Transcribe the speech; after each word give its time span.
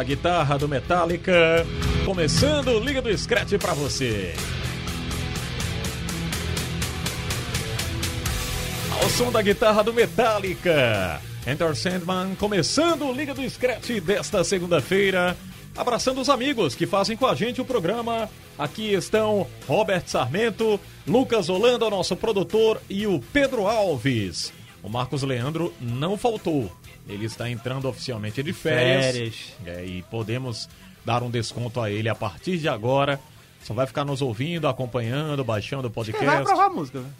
Da 0.00 0.04
guitarra 0.04 0.56
do 0.56 0.66
Metallica, 0.66 1.66
começando 2.06 2.68
o 2.68 2.80
Liga 2.80 3.02
do 3.02 3.18
Scratch 3.18 3.52
pra 3.58 3.74
você. 3.74 4.34
Ao 8.90 9.10
som 9.10 9.30
da 9.30 9.42
guitarra 9.42 9.84
do 9.84 9.92
Metallica, 9.92 11.20
Enter 11.46 11.76
Sandman, 11.76 12.34
começando 12.36 13.04
o 13.08 13.12
Liga 13.12 13.34
do 13.34 13.48
Scratch 13.50 14.00
desta 14.00 14.42
segunda-feira. 14.42 15.36
Abraçando 15.76 16.22
os 16.22 16.30
amigos 16.30 16.74
que 16.74 16.86
fazem 16.86 17.14
com 17.14 17.26
a 17.26 17.34
gente 17.34 17.60
o 17.60 17.64
programa. 17.66 18.30
Aqui 18.58 18.94
estão 18.94 19.46
Robert 19.68 20.04
Sarmento, 20.06 20.80
Lucas 21.06 21.50
Holanda, 21.50 21.90
nosso 21.90 22.16
produtor, 22.16 22.80
e 22.88 23.06
o 23.06 23.20
Pedro 23.34 23.66
Alves. 23.66 24.50
O 24.82 24.88
Marcos 24.88 25.22
Leandro 25.22 25.74
não 25.78 26.16
faltou. 26.16 26.72
Ele 27.10 27.24
está 27.26 27.48
entrando 27.50 27.88
oficialmente 27.88 28.42
de 28.42 28.52
férias. 28.52 29.06
Férias. 29.14 29.34
É, 29.66 29.84
e 29.84 30.02
podemos 30.02 30.68
dar 31.04 31.22
um 31.22 31.30
desconto 31.30 31.80
a 31.80 31.90
ele 31.90 32.08
a 32.08 32.14
partir 32.14 32.58
de 32.58 32.68
agora. 32.68 33.18
Só 33.62 33.74
vai 33.74 33.86
ficar 33.86 34.04
nos 34.04 34.22
ouvindo, 34.22 34.66
acompanhando, 34.68 35.44
baixando 35.44 35.88
o 35.88 35.90
podcast. 35.90 36.24
Ele 36.24 36.32
vai 36.34 36.42
aprovar 36.42 36.66
a 36.66 36.70
música, 36.70 37.00
né? 37.00 37.10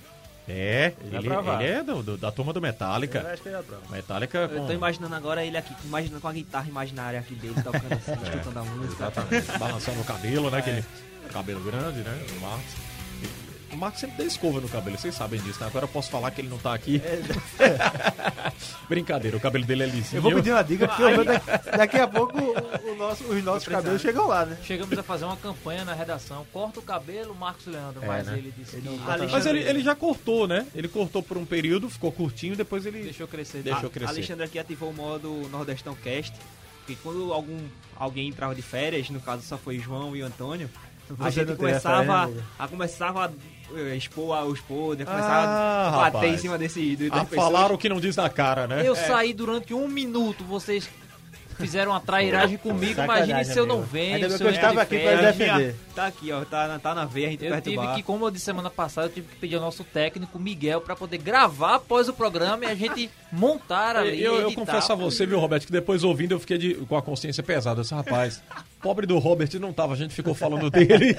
É, 0.48 0.94
Ele 1.04 1.16
ele, 1.16 1.28
ele 1.28 1.64
é 1.64 1.82
do- 1.82 2.02
do- 2.02 2.16
da 2.16 2.32
turma 2.32 2.52
do 2.52 2.58
Eu 2.58 2.62
Metallica. 2.62 3.20
acho 3.32 3.42
que 3.42 3.48
ele 3.50 3.56
aprova. 3.56 3.82
Metallica 3.90 4.38
Eu 4.38 4.48
com... 4.60 4.66
tô 4.66 4.72
imaginando 4.72 5.14
agora 5.14 5.44
ele 5.44 5.56
aqui, 5.56 5.72
imaginando 5.84 6.20
com 6.20 6.26
a 6.28 6.32
guitarra 6.32 6.68
imaginária 6.68 7.20
aqui 7.20 7.34
dele, 7.34 7.54
tocando 7.62 7.92
assim, 7.92 8.12
escutando 8.24 8.56
a 8.58 8.64
música. 8.64 9.04
Exatamente. 9.04 9.58
Balançando 9.58 10.00
o 10.00 10.04
cabelo, 10.04 10.50
né? 10.50 10.58
Aquele 10.58 10.84
cabelo 11.32 11.60
grande, 11.60 11.98
né? 12.00 12.26
O 12.36 12.40
Marcos. 12.40 12.64
O 13.72 13.76
Marcos 13.76 14.00
sempre 14.00 14.16
dá 14.18 14.24
escova 14.24 14.60
no 14.60 14.68
cabelo, 14.68 14.98
vocês 14.98 15.14
sabem 15.14 15.40
disso, 15.40 15.60
né? 15.60 15.66
Agora 15.68 15.84
eu 15.84 15.88
posso 15.88 16.10
falar 16.10 16.30
que 16.32 16.40
ele 16.40 16.48
não 16.48 16.58
tá 16.58 16.74
aqui. 16.74 17.00
Brincadeira, 18.88 19.36
o 19.36 19.40
cabelo 19.40 19.64
dele 19.64 19.84
é 19.84 19.86
lisinho. 19.86 20.18
Eu 20.18 20.22
vou 20.22 20.34
pedir 20.34 20.50
uma 20.50 20.62
dica, 20.62 20.88
porque 20.88 21.24
daqui, 21.24 21.76
daqui 21.76 21.96
a 21.98 22.08
pouco 22.08 22.36
o- 22.38 22.90
o 22.92 22.96
nosso- 22.96 23.24
os 23.24 23.44
nossos 23.44 23.68
cabelos 23.68 24.02
chegam 24.02 24.26
lá, 24.26 24.44
né? 24.44 24.58
Chegamos 24.64 24.98
a 24.98 25.02
fazer 25.02 25.24
uma 25.24 25.36
campanha 25.36 25.84
na 25.84 25.94
redação. 25.94 26.44
Corta 26.52 26.80
o 26.80 26.82
cabelo, 26.82 27.34
Marcos 27.34 27.66
Leandro. 27.66 28.02
mas 28.06 28.26
né? 28.26 28.38
ele 28.38 28.52
disse 28.56 28.76
Ele 28.76 28.82
que 28.82 28.88
não 28.88 28.98
bota 28.98 29.28
Mas 29.28 29.46
ele, 29.46 29.60
ele 29.60 29.80
já 29.82 29.94
cortou, 29.94 30.48
né? 30.48 30.66
Ele 30.74 30.88
cortou 30.88 31.22
por 31.22 31.36
um 31.38 31.44
período, 31.44 31.88
ficou 31.88 32.10
curtinho, 32.10 32.56
depois 32.56 32.84
ele 32.86 33.02
deixou 33.02 33.28
crescer. 33.28 33.62
Deixou 33.62 33.86
A- 33.86 33.90
crescer. 33.90 34.10
Alexandre 34.10 34.44
aqui 34.44 34.58
ativou 34.58 34.90
o 34.90 34.94
modo 34.94 35.48
Nordestão 35.50 35.94
Cast, 35.94 36.34
porque 36.78 36.96
quando 37.02 37.32
algum, 37.32 37.58
alguém 37.96 38.28
entrava 38.28 38.54
de 38.54 38.62
férias, 38.62 39.08
no 39.10 39.20
caso 39.20 39.42
só 39.42 39.56
foi 39.56 39.78
João 39.78 40.16
e 40.16 40.22
o 40.22 40.26
Antônio, 40.26 40.68
a 41.18 41.24
Você 41.30 41.44
gente 41.44 41.56
tem 41.56 41.70
essa 41.70 41.88
começava, 41.90 42.24
ainda. 42.26 42.44
a, 42.58 42.68
começava 42.68 43.24
a 43.26 43.30
expor 43.96 44.36
a- 44.36 44.44
os 44.44 44.60
podres, 44.60 45.08
começava 45.08 45.46
Ah, 45.46 45.88
a 45.88 45.90
bater 45.90 46.14
rapaz. 46.16 46.34
em 46.34 46.38
cima 46.38 46.58
desse 46.58 46.96
Ah, 47.12 47.24
falaram 47.24 47.74
o 47.74 47.78
que 47.78 47.88
não 47.88 48.00
diz 48.00 48.16
na 48.16 48.28
cara, 48.28 48.66
né? 48.66 48.86
Eu 48.86 48.94
saí 48.96 49.32
durante 49.32 49.72
um 49.74 49.86
minuto, 49.88 50.44
vocês 50.44 50.88
fizeram 51.60 51.92
uma 51.92 52.00
trairagem 52.00 52.56
comigo. 52.56 52.94
Sacanagem, 52.94 53.30
Imagine 53.30 53.52
se 53.52 53.58
eu 53.58 53.66
não 53.66 53.82
venho. 53.82 54.14
Ainda 54.16 54.28
bem 54.28 54.36
se 54.36 54.42
que 54.42 54.48
eu 54.48 54.52
estava 54.54 54.82
aqui 54.82 54.98
férias. 54.98 55.36
defender. 55.36 55.74
Tá 55.94 56.06
aqui, 56.06 56.32
ó, 56.32 56.44
tá, 56.44 56.66
na- 56.68 56.78
tá 56.78 56.94
na 56.94 57.04
veia, 57.04 57.28
a 57.28 57.30
gente 57.30 57.44
Eu 57.44 57.50
tive 57.50 57.62
perturbar. 57.62 57.94
que, 57.96 58.02
como 58.02 58.24
eu 58.26 58.30
disse 58.30 58.44
semana 58.44 58.70
passada, 58.70 59.08
eu 59.08 59.12
tive 59.12 59.26
que 59.28 59.36
pedir 59.36 59.56
ao 59.56 59.60
nosso 59.60 59.84
técnico 59.84 60.38
Miguel 60.38 60.80
pra 60.80 60.96
poder 60.96 61.18
gravar 61.18 61.74
após 61.74 62.08
o 62.08 62.12
programa 62.14 62.64
e 62.64 62.68
a 62.68 62.74
gente 62.74 63.10
montar 63.30 63.96
ali. 63.96 64.22
Eu, 64.22 64.40
eu 64.40 64.52
confesso 64.52 64.92
a 64.92 64.94
você, 64.94 65.26
viu, 65.26 65.38
Roberto, 65.38 65.66
que 65.66 65.72
depois 65.72 66.02
ouvindo 66.04 66.32
eu 66.32 66.40
fiquei 66.40 66.58
de- 66.58 66.74
com 66.86 66.96
a 66.96 67.02
consciência 67.02 67.42
pesada. 67.42 67.80
Esse 67.82 67.92
rapaz, 67.94 68.42
pobre 68.80 69.06
do 69.06 69.18
Robert 69.18 69.48
não 69.60 69.72
tava, 69.72 69.92
a 69.92 69.96
gente 69.96 70.14
ficou 70.14 70.32
falando 70.34 70.70
dele. 70.70 71.16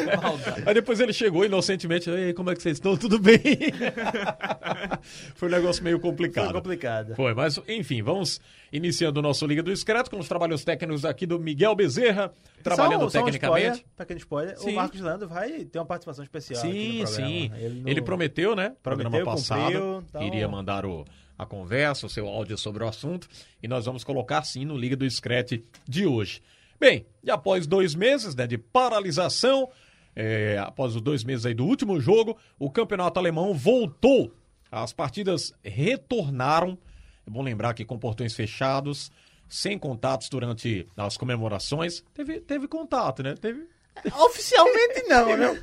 Aí 0.66 0.74
depois 0.74 0.98
ele 0.98 1.12
chegou 1.12 1.44
inocentemente, 1.44 2.08
Ei, 2.10 2.32
como 2.32 2.50
é 2.50 2.54
que 2.56 2.62
vocês 2.62 2.78
estão? 2.78 2.96
Tudo 2.96 3.18
bem? 3.18 3.38
Foi 5.36 5.48
um 5.48 5.52
negócio 5.52 5.84
meio 5.84 6.00
complicado. 6.00 6.44
Foi 6.46 6.54
complicado. 6.54 7.14
Foi, 7.14 7.34
mas 7.34 7.60
enfim, 7.68 8.02
vamos 8.02 8.40
iniciando 8.72 9.20
o 9.20 9.22
nosso 9.22 9.46
Liga 9.46 9.62
do 9.62 9.72
Discreto 9.72 10.10
com 10.10 10.18
os 10.18 10.28
trabalhos 10.28 10.64
técnicos 10.64 11.04
aqui 11.04 11.26
do 11.26 11.38
Miguel 11.38 11.74
Bezerra, 11.74 12.32
trabalhando 12.62 13.02
Só- 13.02 13.10
só 13.10 13.20
um 13.20 13.24
tecnicamente. 13.24 13.66
spoiler, 13.66 13.84
pequeno 13.96 14.18
spoiler, 14.18 14.58
Sim. 14.58 14.70
o 14.72 14.74
Marcos 14.74 15.00
Leandro 15.00 15.28
vai 15.28 15.64
ter 15.64 15.78
uma 15.78 15.86
participação 15.86 16.24
especial 16.24 16.60
Sim, 16.60 17.00
no 17.00 17.06
sim. 17.06 17.48
não- 17.48 17.88
Ele 17.88 18.02
prometeu, 18.02 18.54
né? 18.56 18.74
Prometeu, 18.82 19.10
programa 19.10 19.32
passado. 19.36 19.62
cumpriu, 19.64 20.04
então- 20.08 20.22
Iria 20.22 20.48
mandar 20.48 20.84
o, 20.86 21.04
a 21.38 21.46
conversa, 21.46 22.06
o 22.06 22.08
seu 22.10 22.26
áudio 22.26 22.56
sobre 22.58 22.82
o 22.82 22.88
assunto. 22.88 23.28
E 23.62 23.68
nós 23.68 23.84
vamos 23.86 24.02
colocar 24.04 24.42
sim 24.42 24.64
no 24.64 24.76
Liga 24.76 24.96
do 24.96 25.08
Screte 25.10 25.64
de 25.88 26.06
hoje. 26.06 26.40
Bem, 26.78 27.06
e 27.24 27.30
após 27.30 27.66
dois 27.66 27.94
meses 27.94 28.34
né, 28.34 28.46
de 28.46 28.58
paralisação, 28.58 29.68
é, 30.14 30.58
após 30.58 30.94
os 30.94 31.00
dois 31.00 31.24
meses 31.24 31.46
aí 31.46 31.54
do 31.54 31.64
último 31.64 31.98
jogo, 32.00 32.36
o 32.58 32.70
campeonato 32.70 33.18
alemão 33.18 33.54
voltou. 33.54 34.32
As 34.70 34.92
partidas 34.92 35.52
retornaram. 35.62 36.76
É 37.26 37.30
bom 37.30 37.42
lembrar 37.42 37.74
que 37.74 37.84
com 37.84 37.98
portões 37.98 38.34
fechados, 38.34 39.10
sem 39.48 39.78
contatos 39.78 40.28
durante 40.28 40.86
as 40.96 41.16
comemorações. 41.16 42.02
Teve, 42.14 42.40
teve 42.40 42.68
contato, 42.68 43.22
né? 43.22 43.34
Teve, 43.40 43.66
Oficialmente 44.26 45.02
não, 45.08 45.36
né? 45.36 45.58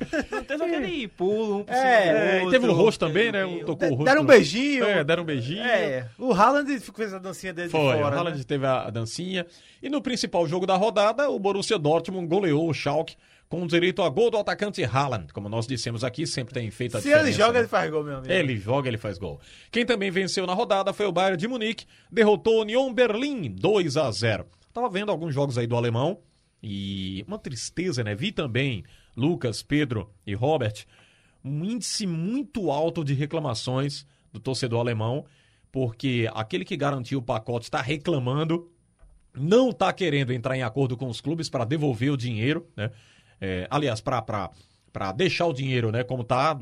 Teve 0.46 0.64
aquele 0.64 1.08
pulo, 1.08 1.58
um 1.58 1.64
por 1.64 1.72
É, 1.72 2.02
cima 2.02 2.12
do 2.12 2.18
É, 2.18 2.34
outro. 2.36 2.50
teve 2.50 2.66
o 2.66 2.72
rosto 2.72 3.06
também, 3.06 3.30
né? 3.30 3.44
Um 3.44 3.64
tocou 3.64 3.88
o 3.88 3.94
rosto. 3.94 4.04
Deram 4.04 4.22
um 4.22 4.26
beijinho. 4.26 4.84
É, 4.84 5.04
deram 5.04 5.22
um 5.22 5.26
beijinho. 5.26 5.62
É, 5.62 6.08
o 6.18 6.32
Haaland 6.32 6.80
fez 6.80 7.14
a 7.14 7.18
dancinha 7.18 7.52
dele 7.52 7.68
Foi, 7.68 7.80
de 7.80 7.86
o 7.86 8.02
fora. 8.02 8.16
Haaland 8.16 8.38
né? 8.38 8.44
teve 8.46 8.66
a, 8.66 8.82
a 8.82 8.90
dancinha. 8.90 9.46
E 9.82 9.88
no 9.88 10.02
principal 10.02 10.46
jogo 10.48 10.66
da 10.66 10.74
rodada, 10.76 11.30
o 11.30 11.38
Borussia 11.38 11.78
Dortmund 11.78 12.26
goleou 12.26 12.68
o 12.68 12.74
Schalke 12.74 13.14
com 13.48 13.66
direito 13.66 14.02
a 14.02 14.08
gol 14.08 14.30
do 14.30 14.36
atacante 14.36 14.82
Haaland. 14.82 15.32
Como 15.32 15.48
nós 15.48 15.66
dissemos 15.66 16.02
aqui, 16.02 16.26
sempre 16.26 16.54
tem 16.54 16.70
feito 16.70 16.96
a 16.96 17.00
Se 17.00 17.08
diferença. 17.08 17.28
ele 17.28 17.36
joga, 17.36 17.52
né? 17.52 17.58
ele 17.60 17.68
faz 17.68 17.90
gol, 17.90 18.04
meu 18.04 18.16
amigo. 18.18 18.32
Ele 18.32 18.56
joga, 18.56 18.88
ele 18.88 18.98
faz 18.98 19.18
gol. 19.18 19.40
Quem 19.70 19.86
também 19.86 20.10
venceu 20.10 20.46
na 20.46 20.54
rodada 20.54 20.92
foi 20.92 21.06
o 21.06 21.12
Bayern 21.12 21.36
de 21.36 21.46
Munique, 21.46 21.86
derrotou 22.10 22.58
o 22.58 22.60
Union 22.62 22.92
Berlim 22.92 23.50
2 23.50 23.96
a 23.96 24.10
0. 24.10 24.46
Tava 24.72 24.88
vendo 24.88 25.10
alguns 25.10 25.32
jogos 25.32 25.56
aí 25.56 25.66
do 25.66 25.76
alemão 25.76 26.18
e 26.62 27.24
uma 27.28 27.38
tristeza, 27.38 28.02
né? 28.02 28.14
Vi 28.14 28.32
também 28.32 28.82
Lucas, 29.16 29.62
Pedro 29.62 30.10
e 30.26 30.34
Robert 30.34 30.84
um 31.44 31.62
índice 31.62 32.06
muito 32.06 32.70
alto 32.70 33.04
de 33.04 33.12
reclamações 33.12 34.06
do 34.32 34.40
torcedor 34.40 34.80
alemão, 34.80 35.26
porque 35.70 36.28
aquele 36.32 36.64
que 36.64 36.76
garantiu 36.76 37.18
o 37.18 37.22
pacote 37.22 37.66
está 37.66 37.82
reclamando, 37.82 38.70
não 39.34 39.70
está 39.70 39.92
querendo 39.92 40.32
entrar 40.32 40.56
em 40.56 40.62
acordo 40.62 40.96
com 40.96 41.08
os 41.08 41.20
clubes 41.20 41.50
para 41.50 41.64
devolver 41.64 42.10
o 42.10 42.16
dinheiro, 42.16 42.66
né? 42.76 42.90
É, 43.40 43.66
aliás, 43.70 44.00
para 44.00 44.50
deixar 45.14 45.46
o 45.46 45.52
dinheiro, 45.52 45.90
né, 45.90 46.04
como 46.04 46.22
tá, 46.24 46.56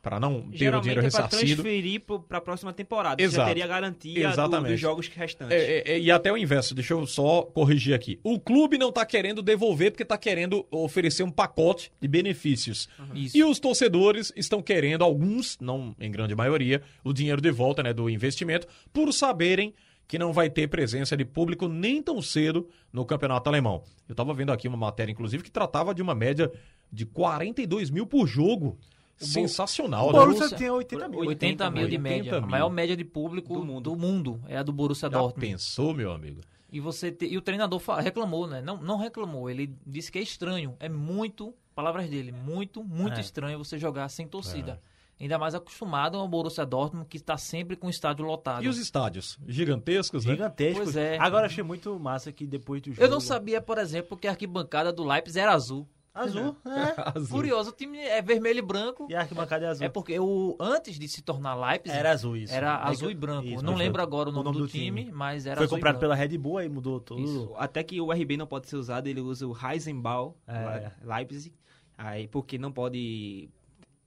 para 0.00 0.20
não 0.20 0.42
ter 0.50 0.74
o 0.74 0.80
dinheiro 0.80 1.00
é 1.00 1.04
ressarcido. 1.04 1.62
transferir 1.62 2.00
pro, 2.00 2.20
pra 2.20 2.40
próxima 2.40 2.72
temporada. 2.72 3.20
Exato. 3.20 3.42
Você 3.48 3.54
teria 3.54 3.66
garantia 3.66 4.14
do- 4.28 4.32
Exatamente. 4.32 4.70
dos 4.72 4.80
jogos 4.80 5.08
restantes. 5.08 5.54
É, 5.56 5.78
é, 5.78 5.92
é, 5.92 5.98
e 5.98 6.10
até 6.10 6.32
o 6.32 6.36
inverso, 6.36 6.74
deixa 6.74 6.94
eu 6.94 7.04
só 7.06 7.42
corrigir 7.42 7.94
aqui. 7.94 8.18
O 8.22 8.38
clube 8.38 8.78
não 8.78 8.90
está 8.90 9.04
querendo 9.04 9.42
devolver 9.42 9.90
porque 9.90 10.04
está 10.04 10.16
querendo 10.16 10.64
oferecer 10.70 11.24
um 11.24 11.30
pacote 11.30 11.90
de 12.00 12.06
benefícios. 12.08 12.88
Isso. 13.14 13.36
E 13.36 13.42
os 13.42 13.58
torcedores 13.58 14.32
estão 14.36 14.62
querendo, 14.62 15.02
alguns, 15.02 15.58
não 15.60 15.94
em 16.00 16.10
grande 16.10 16.34
maioria, 16.34 16.80
o 17.02 17.12
dinheiro 17.12 17.40
de 17.40 17.50
volta 17.50 17.82
né, 17.82 17.92
do 17.92 18.08
investimento, 18.08 18.66
por 18.92 19.12
saberem 19.12 19.74
que 20.08 20.18
não 20.18 20.32
vai 20.32 20.48
ter 20.50 20.66
presença 20.68 21.16
de 21.16 21.24
público 21.24 21.68
nem 21.68 22.02
tão 22.02 22.20
cedo 22.22 22.66
no 22.92 23.04
campeonato 23.04 23.48
alemão. 23.48 23.84
Eu 24.08 24.14
estava 24.14 24.32
vendo 24.34 24.50
aqui 24.50 24.66
uma 24.66 24.76
matéria, 24.76 25.12
inclusive, 25.12 25.42
que 25.44 25.50
tratava 25.50 25.94
de 25.94 26.00
uma 26.02 26.14
média 26.14 26.50
de 26.90 27.04
42 27.04 27.90
mil 27.90 28.06
por 28.06 28.26
jogo. 28.26 28.76
Sensacional, 29.18 30.08
O 30.08 30.12
né? 30.12 30.18
Borussia 30.18 30.56
tem 30.56 30.70
80 30.70 31.08
mil. 31.08 31.18
80 31.20 31.70
mil 31.70 31.88
de 31.88 31.96
80 31.96 32.00
média. 32.00 32.36
A 32.36 32.40
mil. 32.40 32.50
maior 32.50 32.70
média 32.70 32.96
de 32.96 33.04
público 33.04 33.54
do 33.80 33.96
mundo, 33.96 34.40
é 34.46 34.56
a 34.56 34.62
do 34.62 34.72
Borussia 34.72 35.10
Já 35.10 35.18
Dortmund. 35.18 35.46
pensou, 35.46 35.92
meu 35.92 36.12
amigo? 36.12 36.40
E 36.70 36.78
você 36.80 37.10
te- 37.10 37.26
e 37.26 37.36
o 37.36 37.40
treinador 37.42 37.80
fa- 37.80 38.00
reclamou, 38.00 38.46
né? 38.46 38.60
Não, 38.62 38.76
não 38.80 38.96
reclamou, 38.98 39.50
ele 39.50 39.74
disse 39.86 40.12
que 40.12 40.18
é 40.18 40.22
estranho, 40.22 40.76
é 40.78 40.88
muito 40.88 41.52
palavras 41.74 42.08
dele, 42.08 42.30
muito, 42.32 42.82
muito 42.84 43.16
É. 43.16 43.20
estranho 43.20 43.58
você 43.58 43.76
jogar 43.78 44.08
sem 44.08 44.26
torcida. 44.26 44.80
É. 44.84 44.97
Ainda 45.20 45.36
mais 45.38 45.54
acostumado 45.54 46.16
ao 46.16 46.28
Borussia 46.28 46.64
Dortmund, 46.64 47.06
que 47.08 47.16
está 47.16 47.36
sempre 47.36 47.74
com 47.74 47.88
o 47.88 47.90
estádio 47.90 48.24
lotado. 48.24 48.62
E 48.64 48.68
os 48.68 48.78
estádios? 48.78 49.36
Gigantescos, 49.48 50.24
né? 50.24 50.32
Gigantesco. 50.32 50.82
Pois 50.84 50.96
é. 50.96 51.18
Agora 51.18 51.46
achei 51.46 51.64
muito 51.64 51.98
massa 51.98 52.30
que 52.30 52.46
depois 52.46 52.80
do 52.82 52.92
jogo. 52.92 53.02
Eu 53.02 53.10
não 53.10 53.18
sabia, 53.20 53.60
por 53.60 53.78
exemplo, 53.78 54.16
que 54.16 54.28
a 54.28 54.30
arquibancada 54.30 54.92
do 54.92 55.02
Leipzig 55.04 55.40
era 55.40 55.52
azul. 55.52 55.88
Azul, 56.14 56.56
é. 56.66 57.18
Azul. 57.18 57.36
Curioso, 57.36 57.70
o 57.70 57.72
time 57.72 57.98
é 57.98 58.20
vermelho 58.22 58.58
e 58.58 58.62
branco. 58.62 59.06
E 59.10 59.14
a 59.14 59.20
arquibancada 59.20 59.66
é 59.66 59.68
azul. 59.68 59.86
É 59.86 59.88
porque 59.88 60.18
o, 60.18 60.56
antes 60.58 60.98
de 60.98 61.06
se 61.08 61.20
tornar 61.22 61.54
Leipzig, 61.54 61.96
Era 61.96 62.10
azul 62.12 62.36
isso. 62.36 62.52
era 62.54 62.66
É 62.66 62.88
azul 62.90 63.08
que- 63.08 63.14
e 63.14 63.16
branco. 63.16 63.46
isso, 63.46 63.64
não 63.64 63.74
lembro 63.74 63.96
foi 64.00 64.02
agora 64.02 64.28
o 64.28 64.32
nome, 64.32 64.52
do, 64.58 64.66
time, 64.68 65.02
time. 65.04 65.12
mas 65.12 65.46
era 65.46 65.56
Foi 65.56 65.66
azul 65.66 65.76
comprado 65.78 65.98
pela 65.98 66.14
Red 66.16 66.36
Bull, 66.38 66.58
aí 66.58 66.68
mudou 66.68 66.98
tudo. 67.00 67.22
Isso. 67.22 67.52
Até 67.56 67.82
que 67.84 68.00
o 68.00 68.10
RB 68.12 68.36
não 68.36 68.46
pode 68.48 68.68
ser 68.68 68.76
usado, 68.76 69.06
ele 69.06 69.20
usa 69.20 69.46
o 69.46 69.56
Heisenbau, 69.56 70.36
É. 70.46 70.90
Leipzig, 71.04 71.54
aí, 71.96 72.26
porque 72.26 72.58
não 72.58 72.72
pode 72.72 73.48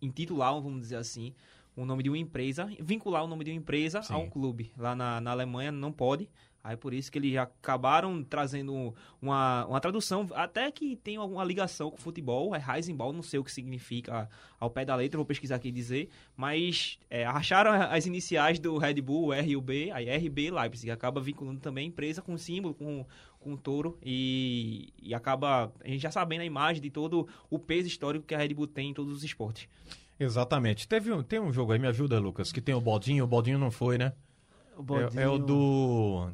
intitular, 0.02 0.54
vamos 0.54 0.82
dizer 0.82 0.98
assim, 0.98 1.34
o 1.76 1.86
nome 1.86 2.04
de 2.04 2.10
uma 2.10 2.18
empresa, 2.18 2.70
vincular 2.80 3.24
o 3.24 3.28
nome 3.28 3.44
de 3.44 3.52
uma 3.52 3.58
empresa 3.58 4.02
Sim. 4.02 4.14
a 4.14 4.18
um 4.18 4.30
clube. 4.30 4.72
Lá 4.78 4.96
na, 4.96 5.22
na 5.22 5.32
Alemanha 5.32 5.72
não 5.72 5.92
pode. 5.92 6.30
Aí 6.64 6.78
por 6.78 6.94
isso 6.94 7.12
que 7.12 7.18
eles 7.18 7.36
acabaram 7.38 8.24
trazendo 8.24 8.94
uma, 9.20 9.66
uma 9.66 9.80
tradução, 9.80 10.28
até 10.36 10.70
que 10.72 10.96
tem 10.96 11.16
alguma 11.16 11.44
ligação 11.44 11.90
com 11.90 11.98
o 11.98 12.00
futebol, 12.00 12.56
é 12.56 12.64
Heisenbau, 12.64 13.12
não 13.12 13.24
sei 13.24 13.40
o 13.40 13.44
que 13.44 13.52
significa 13.52 14.30
ao 14.60 14.70
pé 14.70 14.86
da 14.86 14.96
letra, 14.96 15.18
vou 15.18 15.26
pesquisar 15.26 15.56
aqui 15.56 15.70
e 15.70 15.72
dizer, 15.72 16.10
mas 16.36 17.00
é, 17.10 17.26
acharam 17.26 17.72
as 17.72 18.06
iniciais 18.06 18.60
do 18.60 18.78
Red 18.78 19.02
Bull, 19.02 19.28
o 19.28 19.34
R 19.34 19.50
e 19.50 19.58
o 19.58 19.62
B, 19.62 19.90
aí 19.92 20.08
RB 20.16 20.52
Leipzig, 20.52 20.92
acaba 20.92 21.20
vinculando 21.20 21.60
também 21.60 21.86
a 21.86 21.88
empresa 21.88 22.22
com 22.22 22.34
o 22.34 22.38
símbolo, 22.38 22.76
com, 22.76 23.08
com 23.42 23.54
o 23.54 23.58
touro, 23.58 23.98
e, 24.04 24.94
e 25.02 25.14
acaba, 25.14 25.72
a 25.84 25.88
gente 25.88 26.02
já 26.02 26.12
sabendo 26.12 26.42
a 26.42 26.46
imagem 26.46 26.82
de 26.82 26.90
todo 26.90 27.28
o 27.50 27.60
peso 27.60 27.88
histórico 27.88 28.26
que 28.26 28.34
a 28.34 28.38
Red 28.38 28.54
Bull 28.54 28.68
tem 28.68 28.92
em 28.92 28.94
todos 28.94 29.12
os 29.12 29.24
esportes. 29.24 29.68
Exatamente. 30.20 30.88
Teve 30.88 31.12
um, 31.12 31.24
tem 31.24 31.40
um 31.40 31.52
jogo 31.52 31.72
aí, 31.74 31.80
me 31.80 31.88
ajuda, 31.88 32.20
Lucas, 32.20 32.52
que 32.52 32.62
tem 32.62 32.76
o 32.76 32.80
Baldinho. 32.82 33.24
O 33.24 33.28
Baldinho 33.28 33.58
não 33.58 33.72
foi, 33.72 33.98
né? 33.98 34.14
O 34.78 34.84
É, 35.20 35.24
é 35.24 35.28
o 35.28 35.38
do. 35.40 36.30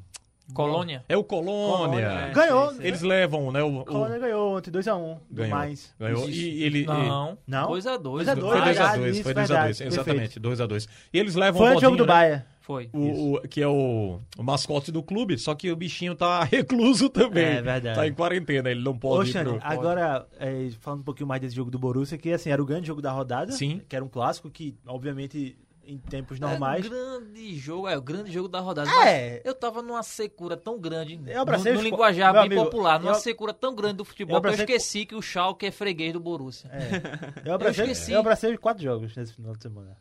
Colônia. 0.54 1.04
É 1.10 1.18
o 1.18 1.24
Colônia. 1.24 1.78
Colônia, 1.78 2.06
É, 2.06 2.32
Ganhou. 2.32 2.68
sei, 2.70 2.78
sei. 2.78 2.88
Eles 2.88 3.02
levam, 3.02 3.52
né? 3.52 3.62
O, 3.64 3.80
o- 3.82 3.86
Colônia 3.86 4.18
ganhou 4.20 4.58
ontem, 4.58 4.72
2x1. 4.72 5.18
ganhou. 5.30 5.58
Mais. 5.58 5.94
ganhou. 6.00 6.30
E 6.30 6.64
ele. 6.64 6.86
Não, 6.86 7.38
Não? 7.46 7.68
2x2. 7.70 7.98
2 7.98 8.28
a 8.30 8.36
2. 8.36 8.58
Foi 8.58 8.62
2x2, 8.62 8.64
Verdade, 8.66 9.00
foi 9.00 9.10
isso, 9.10 9.24
2x2, 9.24 9.34
verdade, 9.36 9.84
exatamente, 9.84 10.40
2x2. 10.40 10.88
E 11.14 11.20
eles 11.20 11.36
levam 11.36 11.60
Foi 11.62 11.74
o 11.74 11.78
o 11.78 11.82
jogo 11.82 11.98
Baldinho, 11.98 12.06
do 12.06 12.08
né? 12.08 12.14
Bahia. 12.14 12.46
Foi. 12.68 12.90
O, 12.92 13.36
o- 13.36 13.42
que 13.48 13.62
é 13.62 13.68
o, 13.68 14.20
o 14.38 14.44
mascote 14.44 14.92
do 14.92 15.02
clube, 15.02 15.38
só 15.38 15.56
que 15.56 15.72
o 15.72 15.76
bichinho 15.76 16.14
tá 16.14 16.44
recluso 16.52 17.10
também. 17.10 17.46
É 17.46 17.62
verdade. 17.62 17.96
Tá 17.96 18.06
em 18.06 18.14
quarentena, 18.14 18.70
ele 18.70 18.84
não 18.84 18.98
pode 18.98 19.30
ir 19.30 19.32
Xande, 19.32 19.52
pro... 19.52 19.60
agora, 19.64 20.28
é, 20.38 20.70
falando 20.82 21.00
um 21.00 21.04
pouquinho 21.04 21.28
mais 21.28 21.40
desse 21.42 21.56
jogo 21.56 21.72
do 21.72 21.80
Borussia, 21.80 22.18
que 22.18 22.30
assim, 22.34 22.50
era 22.50 22.62
o 22.62 22.66
grande 22.66 22.86
jogo 22.88 23.02
da 23.02 23.10
rodada. 23.12 23.54
Sim. 23.54 23.82
Que 23.88 23.96
era 23.96 24.04
um 24.04 24.10
clássico 24.10 24.50
que, 24.50 24.76
obviamente, 24.86 25.58
em 25.86 25.98
tempos 25.98 26.42
É 26.42 26.46
um 26.46 26.50
normais. 26.50 26.86
grande 26.86 27.56
jogo, 27.58 27.88
é 27.88 27.98
o 27.98 28.02
grande 28.02 28.30
jogo 28.34 28.50
da 28.50 28.60
rodada. 28.60 28.90
É. 29.08 29.42
Eu 29.46 29.54
tava 29.56 29.82
numa 29.82 30.04
secura 30.04 30.58
tão 30.58 30.78
grande, 30.78 31.18
Eu 31.26 31.42
abracei 31.44 31.72
no, 31.72 31.78
no 31.78 31.84
linguajar 31.86 32.34
bem 32.34 32.42
amigo, 32.48 32.66
popular, 32.66 33.00
numa 33.00 33.12
eu- 33.14 33.16
secura 33.16 33.54
tão 33.54 33.74
grande 33.74 33.96
do 33.96 34.02
eu 34.02 34.06
futebol 34.06 34.42
que 34.42 34.48
eu 34.48 34.52
abracei 34.52 34.66
co- 34.66 34.72
esqueci 34.74 35.06
que 35.06 35.16
o 35.16 35.22
Schalke 35.22 35.66
é 35.68 35.72
freguês 35.72 36.12
do 36.12 36.20
Borussia. 36.20 36.70
Eu 37.46 37.54
abracei, 37.54 37.86
eu, 37.86 37.92
esqueci. 37.92 38.14
abracei 38.14 38.52
os 38.54 38.60
quatro 38.60 38.84
jogos 38.84 39.16
nesse 39.16 39.32
final 39.32 39.54
de 39.56 39.62
semana. 39.64 39.96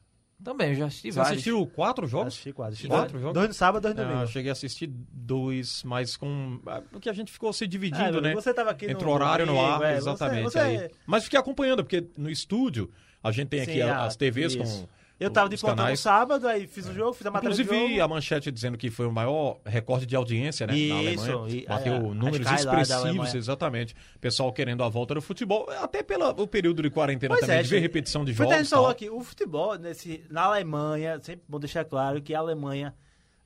Também, 0.46 0.68
eu 0.68 0.74
já 0.76 0.86
assisti 0.86 1.10
Você 1.10 1.18
vários. 1.18 1.32
assistiu 1.32 1.66
quatro 1.66 2.06
jogos? 2.06 2.28
Assisti 2.28 2.52
quatro. 2.52 2.72
assisti 2.74 2.86
Quatro 2.88 3.10
dois, 3.14 3.20
jogos? 3.22 3.34
Dois 3.34 3.48
no 3.48 3.54
sábado, 3.54 3.82
dois 3.82 3.96
no 3.96 4.00
Ah, 4.00 4.04
domingo. 4.04 4.22
eu 4.22 4.26
cheguei 4.28 4.48
a 4.48 4.52
assistir 4.52 4.86
dois, 4.86 5.82
mas 5.82 6.16
com... 6.16 6.60
ah, 6.68 6.82
Porque 6.88 7.10
a 7.10 7.12
gente 7.12 7.32
ficou 7.32 7.52
se 7.52 7.64
É, 7.64 7.66
dividindo, 7.66 8.20
né? 8.20 8.32
Você 8.32 8.54
tava 8.54 8.70
aqui 8.70 8.84
Entre 8.84 9.04
no 9.04 9.10
o 9.10 9.12
horário 9.12 9.44
no 9.44 9.60
ar, 9.60 9.82
é, 9.82 9.96
exatamente. 9.96 10.44
Você, 10.44 10.58
aí. 10.60 10.76
você- 10.78 10.90
Mas 11.04 11.24
fiquei 11.24 11.36
acompanhando, 11.38 11.82
porque 11.82 12.06
no 12.16 12.30
estúdio 12.30 12.88
a 13.24 13.32
gente 13.32 13.48
tem 13.48 13.60
aqui 13.60 13.72
Sim, 13.72 13.80
a- 13.80 13.96
ah, 13.98 14.04
as 14.06 14.14
TVs 14.14 14.54
isso. 14.54 14.82
com 14.82 14.88
Eu 15.18 15.30
tava 15.30 15.48
de 15.48 15.56
plantão 15.56 15.88
no 15.88 15.96
sábado, 15.96 16.46
aí 16.46 16.66
fiz 16.66 16.86
o 16.86 16.92
jogo, 16.92 17.14
fiz 17.14 17.26
a 17.26 17.30
matéria 17.30 17.54
Inclusive, 17.54 18.00
a 18.02 18.06
manchete 18.06 18.52
dizendo 18.52 18.76
que 18.76 18.90
foi 18.90 19.06
o 19.06 19.10
maior 19.12 19.58
recorde 19.64 20.04
de 20.04 20.14
audiência 20.14 20.66
né, 20.66 20.74
na 20.74 20.78
Isso, 21.02 21.30
Alemanha. 21.32 21.56
e- 21.56 21.66
Bateu 21.66 21.94
a- 21.94 21.98
números 22.00 22.50
expressivos, 22.52 23.34
exatamente. 23.34 23.96
Pessoal 24.20 24.52
querendo 24.52 24.84
a 24.84 24.88
volta 24.90 25.14
do 25.14 25.22
futebol, 25.22 25.66
até 25.80 26.02
pelo 26.02 26.46
período 26.46 26.82
de 26.82 26.90
quarentena 26.90 27.30
Pois 27.34 27.40
também, 27.40 27.56
é, 27.58 27.62
de 27.62 27.68
ver 27.70 27.80
repetição 27.80 28.26
de 28.26 28.32
o 28.32 28.34
jogos. 28.34 28.52
a 28.52 28.58
gente 28.58 28.68
falou 28.68 28.88
aqui, 28.90 29.08
o 29.08 29.20
futebol 29.22 29.78
nesse, 29.78 30.22
na 30.30 30.42
Alemanha, 30.42 31.18
sempre 31.22 31.44
bom 31.48 31.58
deixar 31.58 31.84
claro 31.86 32.20
que 32.20 32.34
a 32.34 32.38
Alemanha 32.38 32.94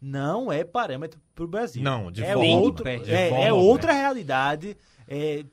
não 0.02 0.50
é 0.50 0.64
parâmetro 0.64 1.20
pro 1.36 1.46
Brasil. 1.46 1.82
Não, 1.82 2.10
de 2.10 2.24
é 2.24 2.32
forma 2.32 2.56
outro. 2.56 2.84
De 2.84 3.12
é, 3.14 3.28
é 3.28 3.48
alguma. 3.48 3.54
outra 3.70 3.92
realidade. 3.92 4.76
É, 5.06 5.44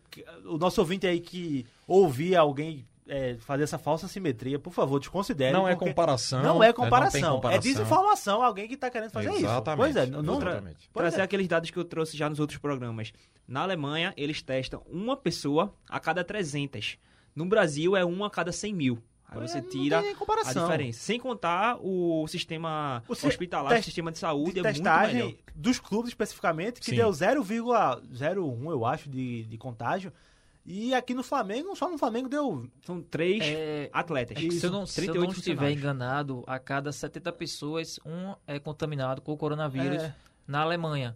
o 0.45 0.57
nosso 0.57 0.81
ouvinte 0.81 1.05
aí 1.05 1.19
que 1.19 1.65
ouvia 1.87 2.39
alguém 2.39 2.85
é, 3.07 3.35
fazer 3.39 3.63
essa 3.63 3.77
falsa 3.77 4.07
simetria, 4.07 4.57
por 4.59 4.71
favor, 4.73 4.99
desconsidere. 4.99 5.51
Não 5.53 5.67
é 5.67 5.73
porque 5.75 5.89
comparação. 5.89 6.41
Não 6.41 6.45
é 6.63 6.67
né, 6.67 6.67
não 6.67 6.73
tem 6.73 6.73
comparação. 6.73 7.19
É 7.31 7.35
comparação. 7.35 7.61
desinformação 7.61 8.41
alguém 8.43 8.67
que 8.67 8.77
tá 8.77 8.89
querendo 8.89 9.11
fazer 9.11 9.29
Exatamente. 9.29 9.89
isso. 9.89 9.93
Pois 9.93 9.95
é, 9.95 10.05
não, 10.11 10.21
não 10.21 10.37
exatamente. 10.37 10.89
pois 10.93 11.03
Trazer 11.03 11.21
é. 11.21 11.23
aqueles 11.23 11.47
dados 11.47 11.69
que 11.71 11.77
eu 11.77 11.85
trouxe 11.85 12.15
já 12.17 12.29
nos 12.29 12.39
outros 12.39 12.59
programas. 12.59 13.11
Na 13.47 13.61
Alemanha, 13.61 14.13
eles 14.17 14.41
testam 14.41 14.81
uma 14.89 15.15
pessoa 15.15 15.73
a 15.89 15.99
cada 15.99 16.23
300. 16.23 16.97
No 17.35 17.45
Brasil, 17.45 17.95
é 17.95 18.03
uma 18.03 18.27
a 18.27 18.29
cada 18.29 18.51
100 18.51 18.73
mil. 18.73 19.03
Aí 19.29 19.41
você 19.45 19.57
é, 19.57 19.61
não 19.61 19.69
tira 19.69 19.99
a 19.99 20.15
comparação. 20.15 20.63
diferença. 20.65 20.99
Sem 21.01 21.19
contar 21.19 21.77
o 21.81 22.25
sistema 22.29 23.03
O 23.09 23.13
si- 23.13 23.27
hospitalar, 23.27 23.73
test- 23.73 23.81
o 23.81 23.85
sistema 23.85 24.09
de 24.09 24.15
de 24.15 24.19
saúde 24.21 24.59
é 24.59 24.63
muito 24.63 24.73
testagem 24.75 25.15
melhor. 25.15 25.33
dos 25.53 25.79
clubes 25.81 26.09
especificamente, 26.11 26.79
que 26.79 26.85
Sim. 26.85 26.95
deu 26.95 27.09
0,01, 27.11 28.71
eu 28.71 28.85
acho, 28.85 29.09
de, 29.09 29.43
de 29.43 29.57
contágio. 29.57 30.11
E 30.69 30.93
aqui 30.93 31.13
no 31.13 31.23
Flamengo, 31.23 31.73
só 31.77 31.89
no 31.89 31.97
Flamengo 31.97 32.27
deu. 32.27 32.67
São 32.85 33.01
três 33.01 33.41
É, 33.41 33.89
atletas. 33.93 34.37
se 34.37 34.65
eu 34.65 34.69
não, 34.71 34.85
se 34.85 34.99
eu 34.99 35.05
38 35.05 35.29
não 35.31 35.37
estiver 35.37 35.71
enganado, 35.71 36.43
a 36.45 36.59
cada 36.59 36.91
70 36.91 37.31
pessoas, 37.31 37.97
um 38.05 38.35
é 38.45 38.59
contaminado 38.59 39.21
com 39.21 39.31
o 39.31 39.37
coronavírus 39.37 40.03
É. 40.03 40.13
na 40.45 40.61
Alemanha. 40.61 41.15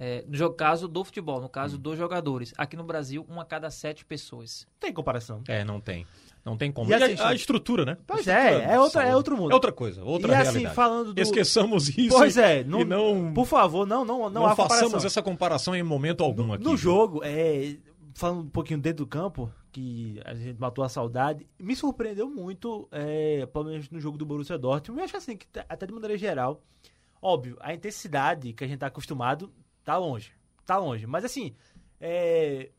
É, 0.00 0.24
no 0.28 0.52
caso 0.52 0.86
do 0.88 1.04
futebol, 1.04 1.40
no 1.40 1.48
caso 1.48 1.76
dos 1.78 1.96
jogadores. 1.98 2.52
Aqui 2.58 2.76
no 2.76 2.84
Brasil, 2.84 3.24
um 3.28 3.40
a 3.40 3.44
cada 3.44 3.70
sete 3.70 4.04
pessoas. 4.04 4.66
Não 4.74 4.78
tem 4.80 4.92
comparação. 4.92 5.42
É, 5.48 5.64
não 5.64 5.80
tem. 5.80 6.04
Não 6.44 6.56
tem 6.56 6.70
como. 6.72 6.88
E 6.88 6.92
E 6.92 6.94
a- 6.94 7.04
assim, 7.06 7.16
a, 7.20 7.34
estrutura, 7.34 7.84
né? 7.84 7.96
Pois 8.06 8.26
é, 8.28 8.32
estrutura 8.52 8.64
é 8.64 8.72
de 8.72 8.78
outra- 8.78 9.04
é 9.04 9.16
outro 9.16 9.36
mundo. 9.36 9.50
É 9.50 9.54
outra 9.54 9.72
coisa, 9.72 10.02
outra 10.04 10.32
e 10.32 10.34
assim, 10.36 10.50
realidade. 10.52 10.74
falando 10.74 11.12
do. 11.14 11.20
Esqueçamos 11.20 11.88
isso. 11.96 12.16
Pois 12.16 12.36
é, 12.36 12.60
e 12.60 12.64
não, 12.64 12.84
não, 12.84 13.32
por 13.34 13.44
favor, 13.44 13.86
não, 13.86 14.04
não, 14.04 14.18
não, 14.22 14.30
não, 14.30 14.46
há 14.46 14.54
façamos 14.56 14.84
comparação. 14.84 15.06
essa 15.06 15.22
comparação 15.22 15.74
em 15.76 15.82
momento 15.82 16.22
algum 16.24 16.52
aqui. 16.52 16.62
No 16.64 16.76
jogo, 16.76 17.20
é, 17.24 17.76
falando 18.18 18.40
um 18.40 18.48
pouquinho 18.50 18.80
dentro 18.80 19.04
do 19.04 19.06
campo, 19.08 19.50
que 19.70 20.20
a 20.24 20.34
gente 20.34 20.58
matou 20.60 20.82
a 20.84 20.88
saudade, 20.88 21.46
me 21.58 21.76
surpreendeu 21.76 22.28
muito, 22.28 22.88
é, 22.90 23.46
pelo 23.46 23.66
menos 23.66 23.88
no 23.90 24.00
jogo 24.00 24.18
do 24.18 24.26
Borussia 24.26 24.58
Dortmund, 24.58 24.98
eu 25.00 25.04
acho 25.04 25.16
assim, 25.16 25.36
que 25.36 25.46
até 25.68 25.86
de 25.86 25.92
maneira 25.92 26.18
geral, 26.18 26.60
óbvio, 27.22 27.56
a 27.60 27.72
intensidade 27.72 28.52
que 28.52 28.64
a 28.64 28.66
gente 28.66 28.80
tá 28.80 28.88
acostumado 28.88 29.52
tá 29.84 29.96
longe, 29.96 30.32
tá 30.66 30.76
longe, 30.78 31.06
mas 31.06 31.24
assim, 31.24 31.54
é, 32.00 32.70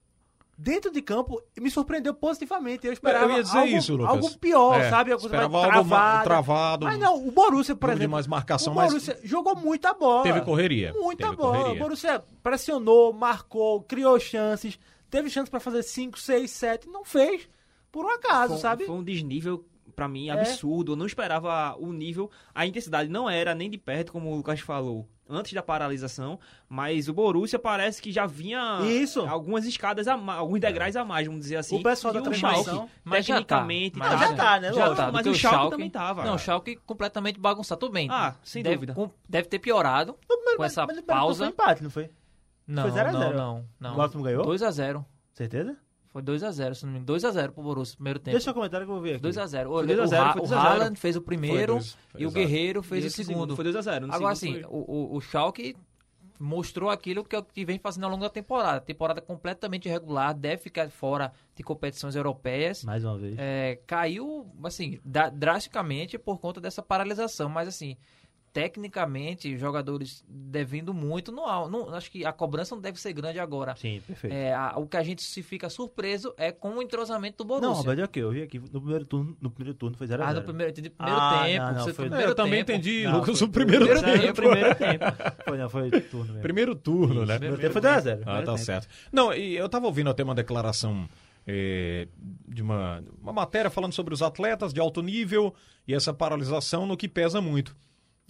dentro 0.58 0.92
de 0.92 1.02
campo, 1.02 1.42
me 1.58 1.72
surpreendeu 1.72 2.14
positivamente, 2.14 2.86
eu 2.86 2.92
esperava 2.92 3.32
Eu 3.32 3.38
ia 3.38 3.44
dizer 3.44 3.58
algo, 3.60 3.72
isso, 3.78 3.96
Lucas. 3.96 4.10
algo 4.16 4.38
pior, 4.40 4.82
É, 4.82 4.90
sabe, 4.90 5.12
Alguma 5.14 5.30
coisa 5.30 5.48
mais 5.50 5.80
travada. 5.84 6.24
travado, 6.26 6.86
mas 6.86 7.00
não, 7.00 7.28
o 7.28 7.32
Borussia, 7.32 7.76
por 7.78 7.90
exemplo, 7.92 8.12
mais 8.12 8.28
marcação, 8.28 8.74
o 8.74 8.76
mas 8.76 8.90
Borussia 8.90 9.18
jogou 9.24 9.56
muita 9.56 9.94
bola. 9.94 10.24
teve 10.24 10.42
correria. 10.42 10.92
Muita 10.94 11.26
teve 11.28 11.38
bola. 11.38 11.58
correria. 11.58 11.76
O 11.76 11.84
Borussia 11.84 12.24
pressionou, 12.44 13.14
marcou, 13.14 13.82
criou 13.84 14.20
chances, 14.20 14.78
teve 15.10 15.30
chance 15.30 15.50
pra 15.50 15.60
fazer 15.60 15.84
5, 15.84 16.20
6, 16.20 16.50
7, 16.52 16.88
não 16.90 17.04
fez 17.04 17.48
por 17.92 18.06
um 18.06 18.10
acaso, 18.10 18.54
Foi, 18.54 18.62
sabe? 18.62 18.86
foi 18.86 18.96
um 18.96 19.04
desnível, 19.04 19.66
pra 19.96 20.08
mim, 20.08 20.30
É. 20.30 20.34
absurdo. 20.34 20.92
Eu 20.94 20.96
não 20.96 21.06
esperava 21.06 21.76
o 21.80 21.92
nível. 21.92 22.30
A 22.54 22.66
intensidade 22.66 23.10
não 23.10 23.30
era 23.30 23.54
nem 23.56 23.70
de 23.70 23.78
perto, 23.78 24.12
como 24.12 24.32
o 24.32 24.36
Lucas 24.36 24.60
falou, 24.62 25.10
antes 25.28 25.52
da 25.54 25.62
paralisação. 25.64 26.40
Mas 26.70 27.10
o 27.10 27.14
Borussia 27.14 27.58
parece 27.60 28.02
que 28.02 28.12
já 28.12 28.26
vinha 28.28 28.80
Isso. 28.86 29.22
algumas 29.28 29.66
escadas, 29.66 30.08
a 30.08 30.16
ma- 30.16 30.36
alguns 30.36 30.60
degraus 30.60 30.96
a 30.96 31.04
mais, 31.04 31.26
vamos 31.28 31.42
dizer 31.42 31.58
assim. 31.58 31.80
O 31.80 31.84
pessoal 31.84 32.14
da 32.14 32.22
transmissão- 32.22 32.64
Schalke, 32.64 32.92
Mas 33.04 33.26
já 33.26 33.34
tá. 33.36 33.40
tecnicamente, 33.42 33.98
Mas 33.98 34.12
Não, 34.12 34.20
já 34.20 34.34
tá, 34.36 34.60
né? 34.60 34.72
Já 34.74 34.86
Lógico. 34.86 34.96
tá, 34.96 35.12
Mas 35.12 35.26
o 35.26 35.30
o 35.32 35.36
Schalke 35.36 35.56
Schalke 35.58 35.72
também 35.72 35.90
tava. 35.90 36.24
Não, 36.24 36.36
o 36.36 36.40
Schalke 36.40 36.76
completamente 36.86 37.40
bagunçado. 37.40 37.80
Tudo 37.80 37.92
bem. 37.92 38.08
Ah, 38.12 38.36
sem 38.44 38.62
deve, 38.64 38.76
dúvida. 38.76 38.94
com- 38.94 39.10
deve 39.28 39.48
ter 39.50 39.60
piorado 39.60 40.16
com 40.56 40.64
essa 40.64 40.86
mas, 40.86 40.98
mas 40.98 41.06
pausa. 41.06 41.44
Foi 41.46 41.48
empate, 41.54 41.84
não 41.84 41.90
foi? 41.90 42.10
Não, 42.70 42.84
Foi 42.84 42.92
0 42.92 43.10
a 43.10 43.12
0. 43.12 43.20
não, 43.20 43.34
não, 43.34 43.66
não. 43.80 43.94
O 43.94 43.96
Dortmund 43.98 44.24
ganhou? 44.30 44.46
2x0. 44.46 45.04
Certeza? 45.34 45.76
Foi 46.10 46.22
2x0, 46.24 46.74
se 46.74 46.86
não 46.86 46.94
me 46.94 47.00
engano. 47.00 47.20
2x0 47.20 47.52
pro 47.52 47.64
Borussia, 47.64 47.96
primeiro 47.96 48.20
tempo. 48.20 48.32
Deixa 48.32 48.46
seu 48.46 48.54
comentário 48.54 48.86
que 48.86 48.92
eu 48.92 48.96
vou 48.96 49.04
ver 49.04 49.16
aqui. 49.16 49.24
2x0. 49.28 49.68
O, 49.68 49.74
Foi 49.74 49.88
2 49.88 50.00
a 50.00 50.06
0, 50.06 50.22
o, 50.22 50.26
Ha- 50.28 50.34
foi 50.34 50.42
o 50.42 50.44
2 50.48 50.52
a 50.54 50.62
0. 50.62 50.70
Haaland 50.74 51.00
fez 51.00 51.16
o 51.16 51.22
primeiro 51.22 51.74
dois, 51.74 51.98
e 52.18 52.26
o. 52.26 52.32
Guerreiro 52.32 52.82
fez 52.84 53.04
o 53.04 53.08
Esse 53.08 53.24
segundo. 53.24 53.56
Foi 53.56 53.66
2x0. 53.66 54.08
Agora 54.12 54.36
sim, 54.36 54.62
o, 54.68 55.14
o, 55.14 55.16
o 55.18 55.22
Schalke 55.22 55.76
mostrou 56.40 56.90
aquilo 56.90 57.24
que, 57.24 57.42
que 57.42 57.66
vem 57.66 57.78
fazendo 57.78 58.06
ao 58.06 58.10
longo 58.12 58.24
da 58.24 58.30
temporada. 58.30 58.80
Temporada 58.82 59.22
completamente 59.22 59.88
irregular, 59.90 60.34
deve 60.34 60.58
ficar 60.64 60.90
fora 60.90 61.32
de 61.56 61.64
competições 61.64 62.16
europeias. 62.16 62.84
Mais 62.84 63.04
uma 63.04 63.18
vez. 63.18 63.36
É, 63.38 63.80
caiu, 63.86 64.50
assim, 64.64 65.00
da- 65.04 65.30
drasticamente 65.30 66.18
por 66.18 66.40
conta 66.40 66.62
dessa 66.62 66.82
paralisação. 66.82 67.50
Mas, 67.50 67.68
assim, 67.68 67.98
tecnicamente, 68.54 69.58
jogadores 69.58 70.24
devendo 70.28 70.94
muito, 70.94 71.32
não, 71.32 71.46
há- 71.48 71.70
não- 71.70 71.94
acho 71.94 72.10
que 72.12 72.26
a 72.26 72.32
cobrança 72.34 72.76
não 72.76 72.82
deve 72.82 73.00
ser 73.00 73.14
grande 73.14 73.40
agora. 73.40 73.76
Sim, 73.76 74.02
perfeito. 74.06 74.34
É, 74.34 74.54
a- 74.54 74.74
o 74.78 74.88
que 74.88 74.98
a 74.98 75.04
gente 75.04 75.22
se 75.24 75.42
fica 75.44 75.70
surpreso 75.70 76.34
é 76.38 76.52
com 76.52 76.72
o 76.78 76.82
entrosamento 76.82 77.44
do 77.44 77.54
não, 77.54 77.60
Borussia. 77.62 77.78
Roberto, 77.82 78.00
é 78.00 78.04
o 78.06 78.08
quê? 78.08 78.20
Eu 78.20 78.32
vi 78.32 78.42
aqui 78.44 78.60
no 78.60 78.82
primeiro 78.82 79.06
turno, 79.06 79.38
no 79.42 79.50
primeiro 79.52 79.78
turno 79.78 79.98
foi 79.98 80.08
0 80.08 80.24
ah, 80.24 80.34
no 80.34 80.42
primeiro, 80.42 80.72
entendi, 80.72 80.90
primeiro 80.90 81.20
Ah, 81.22 81.44
tempo. 81.46 81.66
não, 81.66 81.74
não, 81.74 81.80
foi- 81.82 81.90
no 81.90 81.96
primeiro 82.10 82.32
eu 82.32 82.36
também 82.36 82.64
tempo. 82.66 82.72
entendi, 82.72 83.04
Não, 83.04 83.20
Lucas, 83.20 83.40
foi- 83.40 83.48
o 83.48 83.52
primeiro 83.52 83.86
primeiro 83.88 84.12
tempo. 84.12 84.22
tempo. 84.22 84.36
primeiro 84.36 84.76
tempo. 84.76 85.06
Foi, 85.46 85.58
não, 85.58 85.70
foi 85.70 85.92
turno 86.02 86.26
mesmo. 86.26 86.42
Primeiro 86.42 86.76
turno, 86.76 87.26
né? 87.26 87.38
Primeiro 87.38 87.62
tempo 87.62 87.74
foi 87.74 87.82
2x0. 87.82 88.24
Ah, 88.26 88.42
tá 88.42 88.58
certo. 88.58 88.88
Não, 89.12 89.34
e 89.34 89.56
eu 89.56 89.68
tava 89.70 89.86
ouvindo 89.86 90.10
até 90.10 90.24
uma 90.24 90.36
declaração 90.36 91.08
eh, 91.48 92.08
de 92.48 92.62
uma, 92.62 93.04
uma 93.22 93.34
matéria 93.34 93.72
falando 93.72 93.94
sobre 93.94 94.14
os 94.14 94.22
atletas 94.22 94.72
de 94.72 94.80
alto 94.80 95.02
nível 95.02 95.54
e 95.88 95.96
essa 95.96 96.14
paralisação 96.14 96.86
no 96.86 96.96
que 96.96 97.08
pesa 97.08 97.42
muito. 97.42 97.76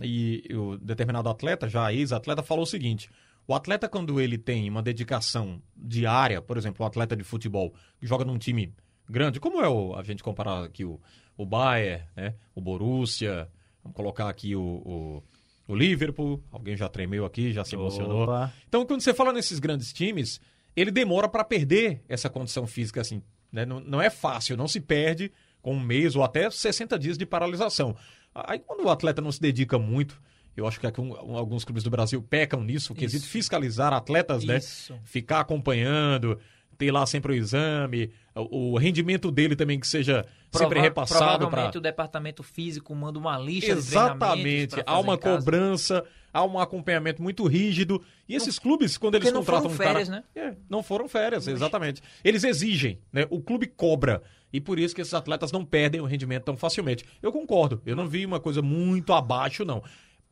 E 0.01 0.43
o 0.53 0.77
determinado 0.77 1.29
atleta, 1.29 1.67
já 1.67 1.91
ex-atleta, 1.93 2.43
falou 2.43 2.63
o 2.63 2.67
seguinte: 2.67 3.09
o 3.47 3.53
atleta, 3.53 3.89
quando 3.89 4.21
ele 4.21 4.37
tem 4.37 4.69
uma 4.69 4.81
dedicação 4.81 5.61
diária, 5.75 6.41
por 6.41 6.57
exemplo, 6.57 6.83
um 6.83 6.87
atleta 6.87 7.15
de 7.15 7.23
futebol 7.23 7.73
que 7.99 8.05
joga 8.05 8.23
num 8.23 8.37
time 8.37 8.73
grande, 9.09 9.39
como 9.39 9.61
é 9.61 9.67
o, 9.67 9.95
a 9.95 10.03
gente 10.03 10.21
comparar 10.21 10.63
aqui 10.63 10.85
o, 10.85 10.99
o 11.35 11.45
Bayern, 11.45 12.03
né? 12.15 12.35
o 12.53 12.61
Borussia, 12.61 13.49
vamos 13.83 13.95
colocar 13.95 14.29
aqui 14.29 14.55
o, 14.55 14.61
o, 14.61 15.23
o 15.67 15.75
Liverpool, 15.75 16.43
alguém 16.51 16.77
já 16.77 16.87
tremeu 16.87 17.25
aqui, 17.25 17.51
já 17.51 17.65
se 17.65 17.75
emocionou. 17.75 18.23
Opa. 18.23 18.53
Então, 18.67 18.85
quando 18.85 19.01
você 19.01 19.13
fala 19.13 19.33
nesses 19.33 19.57
grandes 19.57 19.91
times, 19.91 20.39
ele 20.75 20.91
demora 20.91 21.27
para 21.27 21.43
perder 21.43 22.03
essa 22.07 22.29
condição 22.29 22.67
física, 22.67 23.01
assim. 23.01 23.21
né? 23.51 23.65
Não, 23.65 23.79
não 23.79 24.01
é 24.01 24.09
fácil, 24.09 24.55
não 24.55 24.67
se 24.67 24.79
perde 24.79 25.31
com 25.61 25.73
um 25.73 25.79
mês 25.79 26.15
ou 26.15 26.23
até 26.23 26.49
60 26.49 26.97
dias 26.99 27.17
de 27.17 27.25
paralisação. 27.25 27.95
Aí, 28.33 28.59
quando 28.59 28.85
o 28.85 28.89
atleta 28.89 29.21
não 29.21 29.31
se 29.31 29.41
dedica 29.41 29.77
muito, 29.79 30.21
eu 30.55 30.67
acho 30.67 30.79
que 30.79 30.85
alguns 30.85 31.63
clubes 31.63 31.83
do 31.83 31.89
Brasil 31.89 32.21
pecam 32.21 32.63
nisso, 32.63 32.93
o 32.93 32.95
quesito 32.95 33.23
Isso. 33.23 33.31
fiscalizar 33.31 33.93
atletas, 33.93 34.43
né? 34.43 34.57
Isso. 34.57 34.97
Ficar 35.03 35.39
acompanhando, 35.39 36.39
ter 36.77 36.91
lá 36.91 37.05
sempre 37.05 37.33
o 37.33 37.35
exame, 37.35 38.11
o, 38.35 38.73
o 38.73 38.77
rendimento 38.77 39.31
dele 39.31 39.55
também 39.55 39.79
que 39.79 39.87
seja 39.87 40.25
sempre 40.51 40.69
Prova- 40.69 40.81
repassado 40.81 41.49
para 41.49 41.77
o 41.77 41.81
departamento 41.81 42.41
físico 42.41 42.95
manda 42.95 43.19
uma 43.19 43.37
lista 43.37 43.71
Exatamente. 43.71 44.81
Há 44.85 44.99
uma 44.99 45.17
cobrança, 45.17 46.03
há 46.33 46.43
um 46.43 46.57
acompanhamento 46.59 47.21
muito 47.21 47.45
rígido. 47.45 48.01
E 48.27 48.35
esses 48.35 48.57
clubes, 48.57 48.97
quando 48.97 49.15
eles 49.15 49.25
porque 49.29 49.33
não 49.33 49.45
contratam 49.45 49.69
foram 49.69 49.75
um 49.75 49.77
cara. 49.77 50.05
férias, 50.05 50.09
né? 50.09 50.23
É, 50.35 50.55
não 50.69 50.81
foram 50.81 51.07
férias, 51.07 51.47
exatamente. 51.47 52.01
Eles 52.23 52.43
exigem, 52.43 52.99
né? 53.11 53.25
O 53.29 53.41
clube 53.41 53.67
cobra. 53.67 54.21
E 54.51 54.59
por 54.59 54.79
isso 54.79 54.95
que 54.95 55.01
esses 55.01 55.13
atletas 55.13 55.51
não 55.51 55.63
perdem 55.63 56.01
o 56.01 56.05
rendimento 56.05 56.43
tão 56.45 56.57
facilmente. 56.57 57.05
Eu 57.21 57.31
concordo. 57.31 57.81
Eu 57.85 57.95
não 57.95 58.07
vi 58.07 58.25
uma 58.25 58.39
coisa 58.39 58.61
muito 58.61 59.13
abaixo, 59.13 59.63
não. 59.63 59.83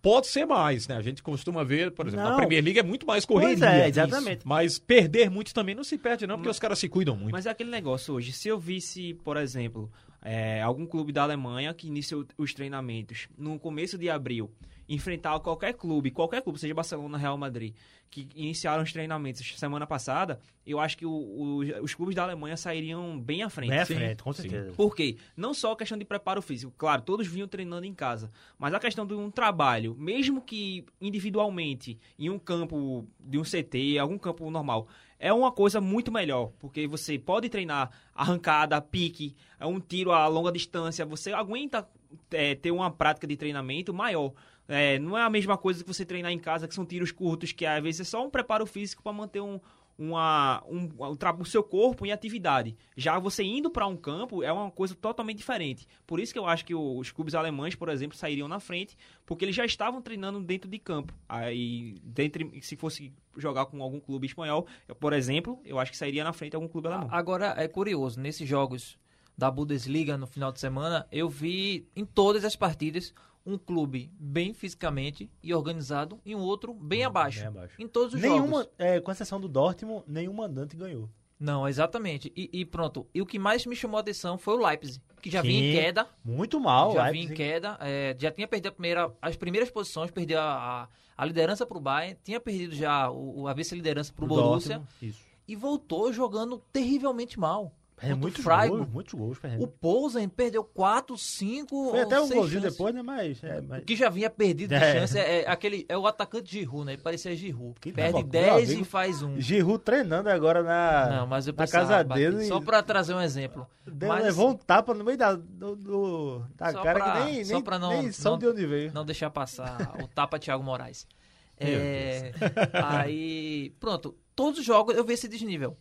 Pode 0.01 0.27
ser 0.27 0.45
mais, 0.45 0.87
né? 0.87 0.95
A 0.95 1.01
gente 1.01 1.23
costuma 1.23 1.63
ver, 1.63 1.91
por 1.91 2.07
exemplo, 2.07 2.23
na 2.23 2.31
Não. 2.31 2.37
Premier 2.37 2.63
League 2.63 2.79
é 2.79 2.83
muito 2.83 3.05
mais 3.05 3.25
Pois 3.25 3.59
correria. 3.59 3.83
é, 3.83 3.89
exatamente. 3.89 4.41
Mas 4.45 4.77
perder 4.77 5.29
muito 5.29 5.53
também 5.53 5.73
não 5.75 5.83
se 5.83 5.97
perde, 5.97 6.27
não, 6.27 6.35
porque 6.35 6.49
os 6.49 6.59
caras 6.59 6.77
se 6.79 6.87
cuidam 6.87 7.15
muito. 7.15 7.31
Mas 7.31 7.45
é 7.45 7.49
aquele 7.49 7.71
negócio 7.71 8.13
hoje. 8.13 8.31
Se 8.31 8.47
eu 8.47 8.59
visse, 8.59 9.15
por 9.23 9.37
exemplo, 9.37 9.91
é, 10.29 10.61
algum 10.61 10.85
clube 10.85 11.13
da 11.13 11.23
Alemanha 11.23 11.73
que 11.73 11.87
inicia 11.87 12.17
os 12.37 12.53
treinamentos 12.53 13.29
no 13.37 13.57
começo 13.57 13.97
de 13.97 14.09
abril, 14.09 14.51
enfrentar 14.89 15.39
qualquer 15.39 15.73
clube, 15.73 16.11
qualquer 16.11 16.41
clube, 16.41 16.59
seja 16.59 16.73
Barcelona, 16.73 17.17
Real 17.17 17.37
Madrid, 17.37 17.73
que 18.09 18.27
iniciaram 18.35 18.83
os 18.83 18.91
treinamentos 18.93 19.57
semana 19.59 19.85
passada, 19.87 20.39
eu 20.65 20.79
acho 20.79 20.97
que 20.97 21.05
o- 21.05 21.09
o- 21.11 21.83
os 21.83 21.93
clubes 21.93 22.15
da 22.15 22.23
Alemanha 22.23 22.55
sairiam 22.57 23.19
bem 23.19 23.43
à 23.43 23.49
frente. 23.49 23.69
Bem 23.69 23.79
à 23.79 23.85
Sim, 23.85 23.95
frente, 23.95 24.23
com 24.23 24.31
sim. 24.33 24.41
certeza. 24.43 24.71
Por 24.73 24.95
quê? 24.95 25.17
Não 25.35 25.53
só 25.53 25.71
a 25.73 25.77
questão 25.77 25.97
de 25.97 26.05
preparo 26.05 26.41
físico, 26.41 26.73
claro, 26.77 27.01
todos 27.01 27.27
vinham 27.27 27.47
treinando 27.47 27.85
em 27.85 27.93
casa, 27.93 28.31
mas 28.57 28.73
a 28.73 28.79
questão 28.79 29.05
de 29.05 29.13
um 29.13 29.29
trabalho, 29.31 29.93
mesmo 29.97 30.41
que 30.41 30.85
individualmente, 31.01 31.97
em 32.17 32.29
um 32.29 32.39
campo 32.39 33.05
de 33.19 33.37
um 33.37 33.43
CT, 33.43 33.97
algum 33.99 34.17
campo 34.17 34.49
normal, 34.49 34.87
é 35.19 35.33
uma 35.33 35.51
coisa 35.51 35.81
muito 35.81 36.11
melhor, 36.11 36.51
porque 36.59 36.87
você 36.87 37.17
pode 37.17 37.49
treinar 37.49 37.91
arrancada, 38.13 38.79
pique, 38.81 39.35
é 39.59 39.65
um 39.65 39.79
tiro 39.79 40.11
a 40.11 40.27
longa 40.27 40.51
distância, 40.51 41.05
você 41.05 41.33
aguenta 41.33 41.87
é, 42.31 42.55
ter 42.55 42.71
uma 42.71 42.91
prática 42.91 43.25
de 43.25 43.35
treinamento 43.35 43.93
maior. 43.93 44.33
É, 44.67 44.99
não 44.99 45.17
é 45.17 45.23
a 45.23 45.29
mesma 45.29 45.57
coisa 45.57 45.83
que 45.83 45.93
você 45.93 46.05
treinar 46.05 46.31
em 46.31 46.39
casa, 46.39 46.67
que 46.67 46.75
são 46.75 46.85
tiros 46.85 47.11
curtos, 47.11 47.51
que 47.51 47.65
às 47.65 47.81
vezes 47.81 48.01
é 48.01 48.03
só 48.03 48.25
um 48.25 48.29
preparo 48.29 48.65
físico 48.65 49.01
para 49.01 49.13
manter 49.13 49.39
um, 49.39 49.59
uma, 49.97 50.63
um, 50.67 50.89
um 50.99 51.41
o 51.41 51.45
seu 51.45 51.63
corpo 51.63 52.05
em 52.05 52.11
atividade. 52.11 52.77
Já 52.95 53.17
você 53.17 53.43
indo 53.43 53.69
para 53.69 53.87
um 53.87 53.97
campo 53.97 54.43
é 54.43 54.51
uma 54.51 54.69
coisa 54.69 54.93
totalmente 54.93 55.37
diferente. 55.37 55.87
Por 56.05 56.19
isso 56.19 56.31
que 56.31 56.39
eu 56.39 56.45
acho 56.45 56.63
que 56.65 56.75
os 56.75 57.11
clubes 57.11 57.33
alemães, 57.33 57.75
por 57.75 57.89
exemplo, 57.89 58.17
sairiam 58.17 58.47
na 58.47 58.59
frente, 58.59 58.97
porque 59.25 59.43
eles 59.43 59.55
já 59.55 59.65
estavam 59.65 60.01
treinando 60.01 60.39
dentro 60.39 60.69
de 60.69 60.77
campo. 60.77 61.13
Aí, 61.27 61.95
dentre, 62.03 62.61
se 62.61 62.75
fosse 62.75 63.11
jogar 63.35 63.65
com 63.65 63.81
algum 63.81 63.99
clube 63.99 64.27
espanhol, 64.27 64.67
eu, 64.87 64.95
por 64.95 65.13
exemplo, 65.13 65.59
eu 65.65 65.79
acho 65.79 65.91
que 65.91 65.97
sairia 65.97 66.23
na 66.23 66.33
frente 66.33 66.55
algum 66.55 66.67
clube 66.67 66.87
alemão. 66.87 67.07
Agora, 67.11 67.55
é 67.57 67.67
curioso, 67.67 68.19
nesses 68.19 68.47
jogos 68.47 68.97
da 69.37 69.51
Bundesliga 69.51 70.17
no 70.17 70.25
final 70.25 70.51
de 70.51 70.59
semana, 70.59 71.07
eu 71.11 71.29
vi 71.29 71.87
em 71.95 72.03
todas 72.03 72.43
as 72.43 72.55
partidas 72.55 73.13
um 73.47 73.57
clube 73.57 74.11
bem 74.19 74.53
fisicamente 74.53 75.29
e 75.41 75.53
organizado 75.53 76.19
e 76.25 76.35
um 76.35 76.39
outro 76.41 76.73
bem 76.73 77.03
abaixo. 77.05 77.39
bem 77.39 77.47
abaixo. 77.47 77.75
Em 77.81 77.87
todos 77.87 78.13
os 78.13 78.21
Nenhuma, 78.21 78.57
jogos. 78.63 78.69
é, 78.77 78.99
com 78.99 79.11
exceção 79.11 79.39
do 79.39 79.47
Dortmund, 79.47 80.03
nenhum 80.07 80.33
mandante 80.33 80.75
ganhou. 80.75 81.09
Não, 81.39 81.67
exatamente. 81.67 82.31
E, 82.35 82.49
e 82.51 82.65
pronto. 82.65 83.07
E 83.13 83.21
o 83.21 83.25
que 83.25 83.39
mais 83.39 83.65
me 83.65 83.75
chamou 83.75 83.97
a 83.97 84.01
atenção 84.01 84.37
foi 84.37 84.55
o 84.55 84.65
Leipzig, 84.67 84.99
que 85.21 85.29
já 85.29 85.41
vinha 85.41 85.69
em 85.69 85.73
queda. 85.73 86.07
Muito 86.25 86.59
mal, 86.59 86.93
já 86.93 87.03
Leipzig. 87.03 87.27
vinha 87.27 87.33
em 87.33 87.37
queda. 87.37 87.77
é, 87.79 88.15
já 88.19 88.31
tinha 88.31 88.47
perdido 88.47 88.67
a 88.67 88.71
primeira, 88.71 89.11
as 89.21 89.35
primeiras 89.35 89.69
posições, 89.71 90.09
perdeu 90.11 90.39
a, 90.39 90.43
a, 90.83 90.87
a 91.15 91.25
liderança 91.25 91.65
pro 91.65 91.79
Bayern, 91.79 92.17
tinha 92.23 92.39
perdido 92.39 92.75
já 92.75 93.09
o, 93.09 93.41
o- 93.41 93.47
a 93.47 93.53
vice-liderança 93.53 94.11
pro 94.13 94.25
Do 94.27 94.33
Borussia 94.35 94.79
Dortmund, 94.79 94.87
Isso. 95.01 95.23
e 95.47 95.55
voltou 95.55 96.11
jogando 96.11 96.61
terrivelmente 96.73 97.39
mal. 97.39 97.71
É, 97.99 98.01
Contra 98.09 98.15
o 98.15 98.19
muitos 98.19 98.43
Freiburg. 98.43 98.77
gols, 98.77 98.89
muitos 98.93 99.13
gols. 99.15 99.37
O 99.59 99.67
Posen 99.67 100.29
perdeu 100.29 100.63
4, 100.63 101.17
5 101.17 101.89
Foi 101.89 102.01
até 102.01 102.21
um 102.21 102.29
golzinho 102.29 102.61
chances. 102.61 102.71
depois, 102.73 102.93
né? 102.93 103.01
Mas, 103.01 103.43
é, 103.43 103.59
mas... 103.61 103.81
O 103.81 103.85
que 103.85 103.95
já 103.95 104.07
vinha 104.07 104.29
perdido 104.29 104.69
de 104.69 104.75
É. 104.75 104.93
chance 104.99 105.17
é, 105.17 105.41
é 105.41 105.49
aquele 105.49 105.83
é 105.89 105.97
o 105.97 106.05
atacante 106.05 106.51
Giroud, 106.51 106.85
né? 106.85 106.93
Ele 106.93 107.01
parecia 107.01 107.35
Giroud. 107.35 107.73
Que 107.81 107.91
Perde 107.91 108.13
meu 108.19 108.23
10 108.23 108.69
amigo, 108.69 108.81
e 108.81 108.85
faz 108.85 109.23
um. 109.23 109.41
Giroud 109.41 109.79
treinando 109.83 110.29
agora 110.29 110.61
na, 110.61 111.09
Não, 111.21 111.27
mas 111.27 111.47
eu 111.47 111.53
na 111.57 111.67
casa 111.67 112.03
dele. 112.03 112.45
Só 112.45 112.61
pra 112.61 112.83
trazer 112.83 113.15
um 113.15 113.21
exemplo. 113.21 113.65
Deu- 113.87 114.09
Mas- 114.09 114.23
levou 114.25 114.49
um 114.51 114.55
tapa 114.55 114.93
no 114.93 115.03
meio 115.03 115.17
da, 115.17 115.33
do, 115.33 115.75
do- 115.75 116.43
da 116.55 116.71
Só 116.73 116.83
cara 116.83 116.99
pra- 116.99 117.11
que 117.25 117.31
nem, 117.31 117.43
só 117.45 117.53
nem, 117.55 117.63
pra 117.63 117.79
não- 117.79 117.89
nem 117.89 118.11
são 118.11 118.33
não- 118.33 118.39
de 118.39 118.47
onde 118.47 118.65
veio. 118.67 118.93
Não 118.93 119.05
deixar 119.05 119.31
passar 119.31 119.95
o 120.03 120.07
tapa 120.07 120.37
Thiago 120.37 120.63
Moraes. 120.63 121.07
É, 121.59 122.31
aí, 122.73 123.71
pronto. 123.79 124.15
Todos 124.35 124.59
os 124.59 124.65
jogos 124.65 124.95
eu 124.95 125.03
vi 125.03 125.13
esse 125.13 125.27
desnível. 125.27 125.75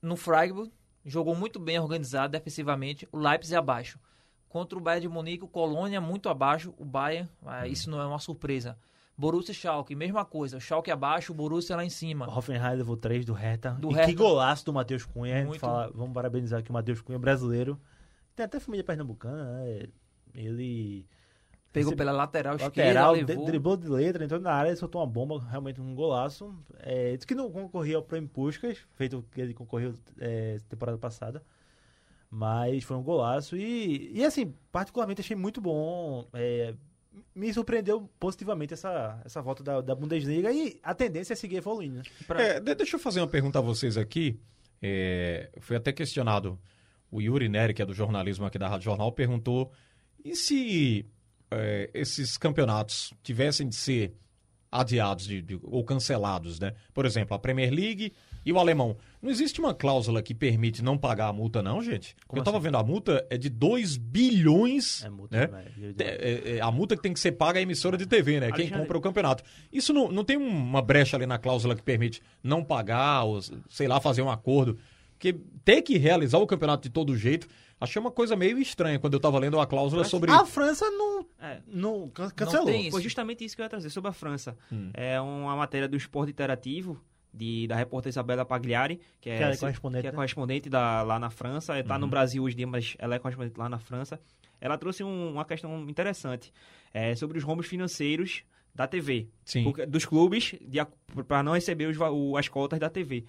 No 0.00 0.16
Freiburg, 0.16 0.72
jogou 1.04 1.34
muito 1.34 1.58
bem 1.58 1.78
organizado 1.78 2.32
defensivamente. 2.32 3.08
O 3.12 3.18
Leipzig 3.18 3.56
abaixo. 3.56 3.98
Contra 4.48 4.76
o 4.78 4.80
Bayern 4.80 5.06
de 5.06 5.12
Munique, 5.12 5.44
o 5.44 5.48
Colônia 5.48 6.00
muito 6.00 6.28
abaixo. 6.28 6.74
O 6.76 6.84
Bayern, 6.84 7.28
ah, 7.46 7.66
isso 7.68 7.88
não 7.90 8.00
é 8.00 8.06
uma 8.06 8.18
surpresa. 8.18 8.76
Borussia 9.16 9.52
e 9.52 9.54
Schalke, 9.54 9.94
mesma 9.94 10.24
coisa. 10.24 10.56
O 10.56 10.60
Schalke 10.60 10.90
abaixo, 10.90 11.30
o 11.32 11.34
Borussia 11.34 11.76
lá 11.76 11.84
em 11.84 11.90
cima. 11.90 12.26
O 12.28 12.36
Hoffenheim 12.36 12.74
levou 12.76 12.96
3 12.96 13.24
do 13.24 13.32
Hertha. 13.34 13.72
Do 13.72 13.90
e 13.90 13.94
Hertha. 13.94 14.08
que 14.10 14.14
golaço 14.16 14.64
do 14.64 14.72
Matheus 14.72 15.04
Cunha. 15.04 15.44
Muito. 15.44 15.60
fala- 15.60 15.90
vamos 15.94 16.14
parabenizar 16.14 16.60
aqui 16.60 16.70
o 16.70 16.72
Matheus 16.72 17.00
Cunha, 17.02 17.18
brasileiro. 17.18 17.78
Tem 18.34 18.44
até 18.46 18.58
família 18.58 18.82
pernambucana, 18.82 19.44
né? 19.58 19.88
Ele 20.34 21.06
Pegou 21.72 21.90
Esse 21.92 21.96
pela 21.96 22.10
lateral, 22.10 22.56
lateral, 22.60 23.14
esquerda, 23.14 23.32
levou. 23.32 23.46
driblou 23.46 23.76
de 23.76 23.88
letra, 23.88 24.24
entrou 24.24 24.40
na 24.40 24.52
área, 24.52 24.74
soltou 24.74 25.00
uma 25.00 25.06
bomba, 25.06 25.38
realmente 25.48 25.80
um 25.80 25.94
golaço. 25.94 26.52
É, 26.80 27.14
disse 27.14 27.26
que 27.26 27.34
não 27.34 27.48
concorria 27.50 27.96
ao 27.96 28.02
prêmio 28.02 28.28
Puskas, 28.28 28.78
feito 28.94 29.24
que 29.30 29.40
ele 29.40 29.54
concorreu 29.54 29.94
é, 30.18 30.58
temporada 30.68 30.98
passada. 30.98 31.42
Mas 32.30 32.84
foi 32.84 32.96
um 32.96 33.02
golaço 33.02 33.56
e, 33.56 34.10
e 34.14 34.24
assim, 34.24 34.52
particularmente 34.70 35.20
achei 35.20 35.36
muito 35.36 35.60
bom. 35.60 36.26
é, 36.32 36.74
me 37.34 37.52
surpreendeu 37.52 38.08
positivamente 38.20 38.72
essa, 38.74 39.20
essa 39.24 39.42
volta 39.42 39.62
da, 39.64 39.80
da 39.80 39.94
Bundesliga 39.94 40.50
e 40.52 40.78
a 40.82 40.94
tendência 40.94 41.32
é 41.32 41.36
seguir 41.36 41.56
evoluindo. 41.56 41.96
né? 41.96 42.02
Pra- 42.26 42.40
É, 42.42 42.60
de- 42.60 42.74
deixa 42.74 42.96
eu 42.96 43.00
fazer 43.00 43.20
uma 43.20 43.26
pergunta 43.28 43.58
a 43.58 43.62
vocês 43.62 43.96
aqui. 43.96 44.40
É, 44.82 45.50
foi 45.60 45.76
até 45.76 45.92
questionado. 45.92 46.58
O 47.10 47.20
Yuri 47.20 47.48
Neri, 47.48 47.74
que 47.74 47.82
é 47.82 47.86
do 47.86 47.92
jornalismo 47.92 48.44
aqui 48.46 48.58
da 48.58 48.68
Rádio 48.68 48.84
Jornal, 48.84 49.10
perguntou: 49.12 49.72
e 50.24 50.36
se 50.36 51.04
é, 51.50 51.90
esses 51.94 52.36
campeonatos 52.38 53.12
tivessem 53.22 53.68
de 53.68 53.74
ser 53.74 54.14
adiados 54.72 55.26
de- 55.26 55.42
de- 55.42 55.58
ou 55.64 55.82
cancelados, 55.82 56.60
né? 56.60 56.74
Por 56.94 57.04
exemplo, 57.04 57.34
a 57.34 57.38
Premier 57.40 57.72
League 57.72 58.12
e 58.46 58.52
o 58.52 58.58
alemão. 58.58 58.96
Não 59.20 59.28
existe 59.28 59.58
uma 59.60 59.74
cláusula 59.74 60.22
que 60.22 60.32
permite 60.32 60.80
não 60.82 60.96
pagar 60.96 61.26
a 61.26 61.32
multa, 61.32 61.60
não, 61.60 61.82
gente? 61.82 62.14
Como 62.28 62.40
eu 62.40 62.44
tava 62.44 62.58
assim? 62.58 62.64
vendo 62.66 62.76
a 62.76 62.82
multa 62.84 63.26
é 63.28 63.36
de 63.36 63.48
2 63.50 63.96
bilhões. 63.96 65.02
É 65.04 65.10
multa, 65.10 65.36
né? 65.36 65.64
é- 65.98 66.56
é 66.58 66.60
a 66.60 66.70
multa 66.70 66.94
que 66.96 67.02
tem 67.02 67.12
que 67.12 67.18
ser 67.18 67.32
paga 67.32 67.58
a 67.58 67.62
emissora 67.62 67.96
de 67.96 68.06
TV, 68.06 68.38
né? 68.38 68.52
Quem 68.52 68.68
compra 68.70 68.96
o 68.96 69.00
campeonato. 69.00 69.42
Isso 69.72 69.92
não, 69.92 70.08
não 70.10 70.22
tem 70.24 70.36
uma 70.36 70.80
brecha 70.80 71.16
ali 71.16 71.26
na 71.26 71.36
cláusula 71.38 71.74
que 71.74 71.82
permite 71.82 72.22
não 72.42 72.62
pagar, 72.64 73.24
ou 73.24 73.40
sei 73.68 73.88
lá, 73.88 74.00
fazer 74.00 74.22
um 74.22 74.30
acordo 74.30 74.78
Porque 75.20 75.38
ter 75.66 75.82
que 75.82 75.98
realizar 75.98 76.38
o 76.38 76.46
campeonato 76.46 76.84
de 76.84 76.88
todo 76.88 77.14
jeito, 77.14 77.46
achei 77.78 78.00
uma 78.00 78.10
coisa 78.10 78.34
meio 78.34 78.58
estranha 78.58 78.98
quando 78.98 79.12
eu 79.12 79.20
tava 79.20 79.38
lendo 79.38 79.58
uma 79.58 79.66
cláusula 79.66 80.02
sobre. 80.02 80.30
A 80.32 80.46
França 80.46 80.88
não, 80.90 81.26
É. 81.38 81.58
não 81.66 82.08
can- 82.08 82.30
cancelou. 82.30 82.64
tem 82.64 82.80
isso. 82.84 82.92
Foi 82.92 83.02
justamente 83.02 83.44
isso 83.44 83.54
que 83.54 83.60
eu 83.60 83.64
ia 83.64 83.68
trazer 83.68 83.90
sobre 83.90 84.08
a 84.08 84.14
França. 84.14 84.56
Hum. 84.72 84.88
É 84.94 85.20
uma 85.20 85.54
matéria 85.54 85.86
do 85.86 85.94
Esporte 85.94 86.30
Interativo, 86.30 86.98
de, 87.34 87.66
da 87.66 87.76
repórter 87.76 88.08
Isabela 88.08 88.46
Pagliari, 88.46 88.98
que 89.20 89.28
é, 89.28 89.36
Que 89.36 89.42
é 89.44 89.56
correspondente, 89.58 90.00
que 90.02 90.08
é 90.08 90.10
né? 90.10 90.16
correspondente 90.16 90.70
da, 90.70 91.02
lá 91.02 91.18
na 91.18 91.28
França. 91.28 91.78
Está 91.78 91.96
Uhum. 91.96 92.00
no 92.00 92.08
Brasil 92.08 92.42
hoje 92.42 92.54
em 92.54 92.56
dia, 92.56 92.66
mas 92.66 92.96
ela 92.98 93.14
é 93.14 93.18
correspondente 93.18 93.58
lá 93.58 93.68
na 93.68 93.78
França. 93.78 94.18
Ela 94.58 94.78
trouxe 94.78 95.04
um- 95.04 95.32
uma 95.32 95.44
questão 95.44 95.86
interessante 95.86 96.50
é, 96.94 97.14
sobre 97.14 97.36
os 97.36 97.44
rombos 97.44 97.66
financeiros 97.66 98.42
da 98.74 98.86
TV. 98.86 99.28
Sim. 99.44 99.64
Porque- 99.64 99.84
dos 99.84 100.06
clubes 100.06 100.54
para 101.28 101.42
não 101.42 101.52
receber 101.52 101.86
os 101.86 101.98
o- 101.98 102.36
as 102.38 102.48
cotas 102.48 102.78
da 102.80 102.88
TV. 102.88 103.24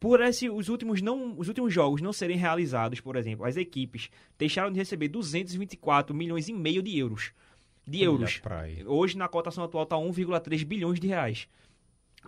Por 0.00 0.20
esse, 0.22 0.48
os, 0.48 0.68
últimos 0.70 1.02
não, 1.02 1.38
os 1.38 1.46
últimos 1.48 1.72
jogos 1.74 2.00
não 2.00 2.12
serem 2.12 2.36
realizados, 2.38 3.00
por 3.00 3.16
exemplo, 3.16 3.44
as 3.44 3.56
equipes 3.56 4.08
deixaram 4.38 4.72
de 4.72 4.78
receber 4.78 5.08
224 5.08 6.14
milhões 6.16 6.48
e 6.48 6.52
meio 6.54 6.82
de 6.82 6.98
euros. 6.98 7.32
De 7.86 7.98
Olha 7.98 8.04
euros. 8.06 8.30
Hoje, 8.86 9.16
na 9.18 9.28
cotação 9.28 9.62
atual, 9.64 9.84
está 9.84 9.96
1,3 9.96 10.64
bilhões 10.64 10.98
de 10.98 11.06
reais. 11.06 11.46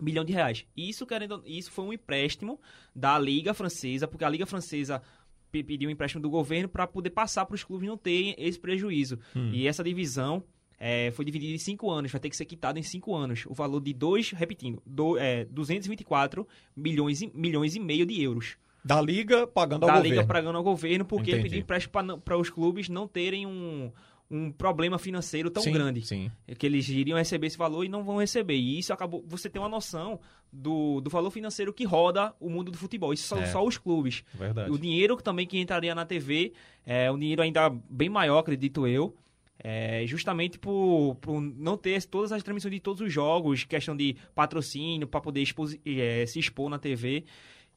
Bilhão 0.00 0.24
de 0.24 0.32
reais. 0.32 0.66
Isso, 0.76 1.06
querendo, 1.06 1.42
isso 1.46 1.70
foi 1.70 1.84
um 1.84 1.92
empréstimo 1.92 2.60
da 2.94 3.18
Liga 3.18 3.52
Francesa, 3.54 4.06
porque 4.08 4.24
a 4.24 4.28
Liga 4.28 4.46
Francesa 4.46 5.02
pe- 5.50 5.62
pediu 5.62 5.88
um 5.88 5.92
empréstimo 5.92 6.22
do 6.22 6.30
governo 6.30 6.68
para 6.68 6.86
poder 6.86 7.10
passar 7.10 7.44
para 7.46 7.54
os 7.54 7.64
clubes 7.64 7.86
não 7.88 7.96
terem 7.98 8.34
esse 8.38 8.58
prejuízo. 8.58 9.18
E 9.52 9.66
essa 9.66 9.84
divisão 9.84 10.42
é, 10.84 11.12
foi 11.12 11.24
dividida 11.24 11.54
em 11.54 11.58
cinco 11.58 11.88
anos, 11.92 12.10
vai 12.10 12.20
ter 12.20 12.28
que 12.28 12.36
ser 12.36 12.44
quitado 12.44 12.76
em 12.76 12.82
cinco 12.82 13.14
anos. 13.14 13.44
O 13.46 13.54
valor 13.54 13.80
de 13.80 13.92
dois, 13.92 14.32
repetindo, 14.32 14.82
do, 14.84 15.16
é, 15.16 15.44
224 15.44 16.44
milhões 16.76 17.22
e, 17.22 17.30
milhões 17.32 17.76
e 17.76 17.78
meio 17.78 18.04
de 18.04 18.20
euros. 18.20 18.56
Da 18.84 19.00
Liga 19.00 19.46
pagando 19.46 19.84
ao 19.84 19.88
da 19.88 19.96
governo. 19.98 20.16
Liga 20.16 20.26
pagando 20.26 20.58
ao 20.58 20.64
governo, 20.64 21.04
porque 21.04 21.30
Entendi. 21.30 21.44
pediu 21.44 21.60
empréstimo 21.60 22.18
para 22.18 22.36
os 22.36 22.50
clubes 22.50 22.88
não 22.88 23.06
terem 23.06 23.46
um, 23.46 23.92
um 24.28 24.50
problema 24.50 24.98
financeiro 24.98 25.50
tão 25.52 25.62
sim, 25.62 25.70
grande 25.70 26.04
Sim. 26.04 26.32
que 26.58 26.66
eles 26.66 26.88
iriam 26.88 27.16
receber 27.16 27.46
esse 27.46 27.56
valor 27.56 27.84
e 27.84 27.88
não 27.88 28.02
vão 28.02 28.16
receber. 28.18 28.56
E 28.56 28.80
isso 28.80 28.92
acabou. 28.92 29.24
Você 29.28 29.48
tem 29.48 29.62
uma 29.62 29.68
noção 29.68 30.18
do, 30.52 31.00
do 31.00 31.08
valor 31.08 31.30
financeiro 31.30 31.72
que 31.72 31.84
roda 31.84 32.34
o 32.40 32.50
mundo 32.50 32.72
do 32.72 32.76
futebol. 32.76 33.12
Isso 33.12 33.28
são 33.28 33.38
É. 33.38 33.46
só 33.46 33.64
os 33.64 33.78
clubes. 33.78 34.24
Verdade. 34.34 34.68
O 34.68 34.76
dinheiro 34.76 35.16
que 35.16 35.22
também 35.22 35.46
que 35.46 35.60
entraria 35.60 35.94
na 35.94 36.04
TV 36.04 36.52
é 36.84 37.08
um 37.12 37.16
dinheiro 37.16 37.40
ainda 37.40 37.70
bem 37.88 38.08
maior, 38.08 38.38
acredito 38.38 38.84
eu. 38.84 39.14
É, 39.64 40.04
justamente 40.06 40.58
por, 40.58 41.16
por 41.20 41.40
não 41.40 41.76
ter 41.76 42.02
todas 42.06 42.32
as 42.32 42.42
transmissões 42.42 42.74
de 42.74 42.80
todos 42.80 43.00
os 43.00 43.12
jogos, 43.12 43.62
questão 43.62 43.96
de 43.96 44.16
patrocínio 44.34 45.06
para 45.06 45.20
poder 45.20 45.44
é, 45.86 46.26
se 46.26 46.40
expor 46.40 46.68
na 46.68 46.78
TV. 46.80 47.24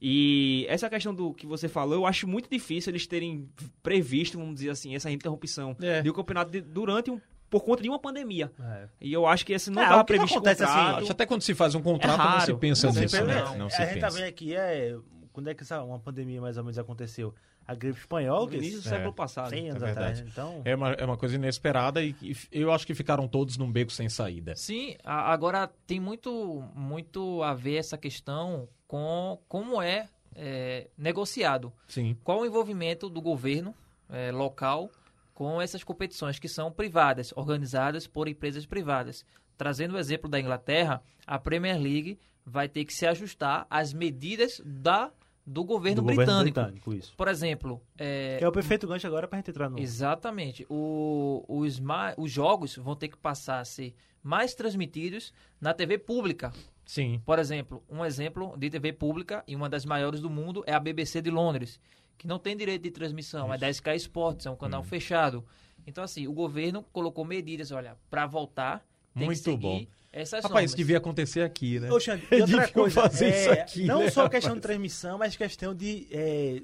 E 0.02 0.66
essa 0.68 0.90
questão 0.90 1.14
do 1.14 1.34
que 1.34 1.46
você 1.46 1.70
falou, 1.70 1.94
eu 1.96 2.06
acho 2.06 2.28
muito 2.28 2.50
difícil 2.50 2.92
eles 2.92 3.08
terem 3.08 3.48
previsto, 3.82 4.38
vamos 4.38 4.56
dizer 4.56 4.72
assim, 4.72 4.96
essa 4.96 5.10
interrupção 5.12 5.76
É. 5.82 6.02
de 6.02 6.10
um 6.10 6.14
campeonato 6.14 6.52
de- 6.52 6.62
durante 6.62 7.10
um, 7.12 7.22
por 7.50 7.64
conta 7.64 7.82
de 7.82 7.88
uma 7.90 8.00
pandemia. 8.00 8.52
É. 8.60 8.88
E 9.00 9.14
eu 9.14 9.26
acho 9.26 9.46
que 9.46 9.54
esse 9.54 9.70
não 9.70 9.82
É, 9.82 9.86
estava 9.86 10.02
que 10.04 10.08
previsto 10.08 10.36
acontece, 10.38 10.64
assim, 10.64 10.74
contrato. 10.74 11.04
Acho 11.04 11.12
até 11.12 11.26
quando 11.26 11.42
se 11.44 11.54
faz 11.56 11.76
um 11.76 11.82
contrato, 11.82 12.20
É 12.20 12.34
não 12.34 12.40
se 12.42 12.54
pensa 12.56 12.88
Não, 12.92 13.02
nisso. 13.02 13.24
né? 13.24 13.36
né? 13.44 13.58
Não 13.58 13.70
se 13.70 13.82
a 13.82 13.86
gente 13.86 14.00
tá 14.00 14.08
pensa. 14.08 14.18
vendo 14.20 14.28
aqui 14.30 14.56
é. 14.56 14.98
Quando 15.32 15.50
é 15.50 15.54
que 15.54 15.64
essa, 15.64 15.84
uma 15.84 16.00
pandemia 16.00 16.42
mais 16.42 16.58
ou 16.58 16.64
menos 16.64 16.78
aconteceu? 16.78 17.34
A 17.68 17.74
gripe 17.74 17.98
espanhola, 18.00 18.42
no 18.46 18.50
que 18.52 18.58
início 18.58 18.82
do 18.82 18.88
É. 18.88 18.90
século 18.90 19.14
passado. 19.14 19.50
100 19.50 19.70
anos 19.72 19.84
É 19.84 19.90
atrás. 19.92 20.20
verdade. 20.20 20.30
Então, 20.32 20.62
É 20.66 20.76
uma, 20.76 20.92
é 20.92 21.06
uma 21.06 21.18
coisa 21.18 21.36
inesperada 21.36 22.04
e, 22.04 22.16
e 22.22 22.36
eu 22.52 22.72
acho 22.72 22.86
que 22.86 22.94
ficaram 22.94 23.28
todos 23.28 23.58
num 23.58 23.72
beco 23.72 23.92
sem 23.92 24.08
saída. 24.08 24.56
Sim, 24.56 24.96
a- 25.04 25.32
agora 25.34 25.68
tem 25.88 26.00
muito, 26.00 26.64
muito 26.76 27.42
a 27.44 27.54
ver 27.54 27.78
essa 27.78 27.98
questão 27.98 28.70
com 28.88 29.40
como 29.48 29.82
é, 29.82 30.08
é, 30.36 30.88
negociado. 30.98 31.74
Sim. 31.88 32.16
Qual 32.24 32.42
o 32.42 32.46
envolvimento 32.46 33.10
do 33.10 33.22
governo 33.22 33.74
é, 34.10 34.32
local 34.32 34.90
com 35.34 35.60
essas 35.62 35.84
competições 35.84 36.38
que 36.40 36.48
são 36.48 36.72
privadas, 36.72 37.34
organizadas 37.36 38.08
por 38.08 38.28
empresas 38.28 38.66
privadas. 38.66 39.26
Trazendo 39.58 39.96
o 39.96 39.98
exemplo 39.98 40.30
da 40.30 40.40
Inglaterra, 40.40 41.02
a 41.28 41.38
Premier 41.40 41.78
League 41.82 42.18
vai 42.46 42.70
ter 42.70 42.86
que 42.86 42.94
se 42.94 43.06
ajustar 43.08 43.66
às 43.70 43.92
medidas 43.92 44.62
da, 44.64 45.12
do 45.46 45.64
governo, 45.64 45.98
do 45.98 46.02
governo 46.02 46.26
britânico. 46.44 46.60
britânico, 46.62 46.94
isso. 46.94 47.14
Por 47.16 47.28
exemplo, 47.28 47.82
é, 47.98 48.40
é 48.42 48.48
o 48.48 48.52
perfeito 48.52 48.88
gancho 48.88 49.06
agora 49.06 49.28
pra 49.28 49.38
gente 49.38 49.52
entrar 49.52 49.70
no. 49.70 49.78
Exatamente. 49.80 50.66
O- 50.70 51.44
os, 51.48 51.80
os 52.18 52.32
jogos 52.32 52.76
vão 52.78 52.96
ter 52.96 53.10
que 53.10 53.18
passar 53.18 53.60
a 53.60 53.66
ser 53.66 53.94
mais 54.24 54.56
transmitidos 54.56 55.32
na 55.62 55.74
TV 55.74 55.98
pública. 56.00 56.52
Sim. 56.86 57.22
Por 57.26 57.38
exemplo, 57.40 57.84
um 57.90 58.04
exemplo 58.04 58.56
de 58.58 58.70
TV 58.70 58.92
pública 58.94 59.44
e 59.48 59.56
uma 59.56 59.70
das 59.70 59.86
maiores 59.86 60.20
do 60.20 60.30
mundo 60.30 60.64
é 60.66 60.74
a 60.74 60.80
BBC 60.80 61.22
de 61.22 61.30
Londres, 61.30 61.80
que 62.18 62.28
não 62.28 62.40
tem 62.40 62.56
direito 62.58 62.82
de 62.84 62.92
transmissão, 62.92 63.54
é 63.54 63.58
da 63.58 63.70
Sky 63.70 63.96
Sports, 63.96 64.46
é 64.46 64.50
um 64.52 64.56
canal 64.56 64.84
fechado. 64.84 65.44
Então, 65.86 66.04
assim, 66.04 66.28
o 66.28 66.34
governo 66.34 66.84
colocou 66.92 67.24
medidas, 67.24 67.72
olha, 67.72 67.96
para 68.10 68.26
voltar, 68.26 68.84
tem 69.14 69.26
Muito 69.26 69.38
que 69.38 69.44
seguir 69.44 69.62
bom. 69.62 69.86
Essas 70.22 70.38
Rapaz, 70.44 70.52
normas. 70.52 70.66
isso 70.72 70.78
devia 70.78 70.98
acontecer 70.98 71.42
aqui, 71.42 71.80
né? 71.80 71.92
Ô, 71.92 72.00
Xande, 72.00 72.26
e 72.32 72.42
outra 72.42 72.68
coisa, 72.70 73.02
fazer 73.02 73.26
é, 73.26 73.42
isso 73.42 73.52
aqui, 73.52 73.84
não 73.86 74.00
né, 74.00 74.10
só 74.10 74.28
questão 74.30 74.50
rapaz? 74.52 74.56
de 74.56 74.62
transmissão, 74.62 75.18
mas 75.18 75.36
questão 75.36 75.76
de 75.76 76.08
é, 76.12 76.62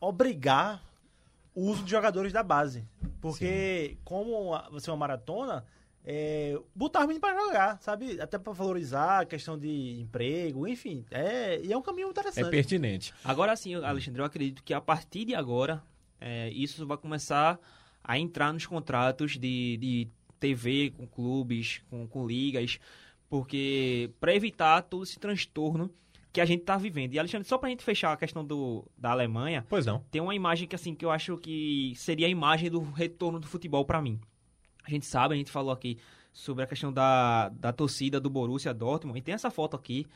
obrigar 0.00 0.82
o 1.54 1.62
uso 1.70 1.84
de 1.84 1.90
jogadores 1.90 2.32
da 2.32 2.42
base. 2.42 2.84
Porque, 3.20 3.96
como 4.04 4.54
a- 4.54 4.68
você 4.70 4.90
é 4.90 4.92
uma 4.92 4.98
maratona, 4.98 5.64
é, 6.04 6.58
botar 6.74 7.00
os 7.00 7.06
meninos 7.06 7.20
pra 7.20 7.38
jogar, 7.38 7.78
sabe? 7.80 8.20
Até 8.20 8.38
pra 8.38 8.52
valorizar 8.52 9.20
a 9.20 9.24
questão 9.24 9.58
de 9.58 10.00
emprego, 10.00 10.66
enfim. 10.66 11.04
É, 11.10 11.60
e 11.62 11.72
é 11.72 11.76
um 11.76 11.82
caminho 11.82 12.08
É 12.08 12.10
interessante. 12.10 12.50
pertinente. 12.50 13.14
Agora 13.24 13.54
sim, 13.56 13.74
Alexandre, 13.76 14.20
eu 14.20 14.26
acredito 14.26 14.62
que 14.62 14.74
a 14.74 14.80
partir 14.80 15.24
de 15.24 15.34
agora, 15.34 15.82
é, 16.20 16.50
isso 16.50 16.86
vai 16.86 16.96
começar 16.96 17.58
a 18.02 18.18
entrar 18.18 18.52
nos 18.52 18.66
contratos 18.66 19.32
de, 19.38 19.76
de 19.78 20.08
TV 20.44 20.90
com 20.90 21.06
clubes, 21.06 21.82
com, 21.88 22.06
com 22.06 22.26
ligas, 22.26 22.78
porque 23.30 24.10
para 24.20 24.34
evitar 24.34 24.82
todo 24.82 25.02
esse 25.02 25.18
transtorno 25.18 25.90
que 26.30 26.40
a 26.40 26.44
gente 26.44 26.60
está 26.60 26.76
vivendo. 26.76 27.14
E, 27.14 27.18
Alexandre, 27.18 27.48
só 27.48 27.56
para 27.56 27.68
a 27.68 27.70
gente 27.70 27.84
fechar 27.84 28.12
a 28.12 28.16
questão 28.16 28.44
do, 28.44 28.84
da 28.98 29.12
Alemanha, 29.12 29.64
Pois 29.68 29.86
não. 29.86 30.04
tem 30.10 30.20
uma 30.20 30.34
imagem 30.34 30.68
que 30.68 30.74
assim 30.74 30.94
que 30.94 31.04
eu 31.04 31.10
acho 31.10 31.38
que 31.38 31.94
seria 31.96 32.26
a 32.26 32.30
imagem 32.30 32.70
do 32.70 32.80
retorno 32.80 33.40
do 33.40 33.46
futebol 33.46 33.84
para 33.84 34.02
mim. 34.02 34.20
A 34.84 34.90
gente 34.90 35.06
sabe, 35.06 35.34
a 35.34 35.36
gente 35.36 35.50
falou 35.50 35.72
aqui 35.72 35.96
sobre 36.32 36.64
a 36.64 36.66
questão 36.66 36.92
da, 36.92 37.48
da 37.50 37.72
torcida 37.72 38.20
do 38.20 38.28
Borussia 38.28 38.74
Dortmund 38.74 39.18
e 39.18 39.22
tem 39.22 39.34
essa 39.34 39.50
foto 39.50 39.76
aqui 39.76 40.06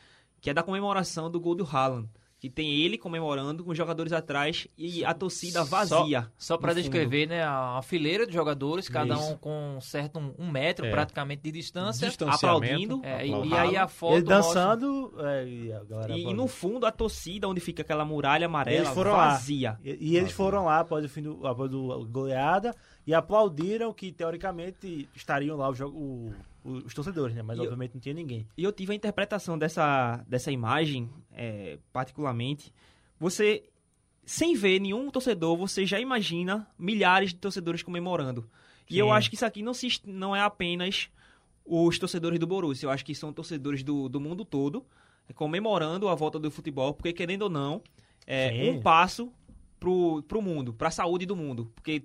que 0.41 0.49
é 0.49 0.53
da 0.53 0.61
comemoração 0.61 1.31
do 1.31 1.39
gol 1.39 1.55
do 1.55 1.65
Haaland, 1.65 2.07
que 2.39 2.49
tem 2.49 2.71
ele 2.73 2.97
comemorando 2.97 3.65
com 3.65 3.71
os 3.71 3.77
jogadores 3.77 4.13
atrás 4.13 4.65
e 4.77 5.03
a 5.03 5.13
torcida 5.13 5.63
vazia. 5.63 6.31
Só 6.37 6.57
para 6.57 6.69
no 6.69 6.75
fundo. 6.75 6.81
descrever, 6.83 7.27
né, 7.27 7.43
a 7.43 7.81
fileira 7.83 8.25
de 8.25 8.31
jogadores, 8.33 8.87
cada 8.87 9.13
Isso. 9.15 9.33
um 9.33 9.37
com 9.37 9.75
um 9.75 9.81
certo 9.81 10.19
um, 10.19 10.33
um 10.39 10.49
metro 10.49 10.85
É. 10.85 10.89
praticamente 10.91 11.41
de 11.43 11.51
distância. 11.51 12.09
Aplaudindo. 12.27 13.01
É, 13.03 13.27
e, 13.27 13.31
e 13.49 13.53
aí 13.53 13.75
a 13.75 13.87
foto 13.89 14.13
Ele 14.15 14.23
dançando 14.23 15.13
é, 15.19 15.45
e 15.47 15.73
a 15.73 15.83
galera 15.83 16.13
E, 16.17 16.23
e 16.27 16.33
no 16.33 16.47
fundo 16.47 16.85
a 16.85 16.91
torcida 16.91 17.47
onde 17.47 17.59
fica 17.59 17.81
aquela 17.81 18.05
muralha 18.05 18.45
amarela 18.45 18.77
Eles 18.85 18.89
foram 18.89 19.11
lá. 19.11 19.29
vazia. 19.31 19.77
E, 19.83 20.11
e 20.13 20.17
eles 20.17 20.31
foram 20.31 20.65
lá 20.65 20.79
após 20.79 21.03
o 21.03 21.09
fim 21.09 21.21
do, 21.21 21.45
após 21.45 21.69
do 21.69 22.07
goleada 22.09 22.73
e 23.05 23.13
aplaudiram 23.13 23.91
que 23.93 24.11
teoricamente 24.11 25.09
estariam 25.15 25.57
lá 25.57 25.69
o 25.69 25.75
jogo, 25.75 25.97
o- 25.99 26.33
os 26.63 26.93
torcedores, 26.93 27.35
né? 27.35 27.41
Mas 27.41 27.57
E 27.57 27.59
eu- 27.59 27.63
obviamente 27.65 27.93
não 27.93 28.01
tinha 28.01 28.13
ninguém. 28.13 28.45
E 28.57 28.63
eu 28.63 28.71
tive 28.71 28.91
a 28.91 28.95
interpretação 28.95 29.57
dessa, 29.57 30.23
dessa 30.27 30.51
imagem, 30.51 31.09
é, 31.31 31.77
particularmente. 31.93 32.73
Você, 33.19 33.63
sem 34.25 34.55
ver 34.55 34.79
nenhum 34.79 35.09
torcedor, 35.11 35.55
você 35.57 35.85
já 35.85 35.99
imagina 35.99 36.67
milhares 36.77 37.29
de 37.31 37.37
torcedores 37.37 37.81
comemorando. 37.83 38.49
E 38.89 38.97
eu 38.97 39.07
Sim. 39.07 39.11
acho 39.13 39.29
que 39.29 39.35
isso 39.35 39.45
aqui 39.45 39.61
não, 39.61 39.73
se, 39.73 39.87
não 40.05 40.35
é 40.35 40.41
apenas 40.41 41.09
os 41.65 41.99
torcedores 41.99 42.39
do 42.39 42.47
Borussia. 42.47 42.87
Eu 42.87 42.91
acho 42.91 43.05
que 43.05 43.13
são 43.13 43.31
torcedores 43.31 43.83
do, 43.83 44.09
do 44.09 44.19
mundo 44.19 44.43
todo 44.43 44.85
é, 45.27 45.33
comemorando 45.33 46.07
a 46.07 46.15
volta 46.15 46.39
do 46.39 46.49
futebol, 46.49 46.93
porque 46.93 47.13
querendo 47.13 47.43
ou 47.43 47.49
não, 47.49 47.81
é 48.25 48.49
Sim. 48.49 48.69
um 48.71 48.81
passo 48.81 49.31
pro, 49.79 50.23
pro 50.23 50.41
mundo, 50.41 50.73
pra 50.73 50.89
saúde 50.91 51.25
do 51.25 51.35
mundo. 51.35 51.71
Porque, 51.75 52.03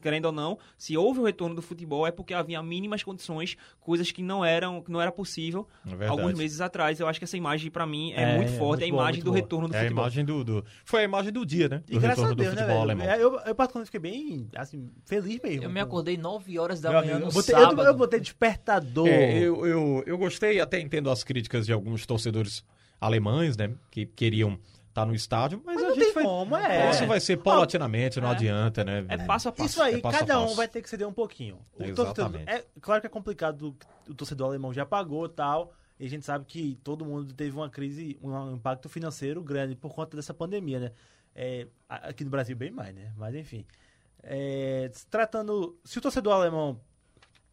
querendo 0.00 0.26
ou 0.26 0.32
não, 0.32 0.58
se 0.76 0.96
houve 0.96 1.20
o 1.20 1.24
retorno 1.24 1.54
do 1.54 1.62
futebol 1.62 2.06
é 2.06 2.10
porque 2.10 2.34
havia 2.34 2.62
mínimas 2.62 3.02
condições, 3.02 3.56
coisas 3.80 4.10
que 4.10 4.22
não 4.22 4.44
eram 4.44 4.82
que 4.82 4.90
não 4.90 5.00
era 5.00 5.12
possível 5.12 5.66
É 6.00 6.06
alguns 6.06 6.34
meses 6.36 6.60
atrás. 6.60 6.98
Eu 7.00 7.06
acho 7.08 7.18
que 7.20 7.24
essa 7.24 7.36
imagem, 7.36 7.70
pra 7.70 7.86
mim, 7.86 8.12
é, 8.12 8.22
É, 8.22 8.36
muito 8.36 8.52
é 8.52 8.56
forte. 8.56 8.80
muito 8.80 8.82
é 8.82 8.86
a 8.86 8.90
boa, 8.90 9.02
imagem 9.02 9.14
muito 9.14 9.24
do 9.24 9.30
boa. 9.30 9.36
retorno 9.40 9.68
do 9.68 9.74
É 9.74 9.78
a 9.78 9.82
futebol. 9.82 10.02
imagem 10.04 10.24
do, 10.24 10.44
do- 10.44 10.64
Foi 10.84 11.00
a 11.00 11.04
imagem 11.04 11.32
do 11.32 11.46
dia, 11.46 11.68
né? 11.68 11.82
E 11.88 11.92
Do 11.94 12.00
graças 12.00 12.24
a 12.24 12.26
Deus, 12.34 12.36
do 12.36 12.42
né, 12.42 12.50
futebol 12.50 12.66
velho? 12.68 12.80
alemão. 12.80 13.06
Eu, 13.06 13.40
eu 13.40 13.54
particularmente 13.54 13.90
fiquei 13.90 14.00
bem, 14.00 14.48
assim, 14.56 14.90
feliz 15.06 15.40
mesmo. 15.42 15.64
Eu 15.64 15.70
me 15.70 15.80
acordei 15.80 16.16
9 16.16 16.58
horas 16.58 16.80
da 16.80 16.90
Meu 16.90 17.00
manhã 17.00 17.12
amigo, 17.16 17.26
no 17.26 17.30
eu 17.30 17.34
botei, 17.34 17.54
sábado. 17.54 17.80
eu, 17.82 17.86
eu 17.86 17.94
botei 17.96 18.20
despertador. 18.20 19.06
É, 19.08 19.38
eu, 19.38 19.66
eu, 19.66 20.02
eu 20.06 20.18
gostei, 20.18 20.60
até 20.60 20.80
entendo 20.80 21.10
as 21.10 21.22
críticas 21.24 21.66
de 21.66 21.72
alguns 21.72 22.04
torcedores 22.06 22.64
alemães, 23.00 23.56
né? 23.56 23.70
Que 23.90 24.04
queriam 24.06 24.58
estar 24.90 25.06
no 25.06 25.14
estádio, 25.14 25.62
mas, 25.64 25.76
Mas 25.76 25.84
a 25.84 25.88
não 25.88 25.94
gente 25.94 26.04
tem 26.04 26.12
vai. 26.14 26.24
como, 26.24 26.56
é. 26.56 26.90
Isso 26.90 27.06
vai 27.06 27.20
ser 27.20 27.36
paulatinamente, 27.38 28.20
não 28.20 28.28
É. 28.28 28.32
adianta, 28.32 28.84
né? 28.84 29.04
É 29.08 29.16
passo 29.18 29.48
a 29.48 29.52
passo. 29.52 29.68
Isso 29.68 29.82
aí, 29.82 29.94
É 29.94 30.00
passo 30.00 30.18
cada 30.18 30.40
um 30.40 30.54
vai 30.54 30.68
ter 30.68 30.82
que 30.82 30.88
ceder 30.90 31.06
um 31.08 31.12
pouquinho. 31.12 31.58
O 31.78 31.82
Exatamente. 31.82 32.44
torcedor, 32.44 32.54
é 32.54 32.64
claro 32.80 33.00
que 33.00 33.06
é 33.06 33.10
complicado, 33.10 33.74
o 34.08 34.14
torcedor 34.14 34.48
alemão 34.48 34.72
já 34.72 34.84
pagou 34.84 35.26
e 35.26 35.30
tal. 35.30 35.72
E 35.98 36.06
a 36.06 36.08
gente 36.08 36.24
sabe 36.24 36.44
que 36.46 36.76
todo 36.82 37.04
mundo 37.04 37.32
teve 37.34 37.54
uma 37.54 37.68
crise, 37.68 38.18
um 38.22 38.54
impacto 38.54 38.88
financeiro 38.88 39.42
grande 39.42 39.76
por 39.76 39.94
conta 39.94 40.16
dessa 40.16 40.32
pandemia, 40.32 40.80
né? 40.80 40.92
É, 41.34 41.66
aqui 41.88 42.24
no 42.24 42.30
Brasil 42.30 42.56
bem 42.56 42.70
mais, 42.70 42.94
né? 42.94 43.12
Mas 43.16 43.34
enfim. 43.34 43.64
É, 44.22 44.90
tratando, 45.10 45.78
se 45.84 45.98
o 45.98 46.00
torcedor 46.00 46.32
alemão 46.32 46.80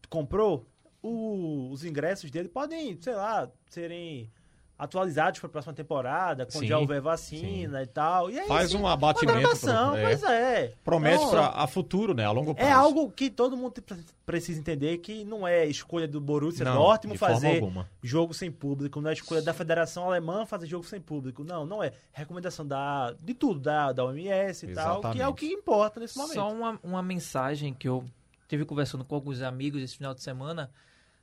comprou, 0.09 0.65
o- 1.01 1.69
os 1.71 1.83
ingressos 1.83 2.31
dele 2.31 2.49
podem, 2.49 2.97
sei 3.01 3.15
lá, 3.15 3.49
serem 3.69 4.31
atualizados 4.77 5.39
para 5.39 5.47
a 5.47 5.51
próxima 5.51 5.73
temporada, 5.73 6.45
quando 6.45 6.59
Sim, 6.61 6.67
já 6.67 6.77
houver 6.77 7.01
vacina 7.01 7.81
e 7.81 7.87
tal. 7.87 8.29
E 8.29 8.37
aí, 8.39 8.47
Faz 8.47 8.69
sim, 8.71 8.77
um 8.77 8.85
abatimento. 8.87 9.39
adaptação, 9.39 9.91
pro- 9.91 9.99
é. 9.99 10.03
pois 10.03 10.23
é. 10.23 10.73
Promete 10.83 11.15
Então, 11.15 11.29
pra, 11.31 11.47
a 11.47 11.65
futuro, 11.67 12.13
né? 12.13 12.25
A 12.25 12.31
longo 12.31 12.53
prazo. 12.53 12.69
é 12.69 12.71
algo 12.73 13.09
que 13.09 13.29
todo 13.31 13.57
mundo 13.57 13.81
pre- 13.81 13.97
precisa 14.23 14.59
entender 14.59 14.99
que 14.99 15.23
não 15.23 15.47
é 15.47 15.65
escolha 15.65 16.07
do 16.07 16.21
Borussia 16.21 16.63
Não, 16.63 16.75
Dortmund 16.75 17.17
fazer 17.17 17.63
jogo 18.03 18.33
sem 18.35 18.51
público, 18.51 19.01
não 19.01 19.09
é 19.09 19.13
escolha 19.13 19.41
da 19.41 19.53
Federação 19.53 20.05
Alemã 20.05 20.45
fazer 20.45 20.67
jogo 20.67 20.85
sem 20.85 21.01
público. 21.01 21.43
Não, 21.43 21.65
não 21.65 21.83
é. 21.83 21.91
Recomendação 22.13 22.65
da, 22.67 23.13
de 23.19 23.33
tudo, 23.33 23.59
da, 23.59 23.91
da 23.91 24.05
OMS 24.05 24.65
e 24.67 24.73
tal, 24.75 25.01
que 25.11 25.19
é 25.21 25.27
o 25.27 25.33
que 25.33 25.47
importa 25.47 25.99
nesse 25.99 26.15
momento. 26.17 26.33
Só 26.35 26.51
uma, 26.51 26.79
uma 26.83 27.01
mensagem 27.01 27.73
que 27.73 27.87
eu 27.89 28.03
tive 28.47 28.63
conversando 28.63 29.03
com 29.03 29.15
alguns 29.15 29.41
amigos 29.41 29.81
esse 29.81 29.97
final 29.97 30.13
de 30.13 30.21
semana, 30.21 30.69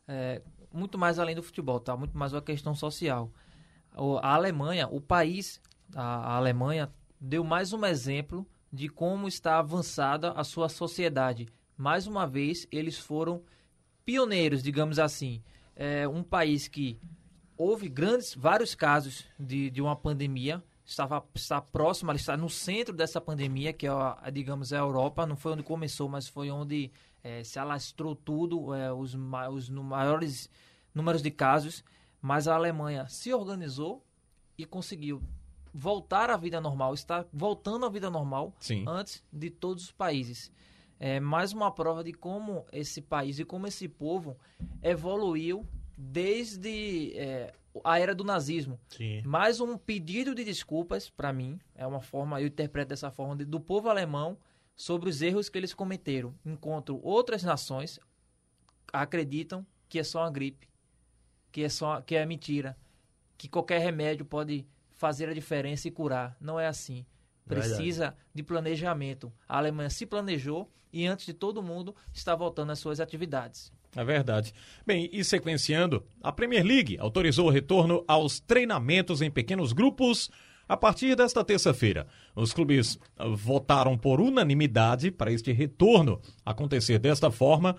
é, 0.09 0.43
muito 0.73 0.99
mais 0.99 1.19
além 1.21 1.35
do 1.37 1.43
futebol, 1.43 1.79
tá? 1.79 1.97
Muito 1.97 2.19
mais 2.19 2.33
uma 2.33 2.43
questão 2.43 2.75
social. 2.75 3.31
A 3.95 4.35
Alemanha, 4.35 4.89
o 4.89 5.01
país, 5.01 5.61
a, 5.95 6.37
Alemanha, 6.37 6.93
deu 7.21 7.45
mais 7.45 7.73
um 7.73 7.85
exemplo 7.87 8.47
de 8.73 8.89
como 8.89 9.29
está 9.29 9.59
avançada 9.59 10.33
a 10.33 10.43
sua 10.43 10.69
sociedade. 10.69 11.49
Mais 11.77 12.07
uma 12.07 12.27
vez, 12.27 12.67
eles 12.73 12.99
foram 12.99 13.43
pioneiros, 14.05 14.63
digamos 14.63 14.99
assim. 14.99 15.43
É 15.77 16.07
um 16.09 16.23
país 16.23 16.67
que 16.67 17.01
houve 17.57 17.89
grandes, 17.89 18.35
vários 18.35 18.75
casos 18.75 19.25
de, 19.39 19.71
de 19.71 19.81
uma 19.81 19.95
pandemia, 19.95 20.63
estava 20.85 21.25
está 21.35 21.61
próximo, 21.61 22.11
ela 22.11 22.19
está 22.19 22.37
no 22.37 22.51
centro 22.51 22.95
dessa 22.95 23.21
pandemia, 23.21 23.73
que 23.73 23.87
é, 23.87 23.91
a, 23.91 24.29
digamos, 24.33 24.73
a 24.73 24.79
Europa, 24.79 25.25
não 25.25 25.37
foi 25.37 25.53
onde 25.53 25.63
começou, 25.63 26.09
mas 26.09 26.29
foi 26.29 26.51
onde 26.51 26.91
eh, 27.23 27.43
se 27.43 27.59
alastrou 27.59 28.15
tudo, 28.15 28.75
eh, 28.75 28.93
os, 28.93 29.17
os 29.53 29.71
maiores 29.71 30.51
números 30.95 31.23
de 31.23 31.31
casos, 31.31 31.83
mas 32.27 32.49
a 32.49 32.55
Alemanha 32.55 33.07
se 33.07 33.35
organizou 33.35 34.03
e 34.57 34.65
conseguiu 34.65 35.23
voltar 35.75 36.31
à 36.31 36.39
vida 36.39 36.59
normal, 36.59 36.95
está 36.95 37.27
voltando 37.31 37.85
à 37.85 37.91
vida 37.91 38.09
normal 38.09 38.55
Sim. 38.59 38.83
antes 38.89 39.23
de 39.31 39.51
todos 39.51 39.85
os 39.85 39.93
países. 39.93 40.51
É 40.99 41.21
mais 41.21 41.53
uma 41.53 41.71
prova 41.71 42.03
de 42.03 42.15
como 42.15 42.65
esse 42.73 43.03
país 43.03 43.39
e 43.39 43.45
como 43.45 43.67
esse 43.67 43.87
povo 43.87 44.39
evoluiu 44.83 45.67
desde 45.99 47.13
é, 47.15 47.53
a 47.85 47.99
era 47.99 48.15
do 48.15 48.25
nazismo. 48.25 48.81
Sim. 48.89 49.21
Mais 49.27 49.61
um 49.61 49.77
pedido 49.77 50.35
de 50.35 50.45
desculpas, 50.45 51.11
para 51.11 51.31
mim, 51.31 51.61
é 51.75 51.87
uma 51.87 52.01
forma, 52.01 52.41
eu 52.41 52.47
interpreto 52.47 52.89
dessa 52.89 53.11
forma, 53.11 53.37
de- 53.37 53.45
do 53.45 53.61
povo 53.61 53.91
alemão 53.91 54.39
sobre 54.75 55.11
os 55.11 55.21
erros 55.21 55.51
que 55.51 55.59
eles 55.59 55.75
cometeram. 55.75 56.35
Enquanto 56.43 56.99
outras 57.03 57.43
nações 57.43 58.01
acreditam 58.93 59.67
que 59.91 59.99
é 59.99 60.05
só 60.05 60.21
uma 60.23 60.31
gripe, 60.31 60.69
que 61.55 61.63
é 61.63 61.69
só 61.69 62.01
que 62.01 62.17
é 62.17 62.27
mentira, 62.27 62.77
que 63.39 63.49
qualquer 63.49 63.79
remédio 63.79 64.25
pode 64.25 64.67
fazer 64.91 65.29
a 65.29 65.33
diferença 65.33 65.87
e 65.87 65.91
curar. 65.93 66.37
Não 66.41 66.59
é 66.59 66.67
assim. 66.67 67.07
Verdade. 67.47 67.77
Precisa 67.77 68.17
de 68.35 68.43
planejamento. 68.43 69.33
A 69.49 69.59
Alemanha 69.59 69.89
se 69.89 70.05
planejou 70.05 70.69
e 70.93 71.07
antes 71.07 71.27
de 71.27 71.33
todo 71.33 71.63
mundo 71.63 71.95
está 72.13 72.35
voltando 72.35 72.73
às 72.73 72.81
suas 72.81 72.99
atividades. 72.99 73.73
É 73.95 74.03
verdade. 74.03 74.53
Bem, 74.85 75.09
e 75.13 75.23
sequenciando, 75.23 76.05
a 76.21 76.33
Premier 76.33 76.65
League 76.65 76.99
autorizou 76.99 77.47
o 77.47 77.51
retorno 77.51 78.05
aos 78.09 78.41
treinamentos 78.41 79.23
em 79.23 79.31
pequenos 79.31 79.73
grupos 79.73 80.29
a 80.69 80.77
partir 80.77 81.15
desta 81.15 81.45
terça-feira. 81.45 82.09
Os 82.35 82.53
clubes 82.53 82.99
votaram 83.37 83.97
por 83.97 84.21
unanimidade 84.21 85.13
para 85.13 85.31
este 85.31 85.53
retorno 85.53 86.21
acontecer 86.45 86.99
desta 86.99 87.31
forma. 87.31 87.77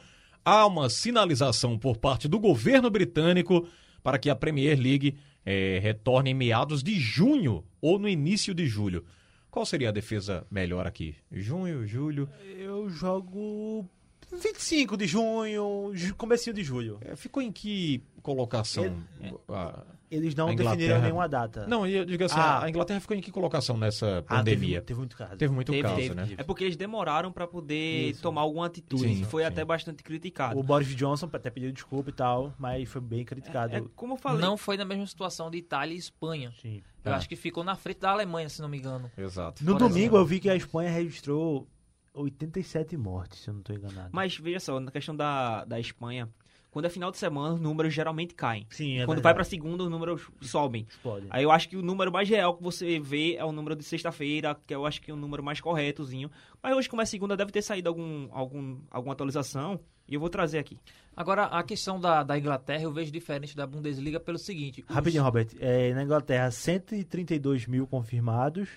Há 0.48 0.68
uma 0.68 0.92
sinalização 0.92 1.76
por 1.76 1.98
parte 1.98 2.28
do 2.28 2.40
governo 2.40 2.88
britânico 2.88 3.68
para 4.04 4.20
que 4.20 4.30
a 4.30 4.36
Premier 4.36 4.80
League 4.80 5.18
eh, 5.44 5.80
retorne 5.82 6.30
em 6.30 6.34
meados 6.36 6.84
de 6.84 7.00
junho 7.00 7.66
ou 7.82 7.98
no 7.98 8.08
início 8.08 8.54
de 8.54 8.68
julho. 8.68 9.04
Qual 9.50 9.66
seria 9.66 9.90
a 9.90 9.92
defesa 9.92 10.46
melhor 10.52 10.86
aqui? 10.86 11.16
Junho, 11.32 11.88
julho? 11.88 12.30
Eu 12.60 12.88
jogo 12.92 13.90
25 14.32 14.98
de 14.98 15.06
junho, 15.08 15.92
ju- 15.94 16.16
comecinho 16.16 16.54
de 16.54 16.64
julho. 16.64 16.98
Eh, 17.02 17.16
Ficou 17.16 17.42
em 17.42 17.52
que 17.52 18.04
colocação? 18.22 18.84
Ele- 18.86 19.36
a- 19.50 19.84
Eles 20.12 20.36
não 20.36 20.54
definiram 20.56 21.02
nenhuma 21.02 21.28
data. 21.28 21.66
Não, 21.68 21.86
eu 21.86 22.06
digo 22.06 22.24
assim, 22.24 22.36
Ah. 22.40 22.64
a 22.64 22.70
Inglaterra 22.70 23.00
ficou 23.00 23.18
em 23.18 23.22
que 23.22 23.32
colocação 23.32 23.76
nessa 23.76 24.20
Ah, 24.20 24.38
pandemia? 24.38 24.76
Teve, 24.76 24.86
teve 24.86 25.00
muito 25.00 25.18
caso. 25.18 25.36
Teve 25.36 25.54
muito 25.54 25.72
Teve, 25.72 25.82
caso, 25.84 25.96
teve. 25.96 26.16
né? 26.16 26.30
É 26.38 26.44
porque 26.44 26.64
eles 26.64 26.78
demoraram 26.78 27.32
para 27.32 27.48
poder 27.48 28.12
Isso. 28.12 28.22
tomar 28.22 28.42
alguma 28.42 28.68
atitude. 28.68 29.02
Sim, 29.02 29.24
foi 29.24 29.42
sim. 29.44 29.48
até 29.48 29.66
bastante 29.66 30.04
criticado. 30.04 30.58
O 30.60 30.64
Boris 30.64 30.88
Johnson 30.96 31.28
até 31.34 31.50
pediu 31.50 31.72
desculpa 31.72 32.12
e 32.12 32.14
tal, 32.14 32.54
mas 32.58 32.88
foi 32.88 33.02
bem 33.02 33.26
criticado. 33.26 33.76
É, 33.76 33.84
como 33.96 34.14
eu 34.14 34.18
falei, 34.18 34.42
Não 34.42 34.56
foi 34.58 34.78
na 34.78 34.86
mesma 34.86 35.08
situação 35.08 35.50
de 35.50 35.58
Itália 35.58 35.96
e 35.96 35.98
Espanha. 35.98 36.54
Sim. 36.62 36.82
Eu 37.04 37.12
Ah. 37.12 37.18
acho 37.18 37.28
que 37.28 37.36
ficou 37.36 37.64
na 37.64 37.76
frente 37.76 38.00
da 38.00 38.12
Alemanha, 38.12 38.48
se 38.48 38.62
não 38.62 38.70
me 38.70 38.78
engano. 38.78 39.12
Exato. 39.18 39.64
No 39.66 39.74
Por 39.74 39.80
domingo 39.80 39.98
exemplo. 40.00 40.18
eu 40.20 40.26
vi 40.26 40.40
que 40.40 40.50
a 40.50 40.56
Espanha 40.56 40.92
registrou 40.92 41.68
87 42.16 42.96
mortes, 42.98 43.40
se 43.40 43.50
eu 43.50 43.54
não 43.54 43.62
estou 43.62 43.76
enganado. 43.76 44.10
mas 44.12 44.38
veja 44.38 44.60
só, 44.60 44.80
na 44.80 44.92
questão 44.92 45.16
da, 45.16 45.66
da 45.66 45.80
Espanha, 45.80 46.30
quando 46.72 46.86
é 46.86 46.90
final 46.90 47.10
de 47.10 47.18
semana, 47.18 47.54
os 47.56 47.62
números 47.62 47.94
geralmente 47.94 48.34
caem. 48.34 48.68
Sim, 48.70 48.98
é 49.00 49.06
quando 49.06 49.22
vai 49.22 49.32
verdade. 49.34 49.36
pra 49.36 49.44
segunda, 49.46 49.84
os 49.84 49.90
números 49.90 50.28
sobem. 50.42 50.86
Explode. 50.90 51.28
Aí 51.30 51.42
eu 51.44 51.50
acho 51.52 51.70
que 51.70 51.78
o 51.78 51.82
número 51.82 52.12
mais 52.12 52.28
real 52.28 52.54
que 52.58 52.62
você 52.62 53.00
vê 53.00 53.36
é 53.36 53.46
o 53.46 53.52
número 53.54 53.78
de 53.78 53.84
sexta-feira, 53.86 54.58
que 54.68 54.76
eu 54.76 54.86
acho 54.86 55.02
que 55.02 55.10
é 55.10 55.14
o 55.14 55.18
número 55.18 55.42
mais 55.42 55.62
corretozinho. 55.62 56.30
Mas 56.62 56.76
hoje, 56.76 56.90
como 56.90 57.02
é 57.02 57.06
segunda, 57.06 57.38
deve 57.38 57.52
ter 57.54 57.62
saído 57.62 57.88
algum, 57.88 58.28
algum, 58.32 58.78
alguma 58.92 59.14
atualização. 59.14 59.80
E 60.08 60.14
eu 60.16 60.20
vou 60.20 60.30
trazer 60.30 60.60
aqui. 60.60 60.78
Agora, 61.16 61.46
a 61.46 61.64
questão 61.64 61.98
da, 62.00 62.22
da 62.24 62.38
Inglaterra 62.38 62.84
eu 62.84 62.92
vejo 62.92 63.10
diferente 63.12 63.56
da 63.56 63.66
Bundesliga 63.66 64.20
pelo 64.20 64.38
seguinte. 64.38 64.84
os- 64.88 64.94
Rapidinho, 64.94 65.24
Robert. 65.24 65.48
É, 65.60 65.94
na 65.94 66.04
Inglaterra, 66.04 66.52
132 66.52 67.66
mil 67.68 67.88
confirmados, 67.88 68.70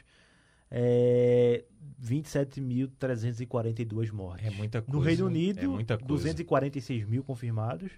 é, 0.71 1.65
27.342 2.03 4.13
mortes. 4.13 4.47
É 4.47 4.51
muita 4.51 4.83
coisa. 4.83 4.99
No 4.99 5.05
Reino? 5.05 5.27
Unido, 5.27 5.61
é 5.61 5.67
muita 5.67 5.97
coisa. 5.97 6.07
246 6.09 7.07
mil 7.09 7.23
confirmados 7.25 7.91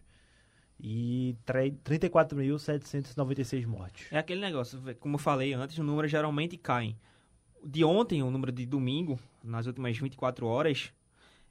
e 0.79 1.37
tre- 1.45 1.73
34.796 1.85 3.67
mortes. 3.67 4.07
É 4.11 4.19
aquele 4.19 4.41
negócio, 4.41 4.81
como 4.99 5.17
eu 5.17 5.19
falei 5.19 5.53
antes, 5.53 5.77
os 5.79 5.85
números 5.85 6.11
geralmente 6.11 6.57
caem. 6.57 6.97
De 7.63 7.85
ontem, 7.85 8.23
o 8.23 8.31
número 8.31 8.51
de 8.53 8.65
domingo, 8.65 9.19
nas 9.45 9.67
últimas 9.67 9.99
24 9.99 10.47
horas, 10.47 10.91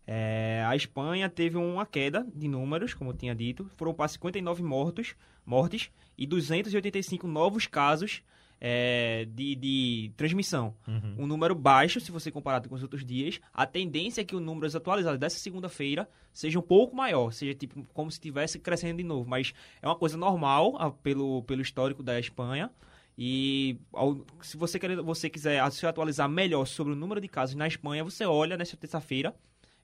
é, 0.08 0.63
a 0.67 0.75
Espanha 0.75 1.29
teve 1.29 1.55
uma 1.58 1.86
queda 1.86 2.25
de 2.34 2.47
números, 2.47 2.95
como 2.95 3.12
eu 3.12 3.15
tinha 3.15 3.36
dito. 3.36 3.69
Foram 3.77 3.93
para 3.93 4.08
59 4.08 4.63
mortos, 4.63 5.15
mortes 5.45 5.91
e 6.17 6.25
285 6.25 7.27
novos 7.27 7.67
casos 7.67 8.23
é, 8.62 9.26
de, 9.30 9.56
de 9.56 10.12
transmissão. 10.17 10.76
Uhum. 10.88 11.15
Um 11.19 11.28
número 11.28 11.56
baixo, 11.56 12.00
se 12.00 12.12
você 12.12 12.30
comparado 12.32 12.67
com 12.67 12.76
os 12.76 12.82
outros 12.84 13.06
dias. 13.06 13.39
A 13.54 13.65
tendência 13.65 14.22
é 14.22 14.24
que 14.24 14.36
o 14.36 14.39
número 14.39 14.76
atualizado 14.76 15.17
dessa 15.17 15.39
segunda-feira 15.39 16.10
seja 16.34 16.60
um 16.60 16.62
pouco 16.62 16.95
maior, 16.95 17.32
seja 17.32 17.54
tipo 17.54 17.86
como 17.93 18.12
se 18.12 18.17
estivesse 18.17 18.60
crescendo 18.60 18.98
de 18.98 19.04
novo. 19.04 19.30
Mas 19.30 19.54
é 19.82 19.88
uma 19.88 19.95
coisa 19.95 20.17
normal 20.17 20.76
ah, 20.80 20.91
pelo, 20.91 21.43
pelo 21.43 21.62
histórico 21.62 22.04
da 22.04 22.19
Espanha. 22.19 22.69
E 23.17 23.78
ao- 23.91 24.26
se 24.41 24.56
você, 24.56 24.80
quer, 24.80 24.95
você 24.98 25.30
quiser 25.30 25.69
se 25.72 25.86
atualizar 25.86 26.30
melhor 26.30 26.65
sobre 26.65 26.93
o 26.93 26.95
número 26.95 27.19
de 27.19 27.28
casos 27.28 27.56
na 27.56 27.67
Espanha, 27.67 28.04
você 28.04 28.26
olha 28.26 28.56
nessa 28.56 28.78
terça-feira, 28.78 29.36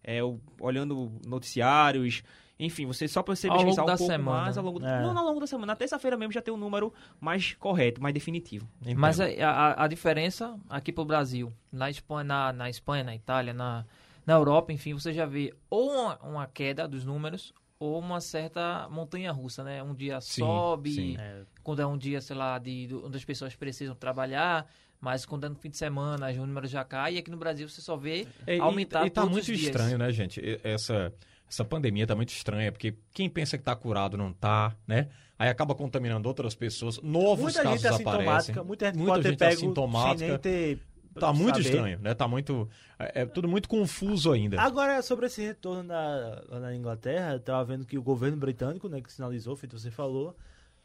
é, 0.01 0.19
olhando 0.59 1.11
noticiários, 1.27 2.23
enfim, 2.59 2.85
você 2.85 3.07
só 3.07 3.21
para 3.21 3.35
você 3.35 3.47
Ao 3.47 3.53
longo 3.55 3.65
pesquisar 3.65 3.83
um 3.83 3.85
da 3.85 3.97
pouco 3.97 4.11
semana. 4.13 4.41
mais 4.43 4.57
ao 4.57 4.63
longo 4.63 4.79
do, 4.79 4.85
É. 4.85 5.01
não, 5.01 5.17
ao 5.17 5.25
longo 5.25 5.39
da 5.39 5.47
semana. 5.47 5.67
Na 5.67 5.75
terça-feira 5.75 6.15
mesmo 6.17 6.31
já 6.31 6.41
tem 6.41 6.53
um 6.53 6.57
número 6.57 6.93
mais 7.19 7.53
correto, 7.55 8.01
mais 8.01 8.13
definitivo. 8.13 8.67
Entendo. 8.81 8.97
Mas 8.99 9.19
a, 9.19 9.25
a, 9.25 9.83
a 9.83 9.87
diferença 9.87 10.57
aqui 10.69 10.91
pro 10.91 11.03
Brasil, 11.03 11.51
na 11.71 11.89
Espanha, 11.89 12.23
na, 12.23 12.53
na, 12.53 12.69
Espanha, 12.69 13.03
na 13.03 13.13
Itália, 13.15 13.53
na, 13.53 13.85
na 14.25 14.33
Europa, 14.33 14.71
enfim, 14.71 14.93
você 14.93 15.11
já 15.13 15.25
vê 15.25 15.53
ou 15.69 15.91
uma, 15.91 16.17
uma 16.23 16.47
queda 16.47 16.87
dos 16.87 17.03
números 17.05 17.53
ou 17.77 17.99
uma 17.99 18.21
certa 18.21 18.87
montanha 18.89 19.31
russa, 19.33 19.61
né? 19.61 19.83
Um 19.83 19.93
dia 19.93 20.21
Sim, 20.21 20.39
sobe, 20.41 20.91
sim. 20.91 21.15
É, 21.19 21.41
quando 21.61 21.81
é 21.81 21.85
um 21.85 21.97
dia, 21.97 22.21
sei 22.21 22.35
lá, 22.37 22.57
de, 22.57 22.87
onde 23.03 23.17
as 23.17 23.25
pessoas 23.25 23.53
precisam 23.53 23.93
trabalhar, 23.93 24.65
mas 25.01 25.25
quando 25.25 25.45
é 25.45 25.49
no 25.49 25.55
fim 25.55 25.69
de 25.69 25.75
semana, 25.77 26.29
os 26.31 26.37
números 26.37 26.71
já 26.71 26.85
caem, 26.85 27.17
e 27.17 27.19
aqui 27.19 27.29
no 27.29 27.35
Brasil 27.35 27.67
você 27.67 27.81
só 27.81 27.97
vê 27.97 28.25
É, 28.47 28.55
e- 28.55 28.59
aumentar 28.61 29.05
e, 29.05 29.09
tá 29.09 29.21
todos 29.21 29.33
muito 29.33 29.51
os 29.51 29.57
dias. 29.59 29.63
estranho, 29.75 29.97
né, 29.97 30.09
gente? 30.09 30.41
Essa, 30.63 31.13
essa 31.49 31.63
pandemia 31.63 32.05
tá 32.07 32.15
muito 32.15 32.29
estranha, 32.29 32.71
porque 32.71 32.95
quem 33.13 33.29
pensa 33.29 33.57
que 33.57 33.63
tá 33.63 33.75
curado 33.75 34.17
não 34.17 34.33
tá, 34.33 34.75
né? 34.87 35.09
Aí 35.37 35.49
acaba 35.49 35.75
contaminando 35.75 36.27
outras 36.27 36.55
pessoas, 36.55 36.99
novos 37.01 37.43
muita 37.43 37.63
casos 37.63 37.81
gente 37.81 37.91
é 37.91 37.95
aparecem. 37.95 38.55
muita 38.63 38.85
gente 38.87 38.97
Muita 38.97 39.11
pode 39.13 39.23
ter 39.23 39.29
gente 39.29 39.39
pego 39.39 39.53
assintomática. 39.53 40.17
sem 40.19 40.27
nem 40.29 40.37
ter 40.39 40.79
Tá 41.17 41.31
muito 41.31 41.55
saber. 41.55 41.69
estranho, 41.69 41.99
né? 41.99 42.13
Tá 42.13 42.27
muito. 42.27 42.67
É, 42.99 43.21
é 43.21 43.25
tudo 43.25 43.47
muito 43.47 43.69
confuso 43.69 44.33
ainda. 44.33 44.59
Agora, 44.61 45.01
sobre 45.01 45.27
esse 45.27 45.41
retorno 45.41 45.83
na, 45.83 46.41
na 46.59 46.75
Inglaterra, 46.75 47.33
eu 47.33 47.39
tava 47.39 47.63
vendo 47.63 47.85
que 47.85 47.97
o 47.97 48.03
governo 48.03 48.35
britânico, 48.35 48.89
né, 48.89 48.99
que 48.99 49.11
sinalizou, 49.13 49.55
feito 49.55 49.79
você 49.79 49.89
falou, 49.89 50.35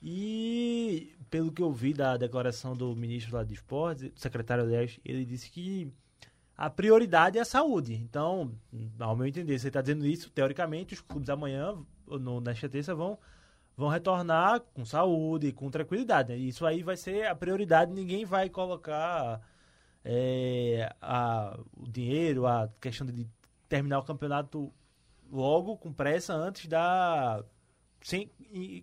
E 0.03 1.13
pelo 1.29 1.53
que 1.53 1.61
eu 1.63 1.73
vi 1.73 1.93
da 1.93 2.17
declaração 2.17 2.77
do 2.77 2.95
ministro 2.97 3.37
lá 3.37 3.45
de 3.45 3.55
esportes, 3.55 4.11
secretário 4.17 4.65
aliás, 4.65 4.99
ele 5.05 5.25
disse 5.25 5.51
que 5.51 5.93
a 6.61 6.69
prioridade 6.69 7.39
é 7.39 7.41
a 7.41 7.45
saúde. 7.45 7.95
Então, 7.95 8.53
ao 8.99 9.17
meu 9.17 9.27
entender, 9.27 9.59
você 9.59 9.69
está 9.69 9.81
dizendo 9.81 10.07
isso, 10.07 10.29
teoricamente, 10.29 10.93
os 10.93 11.01
clubes 11.01 11.31
amanhã, 11.31 11.75
no, 12.07 12.39
nesta 12.39 12.69
terça, 12.69 12.95
vão, 12.95 13.19
vão 13.75 13.89
retornar 13.89 14.61
com 14.75 14.85
saúde, 14.85 15.53
com 15.53 15.71
tranquilidade. 15.71 16.35
né? 16.35 16.39
Isso 16.39 16.67
aí 16.67 16.83
vai 16.83 16.99
ser 16.99 17.27
a 17.27 17.35
prioridade, 17.35 17.95
ninguém 17.95 18.27
vai 18.27 18.51
colocar 18.51 19.41
é, 20.05 20.95
a, 21.01 21.59
o 21.79 21.89
dinheiro, 21.89 22.47
a 22.47 22.69
questão 22.79 23.07
de 23.07 23.27
terminar 23.67 23.99
o 24.01 24.05
campeonato 24.05 24.71
logo, 25.33 25.79
com 25.79 25.91
pressa, 25.91 26.35
antes 26.35 26.67
da. 26.67 27.43
sem 28.03 28.31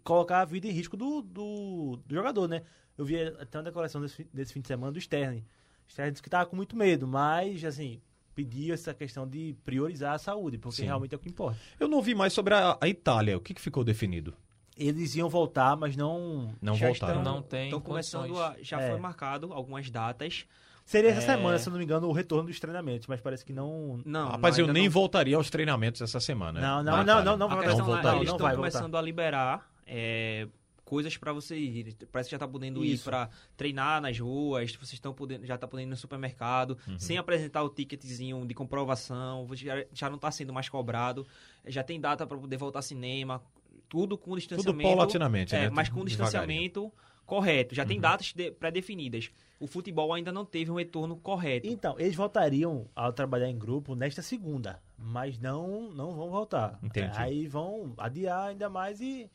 colocar 0.04 0.42
a 0.42 0.46
vida 0.46 0.66
em 0.66 0.72
risco 0.72 0.98
do, 0.98 1.22
do, 1.22 2.00
do 2.08 2.16
jogador, 2.16 2.48
né? 2.48 2.64
Eu 2.98 3.06
vi 3.06 3.22
até 3.22 3.60
uma 3.60 3.66
declaração 3.66 4.02
desse, 4.02 4.24
desse 4.34 4.52
fim 4.52 4.62
de 4.62 4.68
semana 4.68 4.92
do 4.92 5.00
Stern. 5.00 5.46
O 5.88 5.92
Stern 5.92 6.12
disse 6.12 6.22
que 6.22 6.28
estava 6.28 6.46
com 6.46 6.56
muito 6.56 6.76
medo, 6.76 7.08
mas, 7.08 7.64
assim, 7.64 8.02
pediu 8.36 8.74
essa 8.74 8.94
questão 8.94 9.28
de 9.28 9.56
priorizar 9.64 10.14
a 10.14 10.18
saúde, 10.18 10.58
porque 10.58 10.78
Sim. 10.78 10.86
realmente 10.86 11.14
é 11.14 11.18
o 11.18 11.20
que 11.20 11.30
importa. 11.30 11.58
Eu 11.80 11.88
não 11.88 11.98
ouvi 11.98 12.14
mais 12.14 12.34
sobre 12.34 12.54
a, 12.54 12.78
a 12.80 12.88
Itália. 12.88 13.38
O 13.38 13.42
que, 13.42 13.54
que 13.54 13.62
ficou 13.62 13.84
definido? 13.84 14.34
Eles 14.76 15.16
iam 15.16 15.28
voltar, 15.28 15.76
mas 15.76 15.96
não. 15.96 16.54
Não 16.62 16.76
já 16.76 16.88
voltaram. 16.88 17.18
estão- 17.20 17.34
Não 17.34 17.42
tem 17.42 17.64
estão 17.66 17.82
começando 17.82 18.40
a, 18.40 18.56
já 18.62 18.80
É. 18.80 18.92
foi 18.92 19.00
marcado 19.00 19.52
algumas 19.54 19.90
datas. 19.90 20.46
Seria 20.86 21.10
essa 21.10 21.20
É. 21.32 21.36
semana, 21.36 21.58
se 21.58 21.68
eu 21.68 21.72
não 21.72 21.80
me 21.80 21.84
engano, 21.84 22.08
o 22.08 22.12
retorno 22.14 22.48
dos 22.48 22.60
treinamentos, 22.60 23.08
mas 23.08 23.20
parece 23.20 23.44
que 23.44 23.52
não. 23.52 24.00
Não, 24.06 24.30
Rapaz, 24.30 24.58
não, 24.58 24.68
eu 24.68 24.74
nem 24.74 24.84
não- 24.86 24.92
voltaria 24.92 25.36
aos 25.36 25.50
treinamentos 25.50 26.00
essa 26.02 26.20
semana. 26.20 26.62
Não, 26.62 26.84
não, 26.84 26.94
Itália. 27.02 27.24
não, 27.26 27.38
não, 27.38 27.48
lá, 27.48 27.56
voltaria. 27.56 28.18
eles 28.20 28.28
não 28.28 28.36
estão 28.36 28.38
vai 28.38 28.56
voltar. 28.56 28.72
começando 28.72 28.96
a 28.96 29.02
liberar 29.02 29.70
é, 29.86 30.48
coisas 30.88 31.18
para 31.18 31.34
você 31.34 31.58
ir. 31.58 31.94
Parece 32.10 32.30
que 32.30 32.32
já 32.32 32.40
tá 32.40 32.48
podendo 32.48 32.84
ir 32.84 32.94
Isso. 32.94 33.04
para 33.04 33.30
treinar 33.58 34.02
nas 34.02 34.18
ruas, 34.18 34.74
vocês 34.74 34.94
estão 34.94 35.14
podendo, 35.14 35.46
já 35.46 35.58
tá 35.58 35.68
podendo 35.68 35.88
ir 35.88 35.92
no 35.92 35.98
supermercado, 35.98 36.78
sem 36.98 37.18
apresentar 37.18 37.62
o 37.62 37.70
ticketzinho 37.70 38.46
de 38.48 38.54
comprovação, 38.54 39.46
já, 39.54 39.86
já 39.92 40.10
não 40.10 40.18
tá 40.18 40.32
sendo 40.32 40.54
mais 40.54 40.70
cobrado, 40.70 41.28
já 41.66 41.84
tem 41.84 42.00
data 42.00 42.26
para 42.26 42.38
poder 42.38 42.56
voltar 42.56 42.80
ao 42.80 42.84
cinema, 42.84 43.44
tudo 43.90 44.18
com 44.18 44.34
distanciamento. 44.38 44.88
paulatinamente, 44.90 45.54
é, 45.54 45.64
né? 45.64 45.70
Mas 45.70 45.90
com 45.90 46.06
distanciamento 46.06 46.90
correto. 47.26 47.76
Já 47.76 47.86
tem 47.86 48.00
datas 48.00 48.32
de- 48.34 48.52
pré-definidas. 48.52 49.30
O 49.60 49.68
futebol 49.68 50.14
ainda 50.14 50.32
não 50.32 50.46
teve 50.46 50.72
um 50.72 50.76
retorno 50.76 51.18
correto. 51.18 51.68
Então, 51.68 51.96
eles 52.00 52.16
voltariam 52.16 52.88
ao 52.96 53.12
trabalhar 53.12 53.50
em 53.50 53.58
grupo 53.58 53.94
nesta 53.96 54.22
segunda, 54.22 54.82
mas 54.98 55.38
não 55.38 55.92
não 55.92 56.16
vão 56.16 56.30
voltar. 56.30 56.80
Entendi. 56.82 57.12
Aí 57.18 57.46
vão 57.48 57.94
adiar 57.98 58.48
ainda 58.48 58.70
mais 58.70 59.02
e, 59.02 59.30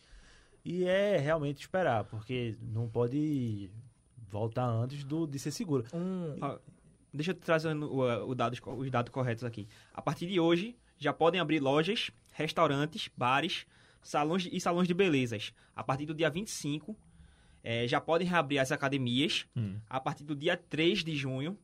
e 0.64 0.85
é 0.85 1.16
realmente 1.18 1.61
esperar, 1.61 2.05
porque 2.05 2.57
não 2.61 2.88
pode 2.88 3.70
voltar 4.31 4.66
antes 4.66 5.05
do, 5.05 5.27
de 5.27 5.38
ser 5.38 5.51
seguro. 5.51 5.85
Um, 5.92 6.37
Deixa 7.12 7.33
eu 7.33 7.35
trazer 7.35 7.77
o, 7.77 8.31
o 8.31 8.35
dados, 8.35 8.59
os 8.64 8.90
dados 8.90 9.12
corretos 9.12 9.44
aqui. 9.44 9.68
A 9.92 10.01
partir 10.01 10.27
de 10.27 10.40
hoje, 10.40 10.75
já 10.98 11.12
podem 11.12 11.40
abrir 11.40 11.61
lojas, 11.61 12.11
restaurantes, 12.33 13.11
bares, 13.14 13.66
salões 14.01 14.48
e 14.51 14.59
salões 14.59 14.88
de 14.88 14.94
belezas. 14.94 15.53
A 15.77 15.85
partir 15.85 16.07
do 16.07 16.14
dia 16.14 16.31
25, 16.31 16.96
eh, 17.62 17.87
já 17.87 18.01
podem 18.01 18.27
reabrir 18.27 18.59
as 18.59 18.72
academias. 18.72 19.46
Hum. 19.55 19.77
A 19.90 20.01
partir 20.01 20.25
do 20.25 20.35
dia 20.35 20.57
3 20.57 21.05
de 21.05 21.14
junho, 21.14 21.59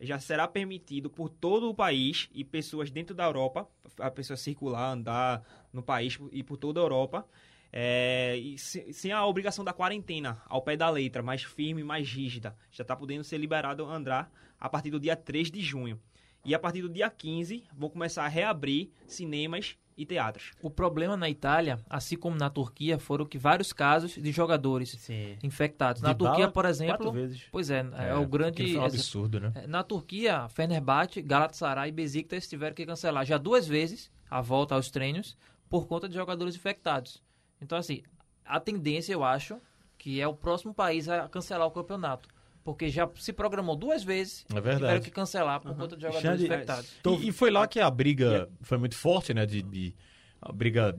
já 0.00 0.20
será 0.20 0.46
permitido 0.46 1.10
por 1.10 1.28
todo 1.28 1.68
o 1.68 1.74
país 1.74 2.28
e 2.32 2.44
pessoas 2.44 2.90
dentro 2.90 3.14
da 3.14 3.24
Europa, 3.24 3.68
a 3.98 4.10
pessoa 4.10 4.36
circular, 4.36 4.92
andar 4.92 5.42
no 5.72 5.82
país 5.82 6.18
e 6.30 6.42
por 6.42 6.56
toda 6.56 6.80
a 6.80 6.82
Europa, 6.82 7.26
é, 7.72 8.36
e 8.36 8.58
se- 8.58 8.92
sem 8.92 9.12
a 9.12 9.24
obrigação 9.24 9.64
da 9.64 9.72
quarentena 9.72 10.42
ao 10.46 10.60
pé 10.62 10.76
da 10.76 10.90
letra, 10.90 11.22
mais 11.22 11.42
firme, 11.42 11.82
mais 11.82 12.08
rígida. 12.08 12.54
Já 12.70 12.82
está 12.82 12.94
podendo 12.94 13.24
ser 13.24 13.38
liberado 13.38 13.84
a 13.84 13.94
andar 13.94 14.30
a 14.60 14.68
partir 14.68 14.90
do 14.90 15.00
dia 15.00 15.16
3 15.16 15.50
de 15.50 15.60
junho. 15.60 15.98
E 16.44 16.54
a 16.54 16.58
partir 16.58 16.82
do 16.82 16.88
dia 16.88 17.08
15, 17.08 17.64
vão 17.76 17.88
começar 17.88 18.24
a 18.24 18.28
reabrir 18.28 18.90
cinemas 19.06 19.76
e 19.96 20.04
teatros. 20.06 20.52
o 20.62 20.70
problema 20.70 21.16
na 21.18 21.28
Itália, 21.28 21.78
assim 21.88 22.16
como 22.16 22.34
na 22.36 22.48
Turquia, 22.48 22.98
foram 22.98 23.26
que 23.26 23.36
vários 23.38 23.72
casos 23.74 24.14
de 24.14 24.32
jogadores 24.32 24.90
Sim. 24.98 25.36
infectados. 25.42 26.00
Na 26.00 26.12
Dybala, 26.14 26.30
Turquia, 26.30 26.46
por 26.48 26.62
Quatro 26.64 26.70
exemplo, 26.70 27.12
vezes. 27.12 27.42
pois 27.52 27.70
é, 27.70 27.84
é, 27.98 28.14
o 28.14 28.26
grande 28.26 28.62
aquilo 28.62 28.68
foi 28.70 28.80
um 28.80 28.84
absurdo, 28.86 29.38
né? 29.38 29.52
É, 29.54 29.66
Na 29.66 29.82
Turquia, 29.84 30.48
Fenerbahçe, 30.48 31.20
Galatasaray 31.22 31.90
e 31.90 31.92
Besiktas 31.92 32.48
tiveram 32.48 32.74
que 32.74 32.86
cancelar 32.86 33.24
já 33.26 33.36
duas 33.36 33.68
vezes 33.68 34.10
a 34.30 34.40
volta 34.40 34.74
aos 34.74 34.90
treinos 34.90 35.36
por 35.68 35.86
conta 35.86 36.08
de 36.08 36.14
jogadores 36.14 36.56
infectados. 36.56 37.22
Então, 37.62 37.78
assim, 37.78 38.02
a 38.44 38.58
tendência, 38.60 39.12
eu 39.12 39.22
acho, 39.24 39.58
que 39.96 40.20
é 40.20 40.26
o 40.26 40.34
próximo 40.34 40.74
país 40.74 41.08
a 41.08 41.28
cancelar 41.28 41.66
o 41.66 41.70
campeonato. 41.70 42.28
Porque 42.64 42.88
já 42.88 43.08
se 43.16 43.32
programou 43.32 43.74
duas 43.74 44.04
vezes 44.04 44.44
É 44.50 44.54
verdade. 44.54 44.76
tiveram 44.78 45.00
que 45.00 45.10
cancelar 45.10 45.60
por 45.60 45.74
conta 45.74 45.96
de 45.96 46.02
jogadores 46.02 46.22
Xande, 46.30 46.44
infectados. 46.44 46.90
E, 47.04 47.28
e 47.28 47.32
foi 47.32 47.50
lá 47.50 47.66
que 47.66 47.80
a 47.80 47.90
briga 47.90 48.48
foi 48.60 48.78
muito 48.78 48.96
forte, 48.96 49.34
né? 49.34 49.44
De, 49.46 49.62
de- 49.62 49.94
a 50.40 50.52
briga 50.52 50.96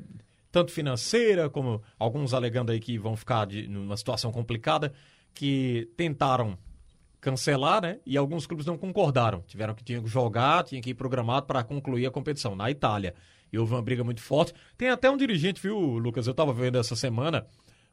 tanto 0.52 0.72
financeira, 0.72 1.50
como 1.50 1.82
alguns 1.98 2.34
alegando 2.34 2.72
aí 2.72 2.80
que 2.80 2.98
vão 2.98 3.16
ficar 3.16 3.46
de, 3.46 3.68
numa 3.68 3.96
situação 3.98 4.32
complicada, 4.32 4.94
que 5.34 5.90
tentaram 5.98 6.58
cancelar, 7.22 7.82
né? 7.82 8.00
E 8.06 8.18
alguns 8.18 8.46
clubes 8.46 8.66
não 8.66 8.78
concordaram. 8.78 9.42
Tiveram 9.48 9.74
que 9.74 9.84
tinha 9.84 10.02
que 10.02 10.08
jogar, 10.08 10.64
tinha 10.64 10.82
que 10.82 10.90
ir 10.90 10.94
programado 10.94 11.46
para 11.46 11.64
concluir 11.64 12.06
a 12.06 12.12
competição 12.12 12.56
na 12.56 12.70
Itália. 12.70 13.16
E 13.54 13.60
houve 13.60 13.74
uma 13.74 13.82
briga 13.84 14.04
muito 14.04 14.20
forte. 14.20 14.52
Tem 14.76 14.90
até 14.90 15.10
um 15.12 15.16
dirigente, 15.16 15.62
viu, 15.62 15.78
Lucas? 15.78 16.26
Eu 16.26 16.34
tava 16.34 16.52
vendo 16.52 16.80
essa 16.80 16.96
semana, 16.96 17.46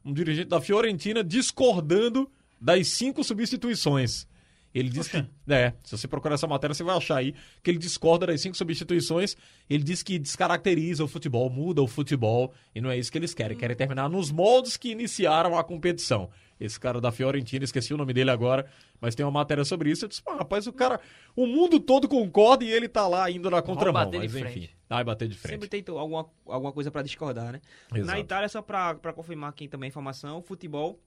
um 0.03 0.11
dirigente 0.11 0.49
da 0.49 0.59
Fiorentina 0.59 1.23
discordando 1.23 2.27
das 2.59 2.87
cinco 2.87 3.23
substituições. 3.23 4.27
Ele 4.73 4.89
diz 4.89 5.07
que. 5.07 5.23
É, 5.47 5.73
se 5.83 5.97
você 5.97 6.07
procurar 6.07 6.35
essa 6.35 6.47
matéria, 6.47 6.73
você 6.73 6.83
vai 6.83 6.95
achar 6.95 7.17
aí 7.17 7.35
que 7.61 7.69
ele 7.69 7.77
discorda 7.77 8.25
das 8.27 8.41
cinco 8.41 8.55
substituições. 8.55 9.35
Ele 9.69 9.83
diz 9.83 10.01
que 10.01 10.17
descaracteriza 10.17 11.03
o 11.03 11.07
futebol, 11.09 11.49
muda 11.49 11.81
o 11.81 11.87
futebol, 11.87 12.53
e 12.73 12.79
não 12.79 12.89
é 12.89 12.97
isso 12.97 13.11
que 13.11 13.17
eles 13.17 13.33
querem. 13.33 13.57
Querem 13.57 13.75
terminar 13.75 14.09
nos 14.09 14.31
moldes 14.31 14.77
que 14.77 14.89
iniciaram 14.89 15.57
a 15.57 15.63
competição. 15.63 16.29
Esse 16.61 16.79
cara 16.79 17.01
da 17.01 17.11
Fiorentina, 17.11 17.65
esqueci 17.65 17.91
o 17.91 17.97
nome 17.97 18.13
dele 18.13 18.29
agora, 18.29 18.69
mas 18.99 19.15
tem 19.15 19.25
uma 19.25 19.31
matéria 19.31 19.65
sobre 19.65 19.89
isso. 19.89 20.05
Eu 20.05 20.09
disse, 20.09 20.21
"Pô, 20.21 20.35
rapaz, 20.35 20.67
o 20.67 20.73
cara. 20.73 21.01
O 21.35 21.47
mundo 21.47 21.79
todo 21.79 22.07
concorda 22.07 22.63
e 22.63 22.71
ele 22.71 22.87
tá 22.87 23.07
lá 23.07 23.31
indo 23.31 23.49
na 23.49 23.63
contramão. 23.63 24.05
bater 24.05 24.19
Mas 24.19 24.35
enfim. 24.35 24.69
Vai 24.87 25.03
bater 25.03 25.27
de 25.27 25.35
frente. 25.35 25.53
Sempre 25.53 25.81
tem 25.81 25.83
alguma, 25.95 26.29
alguma 26.45 26.71
coisa 26.71 26.91
para 26.91 27.01
discordar, 27.01 27.53
né? 27.53 27.61
Exato. 27.91 28.05
Na 28.05 28.19
Itália, 28.19 28.47
só 28.47 28.61
para 28.61 29.13
confirmar 29.13 29.49
aqui 29.49 29.67
também 29.67 29.87
a 29.87 29.89
informação, 29.89 30.37
o 30.37 30.41
futebol, 30.43 30.99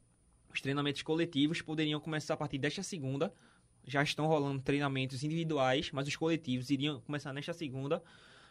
os 0.53 0.61
treinamentos 0.61 1.03
coletivos 1.03 1.63
poderiam 1.63 2.01
começar 2.01 2.35
a 2.35 2.37
partir 2.37 2.59
desta 2.59 2.83
segunda. 2.83 3.33
Já 3.87 4.03
estão 4.03 4.27
rolando 4.27 4.61
treinamentos 4.61 5.23
individuais, 5.23 5.91
mas 5.93 6.09
os 6.09 6.17
coletivos 6.17 6.71
iriam 6.71 7.01
começar 7.03 7.33
nesta 7.33 7.53
segunda. 7.53 8.03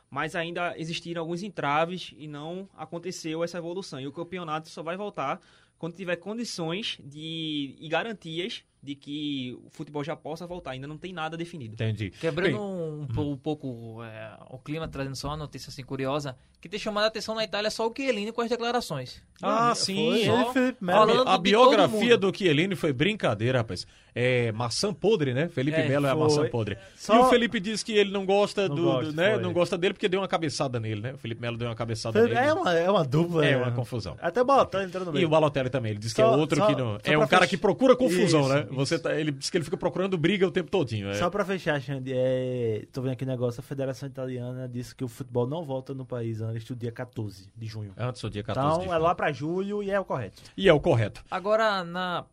Mas 0.10 0.36
ainda 0.36 0.78
existiram 0.78 1.22
alguns 1.22 1.42
entraves 1.42 2.14
e 2.16 2.28
não 2.28 2.70
aconteceu 2.78 3.44
essa 3.44 3.58
evolução. 3.58 4.00
E 4.00 4.06
o 4.06 4.12
campeonato 4.12 4.70
só 4.70 4.84
vai 4.84 4.96
voltar 4.96 5.42
quando 5.84 5.98
tiver 5.98 6.16
condições 6.16 6.98
de, 7.04 7.76
e 7.78 7.90
garantias 7.90 8.64
de 8.84 8.96
que 8.96 9.58
o 9.66 9.70
futebol 9.70 10.04
já 10.04 10.14
possa 10.16 10.46
voltar. 10.46 10.72
Ainda 10.72 10.86
não 10.88 10.98
tem 10.98 11.14
nada 11.14 11.38
definido. 11.38 11.74
Entendi. 11.76 12.10
Quebrando 12.12 12.52
Bem, 12.52 12.60
um, 12.60 13.08
po- 13.08 13.22
um 13.32 13.38
pouco 13.38 14.04
é, 14.04 14.32
o 14.50 14.58
clima, 14.58 14.88
trazendo 14.88 15.16
só 15.16 15.30
uma 15.30 15.38
notícia 15.38 15.70
assim 15.70 15.84
curiosa, 15.84 16.36
que 16.60 16.68
tem 16.68 16.80
chamado 16.80 17.06
a 17.06 17.08
atenção 17.08 17.34
na 17.36 17.44
Itália 17.44 17.72
só 17.72 17.88
o 17.88 17.94
Chiellini 17.96 18.32
com 18.34 18.42
as 18.42 18.50
declarações. 18.50 19.22
Ah, 19.42 19.74
sim. 19.76 20.14
E 20.16 20.54
Felipe 20.54 20.78
Melo. 20.84 21.00
falando 21.08 21.28
A 21.28 21.38
biografia 21.38 22.18
do 22.18 22.34
Chiellini 22.36 22.76
foi 22.76 22.94
brincadeira, 22.94 23.60
rapaz. 23.60 23.86
É 24.16 24.52
maçã 24.52 24.94
podre, 24.94 25.34
né? 25.34 25.50
Felipe 25.50 25.76
É, 25.78 25.88
Melo 25.88 26.06
é 26.06 26.10
a 26.12 26.16
maçã 26.16 26.48
podre. 26.48 26.78
Só- 26.96 27.16
E 27.16 27.18
o 27.20 27.26
Felipe 27.30 27.60
diz 27.60 27.82
que 27.84 27.92
ele 27.94 28.12
não 28.12 28.26
gosta 28.26 28.68
Não 28.70 28.76
do, 28.76 28.84
gosta, 28.84 29.12
do- 29.12 29.16
né? 29.16 29.38
Não 29.38 29.52
gosta 29.52 29.78
dele 29.78 29.94
porque 29.96 30.08
deu 30.08 30.22
uma 30.22 30.28
cabeçada 30.28 30.80
nele, 30.80 31.02
né? 31.02 31.14
O 31.14 31.18
Felipe 31.18 31.42
Melo 31.42 31.58
deu 31.58 31.68
uma 31.68 31.76
cabeçada 31.76 32.18
Felipe- 32.20 32.36
nele. 32.36 32.48
É 32.48 32.54
uma, 32.54 32.74
é 32.74 32.90
uma 32.90 33.04
dupla. 33.04 33.46
É 33.46 33.52
né? 33.52 33.58
uma 33.58 33.72
confusão. 33.72 34.16
Até 34.22 34.42
o 34.42 34.46
Balotelli 34.46 34.86
entrando 34.86 35.06
no 35.06 35.12
E 35.12 35.16
meio. 35.16 35.28
o 35.28 35.32
Balotelli 35.32 35.70
também, 35.70 35.92
ele 35.92 36.00
diz 36.00 36.14
que 36.14 36.22
Só- 36.22 36.32
é 36.34 36.38
outro 36.38 36.58
só- 36.60 36.68
que 36.68 36.76
não. 36.76 36.98
É 37.04 37.18
um 37.18 37.28
cara 37.28 37.48
que 37.48 37.58
procura 37.58 37.96
confusão, 37.96 38.42
Isso, 38.42 38.50
né? 38.54 38.68
Você 38.76 39.00
tá, 39.00 39.14
ele 39.20 39.32
diz 39.32 39.50
que 39.50 39.58
ele 39.58 39.64
fica 39.64 39.78
procurando 39.78 40.18
briga 40.18 40.48
o 40.48 40.52
tempo 40.52 40.70
todinho. 40.72 41.10
É. 41.10 41.14
Só 41.16 41.30
pra 41.30 41.44
fechar, 41.46 41.80
Xande, 41.82 42.12
é... 42.14 42.86
tô 42.92 43.02
vendo 43.02 43.12
aqui 43.14 43.24
o 43.24 43.28
negócio, 43.28 43.60
a 43.60 43.64
Federação 43.64 44.08
Italiana 44.10 44.68
disse 44.68 44.96
que 44.96 45.04
o 45.04 45.08
futebol 45.08 45.48
não 45.48 45.64
volta 45.64 45.94
no 45.94 46.06
país 46.06 46.42
antes 46.42 46.66
do 46.66 46.76
dia 46.76 46.92
14 46.92 47.48
de 47.56 47.66
junho. 47.68 47.92
Antes 47.98 48.22
do 48.22 48.30
dia 48.30 48.44
14 48.44 48.68
Então 48.68 48.80
de 48.82 48.86
é 48.86 48.90
junho. 48.92 49.02
lá 49.04 49.16
pra 49.16 49.32
julho 49.32 49.84
e 49.84 49.90
é 49.92 50.00
o 50.00 50.06
correto. 50.06 50.42
E 50.58 50.68
é 50.68 50.74
o 50.74 50.80
correto. 50.80 51.24
Agora, 51.30 51.84
na 51.84 52.26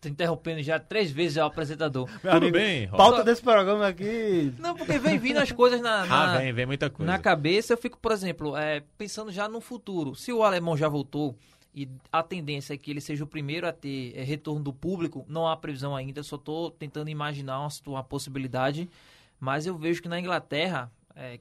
tô 0.00 0.08
interrompendo 0.10 0.62
já 0.62 0.78
três 0.78 1.10
vezes 1.10 1.38
o 1.38 1.42
apresentador. 1.44 2.06
Tudo 2.20 2.50
bem, 2.50 2.84
Rob. 2.84 2.98
Pauta 2.98 3.24
desse 3.24 3.40
programa 3.40 3.86
aqui. 3.88 4.52
Não, 4.58 4.74
porque 4.76 4.98
vem 4.98 5.18
vindo 5.18 5.38
as 5.38 5.50
coisas 5.50 5.80
na, 5.80 6.04
na, 6.04 6.34
Ah, 6.34 6.38
vem, 6.38 6.52
vem 6.52 6.66
muita 6.66 6.90
coisa. 6.90 7.10
na 7.10 7.18
cabeça. 7.18 7.72
Eu 7.72 7.78
fico, 7.78 7.98
por 7.98 8.12
exemplo, 8.12 8.54
é, 8.54 8.82
pensando 8.98 9.32
já 9.32 9.48
no 9.48 9.62
futuro. 9.62 10.14
Se 10.14 10.30
o 10.30 10.42
alemão 10.42 10.76
já 10.76 10.88
voltou 10.90 11.34
e 11.74 11.88
a 12.12 12.22
tendência 12.22 12.72
é 12.72 12.76
que 12.76 12.90
ele 12.90 13.00
seja 13.00 13.24
o 13.24 13.26
primeiro 13.26 13.66
a 13.66 13.72
ter 13.72 14.16
é, 14.16 14.22
retorno 14.22 14.62
do 14.62 14.72
público, 14.72 15.24
não 15.28 15.48
há 15.48 15.56
previsão 15.56 15.96
ainda. 15.96 16.22
Só 16.22 16.36
estou 16.36 16.70
tentando 16.70 17.10
imaginar 17.10 17.58
uma, 17.58 17.68
uma 17.86 18.04
possibilidade. 18.04 18.88
Mas 19.40 19.66
eu 19.66 19.76
vejo 19.76 20.00
que 20.00 20.08
na 20.08 20.20
Inglaterra, 20.20 20.90
é, 21.16 21.40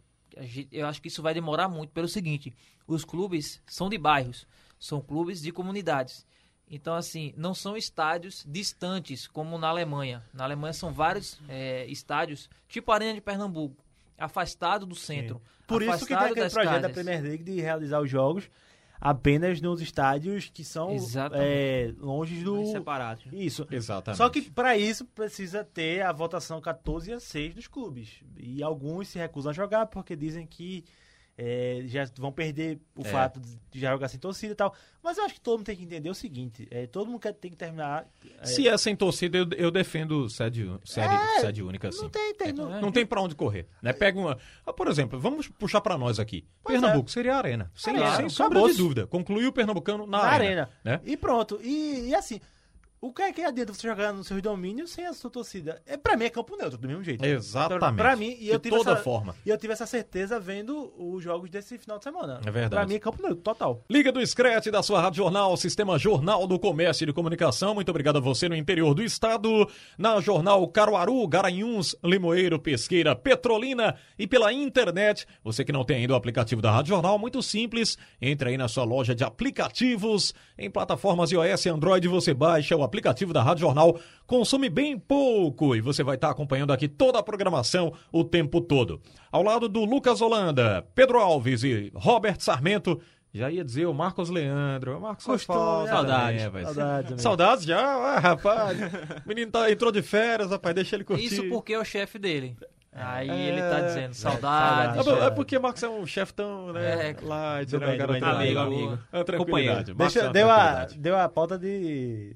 eu 0.72 0.88
acho 0.88 1.00
que 1.00 1.08
isso 1.08 1.22
vai 1.22 1.36
demorar 1.36 1.69
muito 1.69 1.91
pelo 1.91 2.08
seguinte: 2.08 2.52
os 2.88 3.06
clubes 3.06 3.62
são 3.67 3.89
de 3.89 3.98
bairros, 3.98 4.48
são 4.80 5.00
clubes 5.00 5.39
de 5.39 5.52
comunidades. 5.52 6.26
Então, 6.67 6.96
assim, 6.96 7.32
não 7.38 7.54
são 7.54 7.78
estádios 7.78 8.43
distantes, 8.48 9.28
como 9.28 9.60
na 9.60 9.67
Alemanha. 9.67 10.24
Na 10.34 10.46
Alemanha 10.46 10.74
são 10.74 10.91
vários 10.91 11.39
é, 11.48 11.86
estádios, 11.86 12.50
tipo 12.67 12.91
a 12.91 12.96
Arena 12.96 13.13
de 13.13 13.22
Pernambuco, 13.22 13.78
afastado 14.17 14.84
do 14.84 14.96
centro. 14.96 15.39
Por 15.67 15.84
isso 15.84 16.00
que 16.00 16.08
tem 16.08 16.17
aquele 16.17 16.50
projeto 16.50 16.56
da 16.56 16.63
casas. 16.63 16.91
Premier 16.91 17.22
League 17.22 17.43
de 17.43 17.62
realizar 17.62 18.02
os 18.02 18.10
jogos 18.10 18.50
apenas 19.04 19.60
nos 19.60 19.82
estádios 19.82 20.50
que 20.52 20.63
são 20.63 20.92
Exatamente. 20.92 21.46
é, 21.46 21.94
longe 22.00 22.42
do. 22.42 22.56
Mais 22.56 22.70
separados. 22.70 23.26
Isso. 23.34 23.68
Exatamente. 23.70 24.18
Só 24.18 24.30
que 24.30 24.42
para 24.42 24.78
isso 24.78 25.04
precisa 25.04 25.62
ter 25.62 26.02
a 26.02 26.13
votação 26.13 26.62
14 26.62 27.12
a 27.12 27.20
6 27.20 27.54
dos 27.54 27.68
clubes. 27.68 28.22
E 28.38 28.63
alguns 28.63 29.10
se 29.10 29.20
recusam 29.20 29.50
a 29.50 29.54
jogar 29.54 29.88
porque 29.88 30.16
dizem 30.16 30.48
que 30.48 30.86
é, 31.38 31.82
já 31.86 32.06
vão 32.17 32.32
perder 32.32 32.80
o 32.96 33.02
É. 33.02 33.06
fato 33.06 33.39
de 33.72 33.80
já 33.80 33.91
jogar 33.91 34.08
sem 34.08 34.19
torcida 34.19 34.54
e 34.54 34.56
tal. 34.56 34.74
Mas 35.02 35.17
eu 35.17 35.26
acho 35.26 35.34
que 35.34 35.41
todo 35.41 35.58
mundo 35.58 35.65
tem 35.65 35.76
que 35.76 35.84
entender 35.84 36.10
o 36.10 36.13
seguinte: 36.13 36.67
é, 36.69 36.86
todo 36.88 37.08
mundo 37.08 37.19
quer, 37.19 37.34
tem 37.34 37.50
que 37.52 37.58
terminar. 37.58 38.06
é, 38.39 38.46
Se 38.46 38.67
é 38.67 38.78
sem 38.78 38.96
torcida, 38.96 39.38
eu, 39.38 39.48
eu 39.58 39.72
defendo 39.72 40.30
sede, 40.30 40.69
sede, 40.86 41.13
sede 41.41 41.63
única, 41.63 41.89
assim. 41.89 42.04
não 42.04 42.10
tem, 42.10 42.34
tem. 42.36 42.54
não- 42.54 42.82
Não 42.82 42.91
tem 42.91 43.06
pra 43.06 43.19
onde 43.22 43.34
correr, 43.36 43.67
né? 43.82 43.91
Pega 43.93 44.19
uma... 44.19 44.38
Ah, 44.65 44.72
por 44.72 44.88
exemplo, 44.88 45.19
vamos 45.19 45.48
puxar 45.48 45.82
pra 45.82 45.98
nós 45.98 46.19
aqui. 46.19 46.46
Pernambuco 46.65 47.10
seria 47.10 47.34
a 47.36 47.38
arena. 47.38 47.72
Sem, 47.76 47.96
Arena. 47.98 48.15
sem 48.15 48.30
sombra 48.30 48.62
de 48.69 48.78
dúvida. 48.78 49.08
Concluiu 49.08 49.50
o 49.50 49.54
pernambucano 49.54 50.06
na, 50.06 50.19
na 50.19 50.24
arena. 50.26 50.52
arena. 50.63 50.69
né? 50.84 51.02
E 51.04 51.17
pronto. 51.17 51.60
E, 51.63 52.10
e 52.10 52.15
assim, 52.15 52.39
o 53.06 53.12
que 53.12 53.22
é 53.22 53.34
que 53.34 53.42
adianta 53.42 53.74
você 53.74 53.86
jogar 53.86 54.13
nos 54.13 54.28
seus 54.28 54.42
domínios 54.42 54.92
sem 54.92 55.06
a 55.06 55.12
sua 55.12 55.30
torcida? 55.30 55.82
É, 55.86 55.98
pra 55.98 56.16
mim 56.16 56.24
é 56.24 56.30
campo 56.30 56.56
neutro, 56.56 56.78
do 56.78 56.88
mesmo 56.88 57.04
jeito. 57.04 57.26
Exatamente. 57.26 57.84
Então, 57.84 57.96
Pra 57.98 58.16
mim, 58.16 58.38
e 58.39 58.48
eu 58.48 58.58
De 58.58 58.63
tive 58.63 58.78
toda 58.78 58.94
essa, 58.94 59.04
forma. 59.04 59.36
E 59.46 59.50
eu 59.50 59.58
tive 59.58 59.74
essa 59.74 59.86
certeza 59.86 60.39
vendo 60.39 60.94
os 60.98 61.22
jogos 61.22 61.50
desse 61.50 61.78
final 61.78 61.98
de 61.98 62.06
semana. 62.06 62.39
É 62.46 62.50
verdade. 62.50 62.70
Pra 62.70 62.86
mim 62.86 62.96
é 62.96 63.00
campo 63.00 63.22
neutro, 63.22 63.42
total. 63.44 63.84
Liga 63.89 64.10
do 64.10 64.26
Screte 64.26 64.72
da 64.72 64.82
sua 64.82 65.02
Rádio 65.02 65.18
Jornal, 65.18 65.58
Sistema 65.58 66.00
Jornal 66.00 66.48
do 66.48 66.58
Comércio 66.58 67.04
e 67.04 67.08
de 67.08 67.12
Comunicação. 67.13 67.76
Muito 67.76 67.89
obrigado 67.89 68.18
a 68.18 68.22
você 68.22 68.48
no 68.48 68.56
interior 68.56 68.94
do 68.94 69.04
estado, 69.04 69.70
na 69.98 70.22
Jornal 70.22 70.66
Caruaru, 70.70 71.28
Garanhuns, 71.28 71.96
Limoeiro, 72.02 72.58
Pesqueira, 72.58 73.13
Petrolina 73.16 73.98
e 74.18 74.26
pela 74.26 74.54
internet. 74.54 75.28
Você 75.44 75.66
que 75.66 75.74
não 75.74 75.84
tem 75.84 75.98
ainda 75.98 76.13
o 76.13 76.16
aplicativo 76.16 76.62
da 76.62 76.72
Rádio 76.72 76.89
Jornal, 76.92 77.20
muito 77.20 77.44
simples. 77.44 77.98
Entre 78.22 78.50
aí 78.50 78.58
na 78.58 78.70
sua 78.70 78.86
loja 78.86 79.13
de 79.13 79.26
aplicativos. 79.26 80.34
Em 80.58 80.70
plataformas 80.72 81.32
iOS 81.32 81.66
e 81.66 81.70
Android, 81.70 82.08
você 82.08 82.34
baixa 82.34 82.76
o 82.78 82.84
aplicativo 82.94 83.34
da 83.34 83.42
Rádio 83.42 83.62
Jornal. 83.62 84.00
Consome 84.28 84.70
bem 84.70 84.98
pouco 85.00 85.76
e 85.76 85.82
você 85.82 86.04
vai 86.04 86.16
estar 86.16 86.30
acompanhando 86.30 86.72
aqui 86.72 86.88
toda 86.88 87.18
a 87.18 87.24
programação 87.24 87.92
o 88.12 88.24
tempo 88.24 88.62
todo. 88.62 89.02
Ao 89.32 89.42
lado 89.42 89.68
do 89.68 89.84
Lucas 89.84 90.22
Holanda, 90.22 90.86
Pedro 90.94 91.18
Alves 91.20 91.64
e 91.64 91.92
Robert 91.96 92.40
Sarmento. 92.40 93.02
Já 93.34 93.50
ia 93.50 93.64
dizer 93.66 93.88
o 93.88 93.94
Marcos 93.96 94.30
Leandro. 94.30 94.96
O 94.96 95.02
Marcos 95.02 95.26
Gostou, 95.26 95.56
falta 95.56 95.84
né? 95.86 95.90
Saudades. 95.90 96.44
também, 96.44 96.62
rapaz. 96.64 96.76
Saudades, 96.76 97.08
amigo. 97.08 97.22
Saudades 97.22 97.66
já? 97.66 97.82
Ah, 97.82 98.20
rapaz. 98.20 98.78
O 99.26 99.28
menino 99.28 99.52
tá, 99.52 99.72
entrou 99.72 99.92
de 99.92 100.04
férias, 100.04 100.52
rapaz. 100.52 100.76
Deixa 100.76 100.96
ele 100.96 101.04
curtir. 101.04 101.26
Isso 101.26 101.50
porque 101.50 101.74
é 101.74 101.80
o 101.80 101.84
chefe 101.84 102.20
dele. 102.20 102.56
Aí 102.96 103.30
É, 103.30 103.48
ele 103.48 103.62
tá 103.62 103.82
dizendo, 103.82 104.12
é, 104.12 104.14
saudades. 104.14 105.08
Ah. 105.08 105.26
É 105.26 105.30
porque 105.32 105.58
o 105.58 105.62
Marcos 105.62 105.82
é 105.82 105.90
um 105.90 106.06
chefe 106.06 106.34
tão, 106.34 106.72
né? 106.74 107.10
É. 107.10 107.16
Light, 107.26 107.74
né? 107.74 107.88
bem, 107.88 107.98
cara 107.98 108.14
bem, 108.14 108.24
amigo, 108.24 108.60
amigo. 108.60 109.00
É. 109.12 109.18
Marcos 109.96 110.16
é 110.16 110.22
Deixa, 110.22 110.30
deu, 110.30 110.52
a, 110.52 110.86
deu 110.86 111.18
a 111.18 111.28
pauta 111.28 111.58
de 111.58 112.36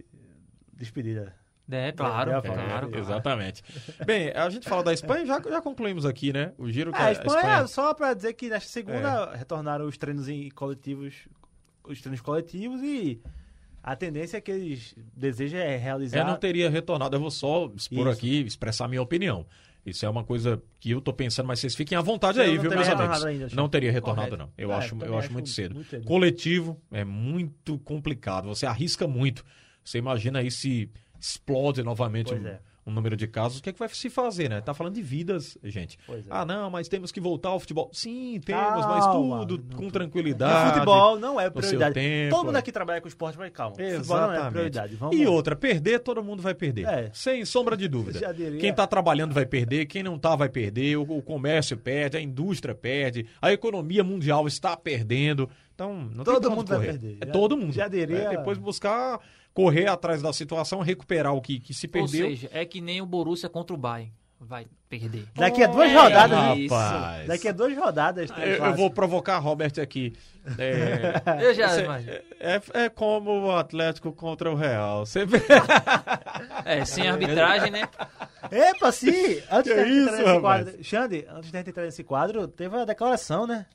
despedida. 0.78 1.34
É, 1.70 1.92
claro, 1.92 2.32
É, 2.32 2.38
é, 2.38 2.42
claro. 2.42 2.96
é, 2.96 3.00
Exatamente. 3.00 3.62
Bem, 4.06 4.30
a 4.32 4.50
gente 4.50 4.70
fala 4.70 4.84
da 4.84 4.94
Espanha, 4.94 5.26
já, 5.26 5.42
já 5.42 5.62
concluímos 5.62 6.06
aqui, 6.06 6.32
né? 6.32 6.54
O 6.58 6.72
giro 6.72 6.94
que 6.94 6.98
Ah, 6.98 7.06
a 7.06 7.08
a 7.08 7.12
Espanha, 7.12 7.68
só 7.68 7.94
pra 7.94 8.14
dizer 8.14 8.34
que 8.34 8.48
nesta 8.50 8.70
segunda 8.70 9.36
retornaram 9.36 9.86
os 9.86 9.98
treinos 9.98 10.30
em 10.30 10.50
coletivos, 10.50 11.14
os 11.84 12.00
treinos 12.00 12.22
coletivos 12.22 12.82
e 12.82 13.20
a 13.84 13.98
tendência 13.98 14.38
é 14.38 14.42
que 14.42 14.50
eles 14.52 14.96
desejam 15.14 15.60
é 15.60 15.76
realizar. 15.76 16.20
Eu 16.20 16.26
não 16.26 16.38
teria 16.38 16.70
retornado, 16.70 17.18
eu 17.18 17.20
vou 17.20 17.32
só 17.32 17.70
expor 17.76 18.08
Isso. 18.08 18.18
aqui, 18.18 18.42
expressar 18.44 18.88
minha 18.88 19.02
opinião. 19.02 19.46
Isso 19.86 20.06
é 20.06 20.10
uma 20.10 20.24
coisa 20.24 20.62
que 20.80 20.92
eu 20.92 21.02
tô 21.02 21.12
pensando, 21.14 21.48
mas 21.48 21.60
vocês 21.60 21.76
fiquem 21.76 21.98
à 21.98 22.02
vontade 22.02 22.40
aí, 22.40 22.56
não 22.56 22.62
viu, 22.62 22.70
teria 22.72 22.76
meus 22.78 22.88
retornado 22.88 23.24
amigos? 23.26 23.44
ainda, 23.44 23.56
não 23.62 23.68
teria 23.70 23.92
retornado, 23.92 24.30
Correto. 24.30 24.44
não. 24.46 24.54
Eu, 24.58 24.72
É, 24.72 24.76
acho, 24.76 24.96
eu 24.96 25.04
acho 25.16 25.18
acho 25.18 25.34
muito 25.34 25.50
cedo. 25.50 25.76
muito 25.76 25.90
cedo. 25.90 26.06
Coletivo 26.06 26.82
é 26.92 27.04
muito 27.06 27.78
complicado, 27.80 28.48
você 28.48 28.66
arrisca 28.66 29.06
muito. 29.06 29.46
Você 29.88 29.98
imagina 30.00 30.40
aí 30.40 30.52
se 30.52 30.90
explode 31.18 31.82
novamente 31.82 32.34
um, 32.34 32.46
é. 32.46 32.60
um 32.86 32.92
número 32.92 33.16
de 33.16 33.26
casos, 33.26 33.60
o 33.60 33.64
que 33.64 33.70
é 33.70 33.74
que 33.74 33.80
vai 33.80 33.88
se 33.90 34.10
fazer, 34.10 34.50
né? 34.50 34.60
Tá 34.60 34.74
falando 34.74 34.96
de 34.96 35.02
vidas, 35.02 35.58
gente. 35.64 35.98
Pois 36.06 36.26
é. 36.26 36.30
Ah, 36.30 36.46
não, 36.46 36.70
mas 36.70 36.88
temos 36.90 37.10
que 37.12 37.22
voltar 37.22 37.50
ao 37.50 37.60
futebol. 37.60 37.90
Sim, 37.94 38.40
temos, 38.46 38.86
mas 38.86 39.06
Calma, 39.06 39.40
tudo 39.48 39.64
não- 39.72 39.78
com 39.78 39.90
tranquilidade. 39.90 40.74
futebol 40.74 41.18
não 41.18 41.40
é 41.40 41.50
prioridade. 41.50 41.94
tempo, 41.96 42.36
Todo 42.36 42.46
mundo 42.48 42.56
é. 42.58 42.60
aqui 42.60 42.72
trabalha 42.72 43.00
com 43.02 43.08
esporte, 43.08 43.38
mas 43.38 43.50
calma. 43.52 43.76
Futebol 43.78 44.18
não 44.18 44.24
é 44.26 44.28
Exatamente. 44.34 44.52
prioridade. 44.52 44.96
Vamos 44.98 45.16
E 45.18 45.26
outra, 45.26 45.56
perder, 45.56 46.00
todo 46.00 46.22
mundo 46.24 46.42
vai 46.44 46.54
perder. 46.54 46.86
É. 46.86 47.10
Sem 47.14 47.46
sombra 47.46 47.78
de 47.78 47.88
dúvida. 47.90 48.20
Quem 48.60 48.74
tá 48.74 48.86
trabalhando 48.86 49.34
vai 49.34 49.46
perder, 49.46 49.86
quem 49.86 50.04
não 50.04 50.20
tá 50.20 50.36
vai 50.36 50.50
perder, 50.50 50.98
o, 50.98 51.02
o 51.02 51.22
comércio 51.22 51.78
perde, 51.78 52.18
a 52.18 52.22
indústria 52.22 52.76
perde, 52.76 53.26
a 53.42 53.52
economia 53.54 54.04
mundial 54.04 54.46
está 54.48 54.76
perdendo. 54.76 55.50
Então, 55.74 55.94
não 55.94 56.24
tem 56.24 56.34
Todo 56.34 56.46
onde 56.48 56.56
mundo 56.56 56.68
vai 56.68 56.78
correr. 56.78 56.88
perder. 56.92 57.18
É 57.22 57.26
Já- 57.28 57.32
todo 57.32 57.56
mundo. 57.58 57.72
já 57.74 57.88
diria- 57.88 58.18
É, 58.18 58.30
depois 58.38 58.58
buscar 58.58 59.20
correr 59.58 59.88
atrás 59.88 60.22
da 60.22 60.32
situação, 60.32 60.82
recuperar 60.82 61.34
o 61.34 61.42
que, 61.42 61.60
que 61.60 61.74
se 61.74 61.88
Ou 61.88 61.92
perdeu. 61.92 62.28
seja, 62.30 62.48
é 62.54 62.64
que 62.64 62.80
nem 62.80 63.02
o 63.02 63.08
Borussia 63.08 63.50
contra 63.50 63.74
o 63.74 63.78
Bayern. 63.78 64.14
Vai 64.40 64.68
perder. 64.88 65.26
Daqui 65.34 65.64
a 65.64 65.68
duas 65.68 65.90
É, 65.90 65.96
rodadas. 65.96 66.58
isso. 66.60 66.76
Rapaz. 66.76 67.28
Daqui 67.28 67.48
a 67.48 67.52
duas 67.52 67.76
rodadas. 67.76 68.30
Eu, 68.38 68.66
eu 68.66 68.76
vou 68.76 68.92
provocar 68.92 69.40
Robert 69.40 69.72
aqui. 69.82 70.14
É, 70.60 71.42
Eu 71.44 71.56
já 71.56 71.70
você- 71.70 71.84
imagino. 71.84 72.12
é, 72.40 72.62
é 72.76 72.90
como 72.90 73.32
o 73.48 73.52
Atlético 73.52 74.12
contra 74.14 74.52
o 74.52 74.56
Real. 74.56 75.08
Você 75.08 75.26
vê. 75.26 75.40
É, 76.66 76.86
sem 76.86 77.08
arbitragem, 77.08 77.72
né? 77.72 77.90
Epa, 78.52 78.92
sim! 78.92 79.42
Antes 79.52 79.72
Que 79.72 79.76
da 79.78 79.86
gente 79.86 79.98
isso, 79.98 80.10
entrar 80.10 80.12
nesse 80.18 80.24
rapaz? 80.24 80.42
quadro. 80.66 80.84
Xande, 80.84 81.26
antes 81.30 81.52
da 81.52 81.58
gente 81.60 81.70
entrar 81.72 81.84
nesse 81.84 82.04
quadro, 82.04 82.48
teve 82.48 82.76
a 82.78 82.86
declaração, 82.86 83.48
né? 83.48 83.66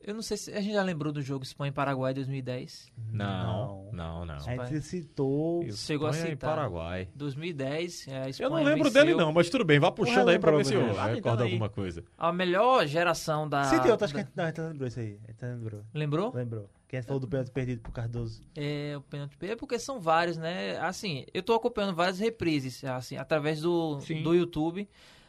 Eu 0.05 0.13
não 0.13 0.21
sei 0.21 0.37
se 0.37 0.51
a 0.53 0.61
gente 0.61 0.73
já 0.73 0.83
lembrou 0.83 1.11
do 1.11 1.19
jogo 1.19 1.43
Espanha 1.43 1.69
e 1.69 1.73
Paraguai 1.73 2.13
2010. 2.13 2.91
Não, 3.11 3.89
não, 3.91 4.23
não. 4.23 4.35
A 4.35 4.65
gente 4.65 4.81
citou. 4.81 5.65
Chegou 5.71 6.07
a 6.07 6.11
Espanha 6.11 6.29
e 6.29 6.35
citar. 6.35 6.55
Paraguai. 6.55 7.07
2010, 7.15 8.07
é, 8.07 8.23
a 8.23 8.29
Espanha 8.29 8.45
Eu 8.45 8.49
não 8.51 8.63
lembro 8.63 8.83
venceu 8.83 9.03
dele 9.05 9.17
não, 9.17 9.31
mas 9.33 9.49
tudo 9.49 9.65
bem, 9.65 9.79
vá 9.79 9.91
puxando 9.91 10.29
aí 10.29 10.37
pra 10.37 10.51
ver 10.51 10.65
se 10.65 10.75
eu 10.75 10.93
recordo 10.93 11.41
aí. 11.41 11.49
alguma 11.51 11.69
coisa. 11.69 12.03
A 12.17 12.31
melhor 12.31 12.85
geração 12.85 13.49
da... 13.49 13.63
Citei 13.63 13.89
outro, 13.89 14.05
acho 14.05 14.13
que 14.13 14.23
da- 14.23 14.23
a 14.23 14.25
gente, 14.25 14.35
não, 14.35 14.43
a 14.43 14.47
gente 14.47 14.61
lembrou 14.61 14.87
isso 14.87 14.99
aí. 14.99 15.19
A 15.27 15.31
gente 15.31 15.41
lembrou. 15.43 15.81
Lembrou? 15.93 16.31
Lembrou. 16.35 16.69
Que 16.87 16.97
a 16.97 16.99
gente 16.99 17.07
falou 17.07 17.19
do 17.19 17.27
pênalti 17.27 17.49
perdido 17.49 17.81
pro 17.81 17.91
Cardoso. 17.91 18.43
É, 18.55 18.93
o 18.95 19.01
pênalti 19.01 19.35
é 19.41 19.55
porque 19.55 19.79
são 19.79 19.99
vários, 19.99 20.37
né? 20.37 20.77
Assim, 20.77 21.25
eu 21.33 21.41
tô 21.41 21.55
acompanhando 21.55 21.95
várias 21.95 22.19
reprises, 22.19 22.83
assim, 22.83 23.17
através 23.17 23.61
do, 23.61 23.99
Sim. 24.01 24.21
do 24.21 24.35
YouTube. 24.35 24.87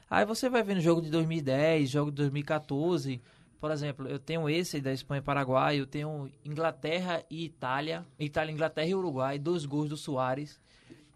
Aí 0.09 0.25
você 0.27 0.49
vai 0.51 0.63
vendo 0.63 0.81
jogo 0.81 1.01
de 1.01 1.11
2010, 1.11 1.89
jogo 1.89 2.11
de 2.11 2.17
2014. 2.19 3.21
Por 3.67 3.73
exemplo, 3.73 4.07
eu 4.07 4.21
tenho 4.21 4.49
esse 4.49 4.81
da 4.81 4.93
Espanha 4.93 5.19
e 5.19 5.23
Paraguai, 5.23 5.81
eu 5.81 5.87
tenho 5.89 6.31
Inglaterra 6.45 7.25
e 7.29 7.45
Itália, 7.45 8.07
Itália, 8.17 8.53
Inglaterra 8.53 8.87
e 8.87 8.95
Uruguai, 8.95 9.41
dois 9.41 9.67
gols 9.67 9.89
do 9.89 9.97
Soares 9.97 10.61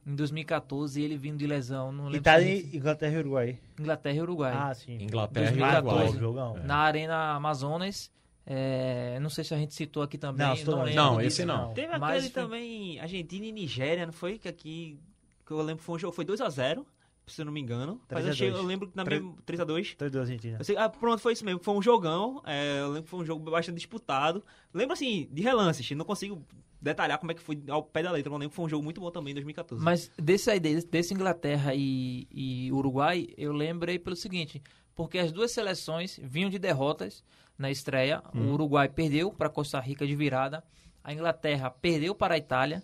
em 0.05 0.16
2014, 0.16 1.01
ele 1.01 1.16
vindo 1.16 1.38
de 1.38 1.46
lesão, 1.46 1.92
não 1.92 2.12
Itália, 2.12 2.44
gente- 2.57 2.76
Inglaterra 2.76 3.14
e 3.14 3.18
Uruguai. 3.18 3.59
Inglaterra 3.78 4.16
e 4.16 4.20
Uruguai. 4.20 4.53
Ah, 4.57 4.74
sim. 4.74 4.98
Inglaterra 5.01 5.46
e 5.46 5.51
2014. 5.51 5.86
Uruguai. 5.86 6.07
Óbvio, 6.09 6.20
jogão. 6.20 6.66
na 6.66 6.76
Arena 6.78 7.16
Amazonas. 7.36 8.11
É, 8.44 9.16
não 9.20 9.30
sei 9.30 9.44
se 9.44 9.55
a 9.55 9.57
gente 9.57 9.72
citou 9.74 10.03
aqui 10.03 10.18
também. 10.18 10.44
Não, 10.44 10.55
não. 10.57 10.82
lembro 10.82 10.94
Não, 10.96 11.11
disso. 11.18 11.26
esse 11.28 11.44
não. 11.44 11.72
Teve 11.72 11.96
Mas 11.98 12.03
aquele 12.24 12.32
foi- 12.32 12.42
também, 12.42 12.98
Argentina 12.98 13.46
e 13.46 13.53
Nigéria, 13.53 14.07
não 14.07 14.12
foi? 14.12 14.38
Que 14.40 14.48
aqui, 14.48 14.98
que 15.46 15.53
eu 15.53 15.59
lembro 15.59 15.76
que 15.76 15.84
foi 15.84 15.94
um 15.94 15.98
jogo, 16.01 16.12
foi 16.16 16.24
2x0, 16.24 16.84
se 17.27 17.41
eu 17.41 17.45
não 17.45 17.53
me 17.53 17.61
engano. 17.61 18.01
Mas 18.09 18.09
3 18.09 18.25
a 18.25 18.29
eu, 18.29 18.33
achei, 18.33 18.51
2. 18.51 18.62
eu 18.62 18.66
lembro 18.66 18.89
que 18.89 18.97
na 18.97 19.05
Três- 19.05 19.23
mesma 19.23 19.37
3x2. 19.47 19.97
3 19.97 20.12
2 20.12 20.16
Argentina. 20.29 20.64
Sei- 20.64 20.77
ah, 20.77 20.89
pronto, 20.89 21.21
foi 21.21 21.33
isso 21.33 21.45
mesmo. 21.45 21.61
Foi 21.62 21.75
um 21.75 21.83
jogão. 21.83 22.43
é, 22.47 22.81
eu 22.81 22.89
lembro 22.89 23.05
que 23.05 23.11
foi 23.11 23.21
um 23.21 23.25
jogo 23.25 23.51
bastante 23.51 23.77
disputado. 23.77 24.43
Lembro 24.75 24.95
assim, 24.95 25.29
de 25.31 25.43
relances. 25.43 25.91
Não 25.93 26.05
consigo 26.05 26.45
detalhar 26.83 27.18
como 27.18 27.31
é 27.31 27.35
que 27.35 27.43
foi 27.43 27.62
ao 27.68 27.83
pé 27.83 28.03
da 28.03 28.11
letra. 28.11 28.31
Mas 28.31 28.41
lembro 28.41 28.51
que 28.51 28.57
foi 28.57 28.64
um 28.64 28.68
jogo 28.68 28.83
muito 28.83 29.01
bom 29.01 29.11
também 29.11 29.31
em 29.33 29.35
2014. 29.35 29.85
Mas 29.85 30.11
desse 30.16 30.51
aí, 30.51 30.59
desse, 30.59 30.87
desse 30.87 31.14
Inglaterra 31.14 31.73
e, 31.75 32.27
e 32.33 32.73
Uruguai, 32.73 33.29
eu 33.37 33.53
lembrei 33.53 33.99
pelo 33.99 34.16
seguinte, 34.16 34.62
porque 34.97 35.18
as 35.18 35.31
duas 35.31 35.53
seleções 35.53 36.18
vinham 36.23 36.51
de 36.51 36.59
derrotas 36.59 37.23
na 37.59 37.71
estreia. 37.71 38.23
O 38.35 38.53
Uruguai 38.55 38.89
perdeu 38.89 39.31
para 39.33 39.49
Costa 39.51 39.79
Rica 39.79 40.07
de 40.07 40.16
virada, 40.16 40.64
a 41.05 41.12
Inglaterra 41.12 41.71
perdeu 41.71 42.14
para 42.14 42.35
a 42.35 42.39
Itália, 42.39 42.83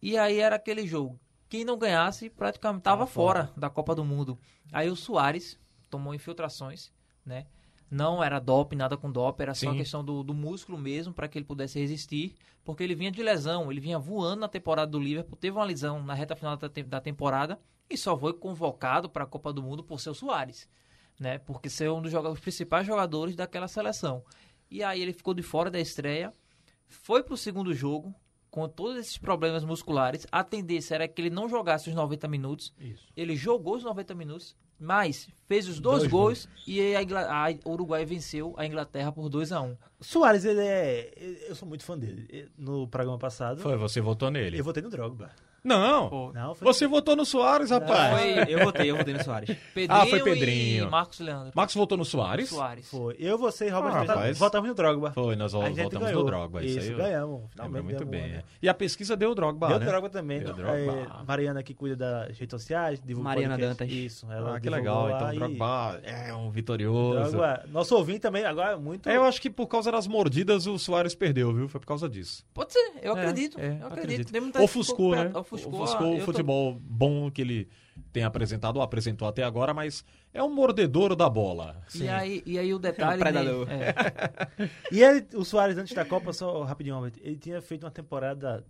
e 0.00 0.16
aí 0.18 0.38
era 0.38 0.56
aquele 0.56 0.86
jogo. 0.86 1.18
Quem 1.48 1.64
não 1.64 1.78
ganhasse 1.78 2.28
praticamente 2.30 2.80
estava 2.80 3.06
fora 3.06 3.50
da 3.56 3.70
Copa 3.70 3.94
do 3.94 4.04
Mundo. 4.04 4.38
Aí 4.72 4.90
o 4.90 4.96
Soares 4.96 5.58
tomou 5.88 6.14
infiltrações, 6.14 6.92
né? 7.24 7.46
Não 7.90 8.22
era 8.22 8.38
doping, 8.38 8.76
nada 8.76 8.98
com 8.98 9.10
doping, 9.10 9.42
era 9.44 9.54
só 9.54 9.70
Sim. 9.72 9.78
questão 9.78 10.04
do, 10.04 10.22
do 10.22 10.34
músculo 10.34 10.76
mesmo 10.76 11.14
para 11.14 11.26
que 11.26 11.38
ele 11.38 11.46
pudesse 11.46 11.78
resistir, 11.78 12.34
porque 12.62 12.82
ele 12.82 12.94
vinha 12.94 13.10
de 13.10 13.22
lesão, 13.22 13.70
ele 13.72 13.80
vinha 13.80 13.98
voando 13.98 14.40
na 14.42 14.48
temporada 14.48 14.90
do 14.90 15.00
Liverpool, 15.00 15.38
teve 15.38 15.56
uma 15.56 15.64
lesão 15.64 16.02
na 16.02 16.12
reta 16.12 16.36
final 16.36 16.54
da, 16.58 16.68
te- 16.68 16.82
da 16.82 17.00
temporada 17.00 17.58
e 17.88 17.96
só 17.96 18.14
foi 18.18 18.34
convocado 18.34 19.08
para 19.08 19.24
a 19.24 19.26
Copa 19.26 19.54
do 19.54 19.62
Mundo 19.62 19.82
por 19.82 19.98
seu 20.00 20.12
Soares, 20.12 20.68
né? 21.18 21.38
Porque 21.38 21.70
ser 21.70 21.90
um 21.90 22.02
dos 22.02 22.12
joga- 22.12 22.28
os 22.28 22.40
principais 22.40 22.86
jogadores 22.86 23.34
daquela 23.34 23.66
seleção. 23.68 24.22
E 24.70 24.82
aí 24.84 25.00
ele 25.00 25.14
ficou 25.14 25.32
de 25.32 25.42
fora 25.42 25.70
da 25.70 25.80
estreia, 25.80 26.30
foi 26.86 27.22
pro 27.22 27.38
segundo 27.38 27.72
jogo 27.72 28.14
com 28.50 28.68
todos 28.68 28.96
esses 28.98 29.18
problemas 29.18 29.64
musculares. 29.64 30.26
A 30.32 30.42
tendência 30.42 30.94
era 30.94 31.06
que 31.08 31.20
ele 31.20 31.30
não 31.30 31.48
jogasse 31.48 31.88
os 31.88 31.94
90 31.94 32.26
minutos. 32.28 32.72
Isso. 32.80 33.06
Ele 33.16 33.36
jogou 33.36 33.76
os 33.76 33.84
90 33.84 34.14
minutos, 34.14 34.56
mas 34.80 35.28
fez 35.46 35.68
os 35.68 35.80
dois, 35.80 36.00
Dois 36.00 36.10
gols 36.10 36.48
e 36.66 36.80
aí 36.80 36.96
a, 36.96 37.02
Ingla- 37.02 37.28
a 37.28 37.68
Uruguai 37.68 38.04
venceu 38.04 38.54
a 38.56 38.64
Inglaterra 38.66 39.10
por 39.12 39.28
2 39.28 39.50
a 39.52 39.60
1 39.60 39.76
Soares, 40.00 40.44
ele 40.44 40.60
é. 40.60 41.12
Eu 41.48 41.54
sou 41.54 41.68
muito 41.68 41.84
fã 41.84 41.98
dele. 41.98 42.48
No 42.56 42.86
programa 42.88 43.18
passado, 43.18 43.60
Foi, 43.60 43.76
você 43.76 44.00
votou 44.00 44.30
nele. 44.30 44.58
eu 44.58 44.64
votei 44.64 44.82
no 44.82 44.88
Drogba. 44.90 45.30
Não, 45.64 46.32
Não, 46.32 46.54
foi. 46.54 46.66
você 46.72 46.86
votou 46.86 47.14
no 47.16 47.24
Soares, 47.26 47.70
rapaz. 47.70 48.18
Foi 48.18 48.52
eu 48.54 48.64
votei, 48.64 48.90
eu 48.90 48.96
votei 48.96 49.12
no 49.14 49.22
Soares. 49.24 49.56
Pedrinho, 49.74 50.00
Ah, 50.02 50.06
foi 50.06 50.22
Pedrinho. 50.22 50.86
e 50.86 50.90
Marcos 50.90 51.18
Leandro. 51.20 51.52
Marcos 51.54 51.74
votou 51.74 51.98
no 51.98 52.04
Soares? 52.04 52.48
Soares. 52.48 52.88
Foi. 52.88 53.16
Eu, 53.18 53.36
você 53.36 53.66
e 53.66 53.70
Robert 53.70 53.92
Ah, 53.94 54.02
rapaz. 54.02 54.38
votamos 54.38 54.68
no 54.68 54.74
Drogba. 54.74 55.12
Foi, 55.12 55.36
nós 55.36 55.54
A 55.54 55.58
votamos 55.58 55.92
ganhou. 55.98 56.20
no 56.22 56.26
Drogba. 56.30 56.64
Isso, 56.64 56.78
Isso, 56.78 56.90
aí 56.92 56.96
ganhamos. 56.96 57.34
Lembro 57.40 57.48
Finalmente 57.52 57.84
muito 57.84 58.06
bem. 58.06 58.20
uma, 58.20 58.26
é. 58.28 58.32
né? 58.36 58.42
E 58.62 58.68
a 58.68 58.74
pesquisa 58.74 59.16
deu 59.16 59.30
o 59.32 59.34
Drogba, 59.34 59.68
Deu 59.68 59.78
né? 59.80 59.86
Drogba 59.86 60.08
também. 60.08 60.40
Deu 60.40 60.54
Drogba. 60.54 60.76
É, 60.76 61.24
Mariana 61.26 61.62
que 61.62 61.74
cuida 61.74 61.96
das 61.96 62.38
redes 62.38 62.50
sociais, 62.50 63.00
Mariana 63.04 63.54
podcast. 63.56 63.78
Dantas. 63.84 63.90
Isso, 63.96 64.26
ela 64.30 64.56
Ah, 64.56 64.60
que 64.60 64.70
legal. 64.70 65.08
lá 65.08 65.16
Então, 65.16 65.32
e- 65.32 65.36
Drogba 65.38 66.00
é 66.04 66.34
um 66.34 66.50
vitorioso. 66.50 67.30
Drogba, 67.32 67.64
nosso 67.68 67.94
ouvinte 67.96 68.20
também, 68.20 68.44
agora 68.44 68.78
muito. 68.78 69.08
É, 69.08 69.16
eu 69.16 69.24
acho 69.24 69.40
que 69.40 69.50
por 69.50 69.66
causa 69.66 69.90
das 69.92 70.06
mordidas 70.06 70.66
o 70.66 70.78
Soares 70.78 71.14
perdeu, 71.14 71.52
viu? 71.52 71.68
Foi 71.68 71.80
por 71.80 71.86
causa 71.86 72.08
disso. 72.08 72.44
Pode 72.54 72.72
ser, 72.72 72.92
eu 73.02 73.16
É, 73.16 73.20
acredito. 73.20 73.58
é, 73.60 73.78
eu 73.82 73.86
acredito. 73.88 74.32
Muita 74.40 74.62
Ofuscou, 74.62 75.14
né? 75.16 75.30
Ofuscou, 75.54 75.82
Ofuscou 75.82 76.14
o 76.14 76.18
tô- 76.18 76.24
futebol 76.24 76.78
bom 76.80 77.30
que 77.30 77.40
ele 77.42 77.68
tem 78.12 78.22
apresentado, 78.22 78.76
ou 78.76 78.82
apresentou 78.82 79.26
até 79.26 79.42
agora, 79.42 79.74
mas 79.74 80.04
é 80.32 80.42
um 80.42 80.52
mordedouro 80.54 81.16
da 81.16 81.28
bola. 81.28 81.82
E 81.94 82.08
aí, 82.08 82.42
e 82.46 82.58
aí 82.58 82.72
o 82.72 82.78
detalhe. 82.78 83.18
predador. 83.22 83.66
né, 83.66 83.88
é, 84.58 84.68
E 84.92 85.02
ele, 85.02 85.26
o 85.34 85.44
Soares, 85.44 85.76
antes 85.78 85.94
da 85.94 86.04
Copa, 86.04 86.32
só 86.32 86.62
rapidinho, 86.62 87.10
ele 87.20 87.36
tinha 87.36 87.60
feito 87.60 87.84
uma 87.84 87.90
temporada, 87.90 88.64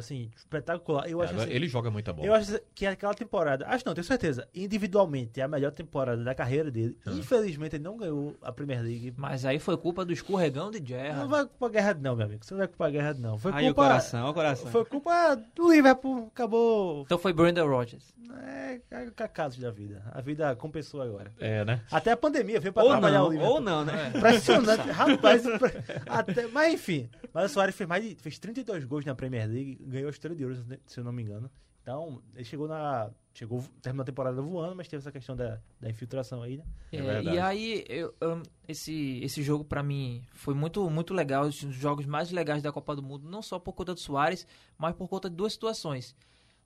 assim, 0.00 0.30
espetacular. 0.36 1.08
Eu 1.08 1.20
acho 1.22 1.32
Agora, 1.32 1.46
assim, 1.46 1.56
ele 1.56 1.68
joga 1.68 1.90
muita 1.90 2.12
bola. 2.12 2.26
Eu 2.26 2.34
acho 2.34 2.58
que 2.74 2.86
aquela 2.86 3.14
temporada, 3.14 3.66
acho 3.68 3.84
não, 3.86 3.94
tenho 3.94 4.04
certeza, 4.04 4.46
individualmente 4.54 5.40
é 5.40 5.44
a 5.44 5.48
melhor 5.48 5.72
temporada 5.72 6.22
da 6.22 6.34
carreira 6.34 6.70
dele. 6.70 6.96
Infelizmente 7.06 7.76
ele 7.76 7.84
não 7.84 7.96
ganhou 7.96 8.36
a 8.42 8.52
Premier 8.52 8.82
League. 8.82 9.14
mas 9.16 9.44
aí 9.44 9.58
foi 9.58 9.76
culpa 9.76 10.04
do 10.04 10.12
escorregão 10.12 10.70
de 10.70 10.80
Não 10.80 10.86
Gerrard. 10.86 11.28
vai 11.28 11.44
culpa 11.46 11.68
guerra 11.68 11.94
não, 11.94 12.16
meu 12.16 12.26
amigo. 12.26 12.44
Você 12.44 12.54
não 12.54 12.58
vai 12.58 12.68
culpar 12.68 12.90
guerra 12.90 13.14
não. 13.14 13.38
Foi 13.38 13.52
Aí 13.52 13.64
o 13.64 13.74
culpa 13.74 13.88
coração, 13.88 14.30
o 14.30 14.34
coração. 14.34 14.70
Foi 14.70 14.84
culpa 14.84 15.34
do 15.54 15.72
Liverpool, 15.72 16.26
acabou 16.32 17.02
Então 17.02 17.18
foi 17.18 17.32
Brandon 17.32 17.66
Rodgers. 17.66 18.14
é, 18.46 18.80
é 18.90 19.10
cacaços 19.14 19.60
da 19.60 19.70
vida. 19.70 20.02
A 20.12 20.20
vida 20.20 20.54
compensou 20.56 21.00
agora. 21.00 21.32
É, 21.38 21.64
né? 21.64 21.80
Até 21.90 22.12
a 22.12 22.16
pandemia 22.16 22.60
veio 22.60 22.72
pra 22.72 22.82
Ou 22.82 22.90
trabalhar 22.90 23.18
não, 23.20 23.28
o 23.28 23.30
Liverpool. 23.30 23.54
ou 23.54 23.60
não, 23.60 23.84
né? 23.84 24.12
Impressionante, 24.16 24.88
rapaz. 24.90 25.42
Até, 26.06 26.46
mas 26.48 26.74
enfim, 26.74 27.08
mas 27.32 27.50
o 27.50 27.54
Soares 27.54 27.74
fez 27.74 27.88
mais 27.88 28.02
de, 28.04 28.14
fez 28.16 28.38
32 28.38 28.84
gols 28.84 29.04
na 29.04 29.14
Premier 29.14 29.48
League, 29.48 29.78
ganhou 29.86 30.08
a 30.08 30.10
Estrela 30.10 30.34
de 30.36 30.44
Ouro, 30.44 30.56
se 30.86 30.98
eu 31.00 31.04
não 31.04 31.12
me 31.12 31.22
engano. 31.22 31.50
Então, 31.82 32.20
ele 32.34 32.44
chegou 32.44 32.66
na. 32.66 33.10
Chegou, 33.32 33.62
terminou 33.82 34.02
a 34.02 34.06
temporada 34.06 34.40
voando, 34.42 34.74
mas 34.74 34.88
teve 34.88 35.02
essa 35.02 35.12
questão 35.12 35.36
da, 35.36 35.60
da 35.80 35.88
infiltração 35.90 36.42
aí, 36.42 36.56
né? 36.56 36.64
É 36.90 36.96
É, 36.96 37.22
e 37.22 37.38
aí, 37.38 37.84
eu- 37.88 38.14
eu- 38.20 38.42
esse, 38.66 39.20
esse 39.22 39.42
jogo 39.42 39.62
pra 39.62 39.82
mim 39.82 40.24
foi 40.32 40.54
muito, 40.54 40.88
muito 40.88 41.12
legal, 41.12 41.44
um 41.44 41.48
dos 41.48 41.58
jogos 41.74 42.06
mais 42.06 42.30
legais 42.30 42.62
da 42.62 42.72
Copa 42.72 42.96
do 42.96 43.02
Mundo, 43.02 43.28
não 43.28 43.42
só 43.42 43.58
por 43.58 43.74
conta 43.74 43.92
do 43.92 44.00
Soares, 44.00 44.46
mas 44.78 44.94
por 44.96 45.06
conta 45.06 45.28
de 45.30 45.36
duas 45.36 45.52
situações. 45.52 46.16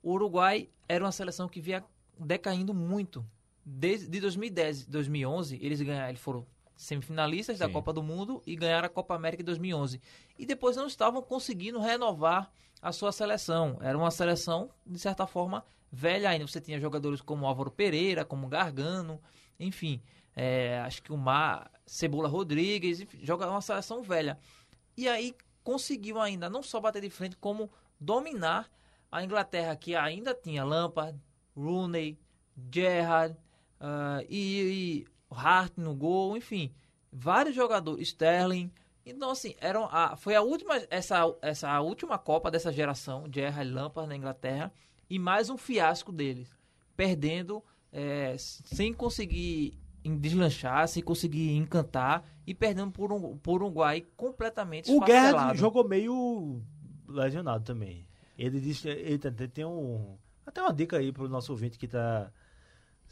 O 0.01 0.13
Uruguai 0.13 0.69
era 0.87 1.03
uma 1.03 1.11
seleção 1.11 1.47
que 1.49 1.59
vinha 1.61 1.83
decaindo 2.17 2.73
muito. 2.73 3.23
Desde 3.65 4.07
de 4.07 4.19
2010 4.21 4.85
2011, 4.87 5.59
eles 5.61 5.81
ganharam, 5.81 6.09
eles 6.09 6.21
foram 6.21 6.47
semifinalistas 6.75 7.59
da 7.59 7.67
Sim. 7.67 7.73
Copa 7.73 7.93
do 7.93 8.01
Mundo 8.01 8.41
e 8.47 8.55
ganharam 8.55 8.87
a 8.87 8.89
Copa 8.89 9.13
América 9.13 9.43
em 9.43 9.45
2011. 9.45 10.01
E 10.39 10.45
depois 10.45 10.75
não 10.75 10.87
estavam 10.87 11.21
conseguindo 11.21 11.79
renovar 11.79 12.51
a 12.81 12.91
sua 12.91 13.11
seleção. 13.11 13.77
Era 13.81 13.97
uma 13.97 14.11
seleção, 14.11 14.69
de 14.85 14.99
certa 14.99 15.27
forma, 15.27 15.63
velha 15.91 16.29
ainda. 16.29 16.47
Você 16.47 16.59
tinha 16.59 16.79
jogadores 16.79 17.21
como 17.21 17.45
Álvaro 17.45 17.71
Pereira, 17.71 18.25
como 18.25 18.47
Gargano, 18.47 19.21
enfim. 19.59 20.01
é, 20.35 20.79
acho 20.79 21.03
que 21.03 21.11
o 21.11 21.17
Mar, 21.17 21.69
Cebola 21.85 22.27
Rodrigues, 22.27 23.05
joga 23.21 23.49
uma 23.49 23.61
seleção 23.61 24.01
velha. 24.01 24.39
E 24.97 25.07
aí 25.07 25.35
conseguiu 25.63 26.19
ainda 26.19 26.49
não 26.49 26.63
só 26.63 26.79
bater 26.79 27.01
de 27.01 27.09
frente, 27.09 27.35
como 27.37 27.69
dominar 27.99 28.69
a 29.11 29.23
Inglaterra, 29.23 29.75
que 29.75 29.95
ainda 29.95 30.33
tinha 30.33 30.63
Lampard, 30.63 31.19
Rooney, 31.55 32.17
Gerrard 32.73 33.35
ah, 33.79 34.23
e, 34.29 35.05
e 35.05 35.07
Hart 35.29 35.73
no 35.77 35.93
gol, 35.95 36.37
enfim, 36.37 36.73
vários 37.11 37.55
jogadores, 37.55 38.09
Sterling. 38.09 38.71
Então, 39.05 39.31
assim, 39.31 39.55
eram 39.59 39.85
a, 39.91 40.15
foi 40.15 40.35
a 40.35 40.41
última, 40.41 40.75
essa, 40.89 41.21
essa 41.41 41.79
última 41.81 42.17
Copa 42.17 42.51
dessa 42.51 42.71
geração, 42.71 43.25
Gerrard 43.33 43.69
e 43.69 43.73
Lampard 43.73 44.07
na 44.07 44.15
Inglaterra, 44.15 44.71
e 45.09 45.17
mais 45.17 45.49
um 45.49 45.57
fiasco 45.57 46.11
deles, 46.11 46.49
perdendo 46.95 47.63
é, 47.91 48.35
sem 48.37 48.93
conseguir 48.93 49.77
deslanchar, 50.03 50.87
sem 50.87 51.03
conseguir 51.03 51.55
encantar 51.55 52.23
e 52.45 52.53
perdendo 52.53 52.91
por 52.91 53.11
um, 53.11 53.37
por 53.37 53.61
um 53.61 53.65
Uruguai 53.65 54.05
completamente 54.15 54.91
O 54.91 54.99
Guerra 55.01 55.53
jogou 55.53 55.87
meio 55.87 56.61
lesionado 57.07 57.63
também. 57.63 58.07
Ele 58.37 58.59
disse, 58.59 58.87
ele 58.87 59.19
tem 59.19 59.65
um 59.65 60.17
até 60.45 60.61
uma 60.61 60.73
dica 60.73 60.97
aí 60.97 61.11
pro 61.11 61.29
nosso 61.29 61.51
ouvinte 61.51 61.77
que 61.77 61.87
tá 61.87 62.31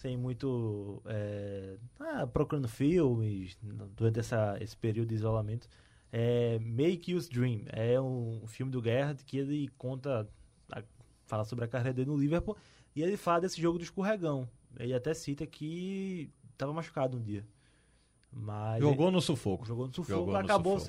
sem 0.02 0.16
muito 0.16 1.02
é, 1.06 1.76
ah, 2.00 2.26
procurando 2.26 2.68
filmes 2.70 3.58
durante 3.98 4.20
essa, 4.20 4.58
esse 4.62 4.76
período 4.76 5.10
de 5.10 5.16
isolamento. 5.16 5.68
É 6.12 6.58
Make 6.60 7.14
Us 7.14 7.28
Dream 7.28 7.64
é 7.68 8.00
um 8.00 8.44
filme 8.48 8.72
do 8.72 8.82
Guerra 8.82 9.14
que 9.26 9.38
ele 9.38 9.68
conta 9.78 10.28
a- 10.72 10.84
fala 11.26 11.44
sobre 11.44 11.66
a 11.66 11.68
carreira 11.68 11.94
dele 11.94 12.10
no 12.10 12.18
Liverpool 12.18 12.56
e 12.96 13.04
ele 13.04 13.18
fala 13.18 13.42
desse 13.42 13.62
jogo 13.62 13.78
do 13.78 13.84
escorregão. 13.84 14.50
Ele 14.78 14.94
até 14.94 15.14
cita 15.14 15.46
que 15.46 16.32
estava 16.54 16.72
machucado 16.72 17.18
um 17.18 17.22
dia. 17.22 17.46
Mas 18.32 18.80
Jogou 18.80 19.12
no 19.12 19.20
sufoco. 19.22 19.66
jogou 19.66 19.88
no 19.88 19.94
sufoco, 19.94 20.18
Jogou 20.20 20.34
no 20.34 20.40
acabou 20.40 20.80
sufoco. 20.80 20.86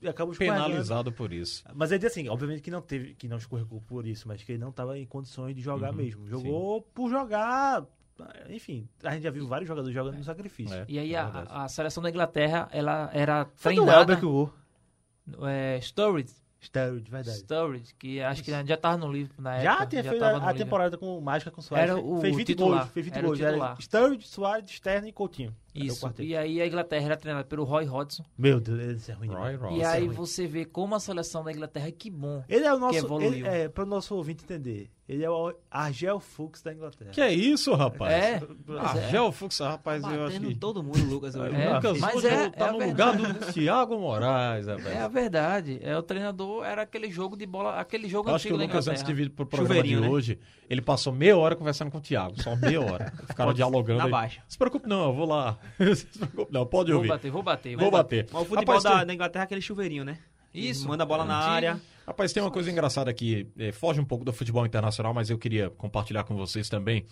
sendo 0.00 0.08
acabou 0.08 0.34
penalizado 0.36 1.10
por 1.10 1.32
isso. 1.32 1.64
Mas 1.74 1.90
ele 1.90 1.98
disse 1.98 2.20
assim, 2.20 2.28
obviamente 2.28 2.62
que 2.62 2.70
não 2.70 2.80
teve, 2.82 3.14
que 3.14 3.26
não 3.26 3.38
escorregou 3.38 3.80
por 3.80 4.06
isso, 4.06 4.28
mas 4.28 4.42
que 4.42 4.52
ele 4.52 4.58
não 4.60 4.68
estava 4.70 4.96
em 4.98 5.06
condições 5.06 5.54
de 5.56 5.60
jogar 5.62 5.90
Uhum, 5.90 5.96
mesmo. 5.96 6.26
Jogou 6.28 6.82
por 6.82 7.08
jogar, 7.10 7.84
enfim, 8.48 8.88
a 9.02 9.12
gente 9.12 9.22
já 9.22 9.30
viu 9.30 9.46
vários 9.46 9.68
jogadores 9.68 9.94
jogando 9.94 10.16
no 10.16 10.24
sacrifício. 10.24 10.74
É, 10.74 10.84
E 10.88 10.98
aí 10.98 11.14
é 11.14 11.18
a, 11.18 11.64
a 11.64 11.68
seleção 11.68 12.02
da 12.02 12.10
Inglaterra, 12.10 12.68
ela 12.72 13.10
era 13.12 13.46
Foi 13.54 13.74
do 13.74 13.82
treinada... 13.82 14.12
Elber 14.12 14.20
que 14.20 14.26
o. 14.26 14.50
É, 15.46 15.80
Sturridge, 15.80 16.34
Steroid, 16.62 17.10
verdade. 17.10 17.38
Sturridge, 17.38 17.94
que 17.94 18.20
acho 18.20 18.42
que 18.42 18.50
já 18.50 18.76
tava 18.76 18.96
no 18.96 19.10
livro 19.12 19.34
na 19.40 19.60
Já 19.60 19.72
época. 19.72 19.86
tinha 19.86 20.04
feito 20.04 20.18
tava 20.18 20.44
a, 20.44 20.50
a 20.50 20.54
temporada 20.54 20.96
com 20.96 21.20
mágica 21.20 21.50
com 21.50 21.60
o 21.60 21.64
Soares. 21.64 21.90
Era 21.90 22.00
o 22.00 22.20
fez 22.20 22.36
20 22.36 22.46
titular, 22.46 22.80
gols, 22.80 22.92
fez 22.92 23.06
20 23.06 23.16
era 23.16 23.26
o 23.26 23.28
gols. 23.28 23.40
Era. 23.40 23.76
Sturridge, 23.80 24.26
Soares, 24.26 24.70
Sterling 24.70 25.08
e 25.08 25.12
Coutinho. 25.12 25.54
Isso. 25.84 26.12
E 26.18 26.36
aí 26.36 26.60
a 26.60 26.66
Inglaterra 26.66 27.04
era 27.06 27.16
treinada 27.16 27.46
pelo 27.46 27.64
Roy 27.64 27.84
Hodgson. 27.86 28.24
Meu 28.36 28.60
Deus, 28.60 28.80
esse 28.80 29.10
é 29.10 29.14
ruim. 29.14 29.28
Roy 29.28 29.52
demais. 29.52 29.60
Ross. 29.60 29.78
e 29.78 29.84
aí 29.84 30.06
ruim. 30.06 30.14
você 30.14 30.46
vê 30.46 30.64
como 30.64 30.94
a 30.94 31.00
seleção 31.00 31.44
da 31.44 31.52
Inglaterra, 31.52 31.90
que 31.90 32.10
bom. 32.10 32.42
Ele 32.48 32.64
é 32.64 32.72
o 32.74 32.78
nosso, 32.78 32.98
evoluiu. 32.98 33.32
ele, 33.32 33.46
é, 33.46 33.68
para 33.68 33.84
o 33.84 33.86
nosso 33.86 34.14
ouvinte 34.14 34.44
entender, 34.44 34.90
ele 35.08 35.24
é 35.24 35.30
o 35.30 35.54
Argel 35.70 36.18
Fuchs 36.18 36.62
da 36.62 36.72
Inglaterra. 36.72 37.10
Que 37.12 37.20
é 37.20 37.32
isso, 37.32 37.72
rapaz? 37.74 38.12
É, 38.12 38.42
mas 38.66 38.96
é. 38.96 39.08
Gel 39.10 39.30
Fux, 39.30 39.58
rapaz, 39.60 40.02
eu 40.02 40.08
acho 40.08 40.18
Batendo 40.18 40.48
que... 40.48 40.54
todo 40.56 40.82
mundo, 40.82 41.04
Lucas, 41.04 41.34
hoje. 41.36 41.54
É, 41.54 41.74
Lucas 41.74 41.98
mas 42.00 42.14
hoje 42.16 42.26
é- 42.26 42.50
tá 42.50 42.66
é 42.66 42.68
a 42.68 42.72
no 42.72 42.78
verdade. 42.78 43.18
lugar 43.18 43.32
do 43.34 43.52
Thiago 43.52 43.98
Moraes, 43.98 44.66
rapaz. 44.66 44.86
É 44.86 45.00
a 45.00 45.08
verdade. 45.08 45.78
É 45.82 45.96
o 45.96 46.02
treinador, 46.02 46.64
era 46.64 46.82
aquele 46.82 47.08
jogo 47.10 47.36
de 47.36 47.46
bola, 47.46 47.78
aquele 47.78 48.08
jogo 48.08 48.28
Eu 48.30 48.34
acho 48.34 48.42
que 48.42 48.48
antigo 48.48 48.56
o 48.56 48.58
da 48.58 48.64
Lucas, 48.64 48.86
Inglaterra. 48.86 49.02
antes 49.02 49.04
de 49.04 49.14
vir 49.14 49.30
pro 49.30 49.46
programa 49.46 49.82
de 49.82 49.96
né? 49.96 50.08
hoje, 50.08 50.38
ele 50.68 50.82
passou 50.82 51.12
meia 51.12 51.36
hora 51.36 51.54
conversando 51.54 51.90
com 51.90 51.98
o 51.98 52.00
Thiago. 52.00 52.42
Só 52.42 52.56
meia 52.56 52.80
hora. 52.80 53.12
Ficaram 53.28 53.52
dialogando. 53.54 53.98
Na 53.98 54.04
aí. 54.06 54.10
baixa. 54.10 54.42
Se 54.48 54.58
preocupe 54.58 54.88
não, 54.88 55.04
eu 55.06 55.12
vou 55.14 55.26
lá. 55.26 55.56
Não, 56.50 56.66
pode 56.66 56.90
Vou 56.90 56.96
ouvir. 56.98 57.08
bater, 57.08 57.30
vou 57.30 57.42
bater. 57.42 57.76
Vou 57.76 57.90
bater. 57.90 58.26
Mas 58.32 58.42
o 58.42 58.44
futebol 58.44 58.74
Rapaz, 58.76 58.82
da, 58.84 58.98
tem- 58.98 59.06
da 59.06 59.14
Inglaterra 59.14 59.42
é 59.42 59.46
aquele 59.46 59.60
chuveirinho, 59.60 60.04
né? 60.04 60.18
Isso. 60.54 60.88
Manda 60.88 61.02
a 61.02 61.06
bola 61.06 61.24
na 61.24 61.36
Antigo. 61.38 61.52
área. 61.52 61.80
Rapaz, 62.06 62.32
tem 62.32 62.42
uma 62.42 62.50
coisa 62.50 62.70
engraçada 62.70 63.10
aqui, 63.10 63.46
é, 63.58 63.72
foge 63.72 64.00
um 64.00 64.04
pouco 64.04 64.24
do 64.24 64.32
futebol 64.32 64.64
internacional, 64.64 65.12
mas 65.12 65.28
eu 65.28 65.36
queria 65.36 65.68
compartilhar 65.70 66.22
com 66.24 66.34
vocês 66.36 66.68
também, 66.68 67.04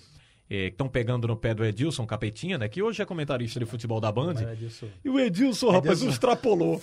é, 0.49 0.67
que 0.69 0.75
estão 0.75 0.89
pegando 0.89 1.27
no 1.27 1.37
pé 1.37 1.53
do 1.53 1.65
Edilson 1.65 2.07
Capetinha, 2.07 2.57
né, 2.59 2.69
que 2.69 2.81
hoje 2.83 3.03
é 3.03 3.05
comentarista 3.05 3.59
de 3.59 3.67
futebol 3.67 4.01
da 4.01 4.13
Band. 4.13 4.35
É. 4.41 4.57
E 5.05 5.11
o 5.11 5.19
Edilson, 5.19 5.71
rapaz, 5.73 5.99
Edilson. 5.99 6.09
extrapolou. 6.11 6.81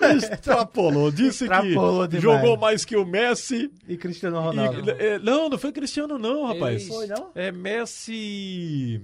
Extrapolou. 0.00 1.10
Disse 1.10 1.44
Extrapolou 1.44 2.08
que 2.08 2.18
demais. 2.18 2.40
jogou 2.40 2.56
mais 2.56 2.84
que 2.84 2.96
o 2.96 3.04
Messi. 3.04 3.70
E 3.88 3.96
Cristiano 3.96 4.36
E- 4.36 4.40
Ronaldo. 4.40 4.90
é, 4.92 5.18
não, 5.18 5.48
não 5.48 5.58
foi 5.58 5.72
Cristiano, 5.72 6.18
não, 6.18 6.46
rapaz. 6.46 6.86
Foi, 6.86 7.06
não? 7.06 7.32
É 7.34 7.50
Messi. 7.50 9.00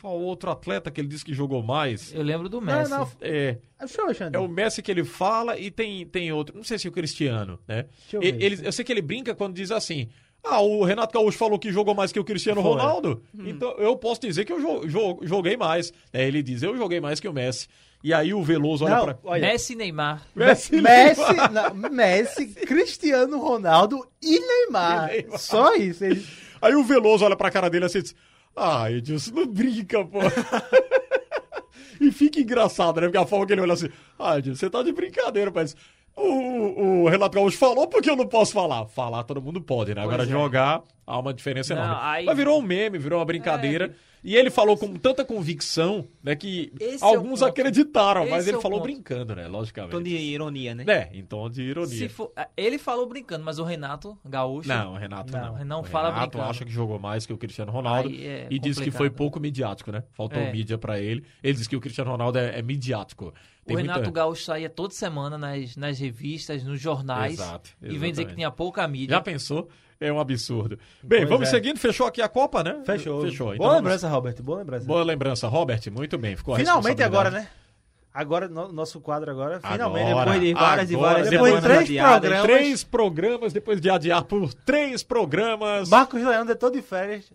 Qual 0.00 0.18
outro 0.18 0.50
atleta 0.50 0.90
que 0.90 1.00
ele 1.00 1.08
disse 1.08 1.24
que 1.24 1.34
jogou 1.34 1.62
mais? 1.62 2.12
Eu 2.14 2.22
lembro 2.22 2.48
do 2.48 2.60
Não, 2.60 2.78
Messi. 2.78 2.90
não. 2.90 3.08
É, 3.20 3.58
eu, 3.80 4.04
Alexandre. 4.04 4.36
é 4.36 4.40
o 4.40 4.48
Messi 4.48 4.82
que 4.82 4.90
ele 4.90 5.04
fala 5.04 5.58
e 5.58 5.70
tem, 5.70 6.06
tem 6.06 6.32
outro. 6.32 6.56
Não 6.56 6.64
sei 6.64 6.78
se 6.78 6.88
o 6.88 6.92
Cristiano, 6.92 7.58
né? 7.68 7.84
Eu 8.12 8.22
ele- 8.22 8.60
eu 8.64 8.72
sei 8.72 8.84
que 8.84 8.92
ele 8.92 9.02
brinca 9.02 9.34
quando 9.34 9.54
diz 9.54 9.70
assim. 9.70 10.08
Ah, 10.42 10.62
o 10.62 10.82
Renato 10.84 11.12
Gaúcho 11.12 11.36
falou 11.36 11.58
que 11.58 11.70
jogou 11.70 11.94
mais 11.94 12.10
que 12.12 12.18
o 12.18 12.24
Cristiano 12.24 12.62
Foi. 12.62 12.70
Ronaldo. 12.70 13.22
Então 13.38 13.72
eu 13.72 13.94
posso 13.94 14.22
dizer 14.22 14.46
que 14.46 14.52
eu 14.52 14.58
jo- 14.60 14.88
jo- 14.88 15.18
joguei 15.22 15.54
mais. 15.54 15.92
É, 16.12 16.26
ele 16.26 16.42
diz, 16.42 16.62
eu 16.62 16.74
joguei 16.78 16.98
mais 16.98 17.20
que 17.20 17.28
o 17.28 17.32
Messi. 17.32 17.68
E 18.02 18.14
aí 18.14 18.32
o 18.32 18.42
Veloso 18.42 18.86
olha 18.86 18.96
Não, 18.96 19.04
pra. 19.04 19.18
olha. 19.24 19.46
Messi 19.46 19.74
e 19.74 19.76
Neymar. 19.76 20.26
Messi, 20.34 20.80
Messi, 20.80 21.20
não, 21.52 21.90
Messi, 21.90 22.46
Cristiano 22.46 23.38
Ronaldo 23.38 24.02
e 24.22 24.40
Neymar. 24.40 25.10
E 25.10 25.16
Neymar. 25.24 25.38
Só 25.38 25.74
isso. 25.74 26.02
Ele... 26.06 26.24
Aí 26.62 26.74
o 26.74 26.82
Veloso 26.84 27.22
olha 27.26 27.36
pra 27.36 27.50
cara 27.50 27.68
dele 27.68 27.84
assim 27.84 27.98
e 27.98 28.02
diz: 28.02 28.14
Ah, 28.56 28.90
Edilson, 28.90 29.32
não 29.34 29.46
brinca, 29.46 30.04
pô. 30.04 30.18
e 32.00 32.10
fica 32.10 32.40
engraçado, 32.40 33.00
né? 33.00 33.06
Porque 33.06 33.18
a 33.18 33.26
forma 33.26 33.46
que 33.46 33.52
ele 33.52 33.60
olha 33.62 33.72
assim: 33.74 33.88
Ah, 34.18 34.38
Edilson, 34.38 34.58
você 34.58 34.70
tá 34.70 34.82
de 34.82 34.92
brincadeira, 34.92 35.50
mas. 35.54 35.76
O, 36.16 36.22
o, 36.22 37.02
o 37.04 37.08
Renato 37.08 37.36
Gaúcho 37.38 37.56
falou 37.56 37.86
porque 37.86 38.10
eu 38.10 38.16
não 38.16 38.26
posso 38.26 38.52
falar. 38.52 38.84
Falar 38.86 39.22
todo 39.22 39.40
mundo 39.40 39.60
pode, 39.60 39.94
né? 39.94 40.02
Agora 40.02 40.24
é. 40.24 40.26
jogar 40.26 40.82
há 41.06 41.18
uma 41.18 41.32
diferença 41.32 41.74
Não, 41.74 41.82
enorme. 41.82 42.00
aí- 42.02 42.24
Mas 42.26 42.36
virou 42.36 42.58
um 42.58 42.62
meme, 42.62 42.98
virou 42.98 43.18
uma 43.20 43.24
brincadeira. 43.24 43.94
E 44.22 44.36
ele 44.36 44.50
falou 44.50 44.76
com 44.76 44.94
tanta 44.96 45.24
convicção, 45.24 46.06
né? 46.22 46.36
Que 46.36 46.72
Esse 46.78 47.02
é 47.02 47.06
alguns 47.06 47.40
ponto. 47.40 47.48
acreditaram, 47.48 48.28
mas 48.28 48.40
Esse 48.42 48.50
ele 48.50 48.58
é 48.58 48.60
falou 48.60 48.78
ponto. 48.80 48.90
brincando, 48.92 49.34
né? 49.34 49.48
Logicamente. 49.48 49.92
Tom 49.92 50.02
de 50.02 50.14
ironia, 50.16 50.74
né? 50.74 50.84
É, 50.86 51.10
em 51.16 51.24
tom 51.24 51.48
de 51.48 51.62
ironia. 51.62 51.96
Se 51.96 52.08
for- 52.08 52.30
ele 52.56 52.78
falou 52.78 53.06
brincando, 53.06 53.44
mas 53.44 53.58
o 53.58 53.64
Renato 53.64 54.18
Gaúcho. 54.24 54.68
Não, 54.68 54.92
o 54.92 54.96
Renato 54.96 55.32
não. 55.32 55.56
Não, 55.58 55.64
não 55.64 55.80
o 55.80 55.84
fala 55.84 56.08
Renato 56.10 56.30
brincando. 56.32 56.50
acha 56.50 56.64
que 56.64 56.70
jogou 56.70 56.98
mais 56.98 57.24
que 57.24 57.32
o 57.32 57.38
Cristiano 57.38 57.72
Ronaldo 57.72 58.10
é 58.12 58.46
e 58.50 58.58
disse 58.58 58.82
que 58.82 58.90
foi 58.90 59.08
pouco 59.08 59.40
midiático, 59.40 59.90
né? 59.90 60.04
Faltou 60.12 60.38
É. 60.38 60.52
mídia 60.52 60.76
pra 60.76 61.00
ele. 61.00 61.24
Ele 61.42 61.54
disse 61.54 61.68
que 61.68 61.76
o 61.76 61.80
Cristiano 61.80 62.10
Ronaldo 62.10 62.38
é, 62.38 62.58
é 62.58 62.62
midiático. 62.62 63.32
O 63.66 63.74
Renato 63.74 64.10
Gaúcho 64.10 64.42
saía 64.44 64.68
toda 64.68 64.92
semana 64.92 65.38
nas, 65.38 65.76
nas 65.76 65.98
revistas, 65.98 66.62
nos 66.64 66.80
jornais. 66.80 67.34
Exato, 67.34 67.70
E 67.82 67.96
vem 67.96 68.10
dizer 68.10 68.26
que 68.26 68.34
tinha 68.34 68.50
pouca 68.50 68.86
mídia. 68.88 69.14
Já 69.16 69.20
pensou? 69.20 69.68
É 70.00 70.10
um 70.10 70.18
absurdo. 70.18 70.78
Bem, 71.02 71.20
Pois 71.20 71.28
vamos 71.28 71.48
é. 71.48 71.50
seguindo. 71.50 71.78
Fechou 71.78 72.06
aqui 72.06 72.22
a 72.22 72.28
Copa, 72.28 72.64
né? 72.64 72.80
Fechou. 72.86 73.20
Fechou. 73.20 73.48
Então 73.54 73.58
Boa 73.58 73.68
vamos- 73.74 73.82
lembrança, 73.84 74.08
Robert. 74.08 74.42
Boa 74.42 74.58
lembrança. 74.58 74.86
Boa 74.86 75.04
lembrança, 75.04 75.46
Robert. 75.48 75.80
Muito 75.92 76.16
bem. 76.16 76.36
Ficou 76.36 76.54
a 76.54 76.56
Finalmente 76.58 77.02
agora, 77.02 77.30
né? 77.30 77.48
Agora, 78.12 78.48
no- 78.48 78.72
nosso 78.72 78.98
quadro 79.00 79.30
agora, 79.30 79.56
Agora, 79.56 79.72
finalmente. 79.72 80.08
Depois 80.08 80.40
de 80.40 80.54
várias 80.54 80.90
e 80.90 80.94
agora, 80.94 81.10
várias 81.12 81.30
depois 81.30 81.52
de 81.52 81.60
semanas 81.60 81.64
três 81.64 81.90
adiadas. 81.90 82.20
programas. 82.20 82.42
Três 82.46 82.84
programas, 82.84 83.52
depois 83.52 83.80
de 83.80 83.90
adiar 83.90 84.24
por 84.24 84.54
três 84.54 85.02
programas. 85.02 85.88
Marcos 85.90 86.22
Leandro 86.22 86.52
é 86.52 86.56
todo 86.56 86.72
de 86.72 86.82
férias. 86.82 87.30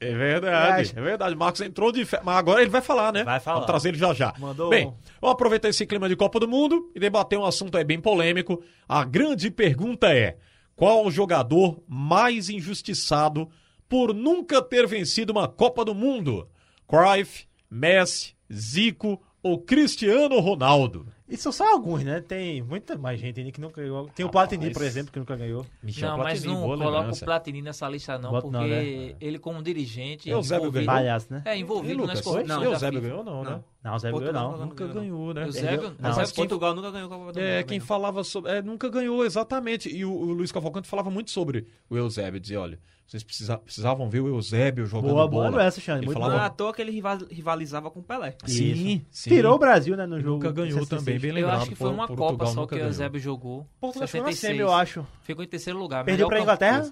É 0.00 0.12
verdade, 0.14 0.80
Acho. 0.82 0.98
é 0.98 1.02
verdade. 1.02 1.34
Marcos 1.36 1.60
entrou 1.60 1.92
de 1.92 2.04
férias, 2.04 2.24
mas 2.26 2.36
agora 2.38 2.60
ele 2.60 2.70
vai 2.70 2.80
falar, 2.80 3.12
né? 3.12 3.22
Vai 3.22 3.38
falar. 3.38 3.56
Vamos 3.56 3.66
trazer 3.66 3.90
ele 3.90 3.98
já 3.98 4.12
já. 4.12 4.34
Mandou 4.38 4.68
Bem, 4.68 4.92
vamos 5.20 5.34
aproveitar 5.34 5.68
esse 5.68 5.86
clima 5.86 6.08
de 6.08 6.16
Copa 6.16 6.40
do 6.40 6.48
Mundo 6.48 6.90
e 6.94 6.98
debater 6.98 7.38
um 7.38 7.44
assunto 7.44 7.78
aí 7.78 7.84
bem 7.84 8.00
polêmico. 8.00 8.62
A 8.88 9.04
grande 9.04 9.50
pergunta 9.50 10.08
é: 10.12 10.36
qual 10.80 11.04
o 11.04 11.10
jogador 11.10 11.82
mais 11.86 12.48
injustiçado 12.48 13.50
por 13.86 14.14
nunca 14.14 14.62
ter 14.62 14.86
vencido 14.86 15.30
uma 15.30 15.46
Copa 15.46 15.84
do 15.84 15.94
Mundo? 15.94 16.48
Cruyff, 16.88 17.46
Messi, 17.70 18.34
Zico 18.50 19.20
ou 19.42 19.60
Cristiano 19.60 20.40
Ronaldo? 20.40 21.06
E 21.30 21.36
são 21.36 21.52
só 21.52 21.72
alguns, 21.72 22.02
né? 22.02 22.20
Tem 22.20 22.60
muita 22.60 22.98
mais 22.98 23.20
gente 23.20 23.38
ainda 23.38 23.52
que 23.52 23.60
nunca 23.60 23.80
ganhou. 23.80 24.08
Tem 24.08 24.24
o 24.24 24.28
Rapaz. 24.28 24.48
Platini, 24.48 24.72
por 24.72 24.82
exemplo, 24.82 25.12
que 25.12 25.18
nunca 25.20 25.36
ganhou. 25.36 25.64
Michel 25.82 26.10
Não, 26.10 26.18
mas 26.18 26.26
Platini, 26.40 26.52
não 26.52 26.60
boa 26.62 26.76
coloca 26.78 27.12
o. 27.12 27.18
Platini 27.24 27.62
nessa 27.62 27.88
lista 27.88 28.18
não, 28.18 28.30
Bota 28.32 28.42
porque 28.42 28.56
não, 28.58 28.66
né? 28.66 29.14
ele 29.20 29.38
como 29.38 29.62
dirigente... 29.62 30.28
Eusébio 30.28 30.62
envolvido- 30.68 30.72
ganhou? 30.86 30.86
Palhaço, 30.86 31.26
né? 31.32 31.42
É, 31.44 31.56
E 31.56 31.60
envolvido 31.60 32.04
nas 32.06 32.20
corrupções 32.20 32.48
Não, 32.48 32.64
Eusébio 32.64 33.00
FIFA. 33.00 33.08
ganhou 33.14 33.24
não, 33.24 33.44
né? 33.44 33.60
Não, 33.82 33.98
Zé 33.98 34.10
Portugal 34.10 34.32
ganhou 34.34 34.50
não. 34.52 34.58
não 34.58 34.66
Nunca 34.66 34.86
ganhou. 34.86 35.00
ganhou, 35.02 35.26
né? 35.34 35.40
Não, 35.40 35.46
Eusébio 35.46 35.96
Mas 36.00 36.32
quem- 36.32 36.42
Portugal 36.46 36.74
nunca 36.74 36.90
ganhou 36.90 37.06
a 37.06 37.08
Copa 37.10 37.20
do 37.20 37.26
Mundo. 37.26 37.38
É, 37.38 37.62
quem 37.62 37.78
não. 37.78 37.86
falava 37.86 38.24
sobre. 38.24 38.50
é, 38.52 38.60
nunca 38.62 38.88
ganhou, 38.90 39.24
exatamente. 39.24 39.88
E 39.88 40.04
o, 40.04 40.12
o 40.12 40.32
Luiz 40.32 40.50
Cavalcante 40.52 40.88
falava 40.88 41.10
muito 41.10 41.30
sobre 41.30 41.66
o 41.88 41.96
Eusébio. 41.96 42.38
Dizia: 42.40 42.60
olha, 42.60 42.78
vocês 43.10 43.24
precisa- 43.24 43.58
precisavam 43.58 44.08
ver 44.08 44.20
o 44.20 44.28
Eusébio 44.28 44.86
jogando 44.86 45.10
Boa, 45.10 45.26
bola. 45.26 45.30
boa 45.30 45.44
lembrança, 45.46 45.80
Xande. 45.80 45.98
Ele 46.00 46.06
Muito 46.06 46.18
Não 46.20 46.26
falava- 46.28 46.44
é 46.44 46.46
à 46.46 46.50
toa 46.50 46.72
que 46.72 46.80
ele 46.80 46.92
rival- 46.92 47.18
rivalizava 47.28 47.90
com 47.90 47.98
o 47.98 48.02
Pelé. 48.04 48.36
Sim, 48.46 49.04
sim. 49.10 49.30
Tirou 49.30 49.56
o 49.56 49.58
Brasil, 49.58 49.96
né, 49.96 50.06
no 50.06 50.20
jogo. 50.20 50.34
Nunca 50.34 50.52
ganhou 50.52 50.78
66. 50.78 51.00
também, 51.00 51.18
bem 51.18 51.30
Eu 51.30 51.34
lembrado. 51.34 51.60
acho 51.62 51.68
que 51.70 51.74
foi 51.74 51.90
uma 51.90 52.06
Portugal 52.06 52.30
Copa 52.32 52.46
só 52.46 52.66
que 52.66 52.74
o 52.74 52.76
ganhou. 52.76 52.86
Eusébio 52.88 53.20
jogou. 53.20 53.66
Portugal 53.80 54.06
ficou 54.06 54.26
na 54.26 54.32
66. 54.32 54.38
semi, 54.40 54.58
eu 54.60 54.72
acho. 54.72 55.04
Ficou 55.22 55.44
em 55.44 55.48
terceiro 55.48 55.78
lugar. 55.78 56.04
Perdeu 56.04 56.28
pra 56.28 56.40
Inglaterra? 56.40 56.88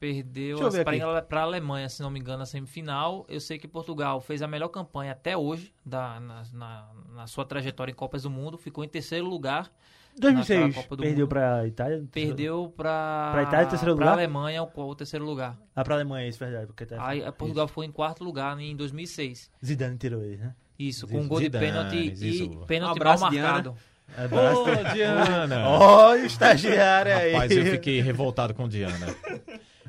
Perdeu 0.00 0.58
eu 0.58 0.84
para 1.28 1.40
a 1.40 1.44
Alemanha, 1.44 1.88
se 1.88 2.02
não 2.02 2.10
me 2.10 2.18
engano, 2.18 2.38
na 2.38 2.46
semifinal. 2.46 3.24
Eu 3.28 3.38
sei 3.38 3.56
que 3.56 3.68
Portugal 3.68 4.20
fez 4.20 4.42
a 4.42 4.48
melhor 4.48 4.68
campanha 4.68 5.12
até 5.12 5.36
hoje 5.36 5.72
da, 5.86 6.18
na, 6.18 6.42
na- 6.52 6.90
na 7.14 7.26
sua 7.28 7.44
trajetória 7.44 7.92
em 7.92 7.94
Copas 7.94 8.24
do 8.24 8.30
Mundo. 8.30 8.58
Ficou 8.58 8.82
em 8.82 8.88
terceiro 8.88 9.26
lugar. 9.26 9.70
2006, 10.18 10.60
Naquela 10.60 10.82
Copa 10.82 10.96
do 10.96 11.02
perdeu 11.02 11.26
pra 11.28 11.66
Itália. 11.66 12.04
Perdeu 12.12 12.72
para 12.76 13.30
Pra 13.32 13.42
Itália, 13.42 13.66
terceiro 13.66 13.96
pra 13.96 14.04
lugar? 14.04 14.18
Alemanha, 14.18 14.62
o, 14.62 14.70
o 14.80 14.94
terceiro 14.94 15.24
lugar. 15.24 15.58
Ah, 15.74 15.82
pra 15.82 15.94
Alemanha, 15.94 16.28
isso 16.28 16.42
é 16.42 16.46
verdade. 16.46 16.66
Porque 16.66 16.84
tá... 16.84 17.06
Aí 17.06 17.24
a 17.24 17.32
Portugal 17.32 17.66
foi 17.66 17.86
em 17.86 17.92
quarto 17.92 18.22
lugar 18.22 18.58
em 18.60 18.76
2006. 18.76 19.38
Isso. 19.38 19.50
Zidane 19.64 19.96
tirou 19.96 20.22
ele, 20.22 20.36
né? 20.36 20.54
Isso, 20.78 21.06
com 21.06 21.20
um 21.20 21.28
gol 21.28 21.40
de 21.40 21.50
pênalti 21.50 22.14
Zizou. 22.14 22.62
e 22.62 22.66
pênalti 22.66 23.00
Um 23.00 23.04
mal 23.04 23.18
marcado. 23.18 23.76
Ô, 24.14 24.92
Diana! 24.92 25.68
Olha 25.68 26.22
o 26.22 26.26
estagiário 26.26 27.14
aí. 27.14 27.32
Rapaz, 27.32 27.56
eu 27.56 27.64
fiquei 27.66 28.00
revoltado 28.00 28.52
com 28.52 28.68
Diana. 28.68 29.06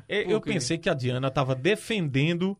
Eu, 0.08 0.40
pensei 0.40 0.78
que 0.78 0.88
a 0.88 0.94
Diana 0.94 1.30
tava 1.30 1.54
defendendo 1.54 2.56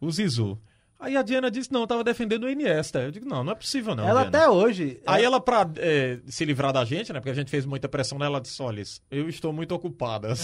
o 0.00 0.10
Zizu. 0.10 0.58
Aí 1.00 1.16
a 1.16 1.22
Diana 1.22 1.50
disse: 1.50 1.72
não, 1.72 1.86
tava 1.86 2.02
defendendo 2.02 2.44
o 2.44 2.50
Iniesta. 2.50 3.00
Eu 3.00 3.10
digo: 3.10 3.28
não, 3.28 3.44
não 3.44 3.52
é 3.52 3.54
possível, 3.54 3.94
não. 3.94 4.02
Ela 4.06 4.22
Diana. 4.22 4.38
até 4.38 4.48
hoje... 4.48 5.00
Aí 5.06 5.24
ela, 5.24 5.40
pra 5.40 5.68
é, 5.76 6.18
se 6.26 6.44
livrar 6.44 6.72
da 6.72 6.84
gente, 6.84 7.12
né? 7.12 7.20
Porque 7.20 7.30
a 7.30 7.34
gente 7.34 7.50
fez 7.50 7.64
muita 7.64 7.88
pressão 7.88 8.18
nela, 8.18 8.36
ela 8.36 8.40
disse: 8.40 8.60
olha, 8.60 8.82
eu 9.10 9.28
estou 9.28 9.52
muito 9.52 9.72
ocupada. 9.74 10.34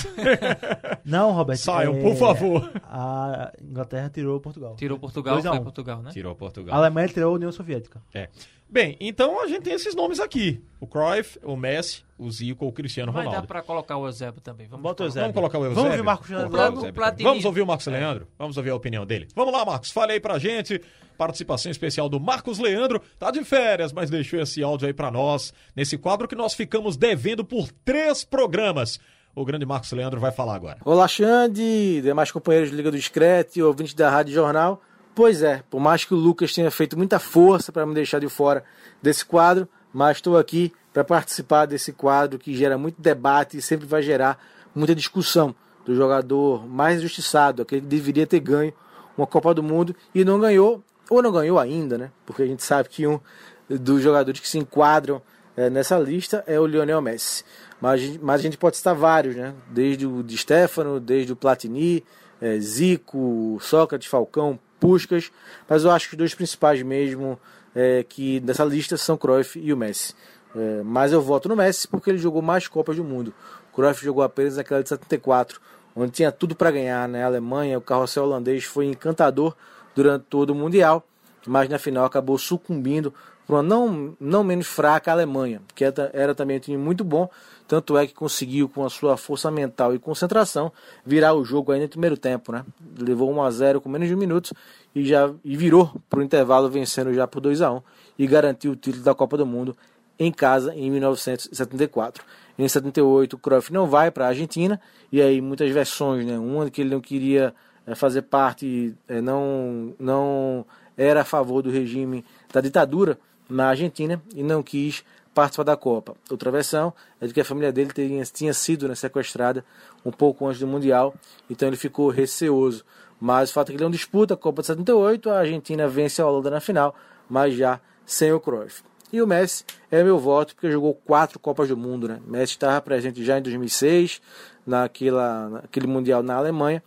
Não, 1.05 1.33
Roberto. 1.33 1.61
Saiam, 1.61 1.97
é, 1.97 2.01
por 2.01 2.15
favor. 2.17 2.71
A 2.85 3.53
Inglaterra 3.61 4.09
tirou 4.09 4.41
Portugal. 4.41 4.77
Tirou 4.77 4.99
Portugal, 4.99 5.35
Dois 5.35 5.47
a 5.47 5.51
foi 5.51 5.59
um. 5.59 5.63
Portugal, 5.65 6.03
né? 6.03 6.11
Tirou 6.13 6.33
A 6.33 6.37
Portugal. 6.37 6.77
Alemanha 6.77 7.09
tirou 7.09 7.33
a 7.33 7.35
União 7.35 7.51
Soviética. 7.51 8.01
É. 8.15 8.29
Bem, 8.75 8.97
então 8.99 9.41
a 9.41 9.47
gente 9.47 9.63
tem 9.63 9.73
esses 9.73 9.95
nomes 9.95 10.19
aqui. 10.19 10.61
O 10.81 10.87
Cruyff, 10.89 11.39
o 11.45 11.55
Messi, 11.57 12.03
o 12.19 12.29
Zico, 12.29 12.67
o 12.67 12.73
Cristiano 12.73 13.13
Mas 13.13 13.23
dá 13.23 13.29
Ronaldo. 13.29 13.47
pra 13.47 13.63
colocar 13.63 13.97
o 13.97 14.05
Eusébio 14.05 14.41
também. 14.41 14.67
Vamos 14.67 14.83
Bota 14.83 15.05
o 15.05 15.07
colocar. 15.07 15.21
Eusébio. 15.21 15.23
Vamos 15.23 15.35
colocar 15.37 15.59
o 15.59 15.65
Eusébio? 15.65 15.77
Vamos 15.77 15.93
ouvir 15.93 16.01
o 16.01 16.05
Marcos 16.05 16.29
Leandro 16.29 17.23
Vamos 17.23 17.45
ouvir 17.45 17.61
o 17.63 17.67
Marcos 17.69 17.87
Leandro? 17.87 18.29
Vamos 18.37 18.57
ouvir 18.57 18.71
a 18.71 18.75
opinião 18.75 19.07
dele. 19.07 19.29
Vamos 19.33 19.53
lá, 19.53 19.65
Marcos. 19.65 19.93
Fale 19.93 20.15
aí 20.15 20.19
pra 20.19 20.41
gente. 20.41 20.83
Participação 21.17 21.71
especial 21.71 22.09
do 22.09 22.19
Marcos 22.19 22.59
Leandro. 22.59 23.01
Tá 23.17 23.31
de 23.31 23.45
férias, 23.45 23.93
mas 23.93 24.11
deixou 24.11 24.41
esse 24.41 24.61
áudio 24.61 24.89
aí 24.89 24.93
pra 24.93 25.09
nós. 25.09 25.55
Nesse 25.77 25.97
quadro 25.97 26.27
que 26.27 26.35
nós 26.35 26.53
ficamos 26.53 26.97
devendo 26.97 27.45
por 27.45 27.71
três 27.85 28.25
programas. 28.25 28.99
O 29.37 29.45
grande 29.45 29.65
Marcos 29.65 29.93
Leandro 29.93 30.19
vai 30.19 30.33
falar 30.33 30.57
agora. 30.57 30.79
Olá, 30.85 31.07
Xande, 31.07 32.03
demais 32.03 32.33
companheiros 32.33 32.71
de 32.71 32.77
Liga 32.77 32.91
do 32.91 32.97
Discreto 32.97 33.57
e 33.57 33.63
ouvintes 33.63 33.95
da 33.95 34.11
Rádio 34.11 34.35
Jornal. 34.35 34.83
Pois 35.15 35.43
é, 35.43 35.63
por 35.71 35.81
mais 35.81 36.05
que 36.05 36.13
o 36.13 36.17
Lucas 36.17 36.53
tenha 36.53 36.71
feito 36.71 36.97
muita 36.97 37.21
força 37.21 37.71
para 37.71 37.87
me 37.87 37.95
deixar 37.95 38.19
de 38.19 38.29
fora 38.29 38.65
desse 39.01 39.25
quadro, 39.25 39.69
mas 39.93 40.17
estou 40.17 40.37
aqui 40.37 40.73
para 40.93 41.05
participar 41.05 41.67
desse 41.67 41.93
quadro 41.93 42.39
que 42.39 42.55
gera 42.55 42.77
muito 42.77 43.01
debate 43.01 43.57
e 43.57 43.63
sempre 43.63 43.87
vai 43.87 44.03
gerar 44.03 44.39
muita 44.75 44.95
discussão 44.95 45.55
do 45.85 45.95
jogador 45.95 46.67
mais 46.67 46.99
injustiçado, 46.99 47.63
aquele 47.63 47.83
que 47.83 47.87
deveria 47.87 48.27
ter 48.27 48.41
ganho 48.41 48.73
uma 49.17 49.27
Copa 49.27 49.55
do 49.55 49.63
Mundo 49.63 49.95
e 50.13 50.25
não 50.25 50.41
ganhou, 50.41 50.83
ou 51.09 51.23
não 51.23 51.31
ganhou 51.31 51.61
ainda, 51.61 51.97
né? 51.97 52.11
Porque 52.27 52.43
a 52.43 52.47
gente 52.47 52.65
sabe 52.65 52.89
que 52.89 53.07
um 53.07 53.21
dos 53.69 54.03
jogadores 54.03 54.41
que 54.41 54.49
se 54.49 54.59
enquadram 54.59 55.23
eh, 55.57 55.71
nessa 55.71 55.97
lista 55.97 56.43
é 56.47 56.59
o 56.59 56.67
Lionel 56.67 57.01
Messi. 57.01 57.45
Mas, 57.81 58.17
mas 58.19 58.41
a 58.41 58.43
gente 58.43 58.59
pode 58.59 58.77
citar 58.77 58.95
vários, 58.97 59.37
né? 59.37 59.55
Desde 59.71 60.07
o 60.07 60.25
Di 60.25 60.37
Stefano, 60.37 60.99
desde 60.99 61.33
o 61.33 61.37
Platini, 61.37 62.05
eh, 62.41 62.59
Zico, 62.59 63.59
Sócrates, 63.61 64.09
Falcão, 64.09 64.59
Puskas. 64.81 65.31
Mas 65.69 65.85
eu 65.85 65.91
acho 65.91 66.09
que 66.09 66.15
os 66.15 66.19
dois 66.19 66.35
principais 66.35 66.83
mesmo 66.83 67.39
eh, 67.75 68.05
que 68.09 68.41
dessa 68.41 68.65
lista 68.65 68.97
são 68.97 69.17
Cruyff 69.17 69.59
e 69.59 69.73
o 69.73 69.77
Messi. 69.77 70.15
Eh, 70.55 70.83
mas 70.85 71.13
eu 71.13 71.21
voto 71.21 71.49
no 71.49 71.57
Messi 71.57 71.89
porque 71.89 72.11
ele 72.11 72.19
jogou 72.19 72.43
mais 72.43 72.69
Copas 72.69 72.97
do 72.97 73.05
Mundo. 73.05 73.35
Cruyff 73.75 74.05
jogou 74.05 74.23
apenas 74.23 74.57
aquela 74.57 74.83
de 74.83 74.89
74, 74.89 75.61
onde 75.97 76.13
tinha 76.13 76.31
tudo 76.31 76.55
para 76.55 76.71
ganhar, 76.71 77.09
né? 77.09 77.25
A 77.25 77.27
Alemanha, 77.27 77.77
o 77.77 77.81
carrossel 77.81 78.25
holandês 78.25 78.65
foi 78.65 78.87
encantador 78.87 79.55
durante 79.95 80.25
todo 80.29 80.51
o 80.51 80.55
Mundial, 80.55 81.05
mas 81.47 81.69
na 81.69 81.79
final 81.79 82.05
acabou 82.05 82.39
sucumbindo 82.39 83.13
para 83.47 83.57
uma 83.57 83.63
não, 83.63 84.17
não 84.19 84.43
menos 84.43 84.67
fraca 84.67 85.13
Alemanha, 85.13 85.61
que 85.75 85.85
era, 85.85 86.11
era 86.15 86.35
também 86.35 86.57
um 86.57 86.61
time 86.61 86.79
muito 86.79 87.05
bom, 87.05 87.29
tanto 87.67 87.97
é 87.97 88.07
que 88.07 88.15
conseguiu, 88.15 88.69
com 88.69 88.85
a 88.85 88.91
sua 88.91 89.17
força 89.17 89.51
mental 89.51 89.95
e 89.95 89.99
concentração, 89.99 90.71
virar 91.05 91.35
o 91.35 91.45
jogo 91.45 91.73
ainda 91.73 91.85
no 91.85 91.91
primeiro 91.91 92.17
tempo, 92.17 92.53
né? 92.53 92.65
Levou 92.99 93.33
1 93.33 93.43
a 93.43 93.51
0 93.51 93.81
com 93.81 93.89
menos 93.89 94.09
de 94.09 94.15
um 94.15 94.19
minuto 94.19 94.55
e 94.95 95.05
já 95.05 95.31
e 95.45 95.57
virou 95.57 95.91
para 96.09 96.21
o 96.21 96.23
intervalo 96.23 96.69
vencendo 96.69 97.13
já 97.15 97.27
por 97.27 97.41
2 97.41 97.63
a 97.63 97.73
1 97.73 97.83
e 98.19 98.27
garantiu 98.27 98.73
o 98.73 98.77
título 98.77 99.03
da 99.03 99.15
Copa 99.15 99.37
do 99.37 99.47
Mundo 99.47 99.77
em 100.19 100.31
casa 100.31 100.75
em 100.75 100.91
1974. 100.91 102.25
Em 102.59 102.69
78, 102.69 103.35
o 103.35 103.39
Cruyff 103.39 103.73
não 103.73 103.87
vai 103.87 104.11
para 104.11 104.27
a 104.27 104.29
Argentina 104.29 104.81
e 105.11 105.21
aí 105.21 105.41
muitas 105.41 105.71
versões, 105.71 106.25
né? 106.25 106.39
Uma 106.39 106.71
que 106.71 106.83
ele 106.83 106.91
não 106.91 107.01
queria 107.01 107.55
eh, 107.87 107.95
fazer 107.95 108.23
parte, 108.23 108.95
eh, 109.09 109.21
não 109.21 109.95
não 109.99 110.65
era 110.97 111.23
a 111.23 111.25
favor 111.25 111.63
do 111.63 111.71
regime 111.71 112.25
da 112.53 112.61
ditadura 112.61 113.19
na 113.49 113.69
Argentina 113.69 114.23
e 114.35 114.43
não 114.43 114.63
quis 114.63 115.05
participar 115.35 115.65
da 115.65 115.77
Copa. 115.77 116.15
Outra 116.31 116.51
versão 116.51 116.95
é 117.21 117.27
de 117.27 117.35
que 117.35 117.41
a 117.41 117.45
família 117.45 117.73
dele 117.73 117.91
tinha, 118.33 118.55
sido 118.55 118.89
né, 118.89 118.95
sequestrada 118.95 119.65
um 120.05 120.11
pouco 120.13 120.47
antes 120.47 120.61
do 120.61 120.67
Mundial, 120.67 121.15
então 121.51 121.69
ele 121.69 121.77
ficou 121.77 122.09
receoso. 122.09 122.85
Mas 123.21 123.51
o 123.51 123.53
fato 123.53 123.69
é 123.69 123.73
que 123.73 123.77
ele 123.77 123.85
não 123.85 123.91
disputa 123.91 124.35
a 124.35 124.37
Copa 124.37 124.63
de 124.63 124.67
78, 124.69 125.31
a 125.31 125.39
Argentina 125.41 125.89
vence 125.89 126.23
a 126.23 126.27
Holanda 126.27 126.51
na 126.51 126.61
final, 126.61 126.95
mas 127.29 127.55
já 127.55 127.81
sem 128.07 128.33
o 128.33 128.41
Cruyff. 128.41 128.83
E 129.13 129.23
o 129.23 129.27
Messi 129.27 129.65
é 129.91 130.03
meu 130.03 130.19
voto 130.19 130.55
porque 130.55 130.71
jogou 130.71 130.93
quatro 130.93 131.39
Copas 131.39 131.69
do 131.69 131.77
Mundo. 131.77 132.09
Né? 132.09 132.21
Messi 132.27 132.55
estava 132.55 132.81
presente 132.81 133.25
já 133.25 133.39
em 133.39 133.43
2006, 133.43 134.21
naquela, 134.67 135.49
naquele 135.49 135.87
Mundial 135.87 136.23
na 136.23 136.35
Alemanha, 136.35 136.83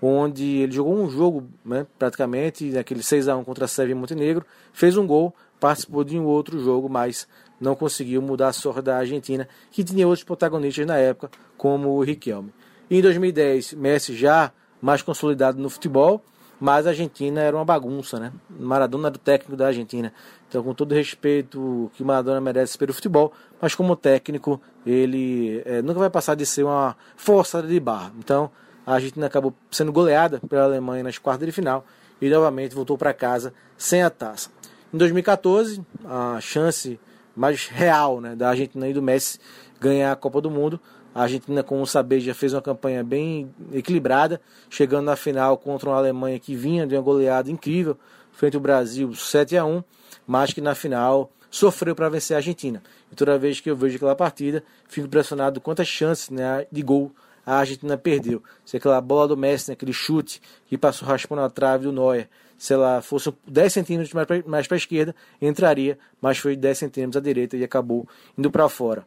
onde 0.00 0.44
ele 0.44 0.72
jogou 0.72 0.94
um 0.94 1.10
jogo 1.10 1.48
né, 1.64 1.84
praticamente, 1.98 2.70
naquele 2.70 3.02
6 3.02 3.28
a 3.28 3.36
1 3.36 3.44
contra 3.44 3.64
a 3.64 3.68
Sérvia 3.68 3.94
e 3.94 3.96
Montenegro, 3.96 4.46
fez 4.72 4.96
um 4.96 5.06
gol, 5.06 5.34
participou 5.58 6.04
de 6.04 6.18
um 6.18 6.24
outro 6.24 6.58
jogo, 6.58 6.88
mas 6.88 7.26
não 7.62 7.74
conseguiu 7.76 8.20
mudar 8.20 8.48
a 8.48 8.52
sorte 8.52 8.82
da 8.82 8.96
Argentina, 8.98 9.48
que 9.70 9.84
tinha 9.84 10.06
outros 10.06 10.24
protagonistas 10.24 10.84
na 10.84 10.96
época, 10.96 11.30
como 11.56 11.90
o 11.90 12.02
Riquelme. 12.02 12.52
Em 12.90 13.00
2010, 13.00 13.74
Messi 13.74 14.14
já 14.14 14.52
mais 14.80 15.00
consolidado 15.00 15.58
no 15.60 15.70
futebol, 15.70 16.22
mas 16.60 16.86
a 16.86 16.90
Argentina 16.90 17.40
era 17.40 17.56
uma 17.56 17.64
bagunça, 17.64 18.18
né? 18.18 18.32
Maradona 18.50 19.08
era 19.08 19.16
o 19.16 19.18
técnico 19.18 19.56
da 19.56 19.68
Argentina. 19.68 20.12
Então, 20.48 20.62
com 20.62 20.74
todo 20.74 20.92
respeito 20.92 21.90
que 21.94 22.02
o 22.02 22.06
Maradona 22.06 22.40
merece 22.40 22.76
pelo 22.76 22.92
futebol, 22.92 23.32
mas 23.60 23.74
como 23.74 23.96
técnico, 23.96 24.60
ele 24.84 25.62
eh, 25.64 25.82
nunca 25.82 26.00
vai 26.00 26.10
passar 26.10 26.34
de 26.34 26.44
ser 26.44 26.64
uma 26.64 26.96
forçada 27.16 27.66
de 27.66 27.80
barra. 27.80 28.12
Então, 28.18 28.50
a 28.84 28.94
Argentina 28.94 29.26
acabou 29.26 29.54
sendo 29.70 29.92
goleada 29.92 30.40
pela 30.40 30.64
Alemanha 30.64 31.02
nas 31.02 31.18
quartas 31.18 31.46
de 31.46 31.52
final 31.52 31.84
e 32.20 32.28
novamente 32.28 32.74
voltou 32.74 32.98
para 32.98 33.12
casa 33.12 33.54
sem 33.76 34.02
a 34.02 34.10
taça. 34.10 34.50
Em 34.92 34.98
2014, 34.98 35.80
a 36.04 36.40
chance 36.40 37.00
mais 37.34 37.66
real 37.66 38.20
né, 38.20 38.34
da 38.34 38.50
Argentina 38.50 38.88
e 38.88 38.92
do 38.92 39.02
Messi 39.02 39.38
ganhar 39.80 40.12
a 40.12 40.16
Copa 40.16 40.40
do 40.40 40.50
Mundo. 40.50 40.80
A 41.14 41.22
Argentina, 41.22 41.62
com 41.62 41.82
o 41.82 41.86
Saber, 41.86 42.20
já 42.20 42.34
fez 42.34 42.54
uma 42.54 42.62
campanha 42.62 43.04
bem 43.04 43.52
equilibrada, 43.72 44.40
chegando 44.70 45.04
na 45.04 45.16
final 45.16 45.58
contra 45.58 45.90
uma 45.90 45.98
Alemanha 45.98 46.38
que 46.38 46.54
vinha 46.54 46.86
de 46.86 46.94
uma 46.94 47.02
goleada 47.02 47.50
incrível 47.50 47.98
frente 48.32 48.56
ao 48.56 48.62
Brasil 48.62 49.14
7 49.14 49.56
a 49.56 49.64
1 49.64 49.82
mas 50.26 50.52
que 50.52 50.60
na 50.60 50.74
final 50.74 51.30
sofreu 51.50 51.94
para 51.94 52.08
vencer 52.08 52.34
a 52.34 52.38
Argentina. 52.38 52.82
E 53.10 53.14
toda 53.14 53.38
vez 53.38 53.60
que 53.60 53.70
eu 53.70 53.76
vejo 53.76 53.96
aquela 53.96 54.16
partida, 54.16 54.64
fico 54.88 55.06
impressionado 55.06 55.60
com 55.60 55.64
quantas 55.64 55.86
chances 55.86 56.30
né, 56.30 56.66
de 56.70 56.82
gol 56.82 57.12
a 57.44 57.56
Argentina 57.56 57.98
perdeu. 57.98 58.42
Se 58.64 58.76
aquela 58.76 59.00
bola 59.00 59.28
do 59.28 59.36
Messi, 59.36 59.70
né, 59.70 59.72
aquele 59.74 59.92
chute 59.92 60.40
que 60.66 60.78
passou 60.78 61.06
raspando 61.06 61.42
a 61.42 61.50
trave 61.50 61.84
do 61.84 61.92
Neuer, 61.92 62.28
se 62.62 62.72
ela 62.72 63.02
fosse 63.02 63.34
10 63.48 63.72
centímetros 63.72 64.14
mais 64.46 64.68
para 64.68 64.76
a 64.76 64.78
esquerda, 64.78 65.16
entraria, 65.40 65.98
mas 66.20 66.38
foi 66.38 66.54
10 66.54 66.78
centímetros 66.78 67.16
à 67.16 67.20
direita 67.20 67.56
e 67.56 67.64
acabou 67.64 68.06
indo 68.38 68.52
para 68.52 68.68
fora. 68.68 69.04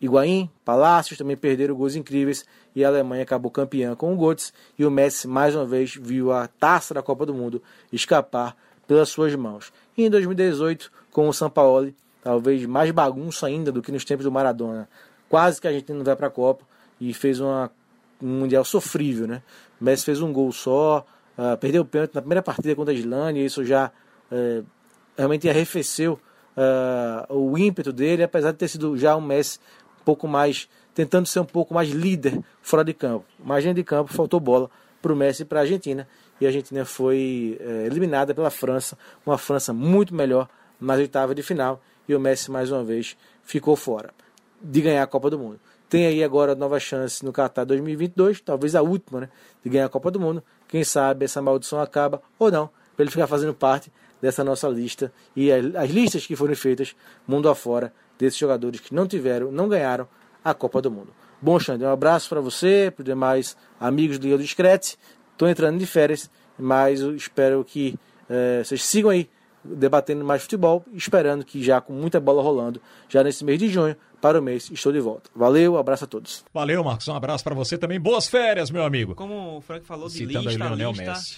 Higuaín, 0.00 0.50
Palácios 0.64 1.16
também 1.16 1.36
perderam 1.36 1.76
gols 1.76 1.94
incríveis 1.94 2.44
e 2.74 2.84
a 2.84 2.88
Alemanha 2.88 3.22
acabou 3.22 3.52
campeã 3.52 3.94
com 3.94 4.12
o 4.12 4.16
Götze 4.16 4.50
e 4.76 4.84
o 4.84 4.90
Messi 4.90 5.28
mais 5.28 5.54
uma 5.54 5.64
vez 5.64 5.94
viu 5.94 6.32
a 6.32 6.48
taça 6.48 6.92
da 6.92 7.00
Copa 7.00 7.24
do 7.24 7.32
Mundo 7.32 7.62
escapar 7.92 8.56
pelas 8.84 9.10
suas 9.10 9.32
mãos. 9.36 9.72
E 9.96 10.04
em 10.04 10.10
2018, 10.10 10.90
com 11.12 11.28
o 11.28 11.32
Sampaoli, 11.32 11.94
talvez 12.20 12.66
mais 12.66 12.90
bagunça 12.90 13.46
ainda 13.46 13.70
do 13.70 13.80
que 13.80 13.92
nos 13.92 14.04
tempos 14.04 14.24
do 14.24 14.32
Maradona, 14.32 14.88
quase 15.28 15.60
que 15.60 15.68
a 15.68 15.72
gente 15.72 15.92
não 15.92 16.02
vai 16.02 16.16
para 16.16 16.26
a 16.26 16.30
Copa 16.30 16.64
e 17.00 17.14
fez 17.14 17.38
uma, 17.38 17.70
um 18.20 18.40
mundial 18.40 18.64
sofrível, 18.64 19.28
né? 19.28 19.40
O 19.80 19.84
Messi 19.84 20.04
fez 20.04 20.20
um 20.20 20.32
gol 20.32 20.50
só, 20.50 21.06
ah, 21.38 21.56
perdeu 21.56 21.82
o 21.82 21.84
pênalti 21.84 22.16
na 22.16 22.20
primeira 22.20 22.42
partida 22.42 22.74
contra 22.74 22.92
a 22.92 22.96
Islândia, 22.96 23.40
isso 23.44 23.64
já 23.64 23.92
eh, 24.30 24.62
realmente 25.16 25.48
arrefeceu 25.48 26.18
ah, 26.56 27.26
o 27.30 27.56
ímpeto 27.56 27.92
dele, 27.92 28.24
apesar 28.24 28.50
de 28.50 28.58
ter 28.58 28.66
sido 28.66 28.98
já 28.98 29.14
um 29.16 29.20
Messi 29.20 29.60
um 30.00 30.04
pouco 30.04 30.26
mais, 30.26 30.68
tentando 30.92 31.26
ser 31.26 31.38
um 31.38 31.44
pouco 31.44 31.72
mais 31.72 31.90
líder 31.90 32.40
fora 32.60 32.84
de 32.84 32.92
campo. 32.92 33.24
Mas 33.38 33.62
dentro 33.62 33.76
de 33.76 33.84
campo 33.84 34.12
faltou 34.12 34.40
bola 34.40 34.68
para 35.00 35.12
o 35.12 35.16
Messi 35.16 35.42
e 35.42 35.44
para 35.44 35.60
a 35.60 35.62
Argentina, 35.62 36.08
e 36.40 36.44
a 36.44 36.48
Argentina 36.48 36.84
foi 36.84 37.56
eh, 37.60 37.86
eliminada 37.86 38.34
pela 38.34 38.50
França, 38.50 38.98
uma 39.24 39.38
França 39.38 39.72
muito 39.72 40.12
melhor 40.12 40.48
nas 40.80 40.98
oitavas 40.98 41.36
de 41.36 41.42
final, 41.44 41.80
e 42.08 42.16
o 42.16 42.20
Messi 42.20 42.50
mais 42.50 42.72
uma 42.72 42.82
vez 42.82 43.16
ficou 43.44 43.76
fora 43.76 44.10
de 44.60 44.80
ganhar 44.80 45.04
a 45.04 45.06
Copa 45.06 45.30
do 45.30 45.38
Mundo. 45.38 45.60
Tem 45.88 46.06
aí 46.06 46.22
agora 46.22 46.54
nova 46.54 46.78
chance 46.78 47.24
no 47.24 47.32
Qatar 47.32 47.64
2022, 47.64 48.40
talvez 48.42 48.74
a 48.74 48.82
última, 48.82 49.20
né, 49.20 49.28
de 49.64 49.70
ganhar 49.70 49.86
a 49.86 49.88
Copa 49.88 50.10
do 50.10 50.20
Mundo. 50.20 50.42
Quem 50.68 50.84
sabe 50.84 51.24
essa 51.24 51.42
maldição 51.42 51.80
acaba 51.80 52.22
ou 52.38 52.50
não, 52.50 52.68
para 52.94 53.04
ele 53.04 53.10
ficar 53.10 53.26
fazendo 53.26 53.54
parte 53.54 53.90
dessa 54.20 54.44
nossa 54.44 54.68
lista 54.68 55.12
e 55.34 55.50
as, 55.50 55.74
as 55.74 55.90
listas 55.90 56.26
que 56.26 56.36
foram 56.36 56.54
feitas 56.54 56.94
mundo 57.26 57.48
afora 57.48 57.92
desses 58.18 58.38
jogadores 58.38 58.80
que 58.80 58.94
não 58.94 59.06
tiveram, 59.06 59.50
não 59.50 59.68
ganharam 59.68 60.08
a 60.44 60.52
Copa 60.52 60.82
do 60.82 60.90
Mundo. 60.90 61.10
Bom, 61.40 61.58
Xande, 61.58 61.84
um 61.84 61.90
abraço 61.90 62.28
para 62.28 62.40
você, 62.40 62.92
para 62.94 63.02
os 63.02 63.06
demais 63.06 63.56
amigos 63.78 64.18
do 64.18 64.24
Liga 64.24 64.38
Discrete. 64.38 64.98
Estou 65.32 65.48
entrando 65.48 65.78
de 65.78 65.86
férias, 65.86 66.28
mas 66.58 67.00
espero 67.00 67.64
que 67.64 67.96
eh, 68.28 68.62
vocês 68.64 68.84
sigam 68.84 69.10
aí 69.10 69.30
debatendo 69.64 70.24
mais 70.24 70.42
futebol, 70.42 70.84
esperando 70.92 71.44
que 71.44 71.62
já 71.62 71.80
com 71.80 71.92
muita 71.92 72.18
bola 72.18 72.42
rolando, 72.42 72.80
já 73.08 73.22
nesse 73.22 73.44
mês 73.44 73.58
de 73.58 73.68
junho, 73.68 73.96
para 74.20 74.38
o 74.38 74.42
mês, 74.42 74.70
estou 74.72 74.92
de 74.92 75.00
volta. 75.00 75.30
Valeu, 75.34 75.76
abraço 75.76 76.04
a 76.04 76.06
todos. 76.06 76.44
Valeu, 76.52 76.82
Marcos. 76.84 77.06
Um 77.08 77.14
abraço 77.14 77.44
pra 77.44 77.54
você 77.54 77.76
também. 77.78 78.00
Boas 78.00 78.26
férias, 78.28 78.70
meu 78.70 78.84
amigo. 78.84 79.14
Como 79.14 79.56
o 79.56 79.60
Frank 79.60 79.86
falou 79.86 80.08
de 80.08 80.14
Citando 80.14 80.48
lista, 80.48 80.64
Lionel 80.64 80.90
lista, 80.90 81.04
Messi. 81.12 81.36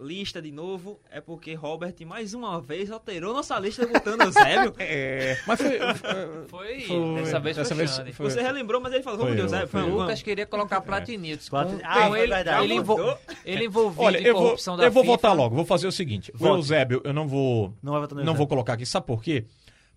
lista 0.00 0.40
de 0.42 0.50
novo, 0.50 0.98
é 1.10 1.20
porque 1.20 1.52
Robert 1.54 1.94
mais 2.06 2.32
uma 2.32 2.58
vez 2.60 2.90
alterou 2.90 3.34
nossa 3.34 3.58
lista 3.58 3.86
botando 3.86 4.22
Eusébio. 4.22 4.74
É, 4.78 5.36
mas 5.46 5.60
foi. 5.60 5.78
Foi, 6.48 6.80
Foi, 6.82 7.14
dessa 7.16 7.38
vez 7.40 7.56
dessa 7.56 7.74
foi 7.74 7.84
vez 7.86 8.16
foi. 8.16 8.30
Você 8.30 8.40
relembrou, 8.40 8.80
mas 8.80 8.92
ele 8.94 9.02
falou, 9.02 9.18
vamos 9.20 9.34
Foi 9.36 9.46
de 9.48 9.54
eu, 9.54 9.60
Eusébio. 9.60 9.94
O 9.94 10.00
Lucas 10.00 10.22
queria 10.22 10.46
colocar 10.46 10.80
Platini. 10.80 11.36
Com, 11.36 11.44
Platini- 11.50 11.80
com 11.82 11.86
Ah, 11.86 12.06
ele, 12.18 12.32
verdade. 12.34 12.64
ele, 12.64 12.74
envol- 12.74 13.18
ele 13.44 13.64
envolvido 13.66 14.02
Olha, 14.02 14.18
em 14.18 14.24
eu 14.24 14.34
vou, 14.34 14.42
corrupção 14.44 14.76
da 14.76 14.84
eu 14.84 14.90
vou 14.90 15.02
FIFA. 15.02 15.12
votar 15.16 15.36
logo. 15.36 15.54
Vou 15.54 15.64
fazer 15.66 15.86
o 15.86 15.92
seguinte: 15.92 16.32
o 16.34 16.38
Vote. 16.38 16.54
Eusébio, 16.56 17.00
eu 17.04 17.12
não 17.12 17.28
vou. 17.28 17.74
Não 17.82 17.92
vai 17.92 18.00
votar 18.00 18.18
no 18.18 18.24
Não 18.24 18.34
vou 18.34 18.46
colocar 18.46 18.72
aqui. 18.74 18.86
Sabe 18.86 19.06
por 19.06 19.22
quê? 19.22 19.44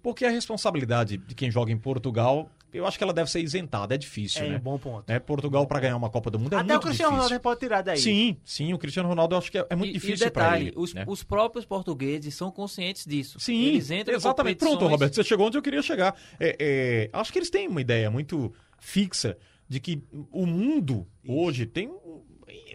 Porque 0.03 0.25
a 0.25 0.29
responsabilidade 0.29 1.17
de 1.17 1.33
quem 1.33 1.49
joga 1.49 1.71
em 1.71 1.77
Portugal, 1.77 2.49
eu 2.73 2.85
acho 2.85 2.97
que 2.97 3.03
ela 3.03 3.13
deve 3.13 3.31
ser 3.31 3.39
isentada, 3.39 3.95
é 3.95 3.97
difícil, 3.97 4.43
É 4.43 4.49
né? 4.49 4.57
um 4.57 4.59
bom 4.59 4.77
ponto. 4.77 5.05
Né, 5.07 5.17
Portugal 5.17 5.65
para 5.65 5.79
ganhar 5.79 5.95
uma 5.95 6.09
Copa 6.09 6.29
do 6.29 6.37
Mundo 6.37 6.53
é 6.53 6.57
Até 6.57 6.65
o 6.65 6.67
muito 6.67 6.87
Cristiano 6.87 7.11
difícil. 7.13 7.23
Ronaldo 7.29 7.41
pode 7.43 7.59
tirar 7.61 7.81
daí. 7.81 7.97
Sim, 7.97 8.37
sim, 8.43 8.73
o 8.73 8.77
Cristiano 8.77 9.07
Ronaldo 9.07 9.33
eu 9.33 9.39
acho 9.39 9.49
que 9.49 9.57
é, 9.57 9.65
é 9.69 9.75
muito 9.77 9.91
E- 9.91 9.93
difícil 9.93 10.29
para 10.29 10.59
ele. 10.59 10.73
os, 10.75 10.93
né? 10.93 11.05
os 11.07 11.23
próprios 11.23 11.65
portugueses 11.65 12.35
são 12.35 12.51
conscientes 12.51 13.05
disso. 13.05 13.39
Sim, 13.39 13.63
Eles 13.63 13.89
entram 13.89 14.13
exatamente. 14.13 14.57
Pronto, 14.57 14.85
Roberto, 14.87 15.15
você 15.15 15.23
chegou 15.23 15.47
onde 15.47 15.57
eu 15.57 15.61
queria 15.61 15.81
chegar. 15.81 16.13
É, 16.37 16.57
é, 16.59 17.09
acho 17.17 17.31
que 17.31 17.39
eles 17.39 17.49
têm 17.49 17.69
uma 17.69 17.79
ideia 17.79 18.11
muito 18.11 18.53
fixa 18.79 19.37
de 19.69 19.79
que 19.79 20.03
o 20.31 20.45
mundo 20.45 21.07
hoje 21.25 21.65
tem 21.65 21.89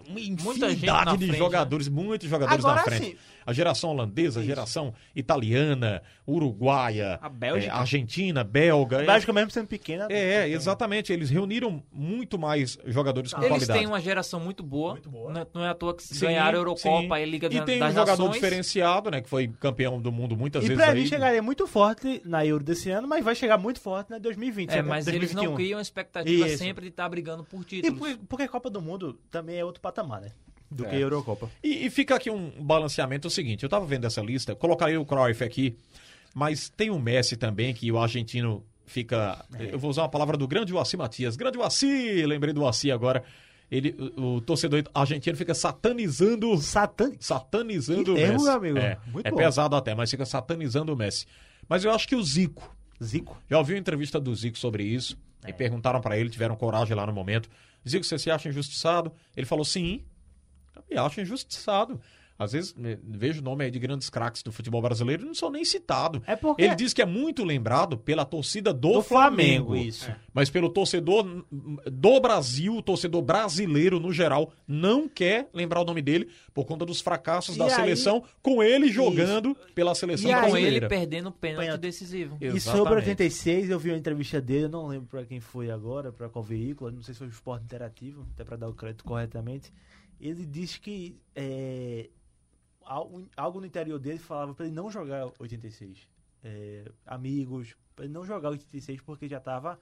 Muita 0.09 0.71
gente 0.71 0.81
de 0.81 1.27
frente, 1.27 1.37
jogadores, 1.39 1.89
muitos 1.89 2.29
jogadores 2.29 2.65
Agora 2.65 2.77
na 2.81 2.83
frente. 2.85 3.05
sim. 3.13 3.17
A 3.47 3.53
geração 3.55 3.91
holandesa, 3.91 4.41
a 4.41 4.43
geração 4.43 4.93
italiana, 5.17 6.03
uruguaia, 6.27 7.19
A 7.23 7.29
Bélgica. 7.29 7.73
é, 7.73 7.77
argentina, 7.77 8.45
belga. 8.45 9.03
é- 9.03 9.07
Bélgica 9.07 9.33
mesmo 9.33 9.51
sendo 9.51 9.67
pequena. 9.67 10.07
É, 10.11 10.19
é, 10.45 10.49
exatamente. 10.51 11.13
Eles 11.13 11.31
reuniram 11.31 11.83
muito 11.93 12.39
mais 12.39 12.79
jogadores 12.87 13.33
com 13.33 13.41
Eles 13.41 13.49
qualidade. 13.49 13.79
têm 13.79 13.89
uma 13.89 14.01
geração 14.01 14.39
muito 14.39 14.63
boa. 14.63 14.93
Muito 14.93 15.09
boa. 15.11 15.33
Não, 15.33 15.47
não 15.55 15.65
é 15.65 15.69
à 15.71 15.75
toa 15.75 15.95
que 15.95 16.03
Sim, 16.03 16.27
ganharam 16.27 16.59
a 16.59 16.61
Eurocopa 16.61 17.17
sim. 17.17 17.23
e 17.23 17.25
Liga 17.25 17.47
E 17.47 17.59
da- 17.59 17.65
tem 17.65 17.79
das 17.79 17.91
um 17.93 17.95
jogador 17.95 18.23
Nações. 18.25 18.35
diferenciado, 18.35 19.11
né? 19.11 19.21
Que 19.21 19.29
foi 19.29 19.49
campeão 19.49 20.01
do 20.01 20.13
mundo 20.13 20.37
muitas 20.37 20.63
E 20.65 20.69
vezes 20.69 20.83
pra 20.83 20.93
aí. 20.93 21.01
mim 21.01 21.07
chegaria 21.07 21.43
muito 21.43 21.67
forte 21.67 22.21
na 22.25 22.45
Euro 22.45 22.63
desse 22.63 22.91
ano, 22.91 23.09
mas 23.09 23.25
vai 23.25 23.35
chegar 23.35 23.57
muito 23.59 23.81
forte 23.81 24.11
na 24.11 24.19
2020. 24.19 24.71
É, 24.71 24.77
sabe? 24.77 24.89
mas 24.89 25.07
eles 25.07 25.21
2021. 25.21 25.51
não 25.51 25.57
criam 25.57 25.81
expectativa 25.81 26.47
Isso. 26.49 26.59
sempre 26.59 26.83
de 26.83 26.89
estar 26.91 27.09
brigando 27.09 27.45
por 27.45 27.63
E 27.63 27.65
títulos. 27.65 27.99
por- 27.99 28.19
porque 28.29 28.43
a 28.45 28.49
Copa 28.49 28.69
do 28.69 28.83
Mundo 28.83 29.19
também 29.31 29.57
é 29.59 29.65
outro 29.65 29.81
patamar, 29.81 29.98
né? 30.03 30.33
Do 30.71 30.85
É. 30.85 30.91
que 30.91 30.97
a 30.97 30.99
Eurocopa. 30.99 31.51
E, 31.65 31.87
e 31.87 31.91
fica 31.91 32.15
aqui 32.15 32.31
um 32.31 32.51
balanceamento 32.63 33.29
o 33.29 33.31
seguinte, 33.31 33.63
eu 33.63 33.69
tava 33.69 33.87
vendo 33.87 34.07
essa 34.07 34.21
lista, 34.21 34.55
colocaria 34.55 35.01
o 35.01 35.07
Cruyff 35.07 35.43
aqui, 35.43 35.77
mas 36.35 36.69
tem 36.69 36.91
o 36.91 36.99
Messi 36.99 37.37
também, 37.37 37.73
que 37.73 37.91
o 37.91 37.99
argentino 37.99 38.63
fica... 38.87 39.45
É. 39.59 39.73
Eu 39.75 39.79
vou 39.79 39.91
usar 39.91 40.03
uma 40.03 40.09
palavra 40.09 40.37
do 40.37 40.47
grande 40.47 40.73
Moacir 40.73 40.99
Matias. 40.99 41.37
Grande 41.37 41.57
Moacir, 41.59 42.27
lembrei 42.27 42.53
do 42.53 42.61
Moacir 42.61 42.93
agora. 42.93 43.23
Ele, 43.71 43.95
o, 44.17 44.37
o 44.37 44.41
torcedor 44.41 44.83
argentino 44.95 45.37
fica 45.37 45.55
satanizando... 45.55 46.57
Satan... 46.59 47.13
Satanizando 47.21 48.05
Que 48.05 48.11
o 48.11 48.15
termo, 48.15 48.33
Messi. 48.35 48.45
meu 48.45 48.55
amigo. 48.55 48.79
É, 48.79 48.99
Muito 49.13 49.27
é 49.27 49.31
bom. 49.31 49.37
pesado 49.37 49.75
até, 49.77 49.95
mas 49.95 50.11
fica 50.11 50.25
satanizando 50.27 50.93
o 50.93 50.97
Messi. 50.97 51.27
Mas 51.69 51.85
eu 51.85 51.91
acho 51.93 52.07
que 52.09 52.15
o 52.17 52.23
Zico, 52.23 52.75
Zico. 53.03 53.41
já 53.51 53.59
ouviu 53.59 53.77
a 53.77 53.79
entrevista 53.79 54.19
do 54.21 54.35
Zico 54.35 54.59
sobre 54.59 54.85
isso? 54.85 55.19
É. 55.45 55.51
E 55.51 55.53
perguntaram 55.53 56.01
pra 56.01 56.17
ele, 56.17 56.31
tiveram 56.31 56.57
coragem 56.57 56.95
lá 56.97 57.07
no 57.07 57.13
momento. 57.13 57.49
Zico, 57.89 58.05
você 58.05 58.19
se 58.19 58.31
acha 58.31 58.49
injustiçado? 58.49 59.13
Ele 59.37 59.47
falou 59.47 59.65
sim. 59.65 60.05
Eu 60.75 60.83
me 60.91 60.97
acho 60.97 61.21
injustiçado. 61.21 62.01
Às 62.39 62.53
vezes 62.53 62.73
vejo 63.03 63.41
o 63.41 63.45
nome 63.45 63.65
aí 63.65 63.71
de 63.71 63.81
grandes 63.81 64.09
craques 64.09 64.45
do 64.45 64.53
futebol 64.53 64.81
brasileiro 64.81 65.25
e 65.25 65.27
não 65.27 65.35
são 65.35 65.51
nem 65.51 65.65
citados. 65.65 66.21
É 66.25 66.37
porque- 66.37 66.63
Ele 66.63 66.75
diz 66.77 66.95
que 66.95 67.03
é 67.03 67.05
muito 67.05 67.45
lembrado 67.45 67.99
pela 67.99 68.25
torcida 68.25 68.73
do, 68.73 68.93
Do 68.93 69.03
Flamengo. 69.03 69.67
Flamengo, 69.67 69.89
isso. 69.89 70.09
Mas 70.33 70.49
pelo 70.49 70.69
torcedor 70.69 71.27
do 71.91 72.21
Brasil, 72.21 72.77
o 72.77 72.83
torcedor 72.83 73.23
brasileiro 73.23 73.99
no 73.99 74.13
geral, 74.13 74.53
não 74.69 75.09
quer 75.09 75.49
lembrar 75.53 75.81
o 75.81 75.85
nome 75.85 76.01
dele 76.01 76.29
por 76.55 76.65
conta 76.65 76.87
dos 76.87 77.01
fracassos 77.01 77.57
E 77.57 77.59
da 77.59 77.65
aí- 77.65 77.71
seleção, 77.73 78.23
com 78.41 78.63
ele 78.63 78.87
jogando 78.93 79.57
pela 79.75 79.93
seleção 79.97 80.31
E 80.31 80.33
aí- 80.33 80.41
com 80.41 80.51
brasileira. 80.51 80.77
ele 80.77 80.89
perdendo 80.89 81.31
o 81.31 81.33
pênalti 81.33 81.65
Pênalti. 81.65 81.81
decisivo. 81.81 82.39
E 82.41 82.45
Exatamente. 82.47 82.63
sobre 82.77 82.95
86, 82.95 83.69
eu 83.69 83.81
vi 83.81 83.91
uma 83.91 83.99
entrevista 83.99 84.41
dele, 84.41 84.67
eu 84.67 84.69
não 84.69 84.87
lembro 84.87 85.09
pra 85.09 85.25
quem 85.25 85.41
foi 85.41 85.73
agora, 85.73 86.13
pra 86.13 86.29
qual 86.29 86.45
veículo, 86.45 86.93
não 86.93 87.03
sei 87.03 87.15
se 87.15 87.19
foi 87.19 87.27
o 87.27 87.31
Esporte 87.31 87.65
Interativo, 87.65 88.25
até 88.35 88.45
pra 88.45 88.57
dar 88.57 88.69
o 88.69 88.75
crédito 88.75 89.03
corretamente. 89.03 89.73
Ele 90.21 90.45
disse 90.45 90.81
que 90.81 91.17
é, 91.35 92.09
algo, 92.89 93.61
no 93.61 93.67
interior 93.67 93.99
dele 93.99 94.19
falava 94.19 94.55
pra 94.55 94.67
ele 94.67 94.75
não 94.75 94.91
jogar 94.91 95.29
86. 95.39 96.09
É, 96.43 96.85
amigos, 97.07 97.75
pra 97.97 98.05
ele 98.05 98.15
não 98.15 98.25
jogar 98.25 98.51
86 98.51 99.01
porque 99.03 99.29
já 99.29 99.41
tava 99.41 99.79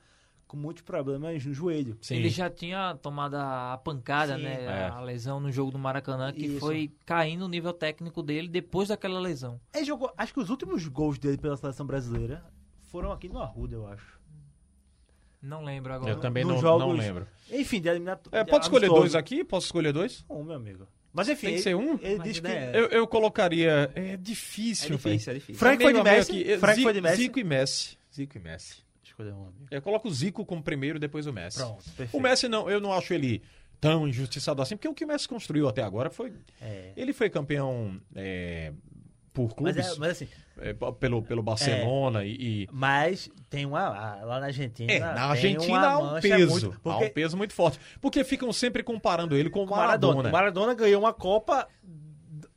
com 0.46 0.56
muitos 0.56 0.82
problemas 0.82 1.44
no 1.44 1.52
joelho. 1.52 1.98
Sim. 2.00 2.16
Ele 2.16 2.28
já 2.30 2.48
tinha 2.48 2.94
tomado 3.02 3.34
a 3.34 3.78
pancada, 3.84 4.36
Sim. 4.36 4.44
né? 4.44 4.62
É. 4.64 4.88
A 4.88 5.00
lesão 5.00 5.40
no 5.40 5.50
jogo 5.50 5.70
do 5.72 5.78
Maracanã, 5.78 6.32
que 6.32 6.46
Isso. 6.46 6.60
foi 6.60 6.92
caindo 7.04 7.44
o 7.44 7.48
nível 7.48 7.72
técnico 7.72 8.22
dele 8.22 8.48
depois 8.48 8.88
daquela 8.88 9.18
lesão. 9.18 9.60
Ele 9.74 9.84
jogou, 9.84 10.12
acho 10.16 10.32
que 10.32 10.40
os 10.40 10.48
últimos 10.48 10.86
gols 10.88 11.18
dele 11.18 11.36
pela 11.36 11.56
seleção 11.56 11.84
brasileira 11.86 12.44
foram 12.90 13.10
aqui 13.12 13.28
no 13.28 13.40
Arruda, 13.40 13.74
eu 13.74 13.86
acho. 13.88 14.16
Não 15.42 15.62
lembro 15.62 15.92
agora. 15.92 16.10
Eu 16.12 16.20
também 16.20 16.44
não, 16.44 16.58
jogos- 16.58 16.86
não 16.86 16.92
lembro. 16.92 17.26
Enfim, 17.50 17.80
de 17.80 17.88
É, 17.88 17.94
de 17.98 18.50
pode 18.50 18.64
escolher 18.64 18.86
amistoso. 18.86 19.00
dois 19.00 19.14
aqui? 19.14 19.44
Posso 19.44 19.66
escolher 19.66 19.92
dois? 19.92 20.24
Um, 20.30 20.42
meu 20.42 20.56
amigo. 20.56 20.88
Mas 21.16 21.28
enfim, 21.30 21.46
Tem 21.46 21.56
que 21.56 21.62
ser 21.62 21.74
um? 21.74 21.98
ele 22.02 22.18
diz 22.22 22.38
que... 22.40 22.46
ideia- 22.46 22.70
Eu, 22.74 22.86
eu 22.88 23.06
colocaria. 23.06 23.90
É 23.94 24.16
difícil, 24.18 24.92
É 24.94 24.96
difícil, 24.96 25.30
é 25.32 25.34
difícil. 25.34 25.58
Frank 25.58 25.82
foi 25.82 25.92
de 25.94 26.02
Messi? 26.02 26.30
aqui. 26.30 26.58
Frank 26.58 26.74
Zico, 26.74 26.82
foi 26.84 26.92
de 26.92 27.00
Messi? 27.00 27.16
Zico 27.16 27.38
e 27.38 27.44
Messi. 27.44 27.98
Zico 28.14 28.36
e 28.36 28.40
Messi. 28.40 28.86
Um, 29.18 29.22
amigo. 29.22 29.54
Eu 29.70 29.80
coloco 29.80 30.08
o 30.08 30.12
Zico 30.12 30.44
como 30.44 30.62
primeiro, 30.62 30.98
depois 30.98 31.26
o 31.26 31.32
Messi. 31.32 31.56
Pronto, 31.56 31.82
perfeito. 31.96 32.14
O 32.14 32.20
Messi 32.20 32.48
não, 32.48 32.68
eu 32.68 32.78
não 32.78 32.92
acho 32.92 33.14
ele 33.14 33.42
tão 33.80 34.06
injustiçado 34.06 34.60
assim, 34.60 34.76
porque 34.76 34.88
o 34.88 34.92
que 34.94 35.06
o 35.06 35.08
Messi 35.08 35.26
construiu 35.26 35.66
até 35.66 35.82
agora 35.82 36.10
foi. 36.10 36.34
É. 36.60 36.92
Ele 36.94 37.14
foi 37.14 37.30
campeão 37.30 37.98
é, 38.14 38.74
por 39.36 39.48
Mas, 39.60 39.74
clubes, 39.74 39.96
é, 39.96 39.98
mas 40.00 40.10
assim, 40.12 40.28
é, 40.58 40.72
pelo, 40.98 41.22
pelo 41.22 41.42
Barcelona 41.42 42.24
e. 42.24 42.62
e- 42.62 42.68
mas 42.72 43.28
tem 43.50 43.66
uma. 43.66 43.90
Lá 44.24 44.40
na 44.40 44.46
Argentina. 44.46 44.90
É, 44.90 44.98
na 44.98 45.12
tem 45.14 45.22
Argentina 45.22 45.78
uma 45.78 45.86
há 45.86 45.98
um 46.16 46.20
peso. 46.20 46.50
muito- 46.50 46.72
Há 46.72 46.80
porque 46.80 47.04
um 47.04 47.10
peso 47.12 47.36
muito 47.36 47.52
forte. 47.52 47.78
Porque 48.00 48.24
ficam 48.24 48.50
sempre 48.52 48.82
comparando 48.82 49.36
ele 49.36 49.50
com 49.50 49.62
o 49.62 49.66
Maradona. 49.68 50.14
Maradona. 50.14 50.28
O 50.28 50.32
Maradona 50.32 50.74
ganhou 50.74 51.00
uma 51.02 51.12
Copa 51.12 51.68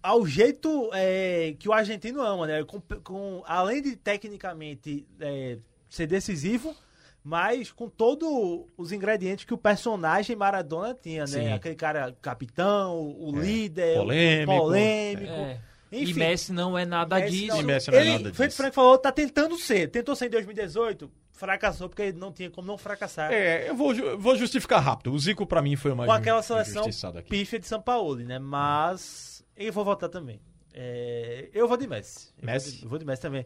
ao 0.01 0.25
jeito 0.25 0.89
é, 0.93 1.55
que 1.59 1.67
o 1.67 1.73
argentino 1.73 2.21
ama, 2.21 2.47
né? 2.47 2.63
Com, 2.63 2.79
com- 3.03 3.43
além 3.45 3.81
de 3.81 3.95
tecnicamente 3.97 5.05
é, 5.19 5.57
ser 5.89 6.07
decisivo, 6.07 6.73
mas 7.21 7.69
com 7.71 7.89
todos 7.89 8.29
os 8.77 8.93
ingredientes 8.93 9.43
que 9.43 9.53
o 9.53 9.57
personagem 9.57 10.35
Maradona 10.37 10.93
tinha, 10.99 11.27
Sim. 11.27 11.39
né? 11.43 11.53
Aquele 11.53 11.75
cara 11.75 12.15
capitão, 12.21 12.97
o 13.19 13.33
É, 13.35 13.39
líder, 13.41 13.97
o 13.97 14.01
polêmico. 14.03 14.57
polêmico. 14.57 15.33
É. 15.33 15.59
Enfim. 15.91 16.11
e 16.11 16.13
Messi 16.13 16.53
não 16.53 16.77
é 16.77 16.85
nada 16.85 17.17
Messi 17.17 17.31
disso. 17.31 17.59
E 17.59 17.63
Messi 17.63 17.91
não 17.91 17.97
é 17.97 18.01
ele, 18.01 18.11
nada 18.11 18.33
foi 18.33 18.47
disso. 18.47 18.57
Frank 18.57 18.75
falou, 18.75 18.97
tá 18.97 19.11
tentando 19.11 19.57
ser. 19.57 19.89
Tentou 19.89 20.15
ser 20.15 20.27
em 20.27 20.29
2018, 20.29 21.11
fracassou 21.33 21.89
porque 21.89 22.03
ele 22.03 22.17
não 22.17 22.31
tinha 22.31 22.49
como 22.49 22.67
não 22.67 22.77
fracassar. 22.77 23.31
É, 23.31 23.69
eu 23.69 23.75
vou, 23.75 23.93
vou 24.17 24.35
justificar 24.35 24.81
rápido. 24.81 25.13
O 25.13 25.19
Zico, 25.19 25.45
pra 25.47 25.61
mim, 25.61 25.75
foi 25.75 25.93
mais 25.93 26.07
com 26.07 26.13
aquela 26.13 26.41
seleção 26.41 26.85
pífia 27.27 27.59
de 27.59 27.67
São 27.67 27.81
Paulo, 27.81 28.17
né? 28.17 28.37
Mas 28.37 29.43
eu 29.55 29.73
vou 29.73 29.83
votar 29.83 30.09
também. 30.09 30.39
É, 30.73 31.49
eu 31.53 31.67
vou 31.67 31.77
de 31.77 31.87
Messi. 31.87 32.29
Eu 32.39 32.45
Messi? 32.45 32.69
vou 32.69 32.77
de, 32.77 32.83
eu 32.83 32.89
vou 32.89 32.99
de 32.99 33.05
Messi 33.05 33.21
também. 33.21 33.45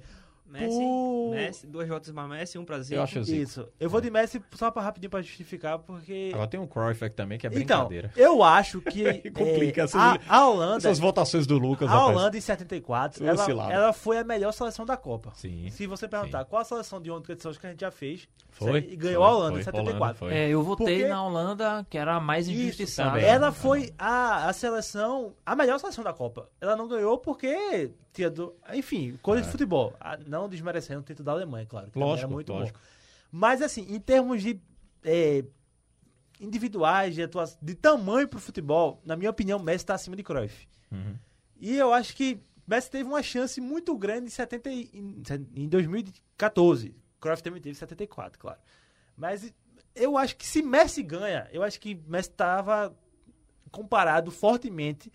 Messi, 0.54 0.78
Por- 0.78 1.32
Messi, 1.32 1.68
duas 1.68 1.88
votos 1.88 2.12
pra 2.12 2.28
Messi, 2.28 2.58
um 2.60 2.66
pra 2.66 2.80
Zico. 2.80 2.96
Eu 3.00 3.04
acho 3.04 3.24
Zico. 3.24 3.42
Isso. 3.42 3.68
Eu 3.80 3.90
vou 3.90 4.00
de 4.00 4.12
Messi 4.12 4.42
só 4.54 4.70
pra 4.70 4.82
rapidinho 4.84 5.10
pra 5.10 5.22
justificar, 5.22 5.80
porque. 5.80 6.30
Agora 6.34 6.48
tem 6.48 6.60
um 6.60 6.68
Cruyff 6.68 7.04
aqui 7.04 7.16
também, 7.16 7.38
que 7.40 7.48
é 7.48 7.50
então, 7.50 7.88
brincadeira. 7.88 8.12
eu 8.16 8.44
acho 8.44 8.80
que. 8.82 9.04
Complica 9.34 9.82
é, 9.82 9.84
essas- 9.86 10.00
a, 10.02 10.20
a 10.30 10.48
Holanda. 10.48 10.78
Essas 10.78 11.00
votações 11.00 11.48
do 11.48 11.58
Lucas, 11.58 11.90
A 11.90 11.94
rapaz. 11.94 12.16
Holanda 12.16 12.38
em 12.38 12.42
74, 12.42 13.26
ela, 13.26 13.72
ela 13.74 13.94
foi 13.94 14.18
a 14.20 14.24
melhor 14.24 14.52
seleção 14.52 14.86
da 14.86 14.96
Copa. 14.96 15.32
Sim. 15.36 15.70
Se 15.72 15.88
você 15.88 16.08
perguntar 16.08 16.46
qual 16.46 16.62
a 16.62 16.66
seleção 16.66 17.02
de 17.02 17.10
edição 17.10 17.52
que 17.54 17.66
a 17.66 17.70
gente 17.72 17.82
já 17.82 17.92
fez, 17.92 18.28
Foi. 18.52 18.78
e 18.80 18.96
ganhou 18.96 19.24
Foi, 19.24 19.32
a 19.32 19.36
Holanda 19.36 19.60
em 19.60 19.64
foi. 19.64 19.74
74. 19.74 20.26
Holanda. 20.26 20.40
É, 20.40 20.50
eu 20.50 20.62
votei 20.64 20.86
Porque- 21.00 21.08
na 21.08 21.26
Holanda, 21.26 21.88
que 21.90 21.98
era 21.98 22.16
a 22.16 22.20
mais 22.20 22.48
injustiçada. 22.48 23.20
Ela 23.20 23.52
foi 23.52 23.92
a, 23.98 24.48
a 24.50 24.54
seleção, 24.54 25.34
a 25.46 25.56
melhor 25.56 25.80
seleção 25.80 26.04
da 26.04 26.14
Copa. 26.14 26.48
Ela 26.62 26.76
não 26.76 26.88
ganhou 26.88 27.18
porque 27.18 27.92
tinha 28.14 28.30
do, 28.30 28.56
enfim, 28.74 29.18
coisa 29.22 29.44
de 29.44 29.50
futebol. 29.52 29.94
Ah, 30.00 30.18
Não 30.26 30.48
desmerecendo 30.48 31.02
o 31.02 31.04
título 31.04 31.26
da 31.26 31.32
Alemanha, 31.34 31.66
claro. 31.66 31.90
que 31.92 31.98
É. 31.98 32.02
Lógico, 32.02 32.26
era 32.28 32.34
muito 32.34 32.54
lógico. 32.54 32.80
bom. 32.80 32.86
Mas 33.32 33.62
assim, 33.62 33.86
em 33.90 34.00
termos 34.00 34.42
de 34.42 34.62
é, 35.04 35.44
individuais, 36.40 37.16
de 37.16 37.24
atuação, 37.24 37.58
de 37.62 37.74
tamanho 37.76 38.28
pro 38.28 38.40
futebol, 38.40 39.02
na 39.06 39.16
minha 39.16 39.30
opinião, 39.30 39.60
Messi 39.60 39.86
tá 39.86 39.96
acima 39.96 40.16
de 40.16 40.24
Cruyff. 40.24 40.68
Uhum. 40.92 41.16
E 41.60 41.76
eu 41.78 41.94
acho 41.94 42.16
que 42.16 42.40
Messi 42.68 42.90
teve 42.92 43.04
uma 43.10 43.24
chance 43.24 43.60
muito 43.62 43.96
grande 43.98 44.28
em, 44.28 44.30
70, 44.30 44.70
e- 44.70 44.90
em, 44.94 45.22
em 45.56 45.68
2014. 45.68 46.96
Cruyff 47.20 47.42
também 47.42 47.62
teve 47.62 47.72
em 47.76 47.80
74, 47.80 48.38
claro. 48.40 48.60
Mas 49.16 49.54
eu 49.96 50.18
acho 50.18 50.36
que 50.36 50.46
se 50.46 50.62
Messi 50.62 51.02
ganha, 51.04 51.48
eu 51.52 51.64
acho 51.64 51.80
que 51.80 51.96
Messi 52.08 52.30
estava 52.30 52.94
comparado 53.72 54.30
fortemente 54.32 55.12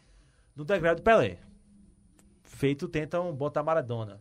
no 0.56 0.64
degrau 0.64 0.94
do 0.94 1.02
Pelé. 1.02 1.38
Feito 2.48 2.88
tentam 2.88 3.32
botar 3.34 3.62
Maradona. 3.62 4.20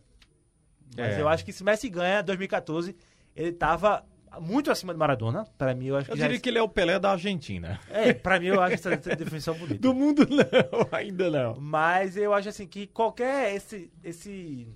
Mas 0.96 1.16
É. 1.16 1.20
eu 1.20 1.28
acho 1.28 1.44
que 1.44 1.52
se 1.52 1.62
Messi 1.64 1.88
ganha 1.88 2.22
2014, 2.22 2.94
ele 3.34 3.52
tava 3.52 4.04
muito 4.40 4.70
acima 4.70 4.92
de 4.92 4.98
Maradona. 4.98 5.44
Para 5.56 5.74
mim, 5.74 5.86
eu 5.86 5.96
acho 5.96 6.06
que 6.06 6.12
Eu 6.12 6.16
já 6.16 6.26
diria 6.26 6.40
que 6.40 6.48
ele 6.48 6.58
é 6.58 6.62
o 6.62 6.68
Pelé 6.68 6.98
da 6.98 7.10
Argentina. 7.12 7.80
é, 7.90 8.12
para 8.12 8.38
mim 8.38 8.46
eu 8.46 8.60
acho 8.60 8.74
essa 8.74 8.96
definição 9.16 9.54
bonita. 9.58 9.80
Do 9.80 9.94
mundo, 9.94 10.26
não. 10.28 10.88
Ainda 10.92 11.30
não. 11.30 11.60
Mas 11.60 12.16
eu 12.16 12.32
acho 12.32 12.48
assim 12.48 12.66
que 12.66 12.86
qualquer 12.86 13.54
esse 13.54 13.90
esse 14.04 14.68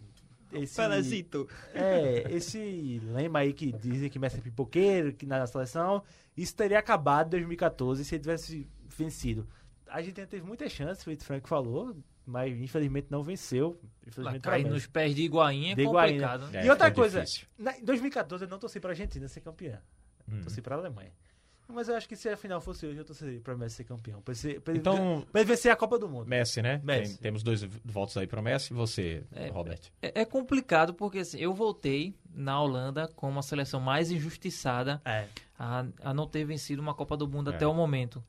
esse 0.53 0.77
Pelezito. 0.77 1.49
é, 1.75 2.27
esse 2.31 3.01
lema 3.05 3.39
aí 3.39 3.55
que 3.55 3.73
dizem 3.73 4.11
que 4.11 4.19
Messi 4.19 4.37
é 4.39 4.41
pipoqueiro, 4.43 5.13
que 5.15 5.25
na 5.25 5.47
seleção, 5.47 6.03
isso 6.37 6.55
teria 6.55 6.79
acabado 6.79 7.29
em 7.29 7.31
2014 7.31 8.05
se 8.05 8.15
ele 8.15 8.23
tivesse 8.23 8.69
vencido. 8.87 9.49
A 9.89 9.97
Argentina 9.97 10.27
teve 10.27 10.45
muitas 10.47 10.71
chances, 10.73 11.07
o 11.07 11.25
Frank 11.25 11.49
falou, 11.49 11.97
mas 12.27 12.53
infelizmente 12.61 13.09
não 13.11 13.23
venceu. 13.23 13.79
Mas 13.83 14.09
Infelizmente 14.09 14.43
cair 14.43 14.65
nos 14.67 14.87
pés 14.87 15.15
de 15.15 15.23
Higuaín 15.23 15.71
é 15.73 15.75
De 15.75 15.83
Higuaín, 15.83 16.13
complicado. 16.21 16.57
É, 16.57 16.67
e 16.67 16.71
outra 16.71 16.87
foi 16.87 16.95
coisa, 16.95 17.25
na- 17.59 17.77
em 17.79 17.85
2014 17.85 18.45
eu 18.45 18.49
não 18.49 18.59
torci 18.59 18.79
pra 18.81 18.91
Argentina 18.91 19.27
ser 19.29 19.41
campeã. 19.41 19.81
Hum. 20.29 20.41
Torci 20.43 20.61
pra 20.63 20.77
Alemanha. 20.77 21.11
Mas 21.69 21.89
eu 21.89 21.97
acho 21.97 22.07
que 22.07 22.17
se 22.17 22.29
a 22.29 22.37
final 22.37 22.61
fosse 22.61 22.85
hoje, 22.85 22.99
eu 22.99 23.05
torceria 23.05 23.41
pra 23.41 23.57
Messi 23.57 23.77
ser 23.77 23.85
campeão. 23.85 24.21
Pra, 24.21 24.35
ser, 24.35 24.61
pra, 24.61 24.75
Então- 24.77 25.25
pra 25.33 25.41
ele 25.41 25.49
vencer 25.49 25.73
a 25.73 25.77
Copa 25.77 25.99
do 25.99 26.07
Mundo. 26.07 26.27
Messi, 26.29 26.61
né? 26.61 26.81
Messi. 26.85 27.15
Tem- 27.15 27.23
temos 27.23 27.43
dois 27.43 27.63
votos 27.63 28.15
aí 28.19 28.27
para 28.27 28.43
Messi 28.43 28.75
e 28.75 28.77
você, 28.77 29.25
É, 29.33 29.49
Robert. 29.49 29.81
É, 30.03 30.21
é 30.21 30.25
complicado 30.27 30.93
porque 30.93 31.21
assim, 31.21 31.39
eu 31.39 31.55
voltei 31.55 32.15
na 32.35 32.61
Holanda 32.61 33.09
como 33.17 33.39
a 33.39 33.43
seleção 33.43 33.81
mais 33.81 34.11
injustiçada 34.11 35.01
É. 35.05 35.27
a, 35.59 35.87
a 36.03 36.13
não 36.13 36.27
ter 36.27 36.45
vencido 36.45 36.83
uma 36.83 36.95
Copa 36.95 37.17
do 37.17 37.27
Mundo 37.27 37.51
É. 37.51 37.55
até 37.55 37.67
o 37.67 37.73
momento. 37.73 38.23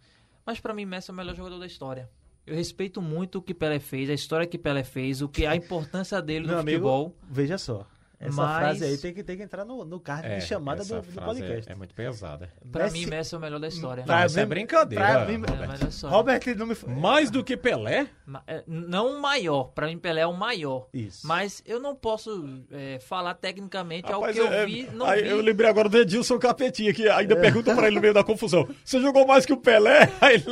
Mas 0.45 0.61
pra 0.61 0.73
mim, 0.73 0.85
Messi 0.85 1.09
é 1.09 1.13
o 1.13 1.17
melhor 1.17 1.35
jogador 1.35 1.59
da 1.59 1.65
história. 1.65 2.09
Eu 2.45 2.55
respeito 2.55 3.01
muito 3.01 3.37
o 3.37 3.41
que 3.41 3.53
Pelé 3.53 3.79
fez, 3.79 4.09
a 4.09 4.13
história 4.13 4.45
que 4.45 4.57
Pelé 4.57 4.83
fez, 4.83 5.21
o 5.21 5.29
que 5.29 5.45
a 5.45 5.55
importância 5.55 6.21
dele 6.21 6.45
Meu 6.45 6.55
no 6.55 6.61
amigo, 6.61 6.77
futebol. 6.79 7.15
veja 7.29 7.57
só. 7.57 7.87
Essa 8.28 8.41
Mas- 8.41 8.57
frase 8.59 8.86
aí 8.86 8.97
tem 8.97 9.13
que, 9.13 9.24
tem 9.24 9.38
que 9.38 9.43
entrar 9.43 9.65
no, 9.65 9.84
no 9.84 9.99
card 9.99 10.26
É, 10.28 10.38
de 10.38 10.45
chamada 10.45 10.82
essa 10.82 10.95
do, 10.95 11.01
do 11.01 11.11
frase 11.11 11.41
podcast. 11.41 11.69
É, 11.69 11.74
é 11.74 11.76
muito 11.76 11.93
pesada. 11.93 12.49
Pra 12.71 12.86
Messi- 12.86 12.97
mim, 12.99 13.05
Messi 13.07 13.36
é 13.36 13.38
o 13.38 13.41
melhor 13.41 13.59
da 13.59 13.67
história. 13.67 14.03
Pra 14.03 14.19
Não, 14.19 14.26
isso 14.26 14.39
é 14.39 14.43
mim- 14.43 14.49
brincadeira, 14.49 15.05
pra 15.05 15.26
mim- 15.26 15.34
É, 15.34 15.38
Robert. 15.51 15.67
mas 15.67 15.82
olha 15.82 15.91
só. 15.91 16.09
Robert 16.09 16.41
não 16.57 16.65
me... 16.65 16.76
Mais 17.01 17.30
do 17.30 17.43
que 17.43 17.57
Pelé? 17.57 18.07
É, 18.47 18.63
Não 18.65 19.17
o 19.17 19.21
maior, 19.21 19.65
pra 19.76 19.88
mim 19.88 19.97
Pelé 19.97 20.21
é 20.21 20.28
o 20.28 20.34
maior. 20.34 20.88
Isso. 20.93 21.28
Mas 21.28 21.61
eu 21.65 21.80
não 21.80 21.95
posso 21.95 22.47
é, 22.71 22.99
falar 22.99 23.34
tecnicamente 23.34 24.11
ao 24.11 24.21
Rapaz, 24.21 24.36
que 24.36 24.41
eu 24.41 24.47
é- 24.47 24.65
vi. 24.65 24.89
Não 24.93 25.05
aí 25.05 25.24
vi. 25.24 25.30
Eu 25.30 25.41
lembrei 25.41 25.69
agora 25.69 25.89
do 25.89 25.97
Edilson 25.97 26.39
Capetinha, 26.39 26.93
que 26.93 27.09
ainda 27.09 27.36
pergunta 27.36 27.76
pra 27.76 27.88
ele 27.88 27.95
no 27.95 28.01
meio 28.01 28.13
da 28.13 28.24
confusão. 28.24 28.67
Você 28.86 29.01
jogou 29.01 29.28
mais 29.28 29.45
que 29.45 29.53
o 29.53 29.57
Pelé? 29.57 30.09
Aí 30.21 30.36
ele... 30.36 30.45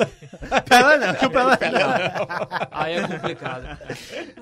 Pelé 0.67 0.97
não, 0.97 1.13
que 1.15 1.25
o 1.25 1.29
Pelé 1.29 1.57
Aí 2.71 2.93
é 2.95 3.07
complicado. 3.07 3.77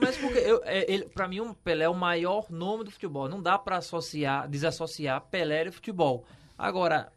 Mas 0.02 0.18
porque 0.18 0.40
eu, 0.40 0.62
é, 0.66 0.92
ele, 0.92 1.06
pra 1.06 1.28
mim, 1.28 1.40
o 1.42 1.54
Pelé 1.54 1.86
é 1.86 1.90
o 1.90 1.94
maior 1.94 2.46
nome 2.50 2.84
do 2.84 2.92
futebol. 2.92 3.19
Não 3.28 3.42
dá 3.42 3.58
pra 3.58 3.78
associar, 3.78 4.48
desassociar 4.48 5.22
Pelé 5.30 5.68
e 5.68 5.72
futebol. 5.72 6.24
Agora, 6.58 7.12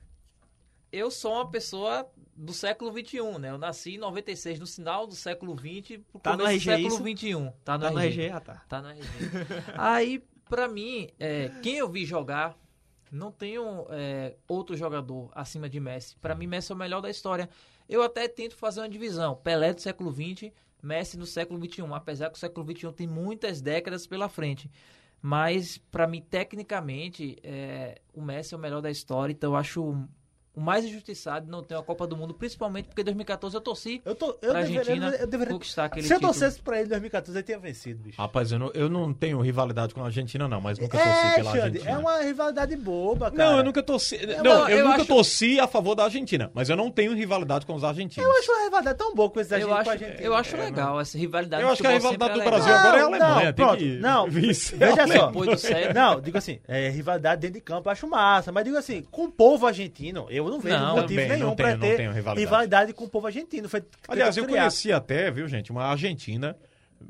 eu 0.91 1.11
sou 1.11 1.35
uma 1.35 1.51
pessoa 1.51 2.11
do 2.35 2.53
século 2.53 2.91
XXI, 2.91 3.39
né? 3.39 3.51
Eu 3.51 3.59
nasci 3.59 3.95
em 3.95 3.99
96, 3.99 4.59
no 4.59 4.67
final 4.67 5.07
do 5.07 5.15
século 5.15 5.57
XX, 5.57 6.01
pro 6.11 6.21
Tá 6.21 6.33
no 6.33 6.39
começo 6.45 6.65
do 6.65 6.71
RG 6.71 6.83
século 6.83 7.09
isso? 7.09 7.19
XXI. 7.19 7.53
Tá 7.65 7.79
no 7.79 7.85
Tá 7.85 8.05
RG. 8.05 8.23
RG? 8.23 8.31
Ah, 8.33 8.41
tá. 8.41 8.63
Tá 8.69 8.83
no 8.83 8.89
RG. 8.91 9.03
Aí, 9.77 10.25
pra 10.49 10.69
mim, 10.69 11.09
é, 11.19 11.51
quem 11.63 11.77
eu 11.77 11.89
vi 11.89 12.05
jogar, 12.05 12.57
não 13.11 13.31
tenho 13.31 13.87
é, 13.91 14.37
outro 14.49 14.77
jogador 14.77 15.31
acima 15.35 15.69
de 15.69 15.79
Messi. 15.79 16.17
Pra 16.17 16.35
mim, 16.35 16.47
Messi 16.47 16.73
é 16.73 16.75
o 16.75 16.79
melhor 16.79 17.01
da 17.01 17.11
história. 17.11 17.49
Eu 17.89 18.03
até 18.03 18.27
tento 18.27 18.57
fazer 18.57 18.81
uma 18.81 18.89
divisão. 18.89 19.37
Pelé 19.37 19.75
do 19.75 19.81
século 19.81 20.13
XX, 20.13 20.51
Messi 20.83 21.19
no 21.19 21.27
século 21.27 21.63
XXI. 21.63 21.83
Apesar 21.93 22.31
que 22.31 22.37
o 22.37 22.41
século 22.41 22.67
XXI 22.71 22.93
tem 22.93 23.07
muitas 23.07 23.61
décadas 23.61 24.07
pela 24.07 24.29
frente. 24.29 24.71
Mas, 25.23 25.79
pra 25.79 26.09
mim, 26.09 26.21
tecnicamente, 26.21 27.37
é, 27.45 28.03
o 28.13 28.21
Messi 28.21 28.55
é 28.55 28.57
o 28.57 28.61
melhor 28.61 28.83
da 28.83 28.91
história. 28.91 29.33
Então, 29.33 29.53
eu 29.53 29.57
acho 29.57 30.05
o 30.55 30.61
mais 30.61 30.85
injustiçado 30.85 31.47
de 31.47 31.51
não 31.51 31.63
ter 31.63 31.75
uma 31.75 31.83
Copa 31.83 32.07
do 32.07 32.17
Mundo. 32.17 32.35
Principalmente 32.35 32.87
porque 32.87 33.01
em 33.01 33.05
2014 33.05 33.55
eu 33.57 33.61
torci 33.61 34.03
Eu, 34.05 34.15
tô, 34.15 34.37
eu 34.43 34.51
pra 34.51 34.61
deveria, 34.63 34.81
Argentina 34.81 35.17
eu 35.17 35.27
deveria... 35.27 35.55
conquistar 35.55 35.85
aquele 35.87 36.07
Se 36.07 36.13
eu 36.13 36.19
título. 36.19 36.33
torcesse 36.35 36.61
pra 36.61 36.77
ele 36.77 36.87
em 36.87 36.89
2014, 36.91 37.39
ele 37.39 37.43
tinha 37.45 37.59
vencido, 37.59 38.03
bicho. 38.03 38.21
Rapaz, 38.21 38.53
eu 38.53 38.59
não, 38.59 38.71
eu 38.75 38.89
não 38.89 39.13
tenho 39.15 39.41
rivalidade 39.41 39.95
com 39.95 40.03
a 40.03 40.07
Argentina, 40.07 40.47
não, 40.47 40.61
mas 40.61 40.79
nunca 40.79 40.99
torci 40.99 41.09
É, 41.27 41.35
pela 41.37 41.51
Xande, 41.53 41.63
Argentina. 41.65 41.91
é 41.91 41.97
uma 41.99 42.19
rivalidade 42.19 42.77
boba, 42.77 43.31
cara. 43.31 43.51
Não, 43.51 43.59
eu 43.59 43.65
nunca 43.65 43.83
torci. 43.83 44.19
não, 44.27 44.43
não, 44.45 44.69
eu, 44.69 44.79
eu 44.79 44.85
nunca 44.85 44.97
acho- 44.99 45.07
torci 45.07 45.59
a 45.59 45.67
favor 45.67 45.95
da 45.95 46.05
Argentina, 46.05 46.51
mas 46.53 46.69
eu 46.69 46.77
não 46.77 46.91
tenho 46.91 47.15
rivalidade 47.15 47.65
com 47.65 47.75
os 47.75 47.83
argentinos. 47.85 48.29
Eu 48.29 48.39
acho 48.39 48.53
uma 48.53 48.65
rivalidade 48.65 48.99
tão 48.99 49.15
boa 49.15 49.31
com 49.31 49.41
esses 49.41 49.53
Eu 49.53 49.57
argentinos 49.73 49.79
acho, 49.79 49.85
com 49.85 49.91
a 49.91 49.93
Argentina. 50.07 50.27
eu 50.27 50.35
acho 50.35 50.57
legal 50.57 51.01
essa 51.01 51.19
rivalidade. 51.19 51.63
Eu 51.63 51.69
acho 51.71 51.81
que 51.81 51.87
a 51.87 51.91
rivalidade 51.93 52.35
do 52.35 52.41
é 52.43 52.45
Brasil 52.45 52.75
agora 52.75 52.99
é 52.99 53.01
a 53.01 53.03
Não, 53.05 53.09
Alemanha. 53.15 53.35
não, 53.35 53.43
tem 53.43 53.53
pronto, 53.55 53.79
que 53.79 53.99
não. 53.99 54.29
Veja 54.31 55.03
a 55.03 55.07
só. 55.09 55.33
Não, 55.95 56.21
digo 56.21 56.37
assim, 56.39 56.59
é, 56.69 56.89
rivalidade 56.89 57.41
dentro 57.41 57.55
de 57.55 57.61
campo 57.61 57.89
eu 57.89 57.93
acho 57.93 58.07
massa, 58.09 58.53
mas 58.53 58.65
digo 58.65 58.77
assim, 58.77 59.03
com 59.11 59.25
o 59.25 59.31
povo 59.31 59.67
argentino, 59.67 60.27
eu 60.31 60.42
não 60.51 60.61
vejo 60.61 60.77
Não, 60.77 60.97
motivo 60.97 61.09
também 61.09 61.29
nenhum 61.29 61.47
não 61.49 61.57
ter 61.57 61.67
rivalidade. 61.67 62.41
rivalidade 62.41 62.93
com 62.93 63.05
o 63.05 63.09
povo 63.09 63.27
argentino. 63.27 63.69
Foi 63.69 63.83
Aliás, 64.09 64.37
eu 64.37 64.47
conheci 64.47 64.93
até, 64.93 65.31
viu, 65.31 65.47
gente, 65.49 65.71
uma 65.71 65.85
argentina 65.85 66.57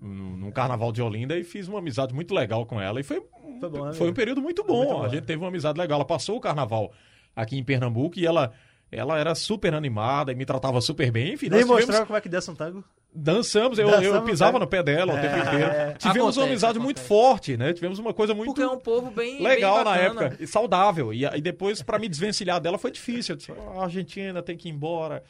num 0.00 0.50
carnaval 0.50 0.90
de 0.92 1.02
Olinda 1.02 1.36
e 1.38 1.44
fiz 1.44 1.68
uma 1.68 1.78
amizade 1.78 2.14
muito 2.14 2.34
legal 2.34 2.64
com 2.64 2.80
ela. 2.80 3.00
E 3.00 3.02
foi, 3.02 3.22
Foi 3.60 3.68
bom, 3.68 3.84
né, 3.86 3.92
foi 3.92 4.10
um 4.10 4.14
período 4.14 4.40
muito 4.40 4.64
bom. 4.64 4.78
Muito 4.78 4.92
bom, 4.94 5.04
a 5.04 5.08
gente 5.08 5.24
teve 5.24 5.42
uma 5.42 5.48
amizade 5.48 5.78
legal. 5.78 5.98
Ela 5.98 6.06
passou 6.06 6.36
o 6.36 6.40
carnaval 6.40 6.92
aqui 7.34 7.58
em 7.58 7.64
Pernambuco 7.64 8.18
e 8.18 8.26
ela, 8.26 8.52
ela 8.90 9.18
era 9.18 9.34
super 9.34 9.74
animada 9.74 10.32
e 10.32 10.34
me 10.34 10.44
tratava 10.44 10.80
super 10.80 11.10
bem. 11.10 11.34
Enfim, 11.34 11.48
Nem 11.48 11.60
tivemos, 11.60 11.80
mostrava 11.80 12.06
como 12.06 12.16
é 12.16 12.20
que 12.20 12.28
dança 12.28 12.50
um 12.50 12.54
tango. 12.54 12.84
Dançamos, 13.14 13.78
eu, 13.78 13.86
Dançamos 13.86 14.06
eu 14.06 14.14
no 14.14 14.22
pisava 14.22 14.58
no 14.58 14.66
pé 14.66 14.82
dela 14.82 15.12
o 15.14 15.20
tempo 15.20 15.34
É, 15.36 15.38
inteiro. 15.40 15.64
é. 15.70 15.94
Tivemos 15.98 16.18
uma 16.36 16.44
Acontece, 16.44 16.48
amizade 16.48 16.78
muito 16.78 16.98
acontece. 16.98 17.08
forte, 17.08 17.56
né? 17.56 17.72
Tivemos 17.72 17.98
uma 17.98 18.12
coisa 18.14 18.34
muito 18.34 18.48
Porque 18.48 18.62
é 18.62 18.68
um 18.68 18.78
povo 18.78 19.10
bem 19.10 19.42
legal 19.42 19.76
bem 19.76 19.84
na 19.84 19.96
época 19.96 20.36
e 20.40 20.46
saudável. 20.46 21.12
E 21.12 21.26
aí 21.26 21.40
depois, 21.40 21.82
pra 21.82 21.98
me 21.98 22.08
desvencilhar 22.08 22.60
dela, 22.60 22.78
foi 22.78 22.90
difícil. 22.90 23.34
Eu 23.34 23.36
disse, 23.36 23.52
"Ah, 23.52 23.80
a 23.80 23.84
Argentina 23.84 24.42
tem 24.42 24.56
que 24.56 24.68
ir 24.68 24.72
embora. 24.72 25.22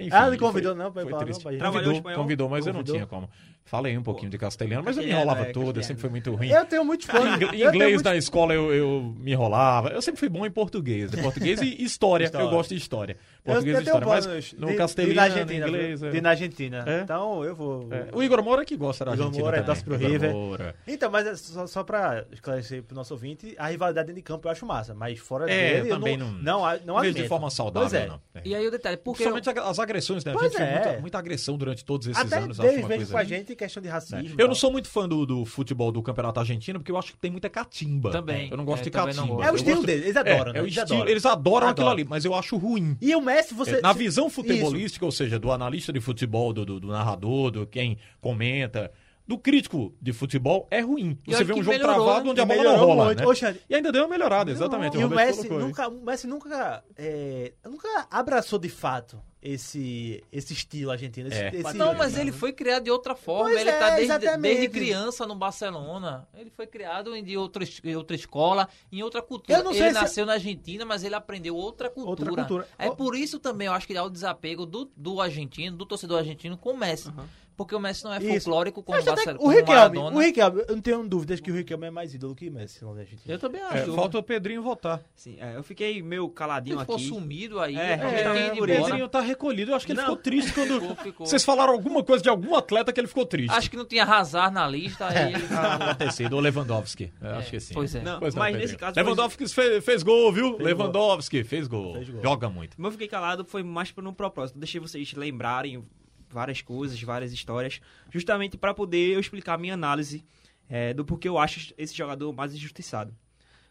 Enfim, 0.00 0.10
Ah, 0.12 0.28
ele 0.28 0.38
foi- 0.38 0.46
convidou 0.46 0.74
não 0.76 0.92
pra 0.92 1.02
ir 1.02 1.04
foi 1.06 1.10
pra 1.10 1.18
lá, 1.18 1.24
triste. 1.24 1.38
não, 1.38 1.42
pra 1.44 1.52
ir. 1.54 1.58
Trabalhou 1.58 1.94
Convidou, 1.94 2.14
convidou, 2.14 2.48
mas 2.48 2.66
eu 2.66 2.72
Convidou? 2.72 2.94
não 2.94 2.98
tinha 3.00 3.06
como. 3.06 3.28
Falei 3.68 3.96
um 3.98 4.02
pouquinho 4.02 4.30
de 4.30 4.38
castelhano, 4.38 4.82
mas 4.82 4.96
eu 4.96 5.02
me 5.02 5.10
enrolava 5.10 5.42
é, 5.42 5.44
todo, 5.52 5.56
eu 5.56 5.74
castelhano. 5.74 5.82
sempre 5.84 6.00
fui 6.00 6.10
muito 6.10 6.34
ruim. 6.34 6.48
Eu 6.48 6.64
tenho. 6.64 6.82
Ingl- 6.82 7.04
eu 7.44 7.50
tenho 7.50 7.68
Inglês 7.68 7.92
muitos- 7.92 8.02
na 8.02 8.16
escola 8.16 8.54
eu, 8.54 8.72
eu 8.74 9.14
me 9.18 9.32
enrolava. 9.32 9.90
Eu 9.90 10.00
sempre 10.00 10.18
fui 10.20 10.28
bom 10.28 10.46
em 10.46 10.50
português. 10.50 11.12
né? 11.12 11.22
Português 11.22 11.60
e 11.60 11.82
história. 11.84 12.24
História. 12.28 12.44
Eu 12.46 12.50
gosto 12.50 12.70
de 12.70 12.76
história. 12.76 13.12
eu, 13.44 13.52
Português 13.52 13.76
eu 13.76 13.82
e 13.82 13.84
tenho 13.84 13.96
história. 13.98 14.28
Mas 14.34 14.52
no 14.54 14.66
de- 14.68 14.74
castelhano, 14.74 15.10
de 15.12 15.16
na 15.16 15.22
Argentina, 15.22 15.68
inglês. 15.68 16.00
viu? 16.00 16.08
é. 16.08 16.12
De 16.12 16.20
na 16.20 16.30
Argentina. 16.30 16.84
É? 16.86 17.00
Então 17.02 17.44
eu 17.44 17.54
vou. 17.54 17.88
É, 17.92 18.06
O 18.12 18.22
Igor 18.22 18.42
Moura 18.42 18.64
que 18.64 18.76
gosta 18.76 19.04
da 19.04 19.12
Igor 19.12 19.26
Argentina 19.26 19.44
Moura, 19.44 19.56
também. 19.58 19.66
torce 19.66 19.84
pro 19.84 19.94
Igor 19.96 20.08
River. 20.10 20.32
Moura. 20.32 20.74
Então, 20.86 21.10
mas 21.10 21.26
é 21.26 21.36
só, 21.36 21.66
só 21.66 21.84
pra 21.84 22.24
esclarecer 22.32 22.82
pro 22.82 22.94
nosso 22.96 23.12
ouvinte, 23.14 23.54
a 23.58 23.68
rivalidade 23.68 24.06
dentro 24.06 24.20
de 24.20 24.22
campo 24.22 24.48
eu 24.48 24.52
acho 24.52 24.64
massa, 24.64 24.94
mas 24.94 25.18
fora 25.18 25.50
É, 25.50 25.74
dele 25.74 25.90
eu 25.90 25.94
também 25.96 26.16
não, 26.16 26.32
não- 26.32 26.42
não, 26.62 26.80
Não 26.86 27.00
vejo 27.00 27.14
de 27.14 27.28
forma 27.28 27.50
saudável, 27.50 27.88
Pois 27.88 27.92
é. 28.02 28.06
não. 28.06 28.20
É. 28.34 28.40
E 28.44 28.54
aí 28.54 28.66
o 28.66 28.70
detalhe, 28.70 28.96
porque 28.96 29.24
Principalmente 29.24 29.60
as 29.68 29.78
agressões, 29.78 30.24
né? 30.24 30.32
A 30.34 30.42
gente 30.42 30.56
fez 30.56 30.68
é. 30.68 30.98
muita, 31.00 31.18
agressão 31.18 31.58
durante 31.58 31.84
todos 31.84 32.06
esses 32.06 32.22
Até 32.22 32.38
anos. 32.38 32.58
eles 32.58 32.74
vêm 32.86 32.96
coisa- 32.98 33.12
com 33.12 33.18
a 33.18 33.24
gente 33.24 33.52
em 33.52 33.56
questão 33.58 33.82
de 33.82 33.88
racismo. 33.88 34.34
Eu 34.38 34.48
não 34.48 34.54
sou 34.54 34.72
muito 34.72 34.88
fã 34.88 35.06
do, 35.08 35.26
do 35.26 35.44
futebol 35.44 35.92
do 35.92 36.02
campeonato 36.02 36.40
argentino, 36.40 36.78
porque 36.78 36.90
eu 36.90 36.96
acho 36.96 37.12
que 37.12 37.18
tem 37.18 37.30
muita 37.30 37.50
catimba. 37.50 38.10
Também. 38.10 38.48
Eu 38.50 38.56
não 38.56 38.64
gosto 38.64 38.80
É, 38.80 38.84
de 38.84 38.90
catimba. 38.90 39.26
gosto. 39.26 39.42
É 39.42 39.52
o 39.52 39.56
estilo 39.56 39.76
gosto- 39.76 39.86
deles, 39.86 40.04
eles 40.04 40.16
É, 40.16 40.20
adoram, 40.20 40.50
é 40.50 40.54
né? 40.54 40.60
o 40.60 40.64
Eles 40.64 40.76
estilo, 40.76 40.94
adoram. 40.94 41.10
eles 41.10 41.26
adoram 41.26 41.68
aquilo 41.68 41.88
ali, 41.88 42.04
mas 42.04 42.24
eu 42.24 42.34
acho 42.34 42.56
ruim. 42.56 42.96
E 43.00 43.14
o 43.14 43.20
Messi, 43.20 43.52
você. 43.52 43.76
É, 43.76 43.80
Na 43.82 43.92
visão 43.92 44.28
Isso. 44.28 44.36
futebolística, 44.36 45.04
ou 45.04 45.12
seja, 45.12 45.38
do 45.38 45.50
analista 45.52 45.92
de 45.92 46.00
futebol, 46.00 46.52
do, 46.52 46.64
do- 46.64 46.80
do 46.80 46.88
narrador, 46.88 47.50
do 47.50 47.66
quem 47.66 47.98
comenta, 48.20 48.90
do 49.26 49.36
crítico 49.36 49.92
de 50.00 50.12
futebol, 50.12 50.66
é 50.70 50.80
ruim. 50.80 51.18
E 51.26 51.34
Você 51.34 51.44
vê 51.44 51.52
um 51.52 51.56
jogo 51.56 51.68
melhorou, 51.70 51.94
travado 51.96 52.24
né? 52.24 52.30
onde 52.30 52.40
a 52.40 52.46
bola 52.46 52.62
não 52.64 52.76
rola, 52.78 53.14
né? 53.14 53.24
E 53.68 53.74
ainda 53.74 53.92
deu 53.92 54.02
uma 54.04 54.08
melhorada, 54.08 54.50
exatamente. 54.50 54.96
E 54.96 55.04
o 55.04 55.08
Messi, 55.10 55.48
nunca, 55.50 55.88
o 55.88 56.00
Messi 56.02 56.26
nunca, 56.26 56.82
é, 56.96 57.52
nunca 57.64 58.06
abraçou 58.10 58.58
de 58.58 58.70
fato 58.70 59.20
esse, 59.40 60.22
esse 60.32 60.52
estilo 60.52 60.90
argentino. 60.90 61.28
Esse, 61.28 61.38
É. 61.38 61.50
esse- 61.54 61.76
Não, 61.76 61.94
mas 61.94 62.16
ele 62.18 62.32
foi 62.32 62.52
criado 62.52 62.84
de 62.84 62.90
outra 62.90 63.14
forma. 63.14 63.44
Pois 63.50 63.60
ele 63.60 63.70
é, 63.70 63.78
tá 63.78 63.96
desde, 63.96 64.36
desde 64.38 64.68
criança 64.68 65.26
no 65.26 65.34
Barcelona. 65.34 66.28
Ele 66.36 66.50
foi 66.50 66.66
criado 66.66 67.14
em 67.14 67.22
de 67.22 67.36
outra, 67.36 67.64
em 67.84 67.96
outra 67.96 68.16
escola, 68.16 68.68
em 68.90 69.02
outra 69.02 69.22
cultura. 69.22 69.58
Ele 69.60 69.74
se- 69.74 69.90
nasceu 69.92 70.26
na 70.26 70.34
Argentina, 70.34 70.84
mas 70.84 71.04
ele 71.04 71.14
aprendeu 71.14 71.54
outra 71.56 71.88
cultura. 71.88 72.30
Outra 72.30 72.44
cultura. 72.44 72.68
É 72.78 72.90
por 72.90 73.14
isso 73.14 73.38
também 73.38 73.66
eu 73.66 73.72
acho 73.72 73.86
que 73.86 73.96
há 73.96 74.02
o 74.02 74.10
desapego 74.10 74.66
do, 74.66 74.90
do 74.96 75.20
argentino, 75.20 75.76
do 75.76 75.86
torcedor 75.86 76.18
argentino 76.18 76.56
com 76.56 76.72
o 76.72 76.76
Messi. 76.76 77.12
Porque 77.58 77.74
o 77.74 77.80
Messi 77.80 78.04
não 78.04 78.14
é 78.14 78.18
Isso. 78.18 78.44
folclórico 78.44 78.84
como, 78.84 78.96
acho 78.96 79.10
até 79.10 79.16
Barcelona, 79.24 79.44
o 79.44 79.48
Riquelme, 79.52 79.98
o 79.98 80.18
Riquelme, 80.20 80.60
eu 80.68 80.76
não 80.76 80.80
tenho 80.80 81.08
dúvidas 81.08 81.40
que 81.40 81.50
o 81.50 81.54
Riquelme 81.56 81.86
é 81.88 81.90
mais 81.90 82.14
ídolo 82.14 82.32
que 82.32 82.48
o 82.48 82.52
Messi 82.52 82.84
lá 82.84 82.94
na 82.94 83.00
Argentina. 83.00 83.34
Eu 83.34 83.36
também 83.40 83.60
acho. 83.60 83.90
É, 83.90 83.94
falta 83.96 84.16
o 84.16 84.22
Pedrinho 84.22 84.62
votar. 84.62 85.02
Sim, 85.12 85.36
é, 85.40 85.56
eu 85.56 85.64
fiquei 85.64 86.00
meio 86.00 86.26
Ele 86.26 86.32
caladinho 86.32 86.78
ficou 86.78 86.94
aqui. 86.94 87.08
sumido 87.08 87.58
aí. 87.58 87.74
É, 87.74 87.98
gente 87.98 88.22
é, 88.22 88.62
o. 88.62 88.64
Pedrinho 88.64 89.08
tá 89.08 89.20
recolhido. 89.20 89.72
Eu 89.72 89.74
acho 89.74 89.84
que 89.84 89.90
ele 89.90 89.98
Não. 90.00 90.06
ficou 90.06 90.22
triste 90.22 90.52
quando. 90.52 90.80
Ficou, 90.80 90.96
ficou. 90.96 91.26
Vocês 91.26 91.44
falaram 91.44 91.72
alguma 91.72 92.04
coisa 92.04 92.22
de 92.22 92.28
algum 92.28 92.54
atleta 92.54 92.92
que 92.92 93.00
ele 93.00 93.08
ficou 93.08 93.26
triste. 93.26 93.52
Acho 93.52 93.68
que 93.68 93.76
não 93.76 93.84
tinha 93.84 94.04
Hazard 94.04 94.54
na 94.54 94.68
lista. 94.68 95.08
Aí 95.08 95.34
ele... 95.34 95.44
Ah, 95.50 95.78
pode 95.78 95.98
ter 95.98 96.12
sido 96.12 96.36
o 96.36 96.40
Lewandowski. 96.40 97.12
Eu 97.20 97.30
acho 97.30 97.50
que 97.50 97.58
sim. 97.58 97.74
Pois 97.74 97.92
é. 97.92 98.02
Não, 98.02 98.20
Pois 98.20 98.36
não, 98.36 98.38
mas 98.40 98.52
Pedrinho. 98.52 98.66
nesse 98.68 98.78
caso 98.78 98.94
foi- 98.94 99.02
Lewandowski 99.02 99.48
fez, 99.48 99.84
fez 99.84 100.02
gol, 100.04 100.32
viu? 100.32 100.50
gol. 100.52 100.60
Lewandowski 100.60 101.42
fez 101.42 101.66
gol. 101.66 101.94
Fez 101.94 102.08
gol. 102.08 102.22
Joga 102.22 102.48
muito. 102.48 102.76
Como 102.76 102.86
eu 102.86 102.92
fiquei 102.92 103.08
calado 103.08 103.44
foi 103.44 103.64
mais 103.64 103.90
por 103.90 104.06
um 104.06 104.12
propósito. 104.12 104.60
Deixei 104.60 104.80
vocês 104.80 105.12
lembrarem 105.14 105.84
várias 106.30 106.62
coisas, 106.62 107.00
várias 107.02 107.32
histórias, 107.32 107.80
justamente 108.10 108.56
para 108.56 108.74
poder 108.74 109.14
eu 109.14 109.20
explicar 109.20 109.54
a 109.54 109.58
minha 109.58 109.74
análise 109.74 110.24
é, 110.68 110.92
do 110.92 111.04
porquê 111.04 111.28
eu 111.28 111.38
acho 111.38 111.72
esse 111.76 111.94
jogador 111.94 112.32
mais 112.32 112.54
injustiçado. 112.54 113.14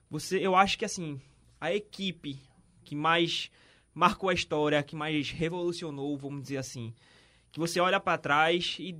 Você, 0.10 0.40
eu 0.40 0.56
acho 0.56 0.78
que 0.78 0.86
assim, 0.86 1.22
a 1.60 1.74
equipe 1.74 2.40
que 2.84 2.96
mais 2.96 3.52
marcou 3.94 4.30
a 4.30 4.34
história, 4.34 4.82
que 4.84 4.96
mais 4.96 5.32
revolucionou, 5.32 6.18
vamos 6.18 6.44
dizer 6.44 6.58
assim, 6.58 6.94
que 7.52 7.60
você 7.60 7.80
olha 7.80 8.00
para 8.00 8.18
trás 8.18 8.78
e 8.80 8.96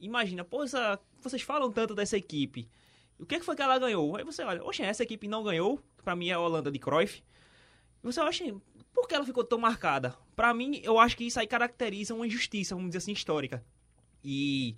imagina, 0.00 0.44
pô, 0.44 0.62
essa, 0.62 0.98
vocês 1.20 1.42
falam 1.42 1.70
tanto 1.72 1.94
dessa 1.94 2.16
equipe. 2.16 2.68
O 3.18 3.24
que, 3.26 3.38
que 3.38 3.44
foi 3.44 3.54
que 3.54 3.62
ela 3.62 3.78
ganhou? 3.78 4.16
Aí 4.16 4.24
você 4.24 4.42
olha, 4.42 4.62
oxe, 4.64 4.82
essa 4.82 5.02
equipe 5.02 5.28
não 5.28 5.42
ganhou, 5.42 5.78
que 5.96 6.02
pra 6.02 6.16
mim 6.16 6.28
é 6.28 6.32
a 6.32 6.40
Holanda 6.40 6.70
de 6.70 6.78
Cruyff. 6.78 7.22
E 8.02 8.06
você 8.06 8.20
acha, 8.20 8.44
por 8.94 9.06
que 9.08 9.14
ela 9.14 9.24
ficou 9.24 9.44
tão 9.44 9.58
marcada? 9.58 10.14
Pra 10.36 10.52
mim, 10.54 10.80
eu 10.82 10.98
acho 10.98 11.16
que 11.16 11.24
isso 11.24 11.38
aí 11.40 11.46
caracteriza 11.46 12.14
uma 12.14 12.26
injustiça, 12.26 12.74
vamos 12.74 12.90
dizer 12.90 12.98
assim, 12.98 13.12
histórica. 13.12 13.62
E 14.24 14.74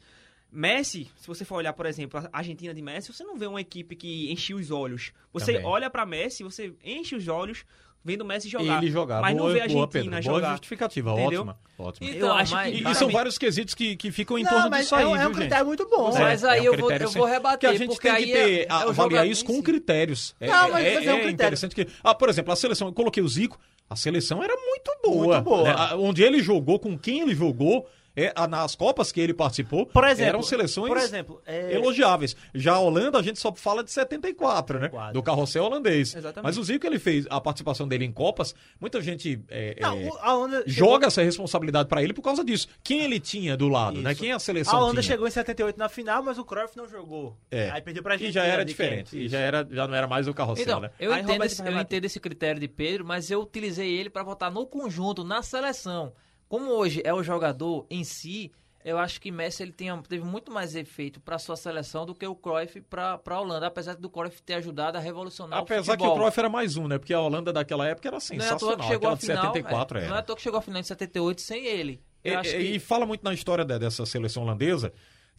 Messi, 0.51 1.11
se 1.17 1.27
você 1.27 1.45
for 1.45 1.57
olhar, 1.57 1.73
por 1.73 1.87
exemplo, 1.87 2.21
a 2.33 2.39
Argentina 2.39 2.73
de 2.73 2.81
Messi, 2.83 3.13
você 3.13 3.25
não 3.25 3.37
vê 3.37 3.47
uma 3.47 3.61
equipe 3.61 3.97
que 3.97 4.31
enche 4.33 4.55
os 4.55 4.71
olhos. 4.71 5.13
Você 5.33 5.53
Também. 5.55 5.67
olha 5.67 5.91
pra 5.91 6.07
Messi, 6.07 6.43
você 6.45 6.73
enche 6.85 7.17
os 7.17 7.27
olhos 7.29 7.65
vendo 8.05 8.21
o 8.21 8.25
Messi 8.25 8.49
jogar. 8.49 8.83
Ele 8.83 8.91
jogar. 8.93 9.21
Mas 9.21 9.35
boa, 9.37 9.49
não 9.49 9.55
vê 9.55 9.61
a 9.63 9.67
boa, 9.67 9.83
Argentina 9.85 9.89
Pedro. 9.89 10.11
Boa 10.11 10.23
jogar. 10.23 10.51
justificativa, 10.53 11.11
Entendeu? 11.13 11.41
ótima. 11.41 11.59
ótima. 11.79 12.11
Então, 12.11 12.29
Eu 12.29 12.35
acho 12.35 12.53
mas- 12.55 12.73
que- 12.77 12.89
E, 12.89 12.95
são 12.95 13.09
mim- 13.09 13.15
vários 13.15 13.39
quesitos 13.39 13.75
que, 13.75 13.97
que 13.97 14.13
ficam 14.13 14.39
em 14.39 14.43
Não, 14.45 14.51
torno 14.51 14.71
mas 14.71 14.81
disso 14.83 14.95
aí, 14.95 15.03
é, 15.03 15.07
um- 15.07 15.17
é 15.17 15.19
viu, 15.19 15.27
um 15.27 15.33
gente? 15.33 15.41
critério 15.41 15.67
muito 15.67 15.89
bom. 15.89 16.17
É, 16.17 16.21
Mas 16.21 16.45
aí 16.45 16.59
é 16.59 16.63
um 16.63 16.65
eu 16.67 16.79
vou- 16.79 16.87
critério 16.89 17.05
eu 17.07 17.11
vou 17.11 17.25
rebater, 17.27 17.59
Que 17.59 17.67
a 17.67 17.79
gente 17.79 17.89
porque 17.89 18.09
tem 18.11 18.27
que 18.27 18.33
ter, 18.33 18.61
é- 18.61 18.63
é 18.65 18.71
avaliar 18.73 19.27
isso 19.27 19.45
com 19.45 19.61
critérios. 19.63 20.37
É, 20.39 20.47
Não, 20.47 20.71
mas- 20.71 20.85
é, 20.87 20.95
mas 20.95 21.07
é 21.07 21.13
um 21.13 21.17
é 21.17 21.21
critério. 21.23 21.31
interessante 21.35 21.75
que... 21.75 21.89
Ah, 22.03 22.15
por 22.15 22.29
exemplo, 22.29 22.53
a 22.53 22.57
seleção, 22.57 22.89
eu 22.89 22.93
coloquei 22.93 23.23
o 23.23 23.29
Zico, 23.29 23.59
a 23.89 23.97
seleção 23.97 24.43
era 24.43 24.55
muito 24.57 24.91
boa. 25.03 25.35
Muito 25.37 25.45
boa. 25.45 25.63
né? 25.65 25.95
Onde 25.95 26.23
ele 26.23 26.43
jogou, 26.43 26.79
com 26.79 26.99
quem 26.99 27.21
ele 27.21 27.35
jogou, 27.35 27.89
é, 28.17 28.33
nas 28.49 28.75
Copas 28.75 29.11
que 29.11 29.21
ele 29.21 29.35
participou, 29.35 29.87
Por 29.87 30.05
exemplo, 30.05 30.29
eram 30.29 30.43
seleções 30.43 30.89
por 30.89 30.97
exemplo, 30.97 31.43
é- 31.47 31.75
elogiáveis. 31.75 32.37
Já 32.55 32.75
a 32.75 32.79
Holanda, 32.81 33.19
a 33.19 33.23
gente 33.23 33.39
só 33.39 33.53
fala 33.55 33.83
de 33.83 33.91
74, 33.91 34.79
né? 34.79 34.85
74. 34.87 35.13
Do 35.15 35.23
carrossel 35.23 35.65
holandês. 35.65 36.15
Exatamente. 36.15 36.45
Mas 36.45 36.59
o 36.59 36.63
Zico, 36.65 36.87
ele 36.87 36.99
fez 36.99 37.27
a 37.31 37.41
participação 37.41 37.87
dele 37.89 38.05
em 38.05 38.13
Copas, 38.13 38.55
muita 38.81 39.01
gente... 39.01 39.41
é, 39.49 39.77
Não, 39.81 39.99
é, 39.99 40.11
a 40.21 40.35
Holanda 40.35 40.63
joga 40.67 41.07
essa 41.09 41.23
responsabilidade 41.23 41.89
pra 41.89 42.03
ele 42.03 42.13
por 42.13 42.23
causa 42.23 42.45
disso. 42.45 42.69
Quem 42.83 43.01
ele 43.03 43.19
tinha 43.19 43.57
do 43.57 43.69
lado, 43.69 44.01
né? 44.01 44.13
Isso. 44.13 44.21
Quem 44.21 44.33
a 44.33 44.39
seleção 44.39 44.75
A 44.79 44.83
Holanda 44.83 45.01
tinha. 45.01 45.13
chegou 45.13 45.27
em 45.27 45.31
78 45.31 45.77
na 45.79 45.89
final, 45.89 46.23
mas 46.23 46.39
o 46.39 46.45
Cruyff 46.45 46.77
não 46.77 46.89
jogou. 46.89 47.37
É. 47.51 47.71
Aí 47.71 47.83
perdeu 47.83 48.03
pra 48.03 48.17
gente. 48.17 48.29
E 48.29 48.33
já 48.33 48.45
era 48.45 48.65
diferente. 48.65 49.17
E 49.19 49.29
já, 49.29 49.39
era, 49.39 49.67
já 49.71 49.87
não 49.89 49.95
era 49.95 50.07
mais 50.07 50.29
o 50.29 50.35
carrossel, 50.35 50.63
Então, 50.65 50.81
né? 50.81 50.91
eu, 51.01 51.13
Aí, 51.13 51.23
entendo 51.23 51.45
esse, 51.45 51.63
eu 51.67 51.81
entendo 51.81 52.05
esse 52.05 52.21
critério 52.21 52.61
de 52.61 52.69
Pedro, 52.69 53.05
mas 53.05 53.31
eu 53.31 53.41
utilizei 53.43 53.91
ele 53.93 54.09
para 54.11 54.23
votar 54.23 54.51
no 54.51 54.67
conjunto, 54.67 55.25
na 55.25 55.43
seleção. 55.43 56.13
Como 56.49 56.71
hoje 56.71 57.01
é 57.05 57.13
o 57.13 57.23
jogador 57.23 57.87
em 57.91 58.05
si, 58.05 58.53
eu 58.85 58.99
acho 58.99 59.21
que 59.21 59.31
Messi 59.31 59.63
ele 59.63 59.73
tem, 59.73 59.89
teve 60.03 60.25
muito 60.25 60.53
mais 60.53 60.75
efeito 60.75 61.21
para 61.21 61.39
sua 61.39 61.57
seleção 61.57 62.05
do 62.05 62.15
que 62.15 62.27
o 62.27 62.35
Cruyff 62.35 62.81
para 62.83 63.19
a 63.25 63.41
Holanda, 63.41 63.67
apesar 63.67 63.95
do 63.97 64.11
Cruyff 64.11 64.43
ter 64.43 64.55
ajudado 64.55 64.99
a 64.99 65.01
revolucionar 65.01 65.61
Apesar 65.61 65.95
o 65.95 65.97
que 65.97 66.03
o 66.03 66.07
futebol. 66.07 66.17
Cruyff 66.19 66.39
era 66.39 66.49
mais 66.51 66.77
um, 66.77 66.87
né? 66.87 66.99
Porque 66.99 67.15
a 67.15 67.21
Holanda 67.21 67.53
daquela 67.53 67.89
época 67.89 68.09
era 68.09 68.17
não 68.17 68.19
é 68.19 68.21
sensacional. 68.21 68.77
que 68.77 68.83
chegou 68.85 68.97
Aquela 69.11 69.15
de 69.17 69.21
final, 69.27 69.43
74 69.55 69.99
é, 69.99 70.09
não 70.09 70.17
é 70.17 70.19
à 70.19 70.23
toa 70.23 70.37
que 70.37 70.43
chegou 70.43 70.59
à 70.59 70.63
final 70.63 70.81
de 70.83 70.89
78 70.89 71.41
sem 71.41 71.65
ele. 71.67 72.01
Eu 72.23 72.33
E, 72.33 72.37
acho 72.37 72.51
que- 72.51 72.57
e 72.59 72.79
fala 72.79 73.05
muito 73.07 73.23
na 73.25 73.33
história 73.35 73.65
de- 73.65 73.79
dessa 73.79 74.05
seleção 74.07 74.43
holandesa 74.43 74.93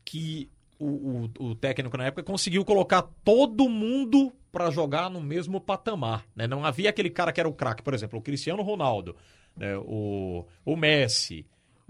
que 0.03 0.49
o, 0.78 1.30
o- 1.39 1.45
o 1.51 1.56
técnico 1.56 1.95
na 1.97 2.06
época 2.08 2.24
conseguiu 2.24 2.66
colocar 2.66 3.03
todo 3.24 3.70
mundo 3.70 4.34
pra 4.51 4.70
jogar 4.72 5.10
no 5.10 5.22
mesmo 5.22 5.60
patamar. 5.62 6.26
Né? 6.36 6.47
Não 6.47 6.66
havia 6.66 6.89
aquele 6.89 7.10
cara 7.10 7.32
que 7.32 7.39
era 7.39 7.47
o 7.47 7.53
craque, 7.53 7.82
por 7.84 7.93
exemplo, 7.93 8.20
o 8.20 8.22
Cristiano 8.22 8.62
Ronaldo, 8.62 9.16
né? 9.56 9.78
o, 9.78 10.45
o 10.66 10.76
Messi, 10.76 11.45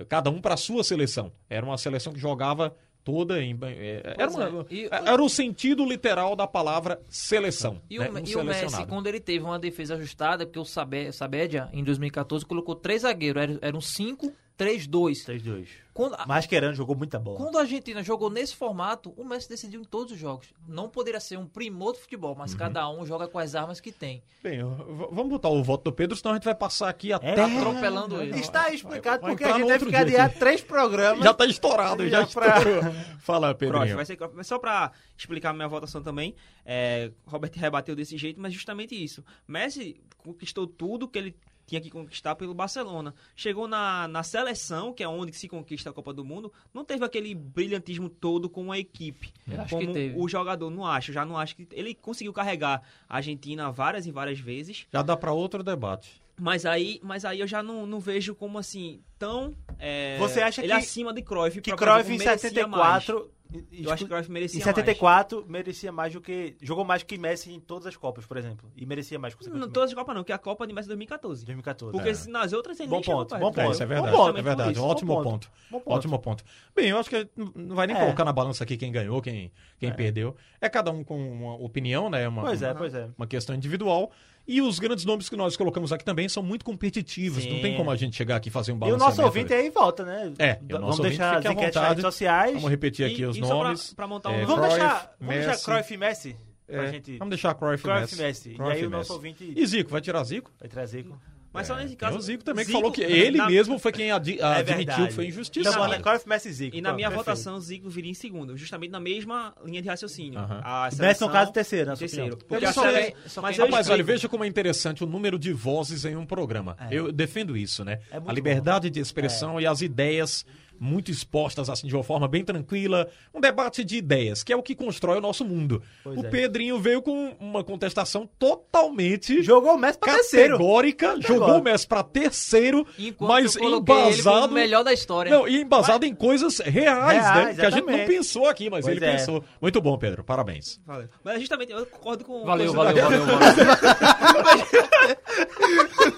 cada 0.09 0.29
um 0.29 0.41
pra 0.41 0.57
sua 0.57 0.83
seleção. 0.83 1.31
Era 1.49 1.65
uma 1.65 1.77
seleção 1.77 2.11
que 2.13 2.19
jogava 2.19 2.75
toda 3.03 3.41
em. 3.41 3.57
é, 3.63 4.15
Era, 4.17 4.31
uma- 4.31 4.65
é. 4.69 4.73
E- 4.73 4.89
era 4.91 5.21
o 5.23 5.29
sentido 5.29 5.85
literal 5.85 6.35
da 6.35 6.47
palavra 6.47 6.99
seleção. 7.09 7.81
E, 7.89 7.99
né? 7.99 8.09
o, 8.09 8.13
Um 8.13 8.17
e 8.25 8.35
o 8.35 8.43
Messi, 8.43 8.85
quando 8.87 9.07
ele 9.07 9.19
teve 9.19 9.45
uma 9.45 9.59
defesa 9.59 9.93
ajustada, 9.95 10.45
porque 10.45 10.59
o 10.59 10.65
Sabe- 10.65 11.11
Sabedia, 11.11 11.69
em 11.71 11.83
2014, 11.83 12.43
colocou 12.45 12.73
três 12.75 13.03
zagueiros, 13.03 13.41
era- 13.43 13.59
eram 13.61 13.79
5, 13.79 14.33
3, 14.57 14.87
2. 14.87 15.25
3-2. 15.25 15.67
Quando, 15.93 16.13
a- 16.15 16.25
Mascherano 16.25 16.73
jogou 16.73 16.95
muita 16.95 17.17
bola. 17.19 17.37
quando 17.37 17.57
a 17.57 17.61
Argentina 17.61 18.01
jogou 18.03 18.29
nesse 18.29 18.53
formato, 18.55 19.13
o 19.17 19.23
Messi 19.23 19.47
decidiu 19.49 19.81
em 19.81 19.83
todos 19.85 20.13
os 20.13 20.19
jogos. 20.19 20.47
Não 20.67 20.89
poderia 20.89 21.19
ser 21.21 21.37
um 21.37 21.45
primor 21.45 21.93
do 21.93 21.99
futebol, 21.99 22.35
mas 22.35 22.51
Uhum. 22.51 22.57
cada 22.57 22.89
um 22.89 23.05
joga 23.05 23.27
com 23.27 23.39
as 23.39 23.55
armas 23.55 23.79
que 23.79 23.91
tem. 23.91 24.21
Bem, 24.43 24.59
vamos 24.63 25.29
botar 25.29 25.49
o 25.49 25.63
voto 25.63 25.85
do 25.85 25.93
Pedro, 25.93 26.15
senão 26.17 26.31
a 26.31 26.35
gente 26.35 26.43
vai 26.45 26.55
passar 26.55 26.89
aqui 26.89 27.11
até. 27.13 27.35
É, 27.35 27.41
atropelando 27.43 28.21
ele. 28.21 28.37
Está 28.39 28.73
explicado 28.73 29.21
Vai 29.21 29.31
porque 29.31 29.43
entrar 29.43 29.55
a 29.55 29.57
gente 29.59 29.67
vai 29.67 29.73
outro 29.75 29.89
ficar 29.89 30.25
aqui. 30.25 30.39
três 30.39 30.61
programas. 30.61 31.23
Já 31.23 31.33
tá 31.33 31.45
estourado, 31.45 32.07
já, 32.09 32.21
Já 32.21 32.27
pra- 32.27 32.57
estourou. 32.57 32.83
Fala, 33.19 33.53
vai. 33.53 33.93
Mas 34.33 34.47
só 34.47 34.59
pra 34.59 34.91
explicar 35.17 35.53
minha 35.53 35.67
votação 35.67 36.01
também, 36.01 36.35
é, 36.65 37.11
Robert 37.25 37.51
rebateu 37.55 37.95
desse 37.95 38.17
jeito, 38.17 38.39
mas 38.39 38.53
justamente 38.53 39.01
isso. 39.01 39.23
Messi 39.47 40.01
conquistou 40.17 40.67
tudo 40.67 41.07
que 41.07 41.17
ele 41.19 41.35
tinha 41.65 41.81
que 41.81 41.89
conquistar 41.89 42.35
pelo 42.35 42.53
Barcelona. 42.53 43.13
Chegou 43.35 43.67
na, 43.67 44.07
na 44.07 44.23
seleção, 44.23 44.93
que 44.93 45.03
é 45.03 45.07
onde 45.07 45.33
se 45.33 45.47
conquista 45.47 45.89
a 45.89 45.93
Copa 45.93 46.13
do 46.13 46.23
Mundo, 46.23 46.51
não 46.73 46.85
teve 46.85 47.03
aquele 47.03 47.33
brilhantismo 47.33 48.09
todo 48.09 48.49
com 48.49 48.71
a 48.71 48.77
equipe. 48.79 49.31
Eu 49.51 49.61
acho 49.61 49.69
como 49.75 49.87
que 49.87 49.93
teve. 49.93 50.15
o 50.17 50.27
jogador, 50.27 50.69
não 50.69 50.85
acho. 50.85 51.11
Já 51.11 51.25
não 51.25 51.37
acho 51.37 51.55
que 51.55 51.67
ele 51.71 51.93
conseguiu 51.95 52.31
carregar 52.33 52.81
a 53.09 53.15
Argentina 53.17 53.71
várias 53.71 54.05
e 54.05 54.11
várias 54.11 54.39
vezes. 54.39 54.85
Já 54.91 55.01
dá 55.01 55.17
pra 55.17 55.31
outro 55.31 55.63
debate. 55.63 56.23
Mas 56.37 56.65
aí, 56.65 56.99
mas 57.01 57.23
aí 57.23 57.39
eu 57.39 57.47
já 57.47 57.63
não, 57.63 57.85
não 57.85 57.99
vejo 57.99 58.35
como 58.35 58.57
assim, 58.57 58.99
tão. 59.17 59.55
é, 59.79 60.17
Você 60.19 60.41
acha 60.41 60.61
ele 60.61 60.67
que- 60.73 60.79
acima 60.79 61.13
de 61.13 61.21
Cruyff. 61.21 61.61
Que 61.61 61.73
Cruyff 61.73 62.11
em 62.13 62.17
merecia 62.17 62.67
mais. 62.67 63.05
74. 63.51 63.83
Eu 63.83 63.91
acho 63.93 64.03
que 64.03 64.09
Cruyff 64.09 64.31
merecia 64.31 64.59
Em 64.59 64.63
74 64.63 65.45
merecia 65.47 65.91
mais 65.91 66.13
do 66.13 66.21
que. 66.21 66.55
Jogou 66.61 66.83
mais 66.83 67.03
que 67.03 67.17
Messi 67.17 67.51
em 67.53 67.59
todas 67.59 67.85
as 67.87 67.95
Copas, 67.95 68.25
por 68.25 68.37
exemplo. 68.37 68.69
E 68.75 68.85
merecia 68.85 69.17
mais 69.19 69.33
mais. 69.35 69.47
Não, 69.47 69.69
todas 69.69 69.89
as 69.89 69.93
Copas 69.95 70.15
não, 70.15 70.23
que 70.23 70.31
é 70.31 70.35
a 70.35 70.37
Copa 70.37 70.65
de 70.67 70.73
Messi 70.73 70.87
2014. 70.87 71.45
2014. 71.45 71.91
Porque 71.91 72.09
É. 72.09 72.31
nas 72.31 72.53
outras 72.53 72.79
ele 72.79 72.89
Bom 72.89 72.95
nem 72.97 73.05
ponto, 73.05 73.29
bom 73.37 73.47
É, 73.49 73.51
ponto. 73.51 73.71
isso 73.71 73.83
é 73.83 73.85
Bom 73.85 73.93
verdade, 73.93 74.15
ponto, 74.17 74.37
é 74.37 74.41
verdade. 74.41 74.71
isso, 74.71 74.81
um 74.81 74.83
bom 74.85 74.91
ótimo 74.91 75.13
ponto. 75.15 75.23
ponto. 75.29 75.51
Bom 75.71 75.79
ponto. 75.79 75.95
Ótimo 75.97 76.19
ponto. 76.19 76.43
Bem, 76.75 76.89
eu 76.89 76.97
acho 76.97 77.09
que 77.09 77.27
não 77.55 77.75
vai 77.75 77.87
nem 77.87 77.95
É. 77.95 77.99
colocar 77.99 78.25
na 78.25 78.33
balança 78.33 78.63
aqui 78.63 78.77
quem 78.77 78.91
ganhou, 78.91 79.21
quem, 79.21 79.51
quem 79.79 79.93
perdeu. 79.93 80.35
É 80.59 80.67
cada 80.69 80.91
um 80.91 81.03
com 81.03 81.17
uma 81.31 81.55
opinião, 81.55 82.09
né? 82.09 82.27
Uma, 82.27 82.41
Pois 82.43 82.61
é, 82.61 82.67
uma, 82.69 82.75
pois 82.75 82.93
é. 82.93 83.09
uma 83.17 83.27
questão 83.27 83.55
individual. 83.55 84.11
E 84.47 84.61
os 84.61 84.77
grandes 84.79 85.05
nomes 85.05 85.27
que 85.27 85.35
nós 85.35 85.57
colocamos 85.57 85.91
aqui 85.91 86.05
também 86.05 86.29
são 86.29 86.43
muito 86.43 86.63
competitivos. 86.63 87.43
Não 87.45 87.55
Sim. 87.55 87.61
tem 87.61 87.75
como 87.77 87.89
a 87.89 87.95
gente 87.95 88.15
chegar 88.15 88.35
aqui 88.35 88.49
e 88.49 88.51
fazer 88.51 88.71
um 88.73 88.87
E 88.87 88.91
o 88.91 88.97
nosso 88.97 89.21
ouvinte 89.23 89.53
aí 89.53 89.69
volta, 89.71 90.03
né? 90.05 90.31
É, 90.37 90.59
e 90.61 90.71
Vamos 90.73 90.99
deixar 90.99 91.37
as 91.37 91.45
enquetes 91.45 91.75
nas 91.75 91.87
redes 91.89 92.01
sociais. 92.03 92.53
Vamos 92.53 92.69
repetir 92.69 93.05
aqui 93.05 93.21
E- 93.21 93.25
os 93.25 93.37
e 93.37 93.39
só 93.39 93.47
pra- 93.47 93.55
nomes. 93.55 93.93
pra 93.93 94.07
montar 94.07 94.29
um- 94.29 94.33
É, 94.33 94.45
Vamos 94.45 94.55
Cruyff, 94.55 94.75
deixar, 94.79 95.15
vamos 95.19 95.33
deixar 95.35 95.51
Messi. 95.51 95.65
Cruyff 95.65 95.93
e 95.93 95.97
Messi? 95.97 96.37
É, 96.67 96.87
gente. 96.91 97.17
Vamos 97.17 97.29
deixar 97.31 97.53
Cruyff, 97.55 97.79
e 97.79 97.83
Cruyff 97.83 98.01
Messi. 98.01 98.15
e 98.15 98.23
Messi. 98.23 98.49
E 98.51 98.55
Cruyff 98.55 98.71
aí 98.73 98.85
o 98.85 98.89
Messi. 98.89 98.91
nosso 99.09 99.13
ouvinte 99.13 99.53
E 99.55 99.65
Zico, 99.67 99.89
vai 99.91 100.01
tirar 100.01 100.23
Zico? 100.23 100.51
vai 100.59 100.69
trazer. 100.69 101.03
com- 101.03 101.15
Mas 101.55 101.67
só 101.67 101.75
nesse 101.75 101.87
Tem 101.89 101.97
caso. 101.97 102.17
o 102.17 102.21
Zico 102.21 102.43
também 102.43 102.63
que 102.65 102.71
Zico, 102.71 102.79
falou 102.79 102.91
que 102.93 103.01
ele 103.01 103.37
na- 103.37 103.49
mesmo 103.49 103.79
foi 103.79 103.91
quem 103.91 104.11
adi- 104.11 104.39
É 104.39 104.43
admitiu 104.43 105.07
que 105.07 105.13
foi 105.13 105.23
Então, 105.25 105.35
injustiça. 105.35 105.71
bota 105.77 105.99
Cruyff, 106.01 106.27
Messi 106.29 106.49
e 106.49 106.53
Zico. 106.53 106.75
E 106.75 106.81
na 106.81 106.89
Pronto, 106.89 106.95
minha 106.97 107.09
perfeito. 107.09 107.25
votação, 107.25 107.55
o 107.55 107.59
Zico 107.61 107.89
viria 107.89 108.11
em 108.11 108.13
segundo, 108.13 108.57
justamente 108.57 108.91
na 108.91 108.99
mesma 108.99 109.53
linha 109.65 109.81
de 109.81 109.87
raciocínio. 109.87 110.37
Aham. 110.39 110.61
A 110.63 110.91
seleção- 110.91 111.27
no 111.27 111.33
caso, 111.33 111.51
terceiro, 111.51 111.89
na 111.89 111.95
terceiro. 111.97 112.37
Porque 112.47 112.67
só- 112.71 112.81
sele- 112.91 113.15
só 113.25 113.41
mas 113.41 113.55
quem- 113.55 113.65
eu 113.65 113.71
Rapaz, 113.71 113.89
olha, 113.89 114.03
veja 114.03 114.27
como 114.29 114.43
é 114.43 114.47
interessante 114.47 115.03
o 115.03 115.07
número 115.07 115.39
de 115.39 115.53
vozes 115.53 116.05
em 116.05 116.15
um 116.15 116.25
programa. 116.25 116.77
É. 116.79 116.87
Eu 116.91 117.11
defendo 117.11 117.55
isso, 117.57 117.83
né? 117.85 117.99
É 118.11 118.17
a 118.25 118.33
liberdade 118.33 118.89
de 118.89 118.99
expressão 118.99 119.59
e 119.59 119.65
as 119.65 119.81
ideias 119.81 120.45
muito 120.79 121.11
expostas 121.11 121.69
assim 121.69 121.87
de 121.87 121.95
uma 121.95 122.03
forma 122.03 122.27
bem 122.27 122.43
tranquila, 122.43 123.07
um 123.33 123.39
debate 123.39 123.83
de 123.83 123.97
ideias, 123.97 124.43
que 124.43 124.51
é 124.53 124.55
o 124.55 124.63
que 124.63 124.75
constrói 124.75 125.17
o 125.17 125.21
nosso 125.21 125.43
mundo. 125.45 125.81
Pois 126.03 126.17
o 126.17 126.25
é. 126.25 126.29
Pedrinho 126.29 126.79
veio 126.79 127.01
com 127.01 127.35
uma 127.39 127.63
contestação 127.63 128.29
totalmente 128.39 129.41
Jogou 129.43 129.75
o 129.75 129.77
Messi 129.77 129.97
pra 129.99 130.13
terceiro. 130.13 130.53
categórica, 130.53 131.15
jogou 131.21 131.59
o 131.59 131.63
Messi 131.63 131.87
para 131.87 132.03
terceiro, 132.03 132.85
Enquanto 132.97 133.29
mas 133.29 133.55
eu 133.55 133.61
coloquei 133.61 133.95
ele 133.95 134.03
como 134.03 134.09
embasado 134.09 134.51
o 134.51 134.53
melhor 134.53 134.83
da 134.83 134.93
história. 134.93 135.31
Não, 135.31 135.47
e 135.47 135.61
embasado 135.61 136.05
em 136.05 136.13
coisas 136.15 136.59
reais, 136.59 137.21
Reais, 137.23 137.47
né? 137.47 137.53
Que 137.55 137.61
a 137.65 137.69
gente 137.69 137.81
não 137.83 137.89
exatamente. 137.89 138.07
pensou 138.07 138.47
aqui, 138.47 138.69
mas 138.69 138.85
Pois 138.85 138.95
ele 138.95 139.05
é. 139.05 139.11
pensou. 139.13 139.43
Muito 139.61 139.81
bom, 139.81 139.97
Pedro. 139.97 140.23
Parabéns. 140.23 140.79
Valeu. 140.85 141.07
Mas 141.23 141.39
justamente, 141.39 141.71
eu 141.71 141.85
concordo 141.85 142.23
com. 142.25 142.43
Valeu, 142.45 142.67
com- 142.71 142.77
valeu, 142.77 143.03
valeu, 143.03 143.25
valeu. 143.25 143.45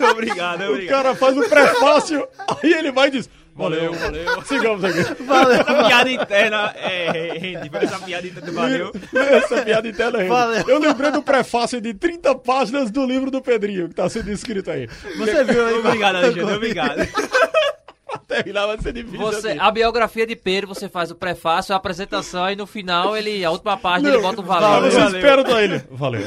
obrigado, 0.12 0.62
O 0.62 0.70
obrigado. 0.72 0.96
cara 1.04 1.16
faz 1.16 1.38
o 1.38 1.48
prefácio, 1.50 2.28
aí 2.64 2.74
ele 2.74 2.92
vai 2.92 3.08
e 3.08 3.12
diz: 3.12 3.30
Valeu, 3.58 3.92
valeu. 3.92 4.42
Sigamos 4.46 4.84
aqui. 4.84 5.00
Essa 5.00 5.16
piada 5.16 6.12
interna 6.12 6.74
é. 6.76 7.38
Rende, 7.40 7.70
foi 7.70 7.84
essa 7.84 8.00
piada 8.00 8.28
interna 8.28 8.48
do 8.48 8.54
valeu. 8.54 8.92
Essa 9.16 9.62
piada 9.64 9.88
interna 9.88 10.20
aí. 10.20 10.28
Valeu. 10.28 10.64
Eu 10.68 10.80
lembrei 10.80 11.12
do 11.12 11.24
prefácio 11.24 11.82
de 11.82 11.94
30 11.94 12.36
páginas 12.36 12.92
do 12.92 13.06
livro 13.06 13.32
do 13.32 13.42
Pedrinho, 13.42 13.90
que 13.90 13.96
tá 13.96 14.08
sendo 14.08 14.32
escrito 14.32 14.70
aí. 14.70 14.88
Você 15.18 15.44
viu 15.44 15.66
aí? 15.66 15.74
Obrigado, 15.74 16.16
Alexandre, 16.18 16.56
obrigado. 16.56 17.08
Terminar 18.28 18.68
vai 18.68 18.78
ser 18.80 18.94
difícil. 18.94 19.20
Você, 19.20 19.50
assim. 19.50 19.60
a 19.60 19.72
biografia 19.72 20.26
de 20.26 20.36
Pedro, 20.36 20.68
você 20.68 20.88
faz 20.90 21.12
o 21.12 21.16
prefácio, 21.16 21.74
a 21.74 21.78
apresentação 21.78 22.50
e 22.50 22.56
no 22.56 22.66
final 22.66 23.16
ele, 23.16 23.44
a 23.44 23.52
última 23.52 23.78
página 23.78 24.10
ele 24.10 24.22
bota 24.22 24.42
um 24.42 24.52
Ah, 24.52 24.60
valeu. 24.60 24.92
você 24.92 24.98
Valeu. 25.00 25.20
espera 25.20 25.44
do 25.44 25.58
ele. 25.60 25.84
Valeu. 25.92 26.22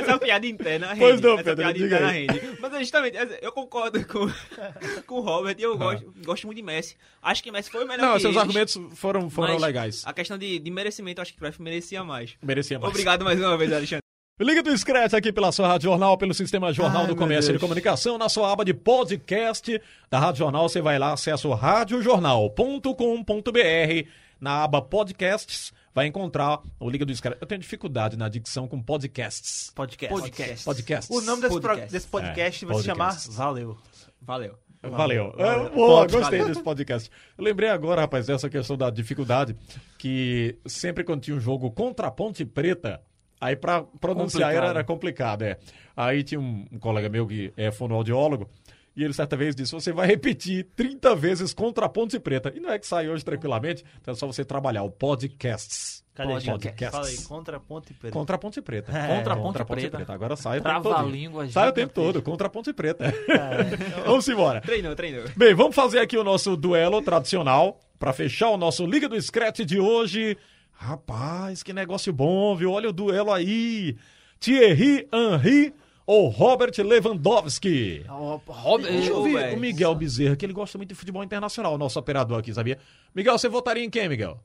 Essa 0.00 0.18
piada 0.18 0.46
interna 0.46 0.88
rende. 0.88 0.98
Pois 1.00 1.20
não, 1.20 1.36
Pedro, 1.36 1.56
piada 1.56 1.78
interna 1.78 2.08
rende. 2.08 2.40
Mas 2.60 2.78
justamente, 2.78 3.16
eu 3.40 3.52
concordo 3.52 4.04
com, 4.06 4.30
com 5.06 5.14
o 5.16 5.20
Robert 5.20 5.56
e 5.58 5.62
eu 5.62 5.76
gosto, 5.76 6.12
gosto 6.24 6.46
muito 6.46 6.56
de 6.56 6.62
Messi. 6.62 6.96
Acho 7.22 7.42
que 7.42 7.50
Messi 7.50 7.70
foi 7.70 7.84
o 7.84 7.88
melhor 7.88 8.06
Não, 8.06 8.14
que 8.14 8.20
seus 8.20 8.34
eles, 8.34 8.38
argumentos 8.42 8.78
foram, 8.94 9.28
foram 9.30 9.54
mas 9.54 9.62
legais. 9.62 10.02
A 10.06 10.12
questão 10.12 10.36
de, 10.38 10.58
de 10.58 10.70
merecimento, 10.70 11.20
eu 11.20 11.22
acho 11.22 11.32
que 11.32 11.38
o 11.38 11.40
Cruyff 11.40 11.60
merecia 11.62 12.02
mais. 12.04 12.34
Merecia 12.42 12.78
mais. 12.78 12.90
Obrigado 12.90 13.24
mais 13.24 13.38
uma 13.38 13.56
vez, 13.56 13.72
Alexandre. 13.72 14.02
Liga 14.40 14.62
do 14.62 14.76
Scratch 14.76 15.12
aqui 15.14 15.30
pela 15.32 15.52
sua 15.52 15.68
Rádio 15.68 15.90
Jornal, 15.90 16.16
pelo 16.16 16.32
Sistema 16.32 16.72
Jornal 16.72 17.02
Ai, 17.02 17.08
do 17.08 17.14
Comércio 17.14 17.50
e 17.50 17.52
de 17.52 17.58
Deus. 17.58 17.60
Comunicação, 17.60 18.16
na 18.16 18.28
sua 18.30 18.50
aba 18.50 18.64
de 18.64 18.72
podcast 18.74 19.80
da 20.10 20.18
Rádio 20.18 20.38
Jornal, 20.40 20.66
você 20.68 20.80
vai 20.80 20.98
lá, 20.98 21.12
acessa 21.12 21.46
o 21.46 21.52
radiojornal.com.br, 21.54 24.08
na 24.40 24.64
aba 24.64 24.80
podcasts, 24.80 25.70
vai 25.94 26.06
encontrar 26.06 26.60
o 26.80 26.88
Liga 26.90 27.04
do 27.04 27.14
Scratch. 27.14 27.38
Eu 27.42 27.46
tenho 27.46 27.60
dificuldade 27.60 28.16
na 28.16 28.26
dicção 28.28 28.66
com 28.66 28.80
podcasts. 28.82 29.70
Podcast. 29.74 30.14
Podcast. 30.18 30.64
Podcasts. 30.64 31.14
O 31.16 31.20
nome 31.20 31.42
desse, 31.42 31.60
pro- 31.60 31.68
Podcast. 31.68 31.92
desse 31.92 32.06
podcast 32.08 32.64
É, 32.64 32.68
vai 32.68 32.76
se 32.78 32.84
chamar. 32.84 33.16
Valeu. 33.28 33.76
Valeu. 34.20 34.54
Valeu. 34.82 35.32
Valeu. 35.36 35.38
É, 35.38 35.68
boa, 35.70 36.00
Pode, 36.00 36.12
gostei 36.16 36.38
valeu. 36.40 36.52
desse 36.54 36.64
podcast. 36.64 37.10
Eu 37.38 37.44
lembrei 37.44 37.68
agora, 37.68 38.00
rapaz, 38.00 38.26
dessa 38.26 38.48
questão 38.50 38.76
da 38.78 38.88
dificuldade, 38.90 39.54
que 39.98 40.56
sempre 40.66 41.04
quando 41.04 41.20
tinha 41.20 41.36
um 41.36 41.40
jogo 41.40 41.70
contra 41.70 42.08
a 42.08 42.10
Ponte 42.10 42.44
Preta, 42.44 43.00
aí 43.42 43.56
pra 43.56 43.82
pronunciar 44.00 44.50
era, 44.50 44.60
Complicado. 44.60 44.76
era 44.76 44.84
complicado, 44.84 45.42
é. 45.42 45.58
Aí 45.96 46.22
tinha 46.22 46.40
um, 46.40 46.64
um 46.70 46.78
colega 46.78 47.08
meu 47.08 47.26
que 47.26 47.52
é 47.56 47.70
fonoaudiólogo, 47.72 48.48
e 48.94 49.02
ele 49.02 49.12
certa 49.12 49.36
vez 49.36 49.54
disse, 49.56 49.72
você 49.72 49.92
vai 49.92 50.06
repetir 50.06 50.68
30 50.76 51.16
vezes 51.16 51.52
contra 51.54 51.86
a 51.86 51.88
Ponte 51.88 52.20
Preta. 52.20 52.52
E 52.54 52.60
não 52.60 52.70
é 52.70 52.78
que 52.78 52.86
sai 52.86 53.08
hoje 53.08 53.24
tranquilamente, 53.24 53.84
então 54.00 54.12
é 54.12 54.16
só 54.16 54.26
você 54.26 54.44
trabalhar 54.44 54.82
o 54.82 54.90
podcasts. 54.90 56.04
Cadê? 56.14 56.40
Podcasts. 56.44 56.90
Fala 56.90 57.06
aí, 57.06 57.16
contra 57.24 57.56
a 57.56 57.60
Ponte 57.60 57.94
Preta. 57.94 58.12
Contra 58.12 58.36
a 58.36 58.38
Ponte 58.38 58.60
Preta. 58.60 58.92
É, 58.96 59.16
Contra 59.16 59.32
a 59.32 59.36
Ponte 59.36 59.64
Preta. 59.64 60.12
Agora 60.12 60.36
sai 60.36 60.58
o 60.58 60.62
tempo 60.62 60.82
todo. 60.82 60.92
Trava-língua 60.92 61.48
Sai 61.48 61.68
o 61.68 61.72
tempo 61.72 61.94
todo, 61.94 62.22
contra 62.22 62.46
a 62.46 62.50
Ponte 62.50 62.72
Preta. 62.72 63.12
Vamos 64.04 64.28
embora. 64.28 64.60
Treinou, 64.60 64.94
treinou. 64.94 65.24
Bem, 65.36 65.54
vamos 65.54 65.74
fazer 65.74 65.98
aqui 66.00 66.18
o 66.18 66.22
nosso 66.22 66.54
duelo 66.54 67.00
tradicional 67.00 67.80
para 67.98 68.12
fechar 68.12 68.50
o 68.50 68.58
nosso 68.58 68.84
Liga 68.84 69.08
do 69.08 69.20
Scratch 69.20 69.60
de 69.60 69.80
hoje. 69.80 70.36
Rapaz, 70.72 71.62
que 71.62 71.72
negócio 71.72 72.12
bom, 72.12 72.56
viu? 72.56 72.72
Olha 72.72 72.88
o 72.88 72.92
duelo 72.92 73.32
aí. 73.32 73.96
Thierry 74.40 75.06
Henry 75.12 75.72
ou 76.04 76.28
Robert 76.28 76.72
Lewandowski? 76.78 78.04
Robert, 78.08 78.90
Deixa 78.92 79.10
eu 79.10 79.22
velho. 79.22 79.56
o 79.56 79.60
Miguel 79.60 79.94
Bezerra, 79.94 80.34
que 80.34 80.44
ele 80.44 80.52
gosta 80.52 80.76
muito 80.76 80.88
de 80.88 80.94
futebol 80.96 81.22
internacional, 81.22 81.78
nosso 81.78 81.98
operador 81.98 82.38
aqui, 82.40 82.52
sabia? 82.52 82.78
Miguel, 83.14 83.38
você 83.38 83.48
votaria 83.48 83.84
em 83.84 83.90
quem, 83.90 84.08
Miguel? 84.08 84.40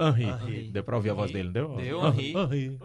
Henry. 0.00 0.24
Henry. 0.24 0.70
Deu 0.70 0.84
pra 0.84 0.96
ouvir 0.96 1.10
a 1.10 1.14
voz 1.14 1.30
dele, 1.30 1.44
não 1.48 1.52
deu? 1.52 1.68
Deu, 1.76 2.06
Henry. 2.06 2.32
Henry. 2.32 2.78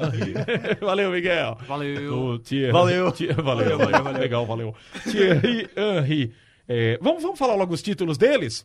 Henry. 0.00 0.76
Valeu, 0.80 1.10
Miguel. 1.10 1.58
Valeu. 1.66 2.14
O 2.18 2.38
Thierry. 2.38 2.72
Valeu. 2.72 3.10
Thierry- 3.12 3.42
valeu, 3.42 3.78
valeu, 3.78 4.02
valeu. 4.04 4.20
Legal, 4.20 4.46
valeu. 4.46 4.74
Thierry 5.10 5.68
Henry. 5.76 6.32
É, 6.68 6.98
vamos, 7.02 7.22
vamos 7.22 7.38
falar 7.38 7.54
logo 7.56 7.74
os 7.74 7.82
títulos 7.82 8.16
deles? 8.16 8.64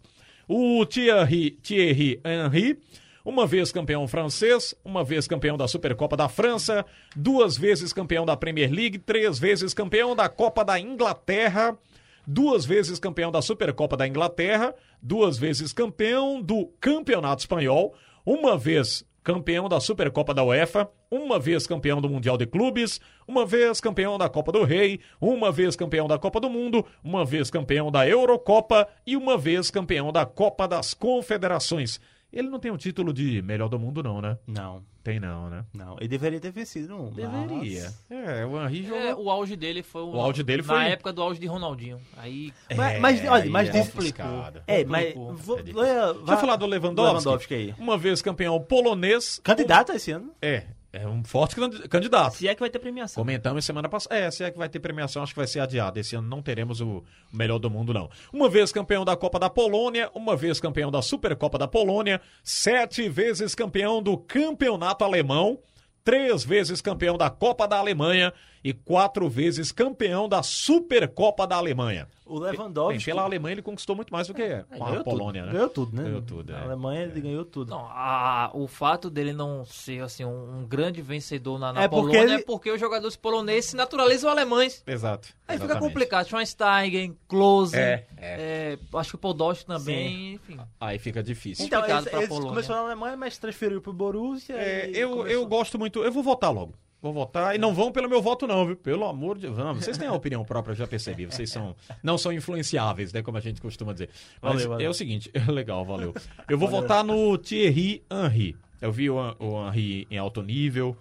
O 0.52 0.84
Thierry, 0.84 1.52
Thierry 1.62 2.20
Henry, 2.26 2.80
uma 3.24 3.46
vez 3.46 3.72
campeão 3.72 4.08
francês, 4.08 4.74
uma 4.84 5.04
vez 5.04 5.28
campeão 5.28 5.56
da 5.56 5.68
Supercopa 5.68 6.18
da 6.18 6.28
França, 6.28 6.84
duas 7.16 7.56
vezes 7.56 7.94
campeão 7.94 8.26
da 8.26 8.36
Premier 8.36 8.72
League, 8.72 8.98
três 8.98 9.38
vezes 9.38 9.76
campeão 9.76 10.16
da 10.16 10.28
Copa 10.28 10.66
da 10.66 10.80
Inglaterra, 10.80 11.78
duas 12.26 12.66
vezes 12.66 12.98
campeão 12.98 13.32
da 13.32 13.44
Supercopa 13.44 13.96
da 13.96 14.08
Inglaterra, 14.08 14.74
duas 15.00 15.38
vezes 15.38 15.72
campeão 15.72 16.42
do 16.42 16.66
Campeonato 16.82 17.44
Espanhol, 17.44 17.94
uma 18.26 18.58
vez 18.58 19.06
campeão 19.24 19.68
da 19.68 19.80
Supercopa 19.80 20.34
da 20.34 20.44
UEFA, 20.44 20.90
uma 21.10 21.40
vez 21.40 21.68
campeão 21.68 22.02
do 22.02 22.10
Mundial 22.10 22.38
de 22.38 22.46
Clubes, 22.46 23.00
uma 23.28 23.46
vez 23.46 23.80
campeão 23.82 24.18
da 24.18 24.30
Copa 24.30 24.52
do 24.52 24.64
Rei, 24.64 25.00
uma 25.20 25.52
vez 25.52 25.76
campeão 25.76 26.08
da 26.08 26.18
Copa 26.18 26.40
do 26.40 26.50
Mundo, 26.50 26.86
uma 27.04 27.26
vez 27.26 27.50
campeão 27.50 27.92
da 27.92 28.08
Eurocopa 28.08 28.88
e 29.06 29.16
uma 29.16 29.38
vez 29.38 29.70
campeão 29.70 30.12
da 30.12 30.26
Copa 30.26 30.68
das 30.68 30.94
Confederações. 30.94 32.00
Ele 32.32 32.50
não 32.50 32.60
tem 32.60 32.72
o 32.72 32.78
título 32.78 33.12
de 33.12 33.42
melhor 33.42 33.70
do 33.70 33.80
mundo, 33.80 34.04
não, 34.04 34.22
né? 34.22 34.38
Não, 34.46 34.84
Tem 35.10 35.20
não, 35.20 35.50
né? 35.50 35.66
não. 35.74 35.96
Ele 36.00 36.08
deveria 36.08 36.40
ter 36.40 36.52
vencido 36.52 36.96
um. 36.96 37.10
Deveria. 37.12 37.94
É, 38.10 38.46
o 38.46 38.62
Henry 38.64 38.84
jogou. 38.84 39.02
É, 39.02 39.16
o 39.16 39.30
auge 39.30 39.56
dele 39.56 39.82
foi 39.82 40.02
o, 40.02 40.12
O 40.16 40.20
auge 40.22 40.44
dele 40.44 40.62
na 40.62 40.68
foi- 40.68 40.84
época 40.90 41.12
do 41.14 41.22
auge 41.22 41.40
de 41.40 41.48
Ronaldinho. 41.48 42.00
Aí 42.18 42.54
Mas, 42.76 43.00
mas, 43.00 43.26
olha, 43.28 43.50
mas 43.50 43.70
é 43.70 43.84
complicado. 43.84 44.62
É, 44.68 44.86
mas. 44.86 45.14
Vou, 45.16 45.58
É 45.60 45.64
Deixa 45.64 45.84
eu 45.84 46.38
falar 46.38 46.56
do 46.56 46.66
Lewandowski. 46.66 47.12
Lewandowski 47.26 47.54
aí. 47.54 47.76
Uma 47.80 47.98
vez 47.98 48.22
campeão 48.22 48.60
polonês. 48.62 49.40
Candidato 49.44 49.92
esse 49.94 50.12
ano? 50.12 50.32
É, 50.42 50.64
é 50.92 51.08
um 51.08 51.24
forte 51.24 51.56
candi- 51.56 51.88
candidato. 51.88 52.36
Se 52.36 52.48
é 52.48 52.56
que 52.56 52.60
vai 52.60 52.70
ter 52.70 52.80
premiação. 52.80 53.22
Comentamos 53.22 53.64
semana 53.64 53.88
passada. 53.88 54.16
É, 54.16 54.32
se 54.32 54.44
é 54.44 54.50
que 54.50 54.58
vai 54.58 54.68
ter 54.68 54.80
premiação, 54.80 55.22
acho 55.22 55.34
que 55.34 55.40
vai 55.40 55.48
ser 55.48 55.60
adiado. 55.60 56.00
Esse 56.00 56.16
ano 56.16 56.28
não 56.28 56.42
teremos 56.42 56.82
o 56.82 57.04
melhor 57.32 57.60
do 57.60 57.70
mundo, 57.70 57.94
não. 57.94 58.10
Uma 58.34 58.50
vez 58.50 58.72
campeão 58.72 59.06
da 59.06 59.16
Copa 59.16 59.40
da 59.40 59.50
Polônia, 59.50 60.10
uma 60.16 60.36
vez 60.36 60.60
campeão 60.60 60.90
da 60.90 61.02
Supercopa 61.02 61.58
da 61.58 61.68
Polônia, 61.68 62.20
sete 62.44 63.08
vezes 63.08 63.54
campeão 63.54 64.02
do 64.02 64.18
Campeonato 64.18 65.04
Alemão, 65.04 65.60
três 66.04 66.44
vezes 66.44 66.82
campeão 66.82 67.18
da 67.18 67.30
Copa 67.30 67.68
da 67.68 67.78
Alemanha 67.78 68.34
e 68.64 68.74
quatro 68.74 69.30
vezes 69.30 69.72
campeão 69.72 70.28
da 70.28 70.44
Supercopa 70.44 71.46
da 71.48 71.56
Alemanha. 71.56 72.08
O 72.26 72.40
Bem, 72.42 72.52
Lewandowski. 72.52 73.04
pela 73.06 73.24
Alemanha 73.24 73.54
ele 73.56 73.62
conquistou 73.64 73.96
muito 73.96 74.14
mais 74.14 74.28
do 74.28 74.36
que 74.36 74.64
com 74.78 74.86
a 74.86 75.04
Polônia, 75.04 75.42
tudo. 75.42 75.48
né? 75.48 75.54
Ganhou 75.54 75.70
tudo, 75.70 75.96
né? 75.96 76.04
Ganhou 76.04 76.22
tudo, 76.22 76.52
Na 76.54 76.60
é. 76.60 76.64
Alemanha 76.64 77.02
ele 77.02 77.22
ganhou 77.22 77.44
tudo. 77.44 77.72
Não, 77.72 77.86
a- 77.88 78.52
o 78.54 78.68
fato 78.68 79.10
dele 79.10 79.34
não 79.34 79.66
ser 79.66 80.04
assim 80.04 80.24
um, 80.26 80.60
um 80.60 80.64
grande 80.68 81.02
vencedor 81.02 81.58
na, 81.58 81.74
na 81.74 81.82
É 81.84 81.88
porque 81.88 82.02
Polônia 82.12 82.34
ele- 82.34 82.42
é 82.44 82.46
porque 82.46 82.72
os 82.72 82.80
jogadores 82.80 83.16
poloneses 83.16 83.72
se 83.72 83.76
naturalizam 83.76 84.30
alemães. 84.30 84.84
Exato. 84.86 85.30
Aí 85.48 85.56
fica 85.58 85.66
exatamente. 85.66 85.90
complicado. 85.92 86.28
Schweinsteigen, 86.28 87.18
Klose, 87.28 87.76
É, 87.76 88.06
é, 88.16 88.78
acho 88.94 89.10
que 89.10 89.16
o 89.16 89.20
Podolski 89.20 89.66
também, 89.66 90.34
enfim. 90.34 90.60
Aí 90.80 91.00
fica 91.00 91.24
difícil. 91.24 91.66
Então, 91.66 91.80
complicado 91.80 92.04
ele, 92.04 92.10
pra 92.12 92.20
ele 92.20 92.28
Polônia. 92.28 92.50
começou 92.52 92.76
na 92.76 92.82
Alemanha, 92.84 93.18
mas 93.18 93.40
transferiu 93.40 93.82
pro 93.82 93.92
Borussia. 93.92 94.54
É, 94.56 94.88
e 94.92 95.00
eu, 95.00 95.10
começou- 95.10 95.28
eu 95.32 95.48
gosto 95.48 95.80
muito. 95.80 96.04
Eu 96.04 96.12
vou 96.12 96.22
votar 96.22 96.54
logo. 96.54 96.76
Vou 97.02 97.14
votar. 97.14 97.56
E 97.56 97.58
não 97.58 97.74
vão 97.74 97.92
pelo 97.92 98.10
meu 98.10 98.22
voto, 98.22 98.46
não, 98.46 98.66
viu? 98.66 98.76
Pelo 98.76 99.06
amor 99.06 99.36
de 99.38 99.44
Deus. 99.44 99.58
Não, 99.58 99.74
vocês 99.76 99.98
têm 99.98 100.08
a 100.08 100.14
opinião 100.14 100.44
própria, 100.44 100.74
eu 100.74 100.76
já 100.76 100.86
percebi. 100.88 101.26
Vocês 101.26 101.50
são, 101.50 101.74
não 102.04 102.18
são 102.18 102.32
influenciáveis, 102.34 103.14
né? 103.14 103.22
Como 103.22 103.38
a 103.38 103.42
gente 103.42 103.62
costuma 103.62 103.94
dizer. 103.94 104.10
Mas 104.42 104.54
Valeu, 104.54 104.70
valeu. 104.70 104.88
é 104.88 104.90
o 104.90 104.94
seguinte. 104.94 105.32
Legal, 105.48 105.86
valeu. 105.86 106.14
Eu 106.50 106.58
vou 106.58 106.68
votar 106.68 107.04
no 107.04 107.38
Thierry 107.38 108.04
Henry. 108.12 108.56
Eu 108.82 108.92
vi 108.92 109.10
o, 109.10 109.16
o 109.40 109.68
Henry 109.70 110.08
em 110.12 110.18
alto 110.18 110.42
nível. 110.42 110.96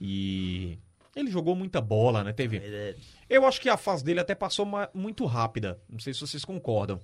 E. 0.00 0.78
Ele 1.16 1.30
jogou 1.30 1.54
muita 1.56 1.80
bola, 1.80 2.22
né? 2.22 2.32
Teve. 2.32 2.58
É- 2.58 2.94
Eu 3.28 3.44
acho 3.46 3.60
que 3.60 3.68
a 3.68 3.76
fase 3.76 4.04
dele 4.04 4.20
até 4.20 4.34
passou 4.34 4.66
muito 4.94 5.24
rápida. 5.26 5.78
Não 5.88 5.98
sei 5.98 6.12
se 6.14 6.20
vocês 6.20 6.44
concordam. 6.44 7.00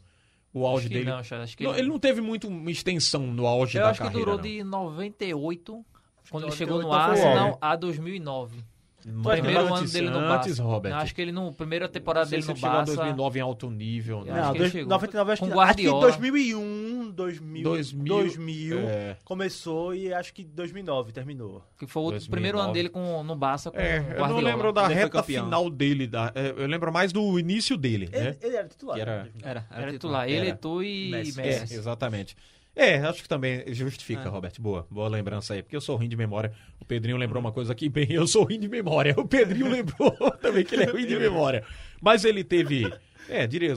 O 0.55 0.67
auge 0.67 0.87
Acho 0.87 0.89
que 0.89 0.95
dele. 0.95 1.11
não, 1.11 1.19
acho 1.19 1.57
que 1.57 1.65
Não, 1.65 1.75
ele- 1.77 1.89
não 1.89 1.99
teve 1.99 2.21
muito 2.23 2.49
uma 2.49 2.71
extensão 2.71 3.27
no 3.27 3.47
auge 3.47 3.77
Eu 3.77 3.83
da 3.83 3.91
acho 3.91 4.01
que 4.01 4.07
carreira. 4.07 4.25
durou 4.25 4.37
não. 4.37 4.43
de 4.43 4.65
98, 4.65 5.85
quando 6.31 6.45
ele 6.45 6.51
98 6.53 6.57
chegou 6.57 6.83
no 6.83 6.93
Arsenal, 6.93 7.59
a 7.61 7.77
2009. 7.77 8.65
Muito 9.09 9.23
Mas 9.23 9.39
primeiro 9.39 9.61
antes- 9.69 9.79
ano 9.83 9.89
dele 9.93 10.11
no 10.11 10.19
antes, 10.19 10.29
Barça. 10.49 10.63
Robert. 10.65 10.91
Não, 10.91 10.99
acho 10.99 11.15
que 11.15 11.23
ele 11.23 11.31
não, 11.31 11.53
primeira 11.53 11.89
temporada 11.89 12.29
dele 12.29 12.43
no 12.43 12.51
ele 12.51 12.57
chegou 12.59 12.71
em 12.73 12.77
Barça. 12.79 12.97
2009 12.97 13.39
em 13.39 13.43
alto 13.43 13.71
nível. 13.71 14.25
Né? 14.25 14.33
acho 14.33 14.41
Não, 14.41 14.47
que 14.47 14.51
ele 14.51 14.59
dois- 14.59 14.73
chegou 14.73 14.89
99 14.89 15.33
acho 15.33 15.41
com 15.43 15.47
que, 15.47 15.53
acho 15.53 15.61
que 15.61 15.67
Guardiola. 15.85 16.01
2001, 16.01 17.11
2000, 17.13 17.63
2000, 17.63 18.05
2000, 18.17 18.79
é. 18.81 19.17
começou 19.25 19.95
e 19.95 20.13
acho 20.13 20.35
que 20.35 20.43
2009 20.43 21.13
terminou. 21.13 21.63
Que 21.79 21.87
foi 21.87 22.03
o 22.03 22.11
2009. 22.11 22.31
primeiro 22.33 22.59
ano 22.59 22.73
dele 22.73 22.89
com, 22.89 23.23
no 23.23 23.37
Barça 23.37 23.71
com 23.71 23.79
É, 23.79 23.83
o 23.83 24.03
eu 24.03 24.09
não 24.09 24.17
Guardiola. 24.19 24.43
lembro 24.43 24.73
da 24.73 24.85
Ele 24.87 24.95
reta 24.95 25.23
final 25.23 25.71
dele. 25.71 26.07
Da, 26.09 26.33
é, 26.35 26.49
eu 26.57 26.67
lembro 26.67 26.93
mais 26.93 27.13
do 27.13 27.39
início 27.39 27.77
dele, 27.77 28.09
Ele, 28.13 28.25
né? 28.25 28.37
ele 28.43 28.57
era 28.57 28.67
titular. 28.67 28.97
Que 28.97 29.03
era- 29.03 29.13
né, 29.19 29.23
2009. 29.31 29.49
Era, 29.49 29.67
Era 29.83 29.93
titular. 29.93 30.29
Ele, 30.29 30.49
Era. 30.49 30.57
tu 30.57 30.83
e 30.83 31.11
Messi. 31.13 31.37
Messi. 31.37 31.75
É, 31.75 31.77
exatamente. 31.77 32.37
É, 32.79 32.99
acho 32.99 33.23
que 33.23 33.29
também 33.29 33.65
justifica, 33.73 34.21
É. 34.23 34.29
Robert. 34.29 34.53
Boa, 34.61 34.87
boa 34.91 35.09
lembrança 35.09 35.55
aí. 35.55 35.63
Porque 35.63 35.75
eu 35.75 35.81
sou 35.81 35.97
ruim 35.97 36.09
de 36.11 36.17
memória. 36.17 36.53
O 36.79 36.85
Pedrinho 36.85 37.17
lembrou 37.17 37.41
uma 37.41 37.51
coisa 37.51 37.73
aqui, 37.73 37.89
bem, 37.89 38.07
eu 38.11 38.27
sou 38.27 38.45
ruim 38.45 38.61
de 38.61 38.69
memória. 38.69 39.15
O 39.17 39.27
Pedrinho 39.27 39.69
lembrou 39.71 40.11
também 40.43 40.63
que 40.63 40.75
ele 40.75 40.85
é 40.85 40.91
ruim 40.91 41.07
de 41.07 41.17
memória. 41.19 41.65
Mas 42.03 42.25
ele 42.27 42.45
teve, 42.45 42.93
é, 43.31 43.47
diria, 43.47 43.75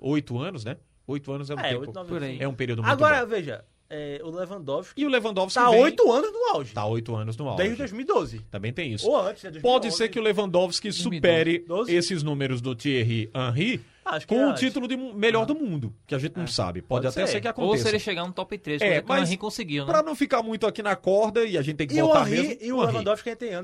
oito 0.00 0.38
anos, 0.38 0.64
né? 0.64 0.78
Oito 1.06 1.30
anos 1.32 1.50
é 1.50 1.54
um 1.54 1.58
É, 1.60 1.68
tempo. 1.68 1.80
oito, 1.82 1.92
nove, 1.92 2.08
por 2.08 2.22
aí. 2.22 2.38
sim. 2.38 2.42
É 2.42 2.48
um 2.48 2.54
período 2.54 2.82
muito 2.82 2.90
Agora, 2.92 3.20
bom. 3.26 3.26
veja, 3.30 3.62
é, 3.90 4.20
o 4.24 4.30
Lewandowski 4.30 5.00
E 5.02 5.04
o 5.04 5.08
Lewandowski 5.10 5.58
tá 5.60 5.68
oito 5.70 6.10
anos 6.10 6.32
no 6.32 6.54
auge. 6.56 6.72
Tá 6.72 6.86
oito 6.86 7.14
anos 7.14 7.36
no 7.36 7.46
auge. 7.48 7.58
Desde 7.62 7.76
2012. 7.76 8.38
Também 8.50 8.72
tem 8.72 8.92
isso. 8.94 9.06
Ou 9.06 9.20
antes, 9.20 9.42
né? 9.44 9.50
2011. 9.50 9.60
Pode 9.62 9.94
ser 9.94 10.08
que 10.08 10.18
o 10.18 10.22
Lewandowski 10.22 10.90
supere 10.92 11.58
2012. 11.66 11.94
esses 11.94 12.22
números 12.22 12.60
do 12.62 12.74
Thierry 12.74 13.28
Henry 13.34 13.80
com 14.26 14.34
é 14.40 14.46
o 14.48 14.54
título 14.54 14.88
de 14.88 14.96
melhor 14.96 15.44
do 15.46 15.54
mundo, 15.54 15.94
que 16.06 16.14
a 16.14 16.18
gente 16.18 16.36
não 16.36 16.46
sabe. 16.46 16.80
Pode, 16.82 17.02
Pode 17.02 17.06
até 17.08 17.26
ser. 17.26 17.32
ser 17.32 17.40
que 17.40 17.46
Ou 17.46 17.50
aconteça. 17.50 17.82
se 17.84 17.88
ele 17.90 17.98
chegar 17.98 18.26
no 18.26 18.32
top 18.32 18.56
3, 18.58 18.80
É, 18.82 19.00
que 19.00 19.04
o 19.04 19.08
mas 19.08 19.28
Henry 19.28 19.36
conseguiu, 19.38 19.84
né? 19.86 19.92
Pra 19.92 20.02
não 20.02 20.14
ficar 20.14 20.42
muito 20.42 20.66
aqui 20.66 20.82
na 20.82 20.96
corda 20.96 21.44
e 21.44 21.56
a 21.58 21.62
gente 21.62 21.76
tem 21.76 21.86
que 21.86 21.94
E 21.96 22.02
o, 22.02 22.06
votar 22.06 22.26
Henry, 22.26 22.48
mesmo. 22.48 22.62
e 22.62 22.72
o 22.72 22.82
Henry. 22.82 22.92
Lewandowski 22.92 23.28
ainda 23.28 23.38
tem 23.38 23.54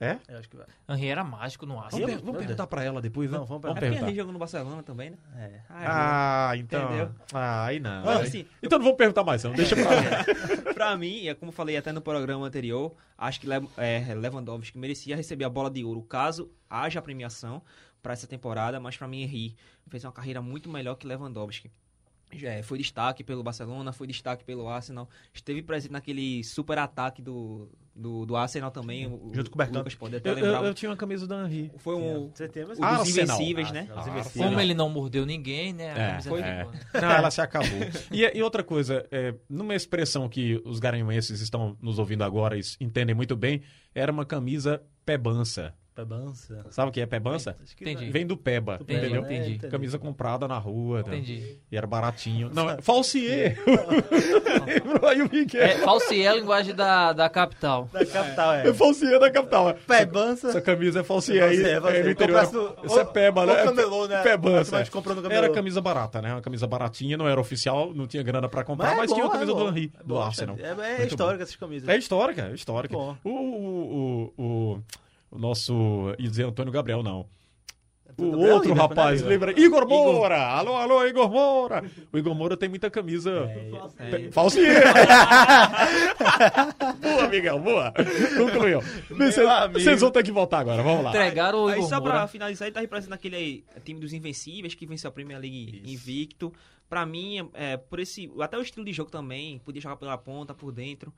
É. 0.00 0.12
Eu. 0.12 0.20
É, 0.28 0.34
a. 0.34 0.38
Acho 0.38 0.48
que 0.48 0.56
vai 0.56 0.66
Henry. 0.88 1.06
É? 1.06 1.10
Era 1.10 1.22
mágico 1.22 1.66
no 1.66 1.74
Vamos, 1.74 1.86
Arsenal. 1.86 2.06
per- 2.08 2.16
vamos 2.18 2.32
Deus. 2.32 2.38
perguntar 2.46 2.66
pra 2.66 2.82
ela 2.84 3.02
depois, 3.02 3.30
né? 3.30 3.36
Não, 3.38 3.44
vamos 3.44 3.64
É 3.64 3.68
porque 3.68 3.80
perguntar. 3.80 4.06
ele 4.08 4.16
jogou 4.16 4.32
no 4.32 4.38
Barcelona 4.38 4.82
também, 4.82 5.10
né? 5.10 5.16
É. 5.36 5.60
Ah, 5.68 6.48
Ah, 6.50 6.56
então. 6.56 6.84
Entendeu? 6.86 7.10
Ah, 7.34 7.64
aí 7.66 7.78
não. 7.78 8.04
Mas 8.04 8.20
assim, 8.28 8.46
Então 8.62 8.78
não 8.78 8.84
vamos 8.84 8.96
perguntar 8.98 9.22
mais, 9.24 9.44
não. 9.44 9.52
Deixa 9.52 9.76
pra 9.76 9.84
lá. 9.84 9.94
pra 10.74 10.96
mim, 10.96 11.26
é 11.28 11.34
como 11.34 11.52
falei 11.52 11.76
até 11.76 11.92
no 11.92 12.00
programa 12.00 12.46
anterior, 12.46 12.94
acho 13.18 13.38
que 13.40 13.46
Le- 13.46 13.68
é, 13.76 14.14
Lewandowski 14.14 14.78
merecia 14.78 15.14
receber 15.14 15.44
a 15.44 15.50
bola 15.50 15.70
de 15.70 15.84
ouro 15.84 16.02
caso 16.02 16.50
haja 16.68 17.02
premiação 17.02 17.62
pra 18.02 18.14
essa 18.14 18.26
temporada, 18.26 18.80
mas 18.80 18.96
pra 18.96 19.06
mim 19.06 19.20
Henry 19.22 19.54
fez 19.88 20.02
uma 20.04 20.12
carreira 20.12 20.40
muito 20.40 20.70
melhor 20.70 20.94
que 20.94 21.06
Lewandowski. 21.06 21.70
Já 22.32 22.50
é, 22.52 22.62
foi 22.62 22.78
destaque 22.78 23.24
pelo 23.24 23.42
Barcelona, 23.42 23.92
foi 23.92 24.06
destaque 24.06 24.44
pelo 24.44 24.68
Arsenal, 24.68 25.08
esteve 25.34 25.62
presente 25.62 25.90
naquele 25.92 26.44
super 26.44 26.78
ataque 26.78 27.20
do, 27.20 27.68
do, 27.94 28.24
do 28.24 28.36
Arsenal 28.36 28.70
também. 28.70 29.06
o- 29.06 29.30
Junto 29.34 29.50
com 29.50 29.56
o 29.56 29.58
Bergkamp. 29.58 29.78
Lucas 29.80 29.94
pode 29.94 30.16
até 30.16 30.30
Eu, 30.30 30.38
eu- 30.38 30.44
lembrar. 30.52 30.66
eu 30.66 30.74
tinha 30.74 30.90
uma 30.90 30.96
camisa 30.96 31.26
da 31.26 31.44
Henry. 31.44 31.70
Foi 31.78 31.94
um, 31.96 32.30
Você 32.32 32.48
tem, 32.48 32.64
mas... 32.64 32.78
o 32.78 32.80
dos 32.80 32.90
Arsenal. 32.90 33.36
Invencíveis, 33.36 33.70
né? 33.72 33.88
Ah, 33.94 34.04
Ah, 34.20 34.24
Como 34.36 34.60
ele 34.60 34.74
não 34.74 34.88
mordeu 34.88 35.26
ninguém, 35.26 35.72
né? 35.72 35.92
A 35.92 35.98
É, 35.98 36.08
camisa 36.10 36.28
foi. 36.30 36.40
né? 36.40 36.66
Não, 36.94 37.10
ela 37.10 37.30
se 37.30 37.40
acabou. 37.40 37.68
E, 38.10 38.38
e 38.38 38.42
outra 38.42 38.62
coisa, 38.62 39.06
é, 39.10 39.34
numa 39.48 39.74
expressão 39.74 40.28
que 40.28 40.60
os 40.64 40.78
garanhuenses 40.78 41.40
estão 41.40 41.76
nos 41.80 41.98
ouvindo 41.98 42.22
agora 42.24 42.56
e 42.56 42.60
entendem 42.80 43.14
muito 43.14 43.36
bem, 43.36 43.62
era 43.94 44.10
uma 44.10 44.24
camisa 44.24 44.80
pebança. 45.04 45.74
Pebança. 46.00 46.64
Sabe 46.70 46.88
o 46.88 46.92
que 46.92 47.00
é 47.00 47.06
pebança? 47.06 47.54
Que 47.76 47.84
Entendi. 47.84 48.10
Vem 48.10 48.26
do 48.26 48.36
peba, 48.36 48.78
Entendi, 48.80 49.00
entendeu? 49.00 49.22
entendi. 49.22 49.60
É, 49.66 49.68
Camisa 49.68 49.98
comprada 49.98 50.48
na 50.48 50.56
rua. 50.56 51.02
né? 51.02 51.16
Entendi. 51.16 51.58
E 51.70 51.76
era 51.76 51.86
baratinho. 51.86 52.50
Não, 52.54 52.70
é 52.70 52.80
falsier. 52.80 53.58
Lembrou 54.66 55.08
aí 55.10 55.20
o 55.20 55.30
Miguel. 55.30 55.62
É, 55.62 55.78
falsier 55.78 56.24
é 56.24 56.28
a 56.28 56.34
linguagem 56.34 56.74
da, 56.74 57.12
da 57.12 57.28
capital. 57.28 57.88
Da 57.92 58.04
capital, 58.06 58.54
é. 58.54 58.68
É 58.68 58.72
falsier 58.72 59.20
da 59.20 59.30
capital. 59.30 59.74
Pebança. 59.86 60.48
Essa 60.48 60.60
camisa 60.62 61.00
é 61.00 61.02
falsier 61.02 61.44
aí. 61.44 61.56
Você, 61.56 61.80
você. 61.80 61.96
é 61.98 62.02
no 62.02 62.10
interior. 62.10 62.76
Isso 62.84 62.98
é 62.98 63.04
peba, 63.04 63.44
né? 63.44 63.64
camelô, 63.64 64.06
né? 64.08 64.22
Pebança. 64.22 64.78
Mas 64.78 64.90
no 64.90 65.02
camelô. 65.02 65.30
Era 65.30 65.50
camisa 65.50 65.80
barata, 65.82 66.22
né? 66.22 66.32
Uma 66.32 66.40
camisa 66.42 66.66
baratinha, 66.66 67.16
não 67.16 67.28
era 67.28 67.40
oficial, 67.40 67.92
não 67.94 68.06
tinha 68.06 68.22
grana 68.22 68.48
pra 68.48 68.64
comprar, 68.64 68.96
mas, 68.96 69.10
é 69.10 69.14
tinha 69.14 69.26
a 69.26 69.28
bom, 69.28 69.32
camisa 69.34 69.52
é 69.52 69.54
do 69.54 69.60
bom. 69.60 69.68
Henry, 69.68 69.92
É 69.94 69.98
do 70.02 70.14
bom, 70.14 70.22
Arsenal. 70.22 70.56
É, 70.58 71.02
é 71.02 71.06
histórica 71.06 71.42
essas 71.42 71.56
camisas. 71.56 71.88
É 71.88 71.96
histórica, 71.96 72.48
é 72.50 72.54
histórica. 72.54 72.94
Bom. 72.94 73.16
O, 73.22 73.30
o, 73.30 74.32
o, 74.38 74.82
o, 75.30 75.36
o 75.36 75.38
nosso. 75.38 76.14
ia 76.18 76.28
dizer 76.28 76.44
Antônio 76.44 76.72
Gabriel, 76.72 77.02
não. 77.02 77.26
O 78.18 78.32
Gabriel 78.32 78.54
outro 78.54 78.74
rapaz, 78.74 79.22
lembra? 79.22 79.58
Igor 79.58 79.88
Moura! 79.88 80.36
Alô, 80.36 80.76
alô, 80.76 81.06
Igor 81.06 81.30
Moura! 81.30 81.82
O 82.12 82.18
Igor 82.18 82.34
Moura 82.34 82.56
tem 82.56 82.68
muita 82.68 82.90
camisa. 82.90 83.48
É, 83.98 84.30
Falsier! 84.30 84.82
boa, 87.00 87.28
Miguel, 87.28 87.58
boa! 87.60 87.92
Concluiu. 88.36 88.80
Vocês 89.72 90.00
vão 90.00 90.10
ter 90.10 90.22
que 90.22 90.32
voltar 90.32 90.58
agora, 90.58 90.82
vamos 90.82 91.04
lá. 91.04 91.10
Entregaram 91.10 91.64
o 91.64 91.68
Aí 91.68 91.78
Igor 91.78 91.88
só 91.88 92.00
pra 92.00 92.12
Moura. 92.12 92.28
finalizar, 92.28 92.66
ele 92.66 92.74
tá 92.74 92.80
representando 92.80 93.14
aquele 93.14 93.36
aí, 93.36 93.64
time 93.84 94.00
dos 94.00 94.12
Invencíveis 94.12 94.74
que 94.74 94.86
venceu 94.86 95.08
a 95.08 95.12
Premier 95.12 95.40
League 95.40 95.82
invicto. 95.86 96.52
Pra 96.88 97.06
mim, 97.06 97.48
é, 97.54 97.76
por 97.76 98.00
esse, 98.00 98.30
até 98.40 98.58
o 98.58 98.62
estilo 98.62 98.84
de 98.84 98.92
jogo 98.92 99.10
também, 99.10 99.60
podia 99.60 99.80
jogar 99.80 99.96
pela 99.96 100.18
ponta, 100.18 100.52
por 100.52 100.72
dentro. 100.72 101.12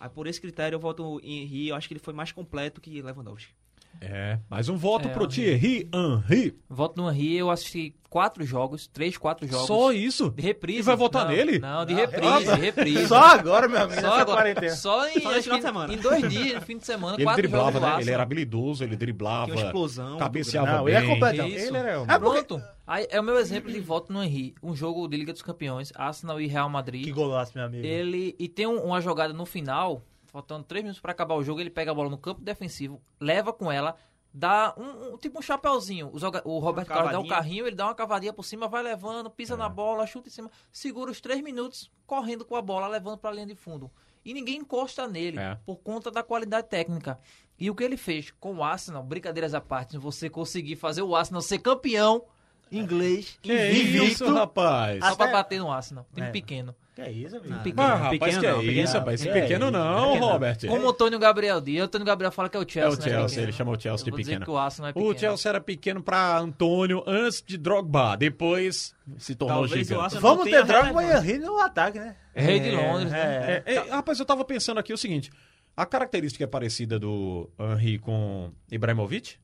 Aí 0.00 0.08
por 0.08 0.26
esse 0.26 0.40
critério 0.40 0.76
eu 0.76 0.80
voto 0.80 1.20
em 1.22 1.42
Henry, 1.42 1.68
eu 1.68 1.76
acho 1.76 1.88
que 1.88 1.94
ele 1.94 2.00
foi 2.00 2.12
mais 2.14 2.32
completo 2.32 2.80
que 2.80 3.00
Lewandowski. 3.02 3.52
É, 3.98 4.38
mais 4.50 4.68
um 4.68 4.76
voto 4.76 5.08
É, 5.08 5.10
pro. 5.10 5.26
Thierry 5.26 5.88
Henry. 5.90 6.54
Voto 6.68 7.00
no 7.00 7.10
Henry, 7.10 7.36
eu 7.36 7.50
assisti 7.50 7.94
quatro 8.10 8.44
jogos, 8.44 8.86
três, 8.86 9.16
quatro 9.16 9.46
jogos. 9.46 9.66
Só 9.66 9.90
isso? 9.90 10.28
De 10.32 10.42
reprise. 10.42 10.80
E 10.80 10.82
vai 10.82 10.96
votar 10.96 11.24
Não, 11.24 11.32
nele? 11.32 11.58
Não, 11.58 11.82
de 11.86 11.94
Não, 11.94 12.00
reprise, 12.00 12.22
relaxa. 12.44 12.54
reprise. 12.56 13.08
Só 13.08 13.16
agora, 13.16 13.66
meu 13.66 13.78
amigo, 13.80 13.94
Só 13.98 14.06
nessa 14.08 14.20
agora. 14.20 14.36
quarentena. 14.42 14.76
Só 14.76 15.08
em, 15.08 15.14
Só 15.14 15.32
final 15.40 15.56
de 15.58 15.62
semana. 15.64 15.94
em 15.94 15.96
dois 15.96 16.28
dias, 16.28 16.54
no 16.56 16.60
fim 16.60 16.76
de 16.76 16.84
semana, 16.84 17.16
Ele 17.16 17.24
quatro 17.24 17.40
driblava, 17.40 17.64
jogos 17.72 17.80
né? 17.80 17.88
lá, 17.94 18.00
Ele 18.02 18.10
era 18.10 18.18
só. 18.18 18.22
habilidoso, 18.22 18.84
ele 18.84 18.96
driblava. 18.96 19.46
Tinha 19.46 19.56
uma 19.56 19.64
explosão. 19.66 20.18
Cabeceava 20.18 20.72
Não, 20.72 20.84
bem. 20.84 20.94
ele 20.94 21.04
é 21.04 21.08
completão. 21.08 21.48
Isso. 21.48 21.66
Ele 21.68 21.76
era... 21.78 21.90
É 21.90 22.18
porque- 22.18 22.42
Pronto. 22.44 22.62
Aí 22.86 23.06
é 23.10 23.20
o 23.20 23.24
meu 23.24 23.36
exemplo 23.38 23.72
de 23.72 23.80
voto 23.80 24.12
no 24.12 24.22
Henry. 24.22 24.54
Um 24.62 24.74
jogo 24.74 25.08
de 25.08 25.16
Liga 25.16 25.32
dos 25.32 25.42
Campeões, 25.42 25.92
Arsenal 25.96 26.40
e 26.40 26.46
Real 26.46 26.68
Madrid. 26.68 27.04
Que 27.04 27.12
golaço, 27.12 27.52
meu 27.56 27.64
amigo. 27.66 27.84
Ele 27.84 28.34
e 28.38 28.48
tem 28.48 28.66
um- 28.66 28.84
uma 28.84 29.00
jogada 29.00 29.32
no 29.32 29.44
final, 29.44 30.02
faltando 30.26 30.64
três 30.64 30.84
minutos 30.84 31.00
pra 31.00 31.12
acabar 31.12 31.34
o 31.34 31.42
jogo, 31.42 31.60
ele 31.60 31.70
pega 31.70 31.90
a 31.90 31.94
bola 31.94 32.08
no 32.08 32.18
campo 32.18 32.40
defensivo, 32.40 33.02
leva 33.20 33.52
com 33.52 33.72
ela, 33.72 33.96
dá 34.32 34.72
um, 34.78 35.14
um- 35.14 35.18
tipo 35.18 35.38
um 35.38 35.42
chapéuzinho. 35.42 36.10
O, 36.12 36.18
joga- 36.18 36.42
o 36.44 36.58
Roberto 36.58 36.88
Carlos 36.88 37.10
dá 37.10 37.18
um 37.18 37.26
carrinho, 37.26 37.66
ele 37.66 37.74
dá 37.74 37.86
uma 37.86 37.94
cavadinha 37.94 38.32
por 38.32 38.44
cima, 38.44 38.68
vai 38.68 38.82
levando, 38.82 39.28
pisa 39.30 39.56
na 39.56 39.68
bola, 39.68 40.06
chuta 40.06 40.28
em 40.28 40.30
cima, 40.32 40.50
segura 40.70 41.10
os 41.10 41.20
três 41.20 41.40
minutos 41.42 41.90
correndo 42.06 42.44
com 42.44 42.54
a 42.54 42.62
bola, 42.62 42.86
levando 42.86 43.18
pra 43.18 43.32
linha 43.32 43.46
de 43.46 43.54
fundo. 43.56 43.90
E 44.24 44.32
ninguém 44.34 44.58
encosta 44.58 45.08
nele 45.08 45.38
É. 45.38 45.56
por 45.66 45.76
conta 45.76 46.10
da 46.10 46.22
qualidade 46.22 46.68
técnica. 46.68 47.18
E 47.58 47.70
o 47.70 47.74
que 47.74 47.82
ele 47.82 47.96
fez 47.96 48.30
com 48.38 48.56
o 48.56 48.62
Arsenal, 48.62 49.02
brincadeiras 49.02 49.54
à 49.54 49.60
parte, 49.60 49.96
você 49.96 50.28
conseguir 50.28 50.76
fazer 50.76 51.02
o 51.02 51.16
Arsenal 51.16 51.40
ser 51.40 51.58
campeão 51.60 52.24
inglês, 52.70 53.38
Que 53.42 53.52
isso, 53.52 54.32
rapaz? 54.32 55.04
só 55.04 55.14
pra 55.16 55.28
bater 55.28 55.58
no 55.60 55.70
Arsenal. 55.70 56.06
Time 56.14 56.26
É. 56.26 56.30
pequeno. 56.30 56.74
Que 56.94 57.02
é 57.02 57.10
isso, 57.12 57.36
amigo? 57.36 57.54
Pequeno. 57.62 57.82
Rapaz, 57.86 58.10
Pequeno 58.10 58.40
que 58.40 58.46
não, 58.46 58.56
é 58.56 58.60
pequeno 58.62 58.80
isso, 58.84 58.92
rapaz? 58.94 59.20
Esse 59.20 59.28
É, 59.28 59.32
pequeno 59.42 59.70
não, 59.70 60.06
pequeno. 60.12 60.26
Robert. 60.28 60.58
Como 60.66 60.86
o 60.86 60.88
Antônio 60.88 61.18
Gabriel 61.18 61.60
diz. 61.60 61.80
O 61.80 61.84
Antônio 61.84 62.06
Gabriel 62.06 62.32
fala 62.32 62.48
que 62.48 62.56
é 62.56 62.60
o 62.60 62.62
É 62.62 62.66
Chelsea. 62.66 62.88
o 62.88 62.90
né, 62.96 63.02
Chelsea, 63.02 63.26
pequeno. 63.28 63.42
ele 63.44 63.52
chama 63.52 63.70
o 63.72 63.78
Chelsea 63.80 64.06
Eu 64.08 64.16
de 64.16 64.22
pequeno. 64.24 64.44
que 64.46 64.50
o 64.50 64.58
é 64.58 64.70
pequeno. 64.94 65.10
O 65.14 65.18
Chelsea 65.18 65.48
era 65.50 65.60
pequeno 65.60 66.02
pra 66.02 66.38
Antônio 66.38 67.04
antes 67.06 67.42
de 67.46 67.58
Drogba, 67.58 68.16
depois 68.16 68.94
se 69.18 69.34
tornou 69.34 69.66
Talvez 69.66 69.86
gigante. 69.86 70.18
Vamos 70.18 70.44
ter 70.44 70.64
Drogba 70.64 71.04
e. 71.04 71.12
Henry 71.12 71.38
no 71.38 71.58
ataque, 71.58 71.98
né? 71.98 72.16
Rei 72.34 72.60
de 72.60 72.70
Londres, 72.70 73.10
né? 73.10 73.62
É. 73.66 73.74
É, 73.74 73.74
é, 73.76 73.90
rapaz, 73.90 74.18
eu 74.18 74.24
tava 74.24 74.42
pensando 74.46 74.78
aqui 74.80 74.94
o 74.94 74.96
seguinte: 74.98 75.30
a 75.76 75.84
característica 75.84 76.44
é 76.44 76.46
parecida 76.46 76.98
do 76.98 77.50
Henry 77.60 77.98
com 77.98 78.50
Ibrahimovic? 78.72 79.36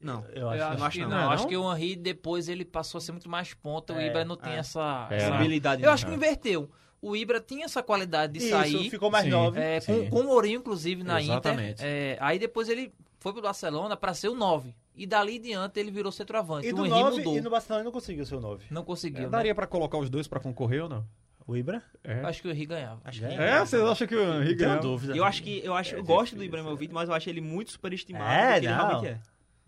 Não. 0.00 0.24
Eu 0.32 0.42
Eu 0.42 0.50
acho. 0.50 0.62
acho, 0.62 0.84
acho 0.84 0.96
que 0.98 1.02
não. 1.04 1.10
não. 1.10 1.16
Não 1.16 1.30
é 1.30 1.34
acho 1.34 1.42
não? 1.44 1.50
que 1.50 1.56
o 1.56 1.72
Henry 1.76 1.96
depois 1.96 2.48
ele 2.48 2.64
passou 2.64 2.98
a 2.98 3.00
ser 3.00 3.12
muito 3.12 3.28
mais 3.28 3.52
ponta. 3.54 3.92
O 3.92 3.98
É, 3.98 4.06
Ibra 4.06 4.24
não 4.24 4.36
tem 4.36 4.52
é. 4.54 4.56
essa, 4.58 5.08
É, 5.10 5.16
essa- 5.16 5.34
habilidade. 5.34 5.82
Eu 5.82 5.90
acho 5.90 6.04
que 6.04 6.10
não. 6.10 6.16
inverteu. 6.16 6.70
O 7.00 7.14
Ibra 7.16 7.40
tinha 7.40 7.64
essa 7.64 7.82
qualidade 7.82 8.32
de 8.34 8.38
Isso, 8.40 8.50
sair. 8.50 8.90
ficou 8.90 9.10
mais 9.10 9.26
nove. 9.28 9.60
é, 9.60 9.80
com, 9.80 10.10
com 10.10 10.20
o 10.20 10.24
Mourinho, 10.24 10.58
inclusive, 10.58 11.04
na 11.04 11.20
Exatamente. 11.22 11.74
Inter. 11.74 11.86
É, 11.86 12.16
aí 12.20 12.38
depois 12.38 12.68
ele 12.68 12.92
foi 13.20 13.32
pro 13.32 13.40
Barcelona 13.42 13.96
pra 13.96 14.14
ser 14.14 14.28
o 14.28 14.34
9. 14.34 14.74
E 14.96 15.06
dali 15.06 15.36
em 15.36 15.40
diante 15.40 15.78
ele 15.78 15.92
virou 15.92 16.10
centroavante. 16.10 16.66
E 16.66 16.72
o 16.72 16.76
do 16.76 16.86
Henry 16.86 16.90
9, 17.00 17.16
mudou. 17.18 17.36
e 17.36 17.40
no 17.40 17.50
Barcelona 17.50 17.80
ele 17.82 17.84
não 17.84 17.92
conseguiu 17.92 18.26
ser 18.26 18.34
o 18.34 18.40
9. 18.40 18.64
Não 18.70 18.82
conseguiu. 18.84 19.20
É, 19.20 19.24
né? 19.24 19.28
daria 19.28 19.54
pra 19.54 19.66
colocar 19.66 19.96
os 19.98 20.10
dois 20.10 20.26
pra 20.26 20.40
concorrer 20.40 20.82
ou 20.82 20.88
não? 20.88 21.04
O 21.46 21.56
Ibra? 21.56 21.82
É, 22.04 22.20
Acho 22.24 22.42
que 22.42 22.48
o 22.48 22.50
Henry 22.50 22.66
ganhava. 22.66 23.00
Acho 23.04 23.20
que 23.20 23.24
é 23.26 23.58
vocês 23.60 23.82
acham 23.82 24.06
que 24.06 24.14
o 24.16 24.20
Henry 24.42 24.56
Tenho 24.56 24.68
ganhou? 24.70 24.82
dúvida. 24.82 25.16
Eu 25.16 25.24
acho 25.24 25.42
que 25.42 25.60
eu 25.64 25.74
acho, 25.74 25.94
eu 25.94 26.04
gosto 26.04 26.36
do 26.36 26.44
Ibrahimovic, 26.44 26.92
mas 26.92 27.08
eu 27.08 27.14
acho 27.14 27.30
ele 27.30 27.40
muito 27.40 27.70
superestimado 27.70 28.24
É, 28.28 28.56
do 28.56 28.60
que 28.60 28.66
ele 28.66 28.74
não. 28.74 28.86
realmente 28.88 29.06
é. 29.06 29.20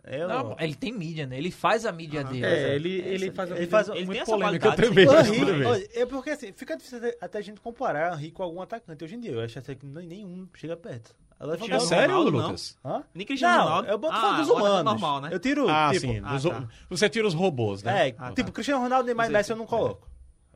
Eu... 0.04 0.28
Não, 0.28 0.56
ele 0.58 0.74
tem 0.74 0.92
mídia, 0.92 1.26
né? 1.26 1.36
Ele 1.38 1.50
faz 1.50 1.84
a 1.84 1.92
mídia 1.92 2.24
dele. 2.24 2.44
É, 2.44 2.74
ele, 2.74 2.88
ele 3.00 3.30
faz, 3.30 3.50
ele 3.50 3.66
faz- 3.66 3.88
ele 3.88 3.98
muito 4.06 4.12
tem 4.12 4.20
essa 4.22 4.32
polêmica 4.32 4.72
qualidade, 4.74 4.88
também. 4.88 5.44
Henry, 5.44 5.64
olha, 5.66 5.88
é 5.94 6.06
porque 6.06 6.30
assim, 6.30 6.52
fica 6.52 6.76
difícil 6.76 6.98
até- 7.20 7.38
a 7.38 7.40
gente 7.42 7.60
comparar 7.60 8.14
Henry 8.14 8.30
com 8.30 8.42
algum 8.42 8.60
atacante 8.62 9.04
hoje 9.04 9.14
em 9.16 9.20
dia. 9.20 9.32
Eu 9.32 9.40
acho 9.40 9.58
até 9.58 9.74
que 9.74 9.84
nenhum 9.86 10.48
chega 10.54 10.76
perto. 10.76 11.14
Ela 11.38 11.54
É 11.54 11.78
sério, 11.80 12.16
Ronaldo. 12.16 12.36
Lucas? 12.38 12.76
Hã? 12.84 13.02
Nem 13.14 13.26
Cristiano 13.26 13.54
Não, 13.56 13.64
Ronaldo. 13.64 13.88
eu 13.88 13.98
boto 13.98 14.14
Ah, 14.14 14.20
falando 14.20 14.36
dos 14.38 14.46
tá 14.48 14.54
humanos. 14.54 14.84
normal, 14.84 15.20
né? 15.22 15.28
Eu 15.32 15.38
tiro, 15.38 15.68
Ah, 15.70 15.88
tipo, 15.90 16.00
sim. 16.06 16.20
ah, 16.22 16.32
dos- 16.34 16.42
tá. 16.42 16.68
Você 16.90 17.08
tira 17.08 17.26
os 17.26 17.32
robôs, 17.32 17.82
né? 17.82 18.08
É, 18.08 18.14
Ah, 18.18 18.32
tipo, 18.32 18.48
tá. 18.48 18.52
Cristiano 18.52 18.82
Ronaldo, 18.82 19.06
Neymar 19.06 19.24
e 19.24 19.28
Sei, 19.28 19.36
Messi 19.38 19.50
eu 19.52 19.56
não 19.56 19.64
coloco. 19.64 20.06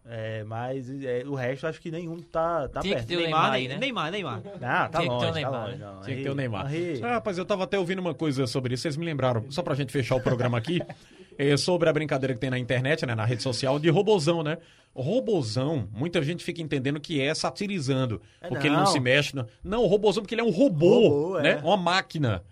É, 0.06 0.44
mas 0.44 0.88
é, 1.02 1.24
o 1.26 1.34
resto 1.34 1.66
acho 1.66 1.80
que 1.80 1.90
nenhum 1.90 2.18
tá, 2.20 2.68
tá 2.68 2.80
Tinha 2.82 2.96
que 2.96 3.06
perto. 3.06 3.08
ter 3.08 3.16
o 3.16 3.20
Neymar, 3.20 3.40
Neymar 3.40 3.52
aí, 3.54 3.68
né? 3.68 3.78
Neymar, 3.78 4.10
Neymar. 4.12 4.42
Não, 4.44 4.50
tá 4.60 4.88
Tinha 4.88 5.00
que 5.02 5.06
ter 5.08 5.08
o 5.08 5.12
longe, 5.12 5.26
tá 5.26 5.32
Neymar, 5.32 5.66
longe. 5.66 5.76
né? 5.78 5.86
não. 5.94 6.00
Tinha 6.02 6.16
que 6.16 6.22
ter 6.22 6.30
o 6.30 6.34
Neymar. 6.34 6.66
Ah, 7.02 7.12
rapaz, 7.14 7.38
eu 7.38 7.44
tava 7.46 7.64
até 7.64 7.78
ouvindo 7.78 8.00
uma 8.00 8.12
coisa 8.14 8.46
sobre 8.46 8.74
isso, 8.74 8.82
vocês 8.82 8.96
me 8.98 9.04
lembraram, 9.06 9.46
só 9.50 9.62
pra 9.62 9.74
gente 9.74 9.90
fechar 9.90 10.16
o 10.16 10.20
programa 10.20 10.58
aqui, 10.58 10.82
é 11.38 11.56
sobre 11.56 11.88
a 11.88 11.92
brincadeira 11.92 12.34
que 12.34 12.40
tem 12.40 12.50
na 12.50 12.58
internet, 12.58 13.06
né, 13.06 13.14
na 13.14 13.24
rede 13.24 13.42
social, 13.42 13.78
de 13.78 13.88
robozão, 13.88 14.42
né? 14.42 14.58
Robozão, 14.94 15.88
muita 15.92 16.22
gente 16.22 16.44
fica 16.44 16.60
entendendo 16.62 17.00
que 17.00 17.20
é 17.20 17.34
satirizando, 17.34 18.20
É, 18.40 18.48
porque 18.48 18.66
ele 18.66 18.74
não 18.76 18.84
não. 18.84 18.90
se 18.92 19.00
mexe. 19.00 19.34
Não, 19.34 19.46
não 19.62 19.82
o 19.82 19.86
robozão 19.86 20.22
porque 20.22 20.34
ele 20.34 20.42
é 20.42 20.44
um 20.44 20.50
robô, 20.50 21.08
Robô, 21.08 21.40
né? 21.40 21.52
é. 21.62 21.64
Uma 21.64 21.76
máquina. 21.76 22.42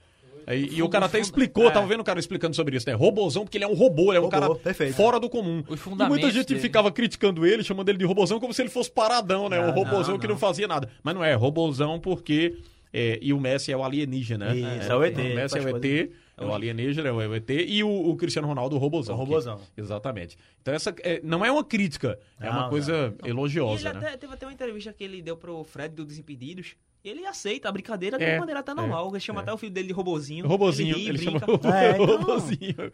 E, 0.48 0.76
e 0.76 0.82
o 0.82 0.88
cara 0.88 1.06
até 1.06 1.18
explicou, 1.18 1.70
tava 1.70 1.86
vendo 1.86 2.00
o 2.00 2.04
cara 2.04 2.18
explicando 2.18 2.54
sobre 2.56 2.76
isso, 2.76 2.88
né? 2.88 2.94
Robozão 2.94 3.44
porque 3.44 3.58
ele 3.58 3.64
é 3.64 3.68
um 3.68 3.74
robô, 3.74 4.10
ele 4.12 4.18
é 4.18 4.20
um 4.20 4.24
Robô, 4.24 4.30
cara 4.30 4.54
perfeito. 4.56 4.94
fora 4.94 5.20
do 5.20 5.28
comum. 5.28 5.62
E 5.68 6.04
muita 6.08 6.30
gente 6.30 6.48
dele. 6.48 6.60
ficava 6.60 6.90
criticando 6.90 7.46
ele, 7.46 7.62
chamando 7.62 7.88
ele 7.88 7.98
de 7.98 8.04
robozão 8.04 8.40
como 8.40 8.52
se 8.52 8.62
ele 8.62 8.70
fosse 8.70 8.90
paradão, 8.90 9.48
né? 9.48 9.60
Não, 9.60 9.68
um 9.68 9.72
robozão 9.72 10.14
não, 10.14 10.18
que 10.20 10.26
não 10.26 10.34
não. 10.34 10.40
fazia 10.40 10.66
nada. 10.68 10.88
Mas 11.02 11.14
não 11.14 11.22
é, 11.24 11.34
robozão 11.34 11.98
porque... 12.00 12.56
é, 12.92 13.18
e 13.22 13.32
o 13.32 13.40
Messi 13.40 13.72
é 13.72 13.76
o 13.76 13.82
alienígena. 13.84 14.54
Isso, 14.54 14.90
é 14.92 14.96
o 14.96 15.02
ET, 15.04 15.16
O 15.16 15.22
Messi 15.22 15.56
é 15.58 15.60
o 15.60 15.70
coisa- 15.70 15.86
ET, 15.86 16.10
é 16.42 16.46
o 16.46 16.54
alienígena, 16.54 17.08
é 17.08 17.12
o 17.12 17.34
ET. 17.34 17.48
E 17.50 17.82
o, 17.84 17.88
o 18.10 18.16
Cristiano 18.16 18.46
Ronaldo, 18.48 18.76
o 18.76 18.78
robozão. 18.78 19.14
O 19.14 19.18
robozão. 19.18 19.58
que- 19.74 19.80
exatamente. 19.80 20.36
Então 20.60 20.72
essa 20.74 20.94
é, 21.02 21.20
não 21.24 21.44
é 21.44 21.50
uma 21.50 21.64
crítica, 21.64 22.18
é 22.40 22.46
Não, 22.46 22.52
uma 22.52 22.68
coisa 22.68 23.14
E 23.22 23.26
ele 23.26 23.30
elogiosa, 23.30 23.92
né? 23.92 23.98
até, 23.98 24.16
teve 24.16 24.32
até 24.34 24.46
uma 24.46 24.52
entrevista 24.52 24.92
que 24.92 25.02
ele 25.04 25.22
deu 25.22 25.36
pro 25.36 25.64
Fred 25.64 25.94
do 25.94 26.04
Desimpedidos. 26.04 26.74
E 27.04 27.08
ele 27.08 27.26
aceita 27.26 27.68
a 27.68 27.72
brincadeira 27.72 28.16
de 28.16 28.24
É, 28.24 28.34
uma 28.34 28.40
maneira 28.40 28.60
até 28.60 28.72
normal. 28.72 29.08
Ele 29.10 29.18
chama 29.18 29.40
é. 29.40 29.42
até 29.42 29.52
o 29.52 29.56
filho 29.58 29.72
dele 29.72 29.88
de 29.88 29.92
robozinho. 29.92 30.46
Robozinho, 30.46 30.94
ri, 30.96 31.08
ele 31.08 31.18
chama 31.18 31.38
É, 31.74 31.90
então. 31.90 32.06
robozinho. 32.06 32.92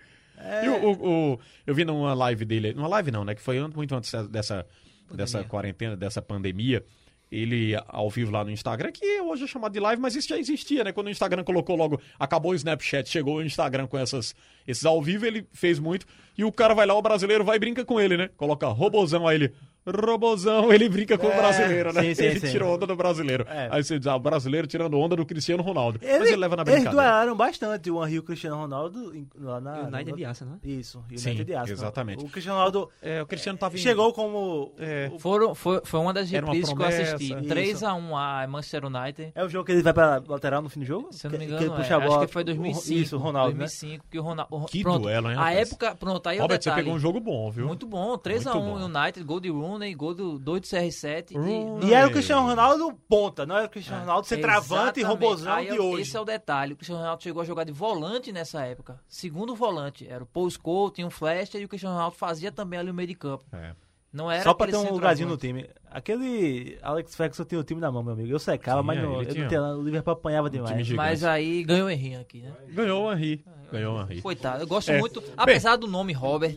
E 0.64 0.68
o, 0.68 0.90
o- 0.92 1.32
o- 1.34 1.40
eu 1.66 1.74
vi 1.74 1.84
numa 1.84 2.14
live 2.14 2.44
dele, 2.44 2.72
numa 2.72 2.88
live 2.88 3.10
não, 3.10 3.24
né? 3.24 3.34
Que 3.34 3.42
foi 3.42 3.60
muito 3.68 3.94
antes 3.94 4.10
dessa, 4.30 4.64
dessa 5.12 5.44
quarentena, 5.44 5.96
dessa 5.96 6.22
pandemia. 6.22 6.84
Ele 7.30 7.74
ao 7.86 8.08
vivo 8.08 8.30
lá 8.32 8.42
no 8.44 8.50
Instagram, 8.50 8.90
que 8.90 9.20
hoje 9.20 9.44
é 9.44 9.46
chamado 9.46 9.72
de 9.72 9.80
live, 9.80 10.00
mas 10.00 10.16
isso 10.16 10.28
já 10.28 10.38
existia, 10.38 10.82
né? 10.82 10.92
Quando 10.92 11.08
o 11.08 11.10
Instagram 11.10 11.44
colocou 11.44 11.76
logo, 11.76 12.00
acabou 12.18 12.52
o 12.52 12.54
Snapchat, 12.54 13.08
chegou 13.08 13.36
o 13.36 13.42
Instagram 13.42 13.86
com 13.86 13.98
essas, 13.98 14.34
esses 14.66 14.84
ao 14.84 15.02
vivo, 15.02 15.26
ele 15.26 15.46
fez 15.52 15.78
muito. 15.78 16.06
E 16.36 16.44
o 16.44 16.52
cara 16.52 16.74
vai 16.74 16.86
lá, 16.86 16.94
o 16.94 17.02
brasileiro 17.02 17.44
vai 17.44 17.56
e 17.56 17.60
brinca 17.60 17.84
com 17.84 18.00
ele, 18.00 18.16
né? 18.16 18.30
Coloca 18.36 18.66
robozão 18.68 19.26
aí 19.26 19.36
ele. 19.36 19.52
Robozão, 19.96 20.72
ele 20.72 20.88
brinca 20.88 21.16
com 21.18 21.26
o 21.26 21.30
brasileiro, 21.34 21.92
né? 21.92 22.02
sim, 22.02 22.14
sim, 22.14 22.24
ele 22.24 22.40
sim. 22.40 22.50
tirou 22.50 22.74
onda 22.74 22.86
do 22.86 22.96
brasileiro. 22.96 23.44
É. 23.48 23.68
Aí 23.70 23.82
você 23.84 23.98
diz, 23.98 24.06
ah, 24.06 24.16
o 24.16 24.20
brasileiro 24.20 24.66
tirando 24.66 24.98
onda 24.98 25.14
do 25.16 25.24
Cristiano 25.24 25.62
Ronaldo. 25.62 25.98
Mas 26.02 26.28
ele 26.28 26.36
leva 26.36 26.56
na 26.56 26.62
Eles 26.62 26.74
brincadeira. 26.74 26.90
duelaram 26.90 27.36
bastante 27.36 27.90
o 27.90 28.02
Henry 28.04 28.14
e 28.14 28.18
o 28.18 28.22
Cristiano 28.22 28.56
Ronaldo 28.56 29.12
lá 29.38 29.60
na. 29.60 29.80
United 29.88 30.12
de 30.16 30.24
Arsenal, 30.24 30.54
né? 30.54 30.60
Isso, 30.64 30.98
United 31.08 31.20
Sim, 31.20 31.44
de 31.44 31.54
Arsenal. 31.54 31.66
exatamente. 31.66 32.24
O 32.24 32.28
Cristiano 32.28 32.58
Ronaldo 32.58 32.90
É, 33.02 33.22
o 33.22 33.26
Cristiano 33.26 33.58
tava 33.58 33.74
em... 33.76 33.78
chegou 33.78 34.12
como. 34.12 34.72
É. 34.78 35.10
o- 35.12 35.18
Foram, 35.18 35.54
foi, 35.54 35.80
foi 35.84 36.00
uma 36.00 36.12
das 36.12 36.30
reprises 36.30 36.72
que 36.72 36.80
eu 36.82 36.86
assisti. 36.86 37.24
Isso. 37.32 37.84
3x1 37.84 38.14
a 38.16 38.46
Manchester 38.46 38.84
United. 38.86 39.32
É 39.34 39.44
o 39.44 39.48
jogo 39.48 39.64
que 39.64 39.72
ele 39.72 39.82
vai 39.82 39.92
pra 39.92 40.22
lateral 40.26 40.62
no 40.62 40.68
fim 40.68 40.80
do 40.80 40.86
jogo? 40.86 41.08
Se 41.12 41.26
eu 41.26 41.30
não 41.30 41.38
me 41.38 41.44
engano, 41.44 41.58
que 41.58 41.64
ele 41.64 41.72
é. 41.72 41.76
puxa 41.76 41.94
a 41.94 41.98
acho 41.98 42.06
bola- 42.08 42.26
que 42.26 42.32
foi 42.32 42.44
2005. 42.44 42.98
Isso, 43.00 43.16
o 43.16 43.18
Ronaldo, 43.18 43.52
né? 43.52 43.58
2005, 43.60 44.04
que 44.10 44.18
o 44.18 44.22
Ronaldo... 44.22 44.66
Que 44.66 44.82
pronto, 44.82 45.02
duelo, 45.02 45.28
hein, 45.30 45.36
A 45.36 45.40
rapaz? 45.40 45.68
época, 45.68 45.96
pronto, 45.98 46.28
aí 46.28 46.38
Robert, 46.38 46.58
o 46.58 46.62
você 46.62 46.68
detalhe. 46.70 46.84
pegou 46.84 46.96
um 46.96 47.00
jogo 47.00 47.20
bom, 47.20 47.50
viu? 47.50 47.66
Muito 47.66 47.86
bom, 47.86 48.16
3x1 48.18 48.52
bom. 48.52 48.84
United, 48.84 49.24
gol 49.24 49.40
de 49.40 49.48
Rooney, 49.48 49.77
gol 49.94 50.14
do 50.14 50.38
2 50.38 50.60
do 50.60 50.66
CR7. 50.66 51.34
Rooney. 51.36 51.88
E 51.88 51.94
era 51.94 52.06
o 52.08 52.10
Cristiano 52.10 52.46
Ronaldo 52.46 52.92
ponta, 53.08 53.44
não 53.46 53.56
era 53.56 53.66
o 53.66 53.70
Cristiano 53.70 54.00
Ronaldo 54.00 54.26
ser 54.26 54.38
travante 54.38 55.00
e 55.00 55.02
robozão 55.02 55.52
Aí 55.52 55.68
de 55.70 55.76
eu- 55.76 55.84
hoje. 55.84 56.02
Esse 56.02 56.16
é 56.16 56.20
o 56.20 56.24
detalhe. 56.24 56.72
O 56.72 56.76
Cristiano 56.76 57.00
Ronaldo 57.00 57.22
chegou 57.22 57.42
a 57.42 57.44
jogar 57.44 57.64
de 57.64 57.72
volante 57.72 58.32
nessa 58.32 58.64
época. 58.64 59.00
Segundo 59.08 59.54
volante. 59.54 60.06
Era 60.08 60.22
o 60.22 60.26
Paul 60.26 60.50
Scholes, 60.50 60.94
tinha 60.94 61.06
um 61.06 61.10
flash 61.10 61.54
e 61.54 61.64
o 61.64 61.68
Cristiano 61.68 61.94
Ronaldo 61.94 62.16
fazia 62.16 62.50
também 62.52 62.78
ali 62.78 62.90
o 62.90 62.94
meio 62.94 63.08
de 63.08 63.14
campo. 63.14 63.44
É. 63.52 63.74
Não 64.10 64.30
era 64.30 64.42
Só 64.42 64.54
pra 64.54 64.66
ter 64.66 64.76
um 64.76 64.90
lugarzinho 64.90 65.28
no 65.28 65.36
time. 65.36 65.68
Aquele 65.90 66.78
Alex 66.80 67.14
Ferguson 67.14 67.44
tinha 67.44 67.60
o 67.60 67.64
time 67.64 67.78
na 67.78 67.92
mão, 67.92 68.02
meu 68.02 68.14
amigo. 68.14 68.30
Eu 68.30 68.38
secava, 68.38 68.80
Tinha, 68.80 68.86
mas 68.86 68.96
não, 69.02 69.12
eu 69.22 69.22
não 69.22 69.48
tinha. 69.48 69.62
O 69.76 69.82
Liverpool 69.82 70.14
apanhava 70.14 70.48
demais. 70.48 70.90
Mas 70.92 71.22
aí 71.22 71.62
ganhou 71.62 71.88
o 71.88 71.90
Henry 71.90 72.16
aqui, 72.16 72.40
né? 72.40 72.52
Ganhou 72.70 73.04
o 73.04 73.12
Henry. 73.12 73.44
Ganhou 73.70 73.98
o 73.98 74.02
Henry. 74.02 74.22
Coitado. 74.22 74.62
Eu 74.62 74.66
gosto 74.66 74.90
É. 74.90 74.98
muito, 74.98 75.22
apesar 75.36 75.76
do 75.76 75.86
nome 75.86 76.14
Robert, 76.14 76.56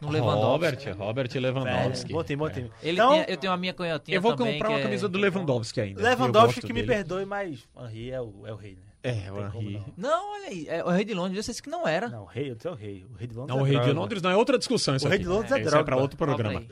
no 0.00 0.10
Lewandowski. 0.10 0.88
Robert, 0.88 0.96
Robert 0.98 1.28
É, 1.34 1.38
Lewandowski. 1.40 2.12
bom 2.12 2.24
time, 2.24 2.36
bom 2.36 2.50
time. 2.50 2.70
Ele 2.82 2.92
então, 2.92 3.12
tinha- 3.12 3.26
eu 3.28 3.36
tenho 3.36 3.52
a 3.52 3.56
minha 3.56 3.72
canhotinha 3.72 4.16
Eu 4.16 4.22
vou 4.22 4.34
também, 4.36 4.54
comprar 4.54 4.68
que 4.68 4.72
uma 4.74 4.80
é- 4.80 4.82
camisa 4.82 5.08
do 5.08 5.18
Lewandowski 5.18 5.80
ainda. 5.80 6.02
Lewandowski 6.02 6.54
gosto 6.54 6.66
que 6.66 6.72
me 6.72 6.80
dele. 6.82 6.94
perdoe, 6.94 7.24
mas 7.24 7.68
Henry 7.78 8.10
é 8.10 8.20
o, 8.20 8.46
é 8.46 8.52
o 8.52 8.56
rei, 8.56 8.72
né? 8.72 8.82
É, 9.02 9.12
Tem 9.12 9.30
o 9.30 9.50
como 9.52 9.68
Henry. 9.70 9.82
não. 9.96 10.10
Não, 10.10 10.32
olha 10.34 10.48
aí. 10.48 10.66
É, 10.68 10.84
o 10.84 10.88
Rei 10.88 11.04
de 11.04 11.14
Londres, 11.14 11.36
eu 11.46 11.50
disse 11.52 11.62
que 11.62 11.70
não 11.70 11.86
era. 11.86 12.08
Não, 12.08 12.22
o 12.22 12.26
rei, 12.26 12.50
eu 12.50 12.56
tenho 12.56 12.74
o 12.74 12.76
rei. 12.76 13.06
O 13.08 13.16
rei 13.16 13.26
de 13.28 13.34
Londres 13.34 13.54
Não, 13.54 13.58
é 13.58 13.62
o 13.62 13.64
Rei 13.64 13.76
de 13.76 13.82
droga. 13.84 14.00
Londres 14.00 14.22
não 14.22 14.30
é 14.30 14.36
outra 14.36 14.58
discussão 14.58 14.96
isso 14.96 15.06
O 15.06 15.08
Rei 15.08 15.16
aqui. 15.16 15.24
de 15.24 15.30
Londres 15.30 15.52
é 15.52 15.58
Isso 15.58 15.68
é 15.68 15.70
droga. 15.70 15.84
pra 15.84 15.96
outro 15.96 16.18
Cobra 16.18 16.34
programa. 16.34 16.66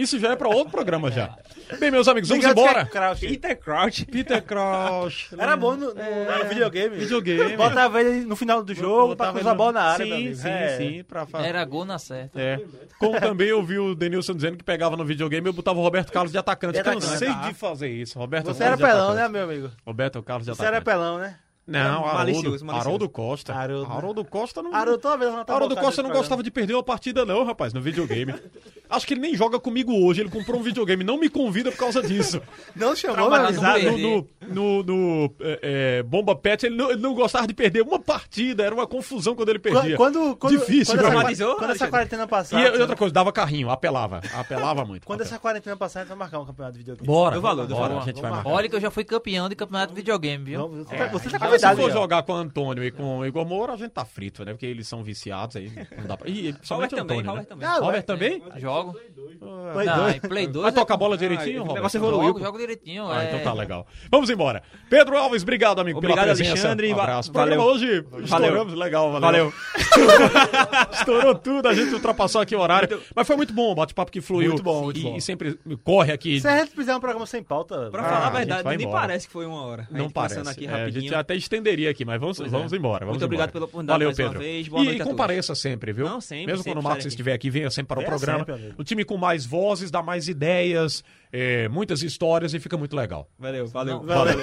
Isso 0.00 0.18
já 0.18 0.30
é 0.32 0.36
pra 0.36 0.48
outro 0.48 0.70
programa 0.70 1.10
já. 1.10 1.36
Bem, 1.78 1.90
meus 1.90 2.06
amigos, 2.08 2.28
vamos 2.28 2.44
Gigante 2.44 2.60
embora. 2.60 2.86
Crouch. 2.86 3.26
Peter 3.26 3.58
Crouch. 3.58 4.06
Peter 4.06 4.42
Crouch. 4.42 5.28
Era 5.36 5.56
bom 5.56 5.76
no, 5.76 5.92
no- 5.92 5.94
no 5.94 6.48
videogame. 6.48 6.96
Videogame. 6.96 7.56
Botava 7.56 8.00
ele 8.00 8.24
no 8.24 8.36
final 8.36 8.62
do 8.62 8.74
jogo 8.74 9.16
pra 9.16 9.26
Botava 9.26 9.32
cruzar 9.32 9.52
a 9.52 9.56
bola 9.56 9.72
na 9.72 9.82
área, 9.82 10.06
Sim, 10.06 10.34
sim, 10.34 10.48
É. 10.48 10.76
sim. 10.76 11.04
Pra 11.04 11.26
Era 11.44 11.64
gol 11.64 11.84
na 11.84 11.98
certa. 11.98 12.40
É. 12.40 12.60
Como 12.98 13.20
também 13.20 13.48
eu 13.48 13.62
vi 13.62 13.78
o 13.78 13.94
Denilson 13.94 14.34
dizendo 14.34 14.56
que 14.56 14.64
pegava 14.64 14.96
no 14.96 15.04
videogame 15.04 15.46
eu 15.46 15.52
botava 15.52 15.78
o 15.78 15.82
Roberto 15.82 16.12
Carlos 16.12 16.32
de 16.32 16.38
atacante. 16.38 16.74
De 16.74 16.80
atacante. 16.80 17.06
Cansei 17.06 17.34
de 17.34 17.54
fazer 17.54 17.88
isso. 17.88 18.18
Roberto 18.18 18.46
Você 18.46 18.62
era 18.62 18.76
Carlos 18.76 18.88
de 18.88 18.96
pelão, 18.96 19.14
né, 19.14 19.22
atacante. 19.24 19.32
meu 19.32 19.44
amigo? 19.44 19.70
Roberto 19.86 20.22
Carlos 20.22 20.46
de 20.46 20.54
Você 20.54 20.62
era 20.62 20.78
atacante. 20.78 20.96
pelão, 20.96 21.18
né? 21.18 21.36
Não, 21.66 21.80
Haroldo, 22.06 22.14
Malicioso, 22.14 22.64
malicioso. 22.64 22.88
Haroldo 22.88 23.08
Costa. 23.10 23.52
Haroldo, 23.54 23.88
né? 23.90 23.94
Haroldo 23.96 24.24
Costa 24.24 24.62
não... 24.62 24.74
Haroldo, 24.74 24.98
tá 25.44 25.52
Haroldo 25.54 25.76
Costa 25.76 26.02
não 26.02 26.08
gostava 26.10 26.42
de 26.42 26.50
perder 26.50 26.72
uma 26.72 26.82
partida 26.82 27.26
não, 27.26 27.44
rapaz, 27.44 27.74
no 27.74 27.80
videogame. 27.82 28.34
Acho 28.88 29.06
que 29.06 29.14
ele 29.14 29.20
nem 29.20 29.34
joga 29.34 29.58
comigo 29.58 29.92
hoje, 29.92 30.20
ele 30.20 30.30
comprou 30.30 30.60
um 30.60 30.62
videogame, 30.62 31.04
não 31.04 31.18
me 31.18 31.28
convida 31.28 31.70
por 31.70 31.78
causa 31.78 32.02
disso. 32.02 32.40
Não 32.74 32.94
chamou, 32.94 33.30
meu 33.30 33.92
no. 33.92 34.08
No, 34.48 34.82
no, 34.82 34.82
no, 34.82 35.34
é, 35.40 35.98
é, 35.98 36.02
Bomba 36.02 36.34
Pet, 36.34 36.64
ele 36.64 36.76
não, 36.76 36.90
ele 36.90 37.00
não 37.00 37.14
gostava 37.14 37.46
de 37.46 37.52
perder 37.52 37.82
uma 37.82 37.98
partida, 37.98 38.62
era 38.62 38.74
uma 38.74 38.86
confusão 38.86 39.34
quando 39.34 39.48
ele 39.48 39.58
perdia. 39.58 39.96
Quando, 39.96 40.36
quando, 40.36 40.58
Difícil, 40.58 40.96
quando, 40.96 41.28
essa, 41.28 41.54
quando 41.56 41.70
essa 41.70 41.88
quarentena 41.88 42.26
passar. 42.26 42.60
e 42.60 42.80
outra 42.80 42.96
coisa, 42.96 43.12
dava 43.12 43.32
carrinho, 43.32 43.68
apelava, 43.70 44.20
apelava 44.34 44.84
muito. 44.84 45.06
Quando 45.06 45.22
essa 45.22 45.38
quarentena 45.38 45.76
passar, 45.76 46.00
a 46.00 46.02
gente 46.02 46.08
vai 46.10 46.18
marcar 46.18 46.40
um 46.40 46.46
campeonato 46.46 46.74
de 46.74 46.78
videogame. 46.78 47.06
Bora, 47.06 47.32
Deu 47.32 47.42
valor, 47.42 47.66
bora, 47.66 47.88
valor. 47.88 48.02
a 48.02 48.04
gente 48.04 48.20
vai 48.20 48.30
marcar. 48.30 48.50
Olha 48.50 48.68
que 48.68 48.76
eu 48.76 48.80
já 48.80 48.90
fui 48.90 49.04
campeão 49.04 49.48
de 49.48 49.56
campeonato 49.56 49.92
de 49.92 49.96
videogame, 49.96 50.44
viu? 50.44 50.60
Vamos, 50.60 50.88
você, 50.88 50.96
tá, 50.96 51.06
você 51.08 51.30
tá 51.30 51.38
Mas 51.38 51.60
se 51.60 51.66
convidado, 51.66 51.82
for 51.82 51.90
jogar 51.90 52.22
com 52.22 52.32
o 52.32 52.36
Antônio 52.36 52.84
e 52.84 52.90
com 52.90 53.18
o 53.18 53.26
Igor 53.26 53.46
Moura, 53.46 53.72
a 53.72 53.76
gente 53.76 53.90
tá 53.90 54.04
frito, 54.04 54.44
né? 54.44 54.52
Porque 54.52 54.66
eles 54.66 54.86
são 54.86 55.02
viciados 55.02 55.56
aí. 55.56 55.70
Não 55.96 56.06
dá 56.06 56.16
pra... 56.16 56.28
E 56.28 56.50
Robert 56.50 56.60
somente 56.62 56.94
o 56.94 56.96
também, 56.98 57.20
Antônio, 57.20 57.30
Robert 57.30 57.42
né? 57.42 57.48
também. 57.48 57.68
Ah, 57.68 57.78
Robert 57.78 58.02
também? 58.04 58.42
Jogo. 58.82 58.98
Play 59.72 59.86
não, 59.86 59.96
dois. 59.96 60.14
em 60.16 60.20
Play 60.20 60.46
2. 60.46 60.62
Vai 60.62 60.72
tocar 60.72 60.94
a 60.94 60.96
bola 60.96 61.16
direitinho, 61.16 61.58
o 61.58 61.60
Robert? 61.60 61.74
negócio 61.76 61.98
evoluiu. 61.98 62.26
Jogo, 62.28 62.40
jogo 62.40 62.58
direitinho. 62.58 63.06
Ah, 63.10 63.22
é... 63.22 63.28
então 63.28 63.40
tá 63.40 63.52
legal. 63.52 63.86
Vamos 64.10 64.30
embora. 64.30 64.62
Pedro 64.90 65.16
Alves, 65.16 65.42
obrigado, 65.42 65.80
amigo, 65.80 65.98
Obrigado, 65.98 66.24
pela 66.24 66.34
presença. 66.34 66.50
Alexandre. 66.52 66.92
Um 66.92 66.98
abraço. 67.00 67.32
Va- 67.32 67.40
valeu. 67.40 67.56
Programa 67.56 67.72
hoje 67.76 68.04
estouramos, 68.24 68.74
legal, 68.74 69.12
valeu. 69.12 69.20
Valeu. 69.20 69.52
Estourou 70.92 71.34
tudo, 71.34 71.68
a 71.68 71.74
gente 71.74 71.92
ultrapassou 71.94 72.40
aqui 72.40 72.54
o 72.56 72.60
horário. 72.60 73.00
Mas 73.14 73.26
foi 73.26 73.36
muito 73.36 73.52
bom 73.52 73.72
o 73.72 73.74
bate-papo 73.74 74.10
que 74.10 74.20
fluiu. 74.20 74.50
Muito 74.50 74.62
bom, 74.62 74.84
muito 74.84 74.98
e, 74.98 75.02
bom. 75.02 75.16
e 75.16 75.20
sempre 75.20 75.58
corre 75.84 76.12
aqui. 76.12 76.40
Se 76.40 76.48
a 76.48 76.58
gente 76.58 76.72
fizer 76.72 76.94
um 76.96 77.00
programa 77.00 77.26
sem 77.26 77.42
pauta. 77.42 77.90
Pra 77.90 78.02
Ah, 78.02 78.04
falar 78.08 78.18
a 78.18 78.26
a 78.26 78.30
verdade, 78.30 78.62
vai 78.62 78.76
nem 78.76 78.86
embora. 78.86 79.00
parece 79.02 79.26
que 79.26 79.32
foi 79.32 79.46
uma 79.46 79.62
hora. 79.62 79.86
A 79.90 79.92
Não 79.92 80.04
gente 80.04 80.12
parece. 80.12 80.34
passando 80.36 80.48
aqui 80.52 80.66
É, 80.66 80.82
a 80.84 80.90
gente 80.90 81.14
até 81.14 81.34
estenderia 81.36 81.90
aqui, 81.90 82.04
mas 82.04 82.20
vamos, 82.20 82.38
Pois 82.38 82.50
vamos 82.50 82.72
é. 82.72 82.76
embora. 82.76 83.00
Vamos 83.04 83.14
Muito 83.18 83.24
obrigado 83.24 83.52
pela 83.52 83.64
oportunidade 83.66 83.94
Valeu, 83.94 84.08
mais 84.08 84.18
uma 84.18 84.24
Pedro. 84.26 84.38
vez. 84.40 84.68
Boa 84.68 84.82
e 84.82 84.84
noite 84.86 85.02
a 85.02 85.04
compareça 85.04 85.54
sempre, 85.54 85.92
viu? 85.92 86.06
Não, 86.06 86.20
sempre, 86.20 86.46
Mesmo 86.46 86.64
quando 86.64 86.78
o 86.78 86.82
Marcos 86.82 87.06
estiver 87.06 87.32
aqui, 87.32 87.50
venha 87.50 87.70
sempre 87.70 87.88
para 87.94 88.00
o 88.00 88.04
programa. 88.04 88.46
O 88.76 88.84
time 88.84 89.04
com 89.04 89.16
mais 89.16 89.46
vozes, 89.46 89.90
dá 89.90 90.02
mais 90.02 90.28
ideias, 90.28 91.02
é, 91.32 91.68
muitas 91.68 92.02
histórias 92.02 92.54
e 92.54 92.60
fica 92.60 92.76
muito 92.76 92.96
legal. 92.96 93.28
Valeu, 93.38 93.66
valeu. 93.66 94.02
Valeu. 94.02 94.38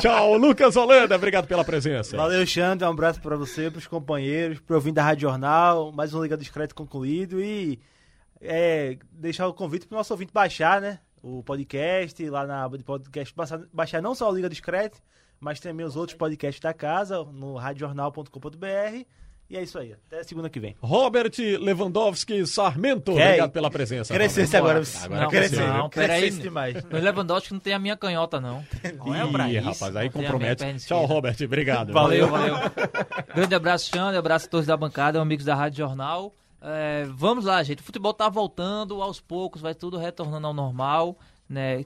Tchau, 0.00 0.36
Lucas 0.36 0.76
Holanda, 0.76 1.16
obrigado 1.16 1.46
pela 1.46 1.64
presença. 1.64 2.16
Valeu, 2.16 2.46
Xandre. 2.46 2.86
Um 2.86 2.90
abraço 2.90 3.20
pra 3.20 3.36
você, 3.36 3.70
pros 3.70 3.86
companheiros, 3.86 4.60
pro 4.60 4.76
ouvinte 4.76 4.94
da 4.94 5.02
Rádio 5.02 5.22
Jornal. 5.28 5.92
Mais 5.92 6.14
um 6.14 6.22
Liga 6.22 6.36
Discreto 6.36 6.74
concluído. 6.74 7.40
E 7.40 7.80
é, 8.40 8.98
deixar 9.10 9.46
o 9.46 9.54
convite 9.54 9.86
pro 9.86 9.96
nosso 9.96 10.12
ouvinte 10.12 10.32
baixar, 10.32 10.80
né? 10.80 10.98
O 11.22 11.42
podcast, 11.42 12.28
lá 12.28 12.46
na 12.46 12.64
aba 12.64 12.76
de 12.76 12.84
podcast, 12.84 13.34
baixar, 13.34 13.60
baixar 13.72 14.02
não 14.02 14.14
só 14.14 14.28
o 14.30 14.34
Liga 14.34 14.48
Discreto, 14.48 15.00
mas 15.38 15.60
também 15.60 15.86
os 15.86 15.96
outros 15.96 16.16
podcasts 16.16 16.60
da 16.60 16.72
casa, 16.72 17.22
no 17.24 17.54
radiojornal.com.br. 17.54 19.06
E 19.52 19.56
é 19.58 19.62
isso 19.62 19.78
aí. 19.78 19.92
Até 19.92 20.22
segunda 20.22 20.48
que 20.48 20.58
vem. 20.58 20.74
Robert 20.80 21.30
Lewandowski 21.60 22.46
Sarmento, 22.46 23.12
Que 23.12 23.20
obrigado 23.20 23.50
é- 23.50 23.52
pela 23.52 23.70
presença. 23.70 24.14
Crescesse 24.14 24.56
agora. 24.56 24.80
Agora 25.02 25.28
Não, 25.50 25.66
não, 25.68 25.80
viu? 25.82 25.90
peraí. 25.90 26.30
Demais. 26.30 26.76
O 26.90 26.96
Lewandowski 26.96 27.52
não 27.52 27.60
tem 27.60 27.74
a 27.74 27.78
minha 27.78 27.94
canhota, 27.94 28.40
não. 28.40 28.64
Não 29.04 29.14
é 29.14 29.30
pra 29.30 29.50
Ih, 29.50 29.58
isso. 29.58 29.64
rapaz, 29.68 29.94
aí 29.96 30.06
Não 30.06 30.12
compromete. 30.12 30.64
Tchau. 30.86 31.04
Robert, 31.04 31.36
obrigado. 31.44 31.92
Valeu, 31.92 32.28
valeu. 32.28 32.54
Grande 33.34 33.54
abraço, 33.54 33.90
Xande, 33.94 34.16
abraço 34.16 34.46
a 34.46 34.48
todos 34.48 34.66
da 34.66 34.76
bancada, 34.76 35.20
amigos 35.20 35.44
da 35.44 35.54
Rádio 35.54 35.76
Jornal. 35.86 36.34
É, 36.62 37.06
vamos 37.10 37.44
lá, 37.44 37.62
gente. 37.62 37.80
O 37.80 37.84
futebol 37.84 38.14
tá 38.14 38.30
voltando 38.30 39.02
aos 39.02 39.20
poucos, 39.20 39.60
vai 39.60 39.74
tudo 39.74 39.98
retornando 39.98 40.46
ao 40.46 40.54
normal, 40.54 41.18
né? 41.46 41.84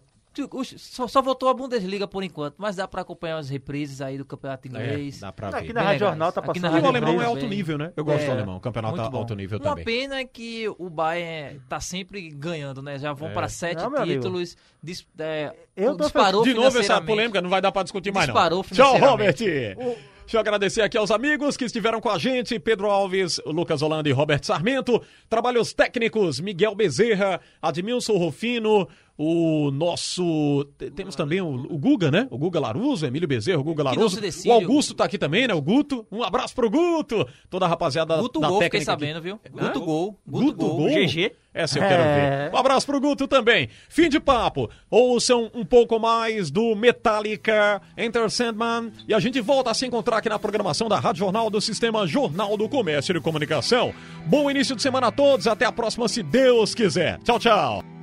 Só, 0.76 1.06
só 1.08 1.22
voltou 1.22 1.48
a 1.48 1.54
Bundesliga 1.54 2.06
por 2.06 2.22
enquanto, 2.22 2.54
mas 2.58 2.76
dá 2.76 2.86
pra 2.86 3.02
acompanhar 3.02 3.38
as 3.38 3.48
reprises 3.48 4.00
aí 4.00 4.18
do 4.18 4.24
campeonato 4.24 4.66
É, 4.66 4.70
inglês. 4.70 5.20
dá 5.20 5.32
pra 5.32 5.48
Aqui 5.48 5.68
ver. 5.68 5.72
na 5.72 5.80
Bem 5.80 5.88
Rádio. 5.88 6.06
Jornal 6.06 6.32
tá 6.32 6.40
Aqui 6.40 6.60
na 6.60 6.68
passando. 6.70 6.84
O 6.84 6.88
alemão 6.88 7.22
é 7.22 7.24
alto 7.24 7.46
nível, 7.46 7.78
né? 7.78 7.92
Eu 7.96 8.04
gosto 8.04 8.22
É, 8.22 8.26
do 8.26 8.32
alemão. 8.32 8.56
O 8.56 8.60
campeonato 8.60 8.96
muito 8.96 9.08
é 9.08 9.10
bom. 9.10 9.18
alto 9.18 9.34
nível 9.34 9.58
Uma 9.58 9.70
também. 9.70 9.84
pena 9.84 10.20
é 10.20 10.24
que 10.24 10.68
o 10.78 10.90
Bayern 10.90 11.60
tá 11.68 11.80
sempre 11.80 12.28
ganhando, 12.30 12.82
né? 12.82 12.98
Já 12.98 13.12
vão 13.12 13.28
É. 13.28 13.32
para 13.32 13.48
sete 13.48 13.82
Não, 13.82 14.04
títulos. 14.04 14.56
Dis, 14.82 15.06
é, 15.18 15.54
Eu 15.76 15.96
tô 15.96 16.04
disparou 16.04 16.42
De 16.44 16.54
novo 16.54 16.78
essa 16.78 17.00
polêmica, 17.00 17.40
não 17.40 17.50
vai 17.50 17.60
dar 17.60 17.72
pra 17.72 17.82
discutir 17.82 18.12
mais 18.12 18.26
não. 18.28 18.34
Disparou 18.34 18.64
Tchau, 18.64 18.98
Robert. 18.98 19.34
financeiramente. 19.36 20.06
Deixa 20.26 20.38
eu 20.38 20.40
agradecer 20.40 20.82
aqui 20.82 20.98
aos 20.98 21.12
amigos 21.12 21.56
que 21.56 21.64
estiveram 21.64 22.00
com 22.00 22.10
a 22.10 22.18
gente, 22.18 22.58
Pedro 22.58 22.90
Alves, 22.90 23.40
Lucas 23.46 23.80
Holanda 23.80 24.08
e 24.08 24.12
Robert 24.12 24.40
Sarmento. 24.42 25.00
Trabalhos 25.28 25.72
técnicos, 25.72 26.40
Miguel 26.40 26.74
Bezerra, 26.74 27.40
Admilson 27.62 28.14
Rufino, 28.16 28.88
o 29.18 29.70
nosso... 29.70 30.66
te- 30.78 30.90
Temos 30.90 31.14
também 31.16 31.40
o, 31.40 31.47
o 31.55 31.78
Guga, 31.78 32.10
né? 32.10 32.26
O 32.30 32.36
Guga 32.38 32.60
Laruso, 32.60 33.06
Emílio 33.06 33.26
Bezerra, 33.28 33.59
o 33.59 33.64
Guga 33.64 33.82
Laruso. 33.84 34.20
decide, 34.20 34.48
O 34.48 34.52
Augusto 34.52 34.94
tá 34.94 35.05
aqui 35.05 35.16
também, 35.18 35.47
né? 35.48 35.55
O 35.55 35.62
Guto. 35.62 36.06
Um 36.12 36.22
abraço 36.22 36.55
pro 36.55 36.68
Guto. 36.70 37.26
Toda 37.48 37.64
a 37.64 37.68
rapaziada 37.68 38.16
Guto 38.18 38.40
da 38.40 38.48
Gol, 38.48 38.60
fiquei 38.62 38.80
técnica 38.80 38.93
aqui. 38.93 39.01
sabendo, 39.06 39.22
viu? 39.22 39.40
Hã? 39.56 39.66
Guto 39.68 39.80
Gol. 39.80 40.18
Guto, 40.26 40.66
Gol? 40.68 40.88
GG. 40.88 41.32
Essa 41.55 41.78
eu 41.78 41.88
quero 41.88 42.02
É. 42.02 42.48
ver. 42.51 42.55
Um 42.55 42.59
abraço 42.59 42.84
pro 42.86 43.01
Guto 43.01 43.26
também. 43.26 43.70
Fim 43.88 44.10
de 44.10 44.20
papo. 44.20 44.68
Ouçam 44.90 45.51
um 45.55 45.64
pouco 45.64 45.98
mais 45.98 46.51
do 46.51 46.76
Metallica, 46.76 47.80
Enter 47.97 48.28
Sandman. 48.30 48.93
E 49.09 49.14
a 49.14 49.18
gente 49.18 49.40
volta 49.40 49.70
a 49.70 49.74
se 49.74 49.86
encontrar 49.86 50.18
aqui 50.18 50.28
na 50.28 50.38
programação 50.38 50.86
da 50.88 51.01
Rádio 51.01 51.20
Jornal 51.20 51.48
do 51.48 51.59
Sistema 51.60 52.06
Jornal 52.06 52.59
do 52.59 52.68
Comércio 52.68 53.16
e 53.16 53.20
Comunicação. 53.22 53.94
Bom 54.26 54.51
início 54.51 54.76
de 54.76 54.82
semana 54.82 55.06
a 55.06 55.12
todos. 55.12 55.47
Até 55.47 55.64
a 55.64 55.72
próxima, 55.72 56.06
se 56.09 56.22
Deus 56.22 56.74
quiser. 56.74 57.18
Tchau, 57.24 57.38
tchau. 57.38 57.95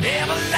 Never 0.00 0.57